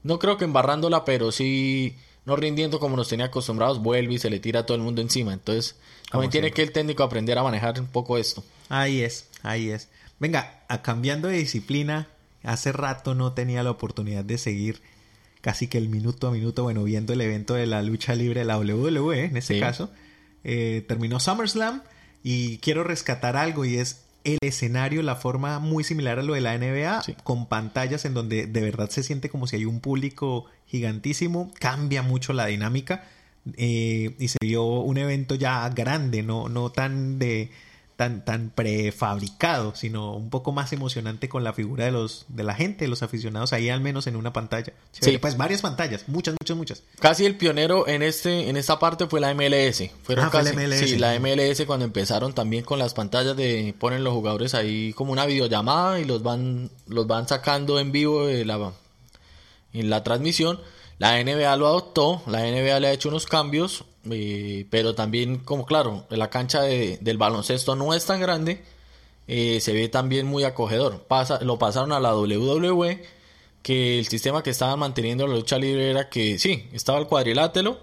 no 0.02 0.18
creo 0.18 0.36
que 0.36 0.44
embarrándola, 0.44 1.04
pero 1.04 1.32
sí 1.32 1.96
no 2.26 2.36
rindiendo 2.36 2.78
como 2.80 2.96
nos 2.96 3.08
tenía 3.08 3.26
acostumbrados, 3.26 3.82
vuelve 3.82 4.14
y 4.14 4.18
se 4.18 4.30
le 4.30 4.38
tira 4.40 4.60
a 4.60 4.66
todo 4.66 4.76
el 4.76 4.82
mundo 4.82 5.00
encima. 5.02 5.32
Entonces, 5.32 5.76
también 6.10 6.30
tiene 6.30 6.50
que 6.52 6.62
el 6.62 6.72
técnico 6.72 7.02
aprender 7.02 7.38
a 7.38 7.42
manejar 7.42 7.78
un 7.80 7.86
poco 7.86 8.16
esto. 8.18 8.42
Ahí 8.68 9.00
es, 9.02 9.28
ahí 9.42 9.70
es. 9.70 9.88
Venga, 10.18 10.62
a 10.68 10.80
cambiando 10.82 11.28
de 11.28 11.36
disciplina, 11.38 12.08
hace 12.42 12.72
rato 12.72 13.14
no 13.14 13.32
tenía 13.32 13.62
la 13.62 13.70
oportunidad 13.70 14.24
de 14.24 14.38
seguir 14.38 14.80
casi 15.42 15.68
que 15.68 15.76
el 15.76 15.90
minuto 15.90 16.28
a 16.28 16.30
minuto, 16.30 16.62
bueno, 16.62 16.82
viendo 16.84 17.12
el 17.12 17.20
evento 17.20 17.52
de 17.54 17.66
la 17.66 17.82
lucha 17.82 18.14
libre 18.14 18.40
de 18.40 18.46
la 18.46 18.58
WWE, 18.58 19.24
en 19.24 19.36
este 19.36 19.54
Sí. 19.54 19.60
caso. 19.60 19.90
Eh, 20.44 20.84
terminó 20.88 21.20
SummerSlam 21.20 21.82
y 22.22 22.56
quiero 22.58 22.84
rescatar 22.84 23.36
algo 23.36 23.64
y 23.66 23.76
es 23.76 24.03
el 24.24 24.38
escenario, 24.40 25.02
la 25.02 25.16
forma 25.16 25.58
muy 25.58 25.84
similar 25.84 26.18
a 26.18 26.22
lo 26.22 26.34
de 26.34 26.40
la 26.40 26.54
NBA, 26.54 27.02
Sí. 27.02 27.14
con 27.24 27.46
pantallas 27.46 28.04
en 28.04 28.14
donde 28.14 28.46
de 28.46 28.60
verdad 28.60 28.90
se 28.90 29.02
siente 29.02 29.28
como 29.28 29.46
si 29.46 29.56
hay 29.56 29.64
un 29.66 29.80
público 29.80 30.46
gigantísimo, 30.66 31.52
cambia 31.60 32.02
mucho 32.02 32.32
la 32.32 32.46
dinámica 32.46 33.04
eh, 33.56 34.14
y 34.18 34.28
se 34.28 34.38
vio 34.40 34.64
un 34.64 34.96
evento 34.96 35.34
ya 35.34 35.68
grande, 35.68 36.22
no, 36.22 36.48
no 36.48 36.70
tan 36.70 37.18
de 37.18 37.50
tan, 37.96 38.24
tan 38.24 38.50
prefabricado, 38.50 39.74
sino 39.76 40.14
un 40.14 40.28
poco 40.30 40.50
más 40.52 40.72
emocionante 40.72 41.28
con 41.28 41.44
la 41.44 41.52
figura 41.52 41.84
de 41.84 41.92
los 41.92 42.24
de 42.28 42.42
la 42.42 42.54
gente, 42.54 42.84
de 42.84 42.88
los 42.88 43.02
aficionados 43.02 43.52
ahí 43.52 43.68
al 43.70 43.80
menos 43.80 44.06
en 44.06 44.16
una 44.16 44.32
pantalla. 44.32 44.72
Sí. 44.92 45.16
Pues 45.18 45.36
varias 45.36 45.62
pantallas, 45.62 46.08
muchas, 46.08 46.34
muchas, 46.40 46.56
muchas. 46.56 46.82
Casi 46.98 47.24
el 47.24 47.36
pionero 47.36 47.86
en 47.86 48.02
este 48.02 48.48
en 48.48 48.56
esta 48.56 48.78
parte 48.78 49.06
fue 49.06 49.20
la 49.20 49.32
MLS. 49.34 49.90
Fueron 50.02 50.24
Ah, 50.26 50.30
fue 50.30 50.42
la 50.42 50.50
casi- 50.50 50.56
MLS. 50.56 50.78
Sí, 50.90 50.98
la 50.98 51.14
MLS 51.20 51.64
cuando 51.66 51.84
empezaron 51.84 52.32
también 52.34 52.64
con 52.64 52.78
las 52.78 52.94
pantallas 52.94 53.36
de 53.36 53.74
ponen 53.78 54.02
los 54.02 54.12
jugadores 54.12 54.54
ahí 54.54 54.92
como 54.94 55.12
una 55.12 55.26
videollamada 55.26 56.00
y 56.00 56.04
los 56.04 56.22
van 56.22 56.70
los 56.88 57.06
van 57.06 57.28
sacando 57.28 57.78
en 57.78 57.92
vivo 57.92 58.26
de 58.26 58.44
la 58.44 58.72
en 59.72 59.90
la 59.90 60.02
transmisión. 60.04 60.60
La 60.98 61.18
NBA 61.22 61.56
lo 61.56 61.66
adoptó, 61.66 62.22
la 62.26 62.40
NBA 62.46 62.78
le 62.80 62.88
ha 62.88 62.92
hecho 62.92 63.08
unos 63.08 63.26
cambios, 63.26 63.84
eh, 64.10 64.66
pero 64.70 64.94
también, 64.94 65.38
como 65.38 65.66
claro, 65.66 66.04
la 66.10 66.30
cancha 66.30 66.62
de- 66.62 66.98
del 67.00 67.18
baloncesto 67.18 67.74
no 67.74 67.94
es 67.94 68.04
tan 68.06 68.20
grande, 68.20 68.62
eh, 69.26 69.58
se 69.60 69.72
ve 69.72 69.88
también 69.88 70.26
muy 70.26 70.44
acogedor. 70.44 71.00
Pasa, 71.08 71.40
lo 71.42 71.58
pasaron 71.58 71.92
a 71.92 72.00
la 72.00 72.14
WWE, 72.14 73.02
que 73.62 73.98
el 73.98 74.06
sistema 74.06 74.42
que 74.42 74.50
estaban 74.50 74.78
manteniendo 74.78 75.26
la 75.26 75.34
lucha 75.34 75.58
libre 75.58 75.90
era 75.90 76.08
que 76.10 76.38
sí, 76.38 76.68
estaba 76.72 76.98
el 76.98 77.06
cuadrilátero, 77.06 77.78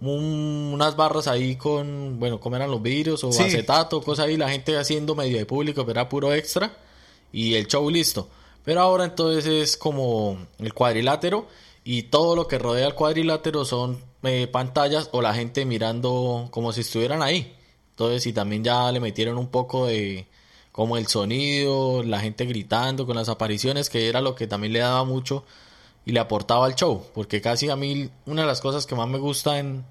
un- 0.00 0.70
unas 0.74 0.96
barras 0.96 1.28
ahí 1.28 1.54
con, 1.56 2.18
bueno, 2.18 2.40
como 2.40 2.56
eran 2.56 2.70
los 2.70 2.82
vidrios 2.82 3.22
o 3.24 3.32
Sí. 3.32 3.42
acetato, 3.44 4.02
cosas 4.02 4.26
ahí, 4.26 4.36
la 4.36 4.48
gente 4.50 4.76
haciendo 4.76 5.14
medio 5.14 5.38
de 5.38 5.46
público, 5.46 5.82
pero 5.86 6.00
era 6.00 6.08
puro 6.08 6.34
extra 6.34 6.76
y 7.32 7.54
el 7.54 7.66
show 7.68 7.88
listo. 7.88 8.28
Pero 8.64 8.80
ahora 8.80 9.04
entonces 9.04 9.46
es 9.46 9.76
como 9.76 10.38
el 10.58 10.74
cuadrilátero 10.74 11.46
y 11.84 12.04
todo 12.04 12.36
lo 12.36 12.46
que 12.48 12.58
rodea 12.58 12.86
el 12.86 12.94
cuadrilátero 12.94 13.64
son 13.64 13.98
eh, 14.22 14.46
pantallas 14.50 15.08
o 15.12 15.20
la 15.22 15.34
gente 15.34 15.64
mirando 15.64 16.48
como 16.50 16.72
si 16.72 16.82
estuvieran 16.82 17.22
ahí. 17.22 17.56
Entonces 17.90 18.26
y 18.26 18.32
también 18.32 18.64
ya 18.64 18.90
le 18.92 19.00
metieron 19.00 19.36
un 19.38 19.48
poco 19.48 19.86
de 19.86 20.26
como 20.70 20.96
el 20.96 21.06
sonido, 21.06 22.02
la 22.02 22.20
gente 22.20 22.46
gritando 22.46 23.04
con 23.06 23.16
las 23.16 23.28
apariciones, 23.28 23.90
que 23.90 24.08
era 24.08 24.20
lo 24.20 24.34
que 24.34 24.46
también 24.46 24.72
le 24.72 24.78
daba 24.78 25.04
mucho 25.04 25.44
y 26.06 26.12
le 26.12 26.20
aportaba 26.20 26.66
al 26.66 26.74
show, 26.74 27.04
porque 27.14 27.40
casi 27.40 27.68
a 27.68 27.76
mí 27.76 28.08
una 28.26 28.42
de 28.42 28.48
las 28.48 28.60
cosas 28.60 28.86
que 28.86 28.94
más 28.94 29.06
me 29.08 29.18
gusta 29.18 29.58
en, 29.58 29.84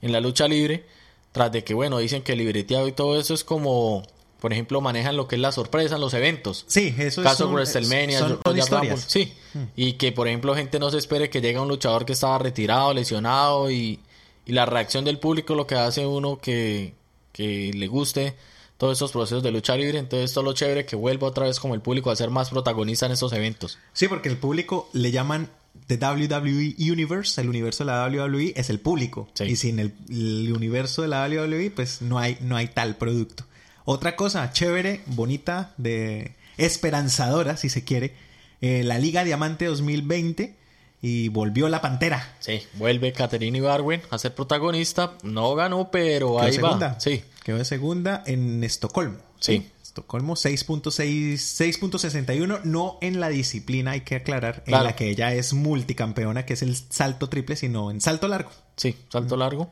en 0.00 0.12
la 0.12 0.20
lucha 0.20 0.46
libre, 0.48 0.86
tras 1.32 1.50
de 1.50 1.64
que 1.64 1.74
bueno, 1.74 1.98
dicen 1.98 2.22
que 2.22 2.36
libreteado 2.36 2.86
y 2.88 2.92
todo 2.92 3.18
eso 3.18 3.34
es 3.34 3.42
como 3.44 4.02
por 4.40 4.52
ejemplo, 4.52 4.80
manejan 4.80 5.16
lo 5.16 5.28
que 5.28 5.36
es 5.36 5.40
la 5.40 5.52
sorpresa 5.52 5.94
en 5.94 6.00
los 6.00 6.14
eventos. 6.14 6.64
Sí, 6.66 6.92
eso 6.98 7.22
Caso 7.22 7.44
es 7.44 7.48
un- 7.48 7.54
WrestleMania, 7.54 8.18
son- 8.18 8.40
historias. 8.58 9.04
Sí. 9.06 9.32
Y 9.76 9.94
que, 9.94 10.12
por 10.12 10.28
ejemplo, 10.28 10.54
gente 10.54 10.78
no 10.78 10.90
se 10.90 10.98
espere 10.98 11.30
que 11.30 11.40
llegue 11.40 11.58
un 11.58 11.68
luchador 11.68 12.04
que 12.04 12.12
estaba 12.12 12.38
retirado, 12.38 12.94
lesionado 12.94 13.70
y, 13.70 14.00
y 14.46 14.52
la 14.52 14.66
reacción 14.66 15.04
del 15.04 15.18
público 15.18 15.54
lo 15.54 15.66
que 15.66 15.74
hace 15.74 16.06
uno 16.06 16.38
que, 16.38 16.94
que 17.32 17.70
le 17.74 17.86
guste 17.86 18.34
todos 18.76 18.98
esos 18.98 19.12
procesos 19.12 19.42
de 19.42 19.50
lucha 19.50 19.76
libre. 19.76 19.98
Entonces, 19.98 20.30
esto 20.30 20.40
es 20.40 20.44
lo 20.44 20.52
chévere 20.52 20.84
que 20.84 20.96
vuelva 20.96 21.28
otra 21.28 21.46
vez 21.46 21.60
como 21.60 21.74
el 21.74 21.80
público 21.80 22.10
a 22.10 22.16
ser 22.16 22.30
más 22.30 22.50
protagonista 22.50 23.06
en 23.06 23.12
estos 23.12 23.32
eventos. 23.32 23.78
Sí, 23.92 24.08
porque 24.08 24.28
el 24.28 24.36
público 24.36 24.88
le 24.92 25.10
llaman 25.10 25.48
The 25.86 25.96
WWE 25.96 26.74
Universe, 26.78 27.40
el 27.40 27.48
universo 27.48 27.84
de 27.84 27.92
la 27.92 28.06
WWE 28.06 28.54
es 28.56 28.70
el 28.70 28.80
público. 28.80 29.28
Sí. 29.34 29.44
Y 29.44 29.56
sin 29.56 29.78
el, 29.78 29.94
el 30.08 30.52
universo 30.52 31.02
de 31.02 31.08
la 31.08 31.26
WWE, 31.28 31.70
pues 31.70 32.02
no 32.02 32.18
hay, 32.18 32.38
no 32.40 32.56
hay 32.56 32.68
tal 32.68 32.96
producto. 32.96 33.44
Otra 33.84 34.16
cosa 34.16 34.52
chévere, 34.52 35.02
bonita, 35.06 35.74
de 35.76 36.34
esperanzadora, 36.56 37.56
si 37.56 37.68
se 37.68 37.84
quiere, 37.84 38.14
eh, 38.62 38.82
la 38.84 38.98
Liga 38.98 39.22
Diamante 39.24 39.66
2020 39.66 40.56
y 41.02 41.28
volvió 41.28 41.68
la 41.68 41.80
Pantera. 41.82 42.36
Sí, 42.40 42.62
vuelve 42.74 43.12
Caterina 43.12 43.58
Ibarwen 43.58 44.00
a 44.10 44.18
ser 44.18 44.34
protagonista. 44.34 45.14
No 45.22 45.54
ganó, 45.54 45.90
pero 45.90 46.28
Quedó 46.36 46.40
ahí 46.40 46.52
segunda. 46.54 46.88
va. 46.94 47.00
Sí, 47.00 47.22
Quedó 47.44 47.58
de 47.58 47.64
segunda 47.64 48.22
en 48.24 48.62
Estocolmo. 48.64 49.18
Sí. 49.40 49.68
Estocolmo 49.82 50.36
6.6 50.36 51.34
6.61, 51.34 52.60
no 52.64 52.98
en 53.02 53.20
la 53.20 53.28
disciplina, 53.28 53.90
hay 53.90 54.02
que 54.02 54.14
aclarar, 54.16 54.62
Claro. 54.64 54.84
en 54.84 54.86
la 54.90 54.96
que 54.96 55.10
ella 55.10 55.34
es 55.34 55.52
multicampeona, 55.52 56.46
que 56.46 56.54
es 56.54 56.62
el 56.62 56.76
salto 56.76 57.28
triple, 57.28 57.56
sino 57.56 57.90
en 57.90 58.00
salto 58.00 58.28
largo. 58.28 58.50
sí, 58.76 58.96
salto 59.10 59.36
largo. 59.36 59.70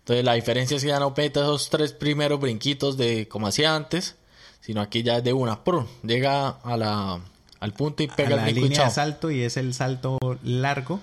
Entonces, 0.00 0.24
la 0.24 0.32
diferencia 0.34 0.76
es 0.76 0.82
que 0.82 0.88
ya 0.88 0.98
no 0.98 1.14
peta 1.14 1.40
esos 1.42 1.68
tres 1.70 1.92
primeros 1.92 2.40
brinquitos 2.40 2.96
de 2.96 3.28
como 3.28 3.46
hacía 3.46 3.76
antes, 3.76 4.16
sino 4.60 4.80
aquí 4.80 5.02
ya 5.02 5.18
es 5.18 5.24
de 5.24 5.32
una. 5.34 5.62
¡prum! 5.62 5.86
Llega 6.02 6.48
a 6.48 6.76
la, 6.76 7.20
al 7.60 7.72
punto 7.72 8.02
y 8.02 8.08
a 8.10 8.16
pega 8.16 8.36
la 8.36 8.48
el 8.48 8.54
línea 8.56 8.70
de 8.70 8.74
chao. 8.76 8.90
salto 8.90 9.30
y 9.30 9.42
es 9.42 9.56
el 9.56 9.74
salto 9.74 10.18
largo. 10.42 11.00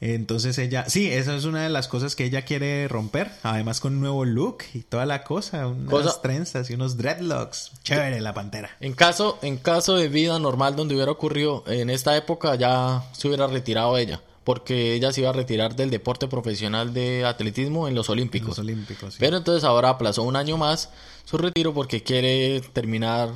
Entonces 0.00 0.56
ella, 0.58 0.84
sí, 0.88 1.08
esa 1.10 1.34
es 1.34 1.44
una 1.44 1.64
de 1.64 1.70
las 1.70 1.88
cosas 1.88 2.14
que 2.14 2.24
ella 2.24 2.42
quiere 2.42 2.86
romper, 2.86 3.32
además 3.42 3.80
con 3.80 3.94
un 3.94 4.00
nuevo 4.00 4.24
look 4.24 4.58
y 4.72 4.80
toda 4.82 5.06
la 5.06 5.24
cosa, 5.24 5.66
unas 5.66 5.90
Cosa- 5.90 6.22
trenzas 6.22 6.70
y 6.70 6.74
unos 6.74 6.96
dreadlocks. 6.96 7.72
Chévere 7.82 8.20
la 8.20 8.32
pantera. 8.32 8.70
En 8.78 8.92
caso, 8.92 9.40
en 9.42 9.56
caso 9.56 9.96
de 9.96 10.08
vida 10.08 10.38
normal 10.38 10.76
donde 10.76 10.94
hubiera 10.94 11.10
ocurrido 11.10 11.64
en 11.66 11.90
esta 11.90 12.16
época 12.16 12.54
ya 12.54 13.02
se 13.10 13.26
hubiera 13.26 13.48
retirado 13.48 13.98
ella, 13.98 14.20
porque 14.44 14.94
ella 14.94 15.10
se 15.12 15.22
iba 15.22 15.30
a 15.30 15.32
retirar 15.32 15.74
del 15.74 15.90
deporte 15.90 16.28
profesional 16.28 16.94
de 16.94 17.24
atletismo 17.24 17.88
en 17.88 17.96
los 17.96 18.08
Olímpicos. 18.08 18.50
Los 18.50 18.58
Olímpicos. 18.60 19.14
sí. 19.14 19.18
Pero 19.18 19.38
entonces 19.38 19.64
ahora 19.64 19.88
aplazó 19.88 20.22
un 20.22 20.36
año 20.36 20.56
más 20.56 20.90
su 21.24 21.38
retiro 21.38 21.74
porque 21.74 22.04
quiere 22.04 22.60
terminar 22.72 23.30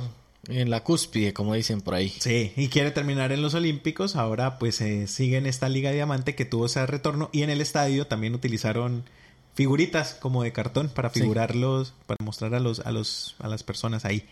en 0.49 0.69
la 0.69 0.83
cúspide, 0.83 1.33
como 1.33 1.53
dicen 1.53 1.81
por 1.81 1.93
ahí. 1.95 2.09
Sí, 2.09 2.51
y 2.55 2.67
quiere 2.67 2.91
terminar 2.91 3.31
en 3.31 3.41
los 3.41 3.53
Olímpicos. 3.53 4.15
Ahora 4.15 4.59
pues 4.59 4.81
eh, 4.81 5.07
sigue 5.07 5.37
en 5.37 5.45
esta 5.45 5.69
Liga 5.69 5.91
Diamante 5.91 6.35
que 6.35 6.45
tuvo 6.45 6.65
ese 6.65 6.85
retorno 6.85 7.29
y 7.31 7.43
en 7.43 7.49
el 7.49 7.61
estadio 7.61 8.07
también 8.07 8.35
utilizaron 8.35 9.03
figuritas 9.55 10.15
como 10.15 10.43
de 10.43 10.51
cartón 10.51 10.89
para 10.89 11.09
Sí. 11.11 11.21
figurarlos, 11.21 11.93
para 12.07 12.17
mostrar 12.23 12.55
a 12.55 12.59
los 12.59 12.79
a 12.79 12.91
los 12.91 13.35
a 13.39 13.47
las 13.47 13.63
personas 13.63 14.03
ahí. 14.05 14.25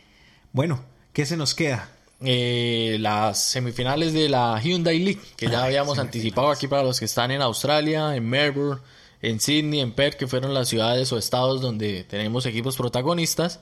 Bueno, 0.52 0.84
¿qué 1.14 1.26
se 1.26 1.38
nos 1.38 1.54
queda? 1.56 1.90
Eh, 2.24 2.98
las 3.00 3.42
semifinales 3.44 4.14
de 4.14 4.30
la 4.30 4.60
Hyundai 4.62 5.00
League, 5.00 5.22
que 5.38 5.48
ya 5.50 5.62
Ah, 5.62 5.66
habíamos 5.66 5.98
anticipado 5.98 6.50
aquí 6.52 6.68
para 6.68 6.84
los 6.84 7.00
que 7.00 7.06
están 7.06 7.32
en 7.32 7.42
Australia, 7.42 8.16
en 8.16 8.28
Melbourne, 8.30 8.82
en 9.22 9.40
Sydney, 9.40 9.80
en 9.80 9.92
Perth, 9.94 10.18
que 10.18 10.28
fueron 10.28 10.54
las 10.54 10.68
ciudades 10.68 11.12
o 11.14 11.18
estados 11.18 11.62
donde 11.62 12.04
tenemos 12.04 12.46
equipos 12.46 12.76
protagonistas. 12.76 13.60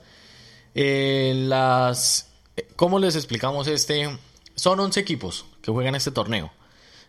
Eh, 0.74 1.32
las, 1.46 2.29
¿Cómo 2.76 2.98
les 2.98 3.16
explicamos 3.16 3.66
este? 3.66 4.18
Son 4.54 4.78
11 4.78 5.00
equipos 5.00 5.46
que 5.62 5.70
juegan 5.70 5.94
este 5.94 6.10
torneo. 6.10 6.52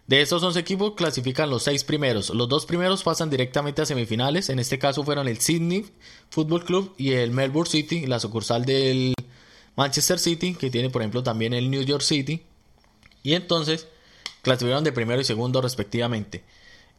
De 0.08 0.22
estos 0.22 0.44
11 0.44 0.60
equipos 0.60 0.94
clasifican 0.96 1.50
los 1.50 1.64
6 1.64 1.84
primeros. 1.84 2.32
Los 2.32 2.50
dos 2.50 2.66
primeros 2.66 3.04
pasan 3.04 3.30
directamente 3.30 3.82
a 3.82 3.86
semifinales. 3.86 4.50
En 4.50 4.60
este 4.60 4.80
caso 4.80 5.04
fueron 5.04 5.28
el 5.28 5.40
Sydney 5.40 5.86
Football 6.30 6.66
Club 6.66 6.94
y 6.98 7.14
el 7.14 7.32
Melbourne 7.32 7.70
City, 7.70 8.06
la 8.08 8.20
sucursal 8.20 8.66
del 8.66 9.14
Manchester 9.76 10.20
City, 10.20 10.56
que 10.56 10.70
tiene 10.70 10.90
por 10.90 11.02
ejemplo 11.02 11.24
también 11.24 11.54
el 11.54 11.70
New 11.70 11.84
York 11.84 12.04
City. 12.04 12.44
Y 13.24 13.36
entonces 13.36 13.88
clasificaron 14.42 14.84
de 14.84 14.92
primero 14.92 15.22
y 15.22 15.24
segundo 15.24 15.62
respectivamente. 15.62 16.44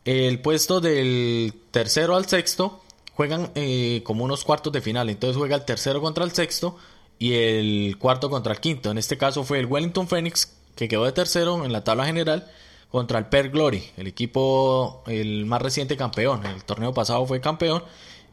El 0.05 0.41
puesto 0.41 0.81
del 0.81 1.53
tercero 1.71 2.17
al 2.17 2.27
sexto 2.27 2.83
juegan 3.15 3.51
eh, 3.55 4.03
como 4.05 4.25
unos 4.25 4.45
cuartos 4.45 4.73
de 4.73 4.81
final. 4.81 5.11
Entonces 5.11 5.37
juega 5.37 5.57
el 5.57 5.65
tercero 5.65 6.01
contra 6.01 6.25
el 6.25 6.33
sexto 6.33 6.77
y 7.19 7.35
el 7.35 7.97
cuarto 7.99 8.31
contra 8.31 8.53
el 8.53 8.61
quinto. 8.61 8.91
En 8.91 8.99
este 8.99 9.17
caso 9.19 9.45
fue 9.45 9.59
el 9.59 9.67
Wellington 9.67 10.09
Phoenix, 10.09 10.57
que 10.75 10.89
quedó 10.89 11.05
de 11.05 11.13
tercero 11.13 11.65
en 11.65 11.73
la 11.73 11.85
tabla 11.85 12.07
general, 12.07 12.51
contra 12.91 13.19
el 13.19 13.27
Perth 13.27 13.53
Glory, 13.53 13.83
el 13.97 14.07
equipo, 14.07 15.03
el 15.07 15.47
más 15.47 15.63
reciente 15.63 15.97
campeón. 15.97 16.45
El 16.45 16.65
torneo 16.65 16.93
pasado 16.93 17.25
fue 17.27 17.41
campeón, 17.41 17.83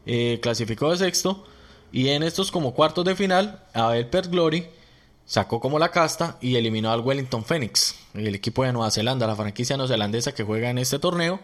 eh, 0.04 0.38
clasificó 0.42 0.90
de 0.90 0.98
sexto. 0.98 1.44
Y 1.92 2.08
en 2.08 2.22
estos 2.22 2.50
como 2.50 2.74
cuartos 2.74 3.04
de 3.04 3.16
final, 3.16 3.64
el 3.74 4.06
Perth 4.06 4.30
Glory 4.30 4.66
sacó 5.24 5.60
como 5.60 5.78
la 5.78 5.90
casta 5.90 6.36
y 6.40 6.56
eliminó 6.56 6.90
al 6.90 7.00
Wellington 7.00 7.44
Phoenix, 7.44 7.96
el 8.14 8.34
equipo 8.34 8.64
de 8.64 8.72
Nueva 8.72 8.90
Zelanda, 8.90 9.26
la 9.26 9.36
franquicia 9.36 9.76
neozelandesa 9.76 10.32
que 10.32 10.44
juega 10.44 10.70
en 10.70 10.78
este 10.78 10.98
torneo. 10.98 11.40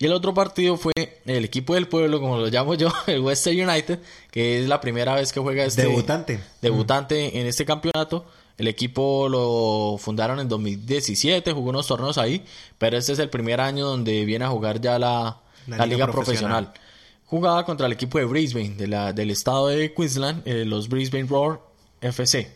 Y 0.00 0.06
el 0.06 0.12
otro 0.14 0.32
partido 0.32 0.76
fue 0.78 0.92
el 1.26 1.44
equipo 1.44 1.74
del 1.74 1.86
pueblo, 1.86 2.20
como 2.20 2.38
lo 2.38 2.46
llamo 2.48 2.74
yo, 2.74 2.88
el 3.06 3.20
Western 3.20 3.68
United, 3.68 4.00
que 4.30 4.60
es 4.62 4.66
la 4.68 4.80
primera 4.80 5.14
vez 5.14 5.30
que 5.32 5.40
juega 5.40 5.62
este 5.64 5.82
Debutante. 5.82 6.40
debutante 6.62 7.38
en 7.38 7.46
este 7.46 7.64
campeonato. 7.66 8.24
El 8.56 8.66
equipo 8.68 9.28
lo 9.28 9.96
fundaron 9.98 10.40
en 10.40 10.48
2017, 10.48 11.52
jugó 11.52 11.70
unos 11.70 11.86
torneos 11.86 12.16
ahí, 12.18 12.44
pero 12.78 12.96
este 12.96 13.12
es 13.12 13.18
el 13.18 13.28
primer 13.30 13.60
año 13.60 13.86
donde 13.86 14.24
viene 14.24 14.44
a 14.46 14.48
jugar 14.48 14.80
ya 14.80 14.98
la, 14.98 15.38
La 15.66 15.76
la 15.78 15.84
liga 15.86 15.96
liga, 16.06 16.12
profesional. 16.12 16.64
profesional. 16.64 16.86
Jugaba 17.26 17.64
contra 17.64 17.86
el 17.86 17.92
equipo 17.92 18.18
de 18.18 18.24
Brisbane, 18.24 18.70
de 18.76 18.86
la, 18.86 19.12
del 19.12 19.30
estado 19.30 19.68
de 19.68 19.92
Queensland, 19.94 20.42
eh, 20.46 20.64
los 20.64 20.88
Brisbane 20.88 21.26
Roar 21.26 21.60
FC. 22.00 22.50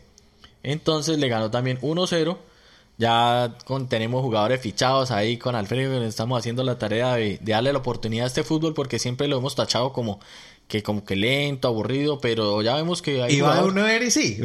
Entonces 0.63 1.19
le 1.19 1.29
ganó 1.29 1.51
también 1.51 1.79
1-0. 1.81 2.37
Ya 2.97 3.57
con, 3.65 3.89
tenemos 3.89 4.23
jugadores 4.23 4.61
fichados 4.61 5.11
ahí 5.11 5.37
con 5.37 5.57
Alfredo. 5.57 6.03
Estamos 6.05 6.39
haciendo 6.39 6.63
la 6.63 6.79
tarea 6.79 7.15
de, 7.15 7.39
de 7.39 7.53
darle 7.53 7.73
la 7.73 7.79
oportunidad 7.81 8.25
a 8.25 8.29
este 8.29 8.45
fútbol 8.45 8.75
porque 8.75 8.99
siempre 8.99 9.27
lo 9.27 9.39
hemos 9.39 9.55
tachado 9.57 9.93
como 9.93 10.21
que 10.67 10.83
como 10.83 11.05
que 11.05 11.15
lento, 11.15 11.69
aburrido, 11.69 12.19
pero 12.21 12.63
ya 12.63 12.75
vemos 12.75 13.03
que 13.03 13.23
hay 13.23 13.35
Y 13.35 13.41
va 13.41 13.49
jugadores- 13.57 13.73
uno 13.73 13.81
a 13.83 13.85
ver 13.85 14.03
y 14.03 14.11
sí. 14.11 14.39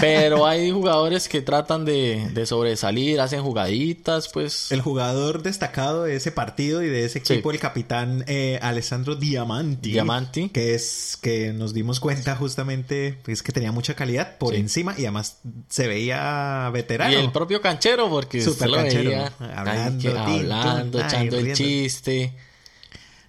pero 0.00 0.46
hay 0.46 0.70
jugadores 0.70 1.28
que 1.28 1.42
tratan 1.42 1.84
de, 1.84 2.28
de 2.32 2.46
sobresalir, 2.46 3.20
hacen 3.20 3.42
jugaditas, 3.42 4.28
pues 4.28 4.70
El 4.72 4.80
jugador 4.80 5.42
destacado 5.42 6.04
de 6.04 6.16
ese 6.16 6.32
partido 6.32 6.82
y 6.82 6.88
de 6.88 7.04
ese 7.04 7.18
equipo, 7.18 7.50
Sí. 7.50 7.56
el 7.56 7.60
capitán 7.60 8.24
eh, 8.28 8.58
Alessandro 8.62 9.16
Diamanti. 9.16 9.92
Diamanti. 9.92 10.48
Que 10.50 10.74
es 10.74 11.18
que 11.20 11.52
nos 11.52 11.74
dimos 11.74 12.00
cuenta 12.00 12.36
justamente 12.36 13.18
pues, 13.24 13.42
que 13.42 13.52
tenía 13.52 13.72
mucha 13.72 13.94
calidad 13.94 14.38
por 14.38 14.54
Sí. 14.54 14.60
encima 14.60 14.94
y 14.96 15.02
además 15.02 15.38
se 15.68 15.86
veía 15.88 16.70
veterano. 16.72 17.12
Y 17.12 17.16
el 17.16 17.32
propio 17.32 17.60
canchero, 17.60 18.08
porque 18.08 18.40
Super 18.40 18.70
canchero. 18.70 19.10
veía 19.10 19.32
Hablando, 19.56 20.12
que- 20.12 20.18
hablando, 20.18 20.98
ay, 20.98 21.04
echando 21.06 21.38
el 21.38 21.52
chiste. 21.52 22.32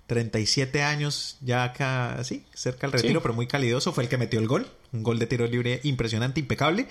37 0.08 0.82
años 0.84 1.38
ya 1.42 1.64
acá, 1.64 2.24
sí, 2.24 2.44
cerca 2.54 2.88
del 2.88 2.94
retiro, 2.94 3.20
Sí. 3.20 3.24
pero 3.24 3.34
muy 3.34 3.48
calidoso. 3.48 3.94
Fue 3.94 4.04
el 4.04 4.10
que 4.10 4.18
metió 4.18 4.40
el 4.40 4.48
gol. 4.48 4.68
Un 4.92 5.04
gol 5.04 5.20
de 5.20 5.28
tiro 5.28 5.48
libre 5.48 5.80
impresionante, 5.84 6.40
impecable. 6.40 6.88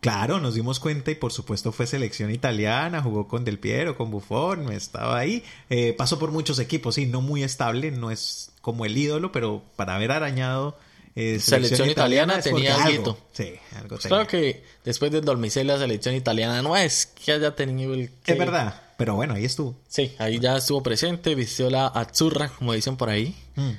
Claro, 0.00 0.40
nos 0.40 0.54
dimos 0.54 0.78
cuenta 0.78 1.10
y 1.10 1.14
por 1.14 1.32
supuesto 1.32 1.72
fue 1.72 1.86
selección 1.86 2.30
italiana, 2.30 3.02
jugó 3.02 3.26
con 3.28 3.44
Del 3.44 3.58
Piero, 3.58 3.96
con 3.96 4.10
Buffon, 4.10 4.70
estaba 4.72 5.18
ahí. 5.18 5.42
Eh, 5.70 5.94
pasó 5.96 6.18
por 6.18 6.30
muchos 6.32 6.58
equipos, 6.58 6.94
sí, 6.96 7.06
no 7.06 7.20
muy 7.22 7.42
estable, 7.42 7.90
no 7.90 8.10
es 8.10 8.50
como 8.60 8.84
el 8.84 8.96
ídolo, 8.96 9.32
pero 9.32 9.62
para 9.74 9.94
haber 9.96 10.12
arañado 10.12 10.78
eh, 11.18 11.38
Selección 11.40 11.88
italiana 11.88 12.40
tenía 12.40 12.76
algo. 12.84 13.18
Sí, 13.32 13.54
algo 13.74 13.88
Pues 13.88 14.02
tenía. 14.02 14.16
claro 14.18 14.26
que 14.28 14.62
después 14.84 15.10
del 15.10 15.24
Dormicel 15.24 15.66
la 15.66 15.78
selección 15.78 16.14
italiana 16.14 16.60
no 16.60 16.76
es 16.76 17.06
que 17.06 17.32
haya 17.32 17.54
tenido 17.56 17.94
el... 17.94 18.10
que- 18.22 18.32
Es 18.32 18.38
verdad, 18.38 18.82
pero 18.96 19.14
bueno, 19.14 19.34
ahí 19.34 19.44
estuvo. 19.44 19.76
Sí, 19.88 20.14
ahí 20.18 20.38
ya 20.38 20.56
estuvo 20.56 20.82
presente, 20.82 21.34
vistió 21.34 21.70
la 21.70 21.86
azzurra, 21.86 22.48
como 22.48 22.72
dicen 22.72 22.96
por 22.96 23.10
ahí. 23.10 23.34
Mm. 23.54 23.70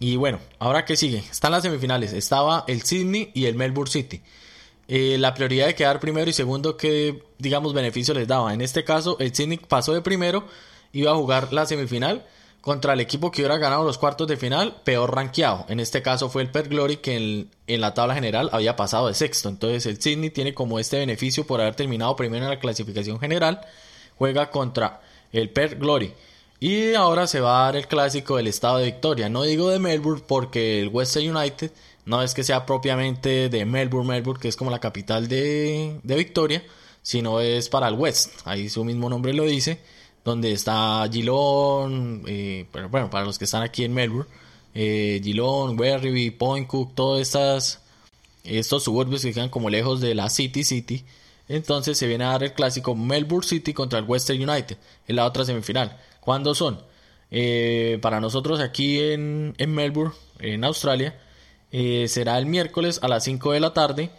Y 0.00 0.16
bueno, 0.16 0.40
ahora 0.58 0.84
que 0.84 0.96
sigue, 0.96 1.18
están 1.18 1.52
las 1.52 1.62
semifinales. 1.62 2.12
Estaba 2.12 2.64
el 2.66 2.82
Sydney 2.82 3.30
y 3.34 3.46
el 3.46 3.54
Melbourne 3.54 3.90
City. 3.90 4.22
Eh, 4.88 5.16
la 5.18 5.32
prioridad 5.32 5.66
de 5.66 5.74
quedar 5.74 6.00
primero 6.00 6.28
y 6.28 6.32
segundo, 6.32 6.76
que 6.76 7.22
digamos 7.38 7.72
beneficio 7.72 8.12
les 8.12 8.26
daba. 8.26 8.52
En 8.52 8.60
este 8.60 8.82
caso, 8.82 9.16
el 9.20 9.34
Sydney 9.34 9.58
pasó 9.58 9.92
de 9.92 10.02
primero, 10.02 10.44
iba 10.92 11.12
a 11.12 11.14
jugar 11.14 11.52
la 11.52 11.66
semifinal 11.66 12.26
contra 12.60 12.94
el 12.94 13.00
equipo 13.00 13.30
que 13.30 13.42
hubiera 13.42 13.58
ganado 13.58 13.84
los 13.84 13.98
cuartos 13.98 14.26
de 14.26 14.36
final, 14.36 14.80
peor 14.84 15.14
rankeado. 15.14 15.66
En 15.68 15.80
este 15.80 16.02
caso 16.02 16.30
fue 16.30 16.42
el 16.42 16.50
Perth 16.50 16.68
Glory, 16.68 16.96
que 16.96 17.16
en, 17.16 17.50
en 17.66 17.80
la 17.80 17.94
tabla 17.94 18.14
general 18.14 18.50
había 18.52 18.76
pasado 18.76 19.08
de 19.08 19.14
sexto. 19.14 19.48
Entonces 19.48 19.86
el 19.86 20.00
Sydney 20.00 20.30
tiene 20.30 20.54
como 20.54 20.78
este 20.78 20.98
beneficio 20.98 21.46
por 21.46 21.60
haber 21.60 21.74
terminado 21.74 22.16
primero 22.16 22.44
en 22.44 22.50
la 22.50 22.58
clasificación 22.58 23.20
general. 23.20 23.60
Juega 24.18 24.50
contra 24.50 25.00
el 25.32 25.50
Perth 25.50 25.78
Glory. 25.78 26.12
Y 26.60 26.94
ahora 26.94 27.26
se 27.26 27.40
va 27.40 27.60
a 27.60 27.64
dar 27.64 27.76
el 27.76 27.88
clásico 27.88 28.36
del 28.36 28.46
estado 28.46 28.78
de 28.78 28.84
Victoria. 28.84 29.28
No 29.28 29.42
digo 29.42 29.70
de 29.70 29.80
Melbourne 29.80 30.22
porque 30.26 30.80
el 30.80 30.88
Western 30.88 31.36
United 31.36 31.72
no 32.04 32.22
es 32.22 32.34
que 32.34 32.44
sea 32.44 32.66
propiamente 32.66 33.48
de 33.48 33.64
Melbourne, 33.64 34.08
Melbourne, 34.08 34.40
que 34.40 34.48
es 34.48 34.56
como 34.56 34.70
la 34.70 34.78
capital 34.78 35.28
de, 35.28 35.98
de 36.02 36.16
Victoria, 36.16 36.62
sino 37.02 37.40
es 37.40 37.68
para 37.68 37.88
el 37.88 37.94
West. 37.94 38.30
Ahí 38.44 38.68
su 38.68 38.84
mismo 38.84 39.08
nombre 39.08 39.32
lo 39.34 39.44
dice, 39.44 39.80
donde 40.24 40.52
está 40.52 41.08
Geelong, 41.10 42.22
eh, 42.26 42.66
pero 42.72 42.88
bueno, 42.88 43.10
para 43.10 43.24
los 43.24 43.38
que 43.38 43.44
están 43.44 43.62
aquí 43.62 43.84
en 43.84 43.92
Melbourne, 43.94 44.30
eh, 44.74 45.20
Geelong, 45.22 45.76
Point 46.38 46.68
Cook, 46.68 46.94
todos 46.94 47.20
estas, 47.20 47.80
estos 48.44 48.84
suburbios 48.84 49.22
que 49.22 49.32
quedan 49.32 49.48
como 49.50 49.70
lejos 49.70 50.00
de 50.00 50.14
la 50.14 50.28
City 50.28 50.64
City. 50.64 51.04
Entonces 51.48 51.98
se 51.98 52.06
viene 52.06 52.24
a 52.24 52.28
dar 52.28 52.44
el 52.44 52.52
clásico 52.52 52.94
Melbourne 52.94 53.46
City 53.46 53.74
contra 53.74 53.98
el 53.98 54.04
Western 54.04 54.48
United 54.48 54.76
en 55.08 55.16
la 55.16 55.26
otra 55.26 55.44
semifinal. 55.44 55.98
¿Cuándo 56.20 56.54
son? 56.54 56.80
Eh, 57.30 57.98
para 58.02 58.20
nosotros 58.20 58.60
aquí 58.60 59.00
en, 59.00 59.54
Melbourne, 59.58 60.14
en 60.38 60.64
Australia, 60.64 61.18
eh, 61.70 62.06
será 62.08 62.38
el 62.38 62.46
miércoles 62.46 63.00
a 63.02 63.08
las 63.08 63.24
5 63.24 63.52
de 63.52 63.60
la 63.60 63.72
tarde. 63.72 64.10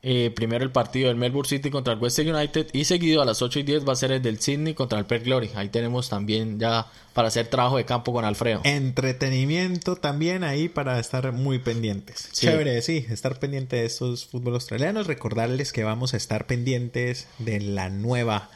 Eh, 0.00 0.30
primero 0.34 0.64
el 0.64 0.70
partido 0.70 1.08
del 1.08 1.16
Melbourne 1.16 1.48
City 1.48 1.70
contra 1.70 1.92
el 1.92 1.98
Western 1.98 2.32
United 2.32 2.68
y 2.72 2.84
seguido 2.84 3.20
a 3.20 3.24
las 3.24 3.42
8 3.42 3.58
y 3.58 3.62
10 3.64 3.88
va 3.88 3.94
a 3.94 3.96
ser 3.96 4.12
el 4.12 4.22
del 4.22 4.38
Sydney 4.38 4.74
contra 4.74 4.98
el 4.98 5.06
Perth 5.06 5.24
Glory. 5.24 5.50
Ahí 5.56 5.70
tenemos 5.70 6.08
también 6.08 6.60
ya 6.60 6.86
para 7.14 7.28
hacer 7.28 7.48
trabajo 7.48 7.78
de 7.78 7.84
campo 7.84 8.12
con 8.12 8.24
Alfredo. 8.24 8.60
Entretenimiento 8.62 9.96
también 9.96 10.44
ahí 10.44 10.68
para 10.68 11.00
estar 11.00 11.32
muy 11.32 11.58
pendientes. 11.58 12.30
Chévere, 12.32 12.80
sí, 12.82 13.06
estar 13.10 13.40
pendiente 13.40 13.76
de 13.76 13.86
estos 13.86 14.26
fútbol 14.26 14.54
australianos. 14.54 15.08
Recordarles 15.08 15.72
que 15.72 15.82
vamos 15.82 16.14
a 16.14 16.16
estar 16.16 16.46
pendientes 16.46 17.26
de 17.38 17.58
la 17.60 17.88
nueva 17.88 18.50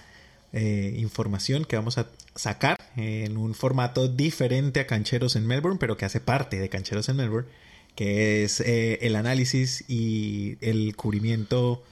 eh, 0.52 0.94
información 0.98 1.64
que 1.64 1.74
vamos 1.76 1.98
a 1.98 2.06
sacar 2.36 2.76
en 2.96 3.36
un 3.36 3.54
formato 3.54 4.06
diferente 4.06 4.78
a 4.78 4.86
Cancheros 4.86 5.34
en 5.34 5.46
Melbourne, 5.46 5.78
pero 5.80 5.96
que 5.96 6.04
hace 6.04 6.20
parte 6.20 6.60
de 6.60 6.68
Cancheros 6.68 7.08
en 7.08 7.16
Melbourne 7.16 7.48
que 7.94 8.44
es 8.44 8.60
eh, 8.60 8.98
el 9.02 9.16
análisis 9.16 9.84
y 9.88 10.56
el 10.60 10.96
cubrimiento. 10.96 11.82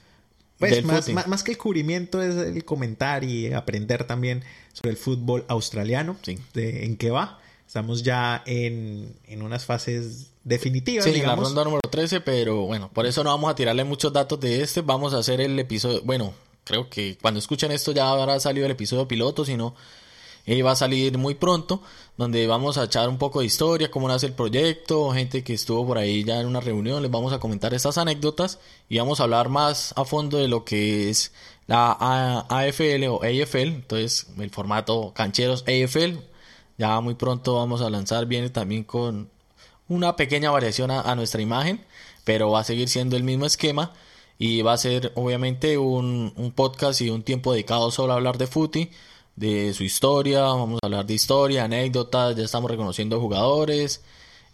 Pues 0.57 0.83
más, 0.83 1.27
más, 1.27 1.43
que 1.43 1.51
el 1.51 1.57
cubrimiento 1.57 2.21
es 2.21 2.35
el 2.35 2.63
comentar 2.65 3.23
y 3.23 3.51
aprender 3.51 4.03
también 4.03 4.43
sobre 4.73 4.91
el 4.91 4.97
fútbol 4.97 5.43
australiano, 5.47 6.17
de, 6.53 6.85
en 6.85 6.97
qué 6.97 7.09
va. 7.09 7.39
Estamos 7.65 8.03
ya 8.03 8.43
en, 8.45 9.15
en 9.27 9.41
unas 9.41 9.65
fases 9.65 10.31
definitivas. 10.43 11.05
Sí, 11.05 11.19
en 11.19 11.25
la 11.25 11.35
ronda 11.35 11.63
número 11.63 11.81
13, 11.89 12.21
pero 12.21 12.65
bueno, 12.65 12.91
por 12.93 13.05
eso 13.05 13.23
no 13.23 13.31
vamos 13.31 13.49
a 13.49 13.55
tirarle 13.55 13.83
muchos 13.85 14.13
datos 14.13 14.39
de 14.39 14.61
este. 14.61 14.81
Vamos 14.81 15.13
a 15.13 15.19
hacer 15.19 15.41
el 15.41 15.57
episodio. 15.57 16.01
Bueno, 16.03 16.33
creo 16.63 16.89
que 16.89 17.17
cuando 17.21 17.39
escuchen 17.39 17.71
esto 17.71 17.91
ya 17.91 18.09
habrá 18.09 18.39
salido 18.39 18.65
el 18.65 18.71
episodio 18.73 19.07
piloto, 19.07 19.45
si 19.45 19.57
no, 19.57 19.73
eh, 20.45 20.63
va 20.63 20.71
a 20.71 20.75
salir 20.75 21.17
muy 21.17 21.35
pronto, 21.35 21.81
donde 22.17 22.47
vamos 22.47 22.77
a 22.77 22.85
echar 22.85 23.09
un 23.09 23.17
poco 23.17 23.39
de 23.39 23.45
historia, 23.45 23.91
cómo 23.91 24.07
nace 24.07 24.25
el 24.27 24.33
proyecto, 24.33 25.11
gente 25.11 25.43
que 25.43 25.53
estuvo 25.53 25.85
por 25.85 25.97
ahí 25.97 26.23
ya 26.23 26.39
en 26.39 26.47
una 26.47 26.59
reunión, 26.59 27.01
les 27.01 27.11
vamos 27.11 27.33
a 27.33 27.39
comentar 27.39 27.73
estas 27.73 27.97
anécdotas 27.97 28.59
y 28.89 28.97
vamos 28.97 29.19
a 29.19 29.23
hablar 29.23 29.49
más 29.49 29.93
a 29.95 30.05
fondo 30.05 30.37
de 30.37 30.47
lo 30.47 30.65
que 30.65 31.09
es 31.09 31.31
la 31.67 32.45
AFL 32.49 33.05
o 33.07 33.21
AFL, 33.23 33.67
entonces 33.67 34.27
el 34.37 34.49
formato 34.49 35.13
cancheros 35.13 35.63
AFL, 35.63 36.17
ya 36.77 36.99
muy 37.01 37.15
pronto 37.15 37.55
vamos 37.55 37.81
a 37.81 37.89
lanzar, 37.89 38.25
viene 38.25 38.49
también 38.49 38.83
con 38.83 39.29
una 39.87 40.15
pequeña 40.15 40.51
variación 40.51 40.89
a, 40.89 41.15
nuestra 41.15 41.41
imagen, 41.41 41.85
pero 42.23 42.49
va 42.51 42.61
a 42.61 42.63
seguir 42.63 42.89
siendo 42.89 43.17
el 43.17 43.23
mismo 43.23 43.45
esquema 43.45 43.93
y 44.39 44.61
va 44.63 44.73
a 44.73 44.77
ser 44.77 45.11
obviamente 45.15 45.77
un, 45.77 46.33
un 46.35 46.51
podcast 46.51 47.01
y 47.01 47.09
un 47.09 47.23
tiempo 47.23 47.51
dedicado 47.51 47.91
solo 47.91 48.13
a 48.13 48.15
hablar 48.15 48.37
de 48.37 48.47
footy 48.47 48.89
de 49.41 49.73
su 49.73 49.83
historia, 49.83 50.43
vamos 50.43 50.79
a 50.83 50.85
hablar 50.85 51.07
de 51.07 51.15
historia, 51.15 51.63
anécdotas, 51.63 52.35
ya 52.35 52.43
estamos 52.43 52.69
reconociendo 52.69 53.19
jugadores, 53.19 54.01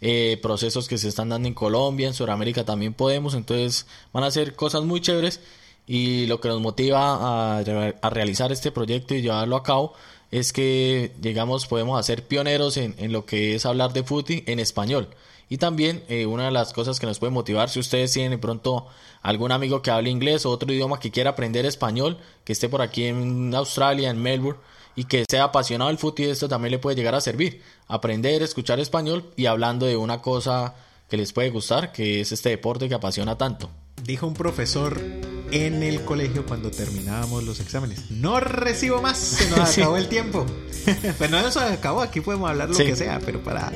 eh, 0.00 0.38
procesos 0.40 0.88
que 0.88 0.96
se 0.96 1.08
están 1.08 1.28
dando 1.28 1.46
en 1.46 1.52
Colombia, 1.52 2.08
en 2.08 2.14
Sudamérica 2.14 2.64
también 2.64 2.94
podemos, 2.94 3.34
entonces 3.34 3.86
van 4.14 4.24
a 4.24 4.30
ser 4.30 4.56
cosas 4.56 4.84
muy 4.84 5.02
chéveres 5.02 5.40
y 5.86 6.26
lo 6.26 6.40
que 6.40 6.48
nos 6.48 6.62
motiva 6.62 7.58
a, 7.58 7.62
realizar 8.10 8.50
este 8.50 8.72
proyecto 8.72 9.14
y 9.14 9.20
llevarlo 9.20 9.56
a 9.56 9.62
cabo 9.62 9.92
es 10.30 10.54
que 10.54 11.12
llegamos, 11.20 11.66
podemos 11.66 12.00
hacer 12.00 12.26
pioneros 12.26 12.78
en, 12.78 13.12
lo 13.12 13.26
que 13.26 13.54
es 13.54 13.66
hablar 13.66 13.92
de 13.92 14.04
fútbol 14.04 14.42
en 14.46 14.58
español. 14.58 15.08
Y 15.50 15.58
también 15.58 16.02
eh, 16.08 16.26
una 16.26 16.46
de 16.46 16.50
las 16.50 16.72
cosas 16.72 16.98
que 16.98 17.06
nos 17.06 17.18
puede 17.18 17.32
motivar, 17.32 17.68
si 17.70 17.80
ustedes 17.80 18.12
tienen 18.12 18.40
pronto 18.40 18.86
algún 19.22 19.52
amigo 19.52 19.82
que 19.82 19.90
hable 19.90 20.10
inglés 20.10 20.46
o 20.46 20.50
otro 20.50 20.72
idioma 20.72 21.00
que 21.00 21.10
quiera 21.10 21.30
aprender 21.30 21.66
español, 21.66 22.18
que 22.44 22.52
esté 22.52 22.68
por 22.68 22.82
aquí 22.82 23.04
en 23.04 23.54
Australia, 23.54 24.10
en 24.10 24.20
Melbourne, 24.20 24.60
y 24.98 25.04
que 25.04 25.24
sea 25.30 25.44
apasionado 25.44 25.90
del 25.90 25.98
fútbol, 25.98 26.26
esto 26.26 26.48
también 26.48 26.72
le 26.72 26.80
puede 26.80 26.96
llegar 26.96 27.14
a 27.14 27.20
servir. 27.20 27.62
Aprender, 27.86 28.42
escuchar 28.42 28.80
español 28.80 29.30
y 29.36 29.46
hablando 29.46 29.86
de 29.86 29.96
una 29.96 30.20
cosa 30.20 30.74
que 31.08 31.16
les 31.16 31.32
puede 31.32 31.50
gustar, 31.50 31.92
que 31.92 32.20
es 32.20 32.32
este 32.32 32.48
deporte 32.48 32.88
que 32.88 32.96
apasiona 32.96 33.38
tanto. 33.38 33.70
Dijo 34.02 34.26
un 34.26 34.34
profesor 34.34 35.00
en 35.52 35.84
el 35.84 36.04
colegio 36.04 36.44
cuando 36.44 36.72
terminábamos 36.72 37.44
los 37.44 37.60
exámenes. 37.60 38.10
No 38.10 38.40
recibo 38.40 39.00
más, 39.00 39.18
se 39.18 39.48
nos 39.50 39.70
acabó 39.78 39.96
el 39.96 40.08
tiempo. 40.08 40.44
pues 41.18 41.30
no 41.30 41.48
se 41.48 41.60
acabó, 41.60 42.00
aquí 42.00 42.20
podemos 42.20 42.50
hablar 42.50 42.68
lo 42.68 42.76
que 42.76 42.96
sea, 42.96 43.20
pero 43.24 43.40
para 43.40 43.72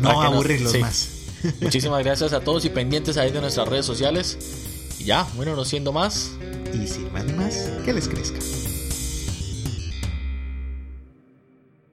no 0.00 0.20
aburrirlos 0.20 0.76
más. 0.80 1.10
Muchísimas 1.60 2.02
gracias 2.02 2.32
a 2.32 2.40
todos 2.40 2.64
y 2.64 2.70
pendientes 2.70 3.16
ahí 3.18 3.30
de 3.30 3.40
nuestras 3.40 3.68
redes 3.68 3.86
sociales. 3.86 4.36
Y 4.98 5.04
ya, 5.04 5.28
bueno, 5.36 5.54
no 5.54 5.64
siendo 5.64 5.92
más. 5.92 6.32
Y 6.74 6.88
sin 6.88 7.12
más 7.12 7.24
ni 7.24 7.34
más, 7.34 7.54
que 7.84 7.92
les 7.92 8.08
crezca. 8.08 8.40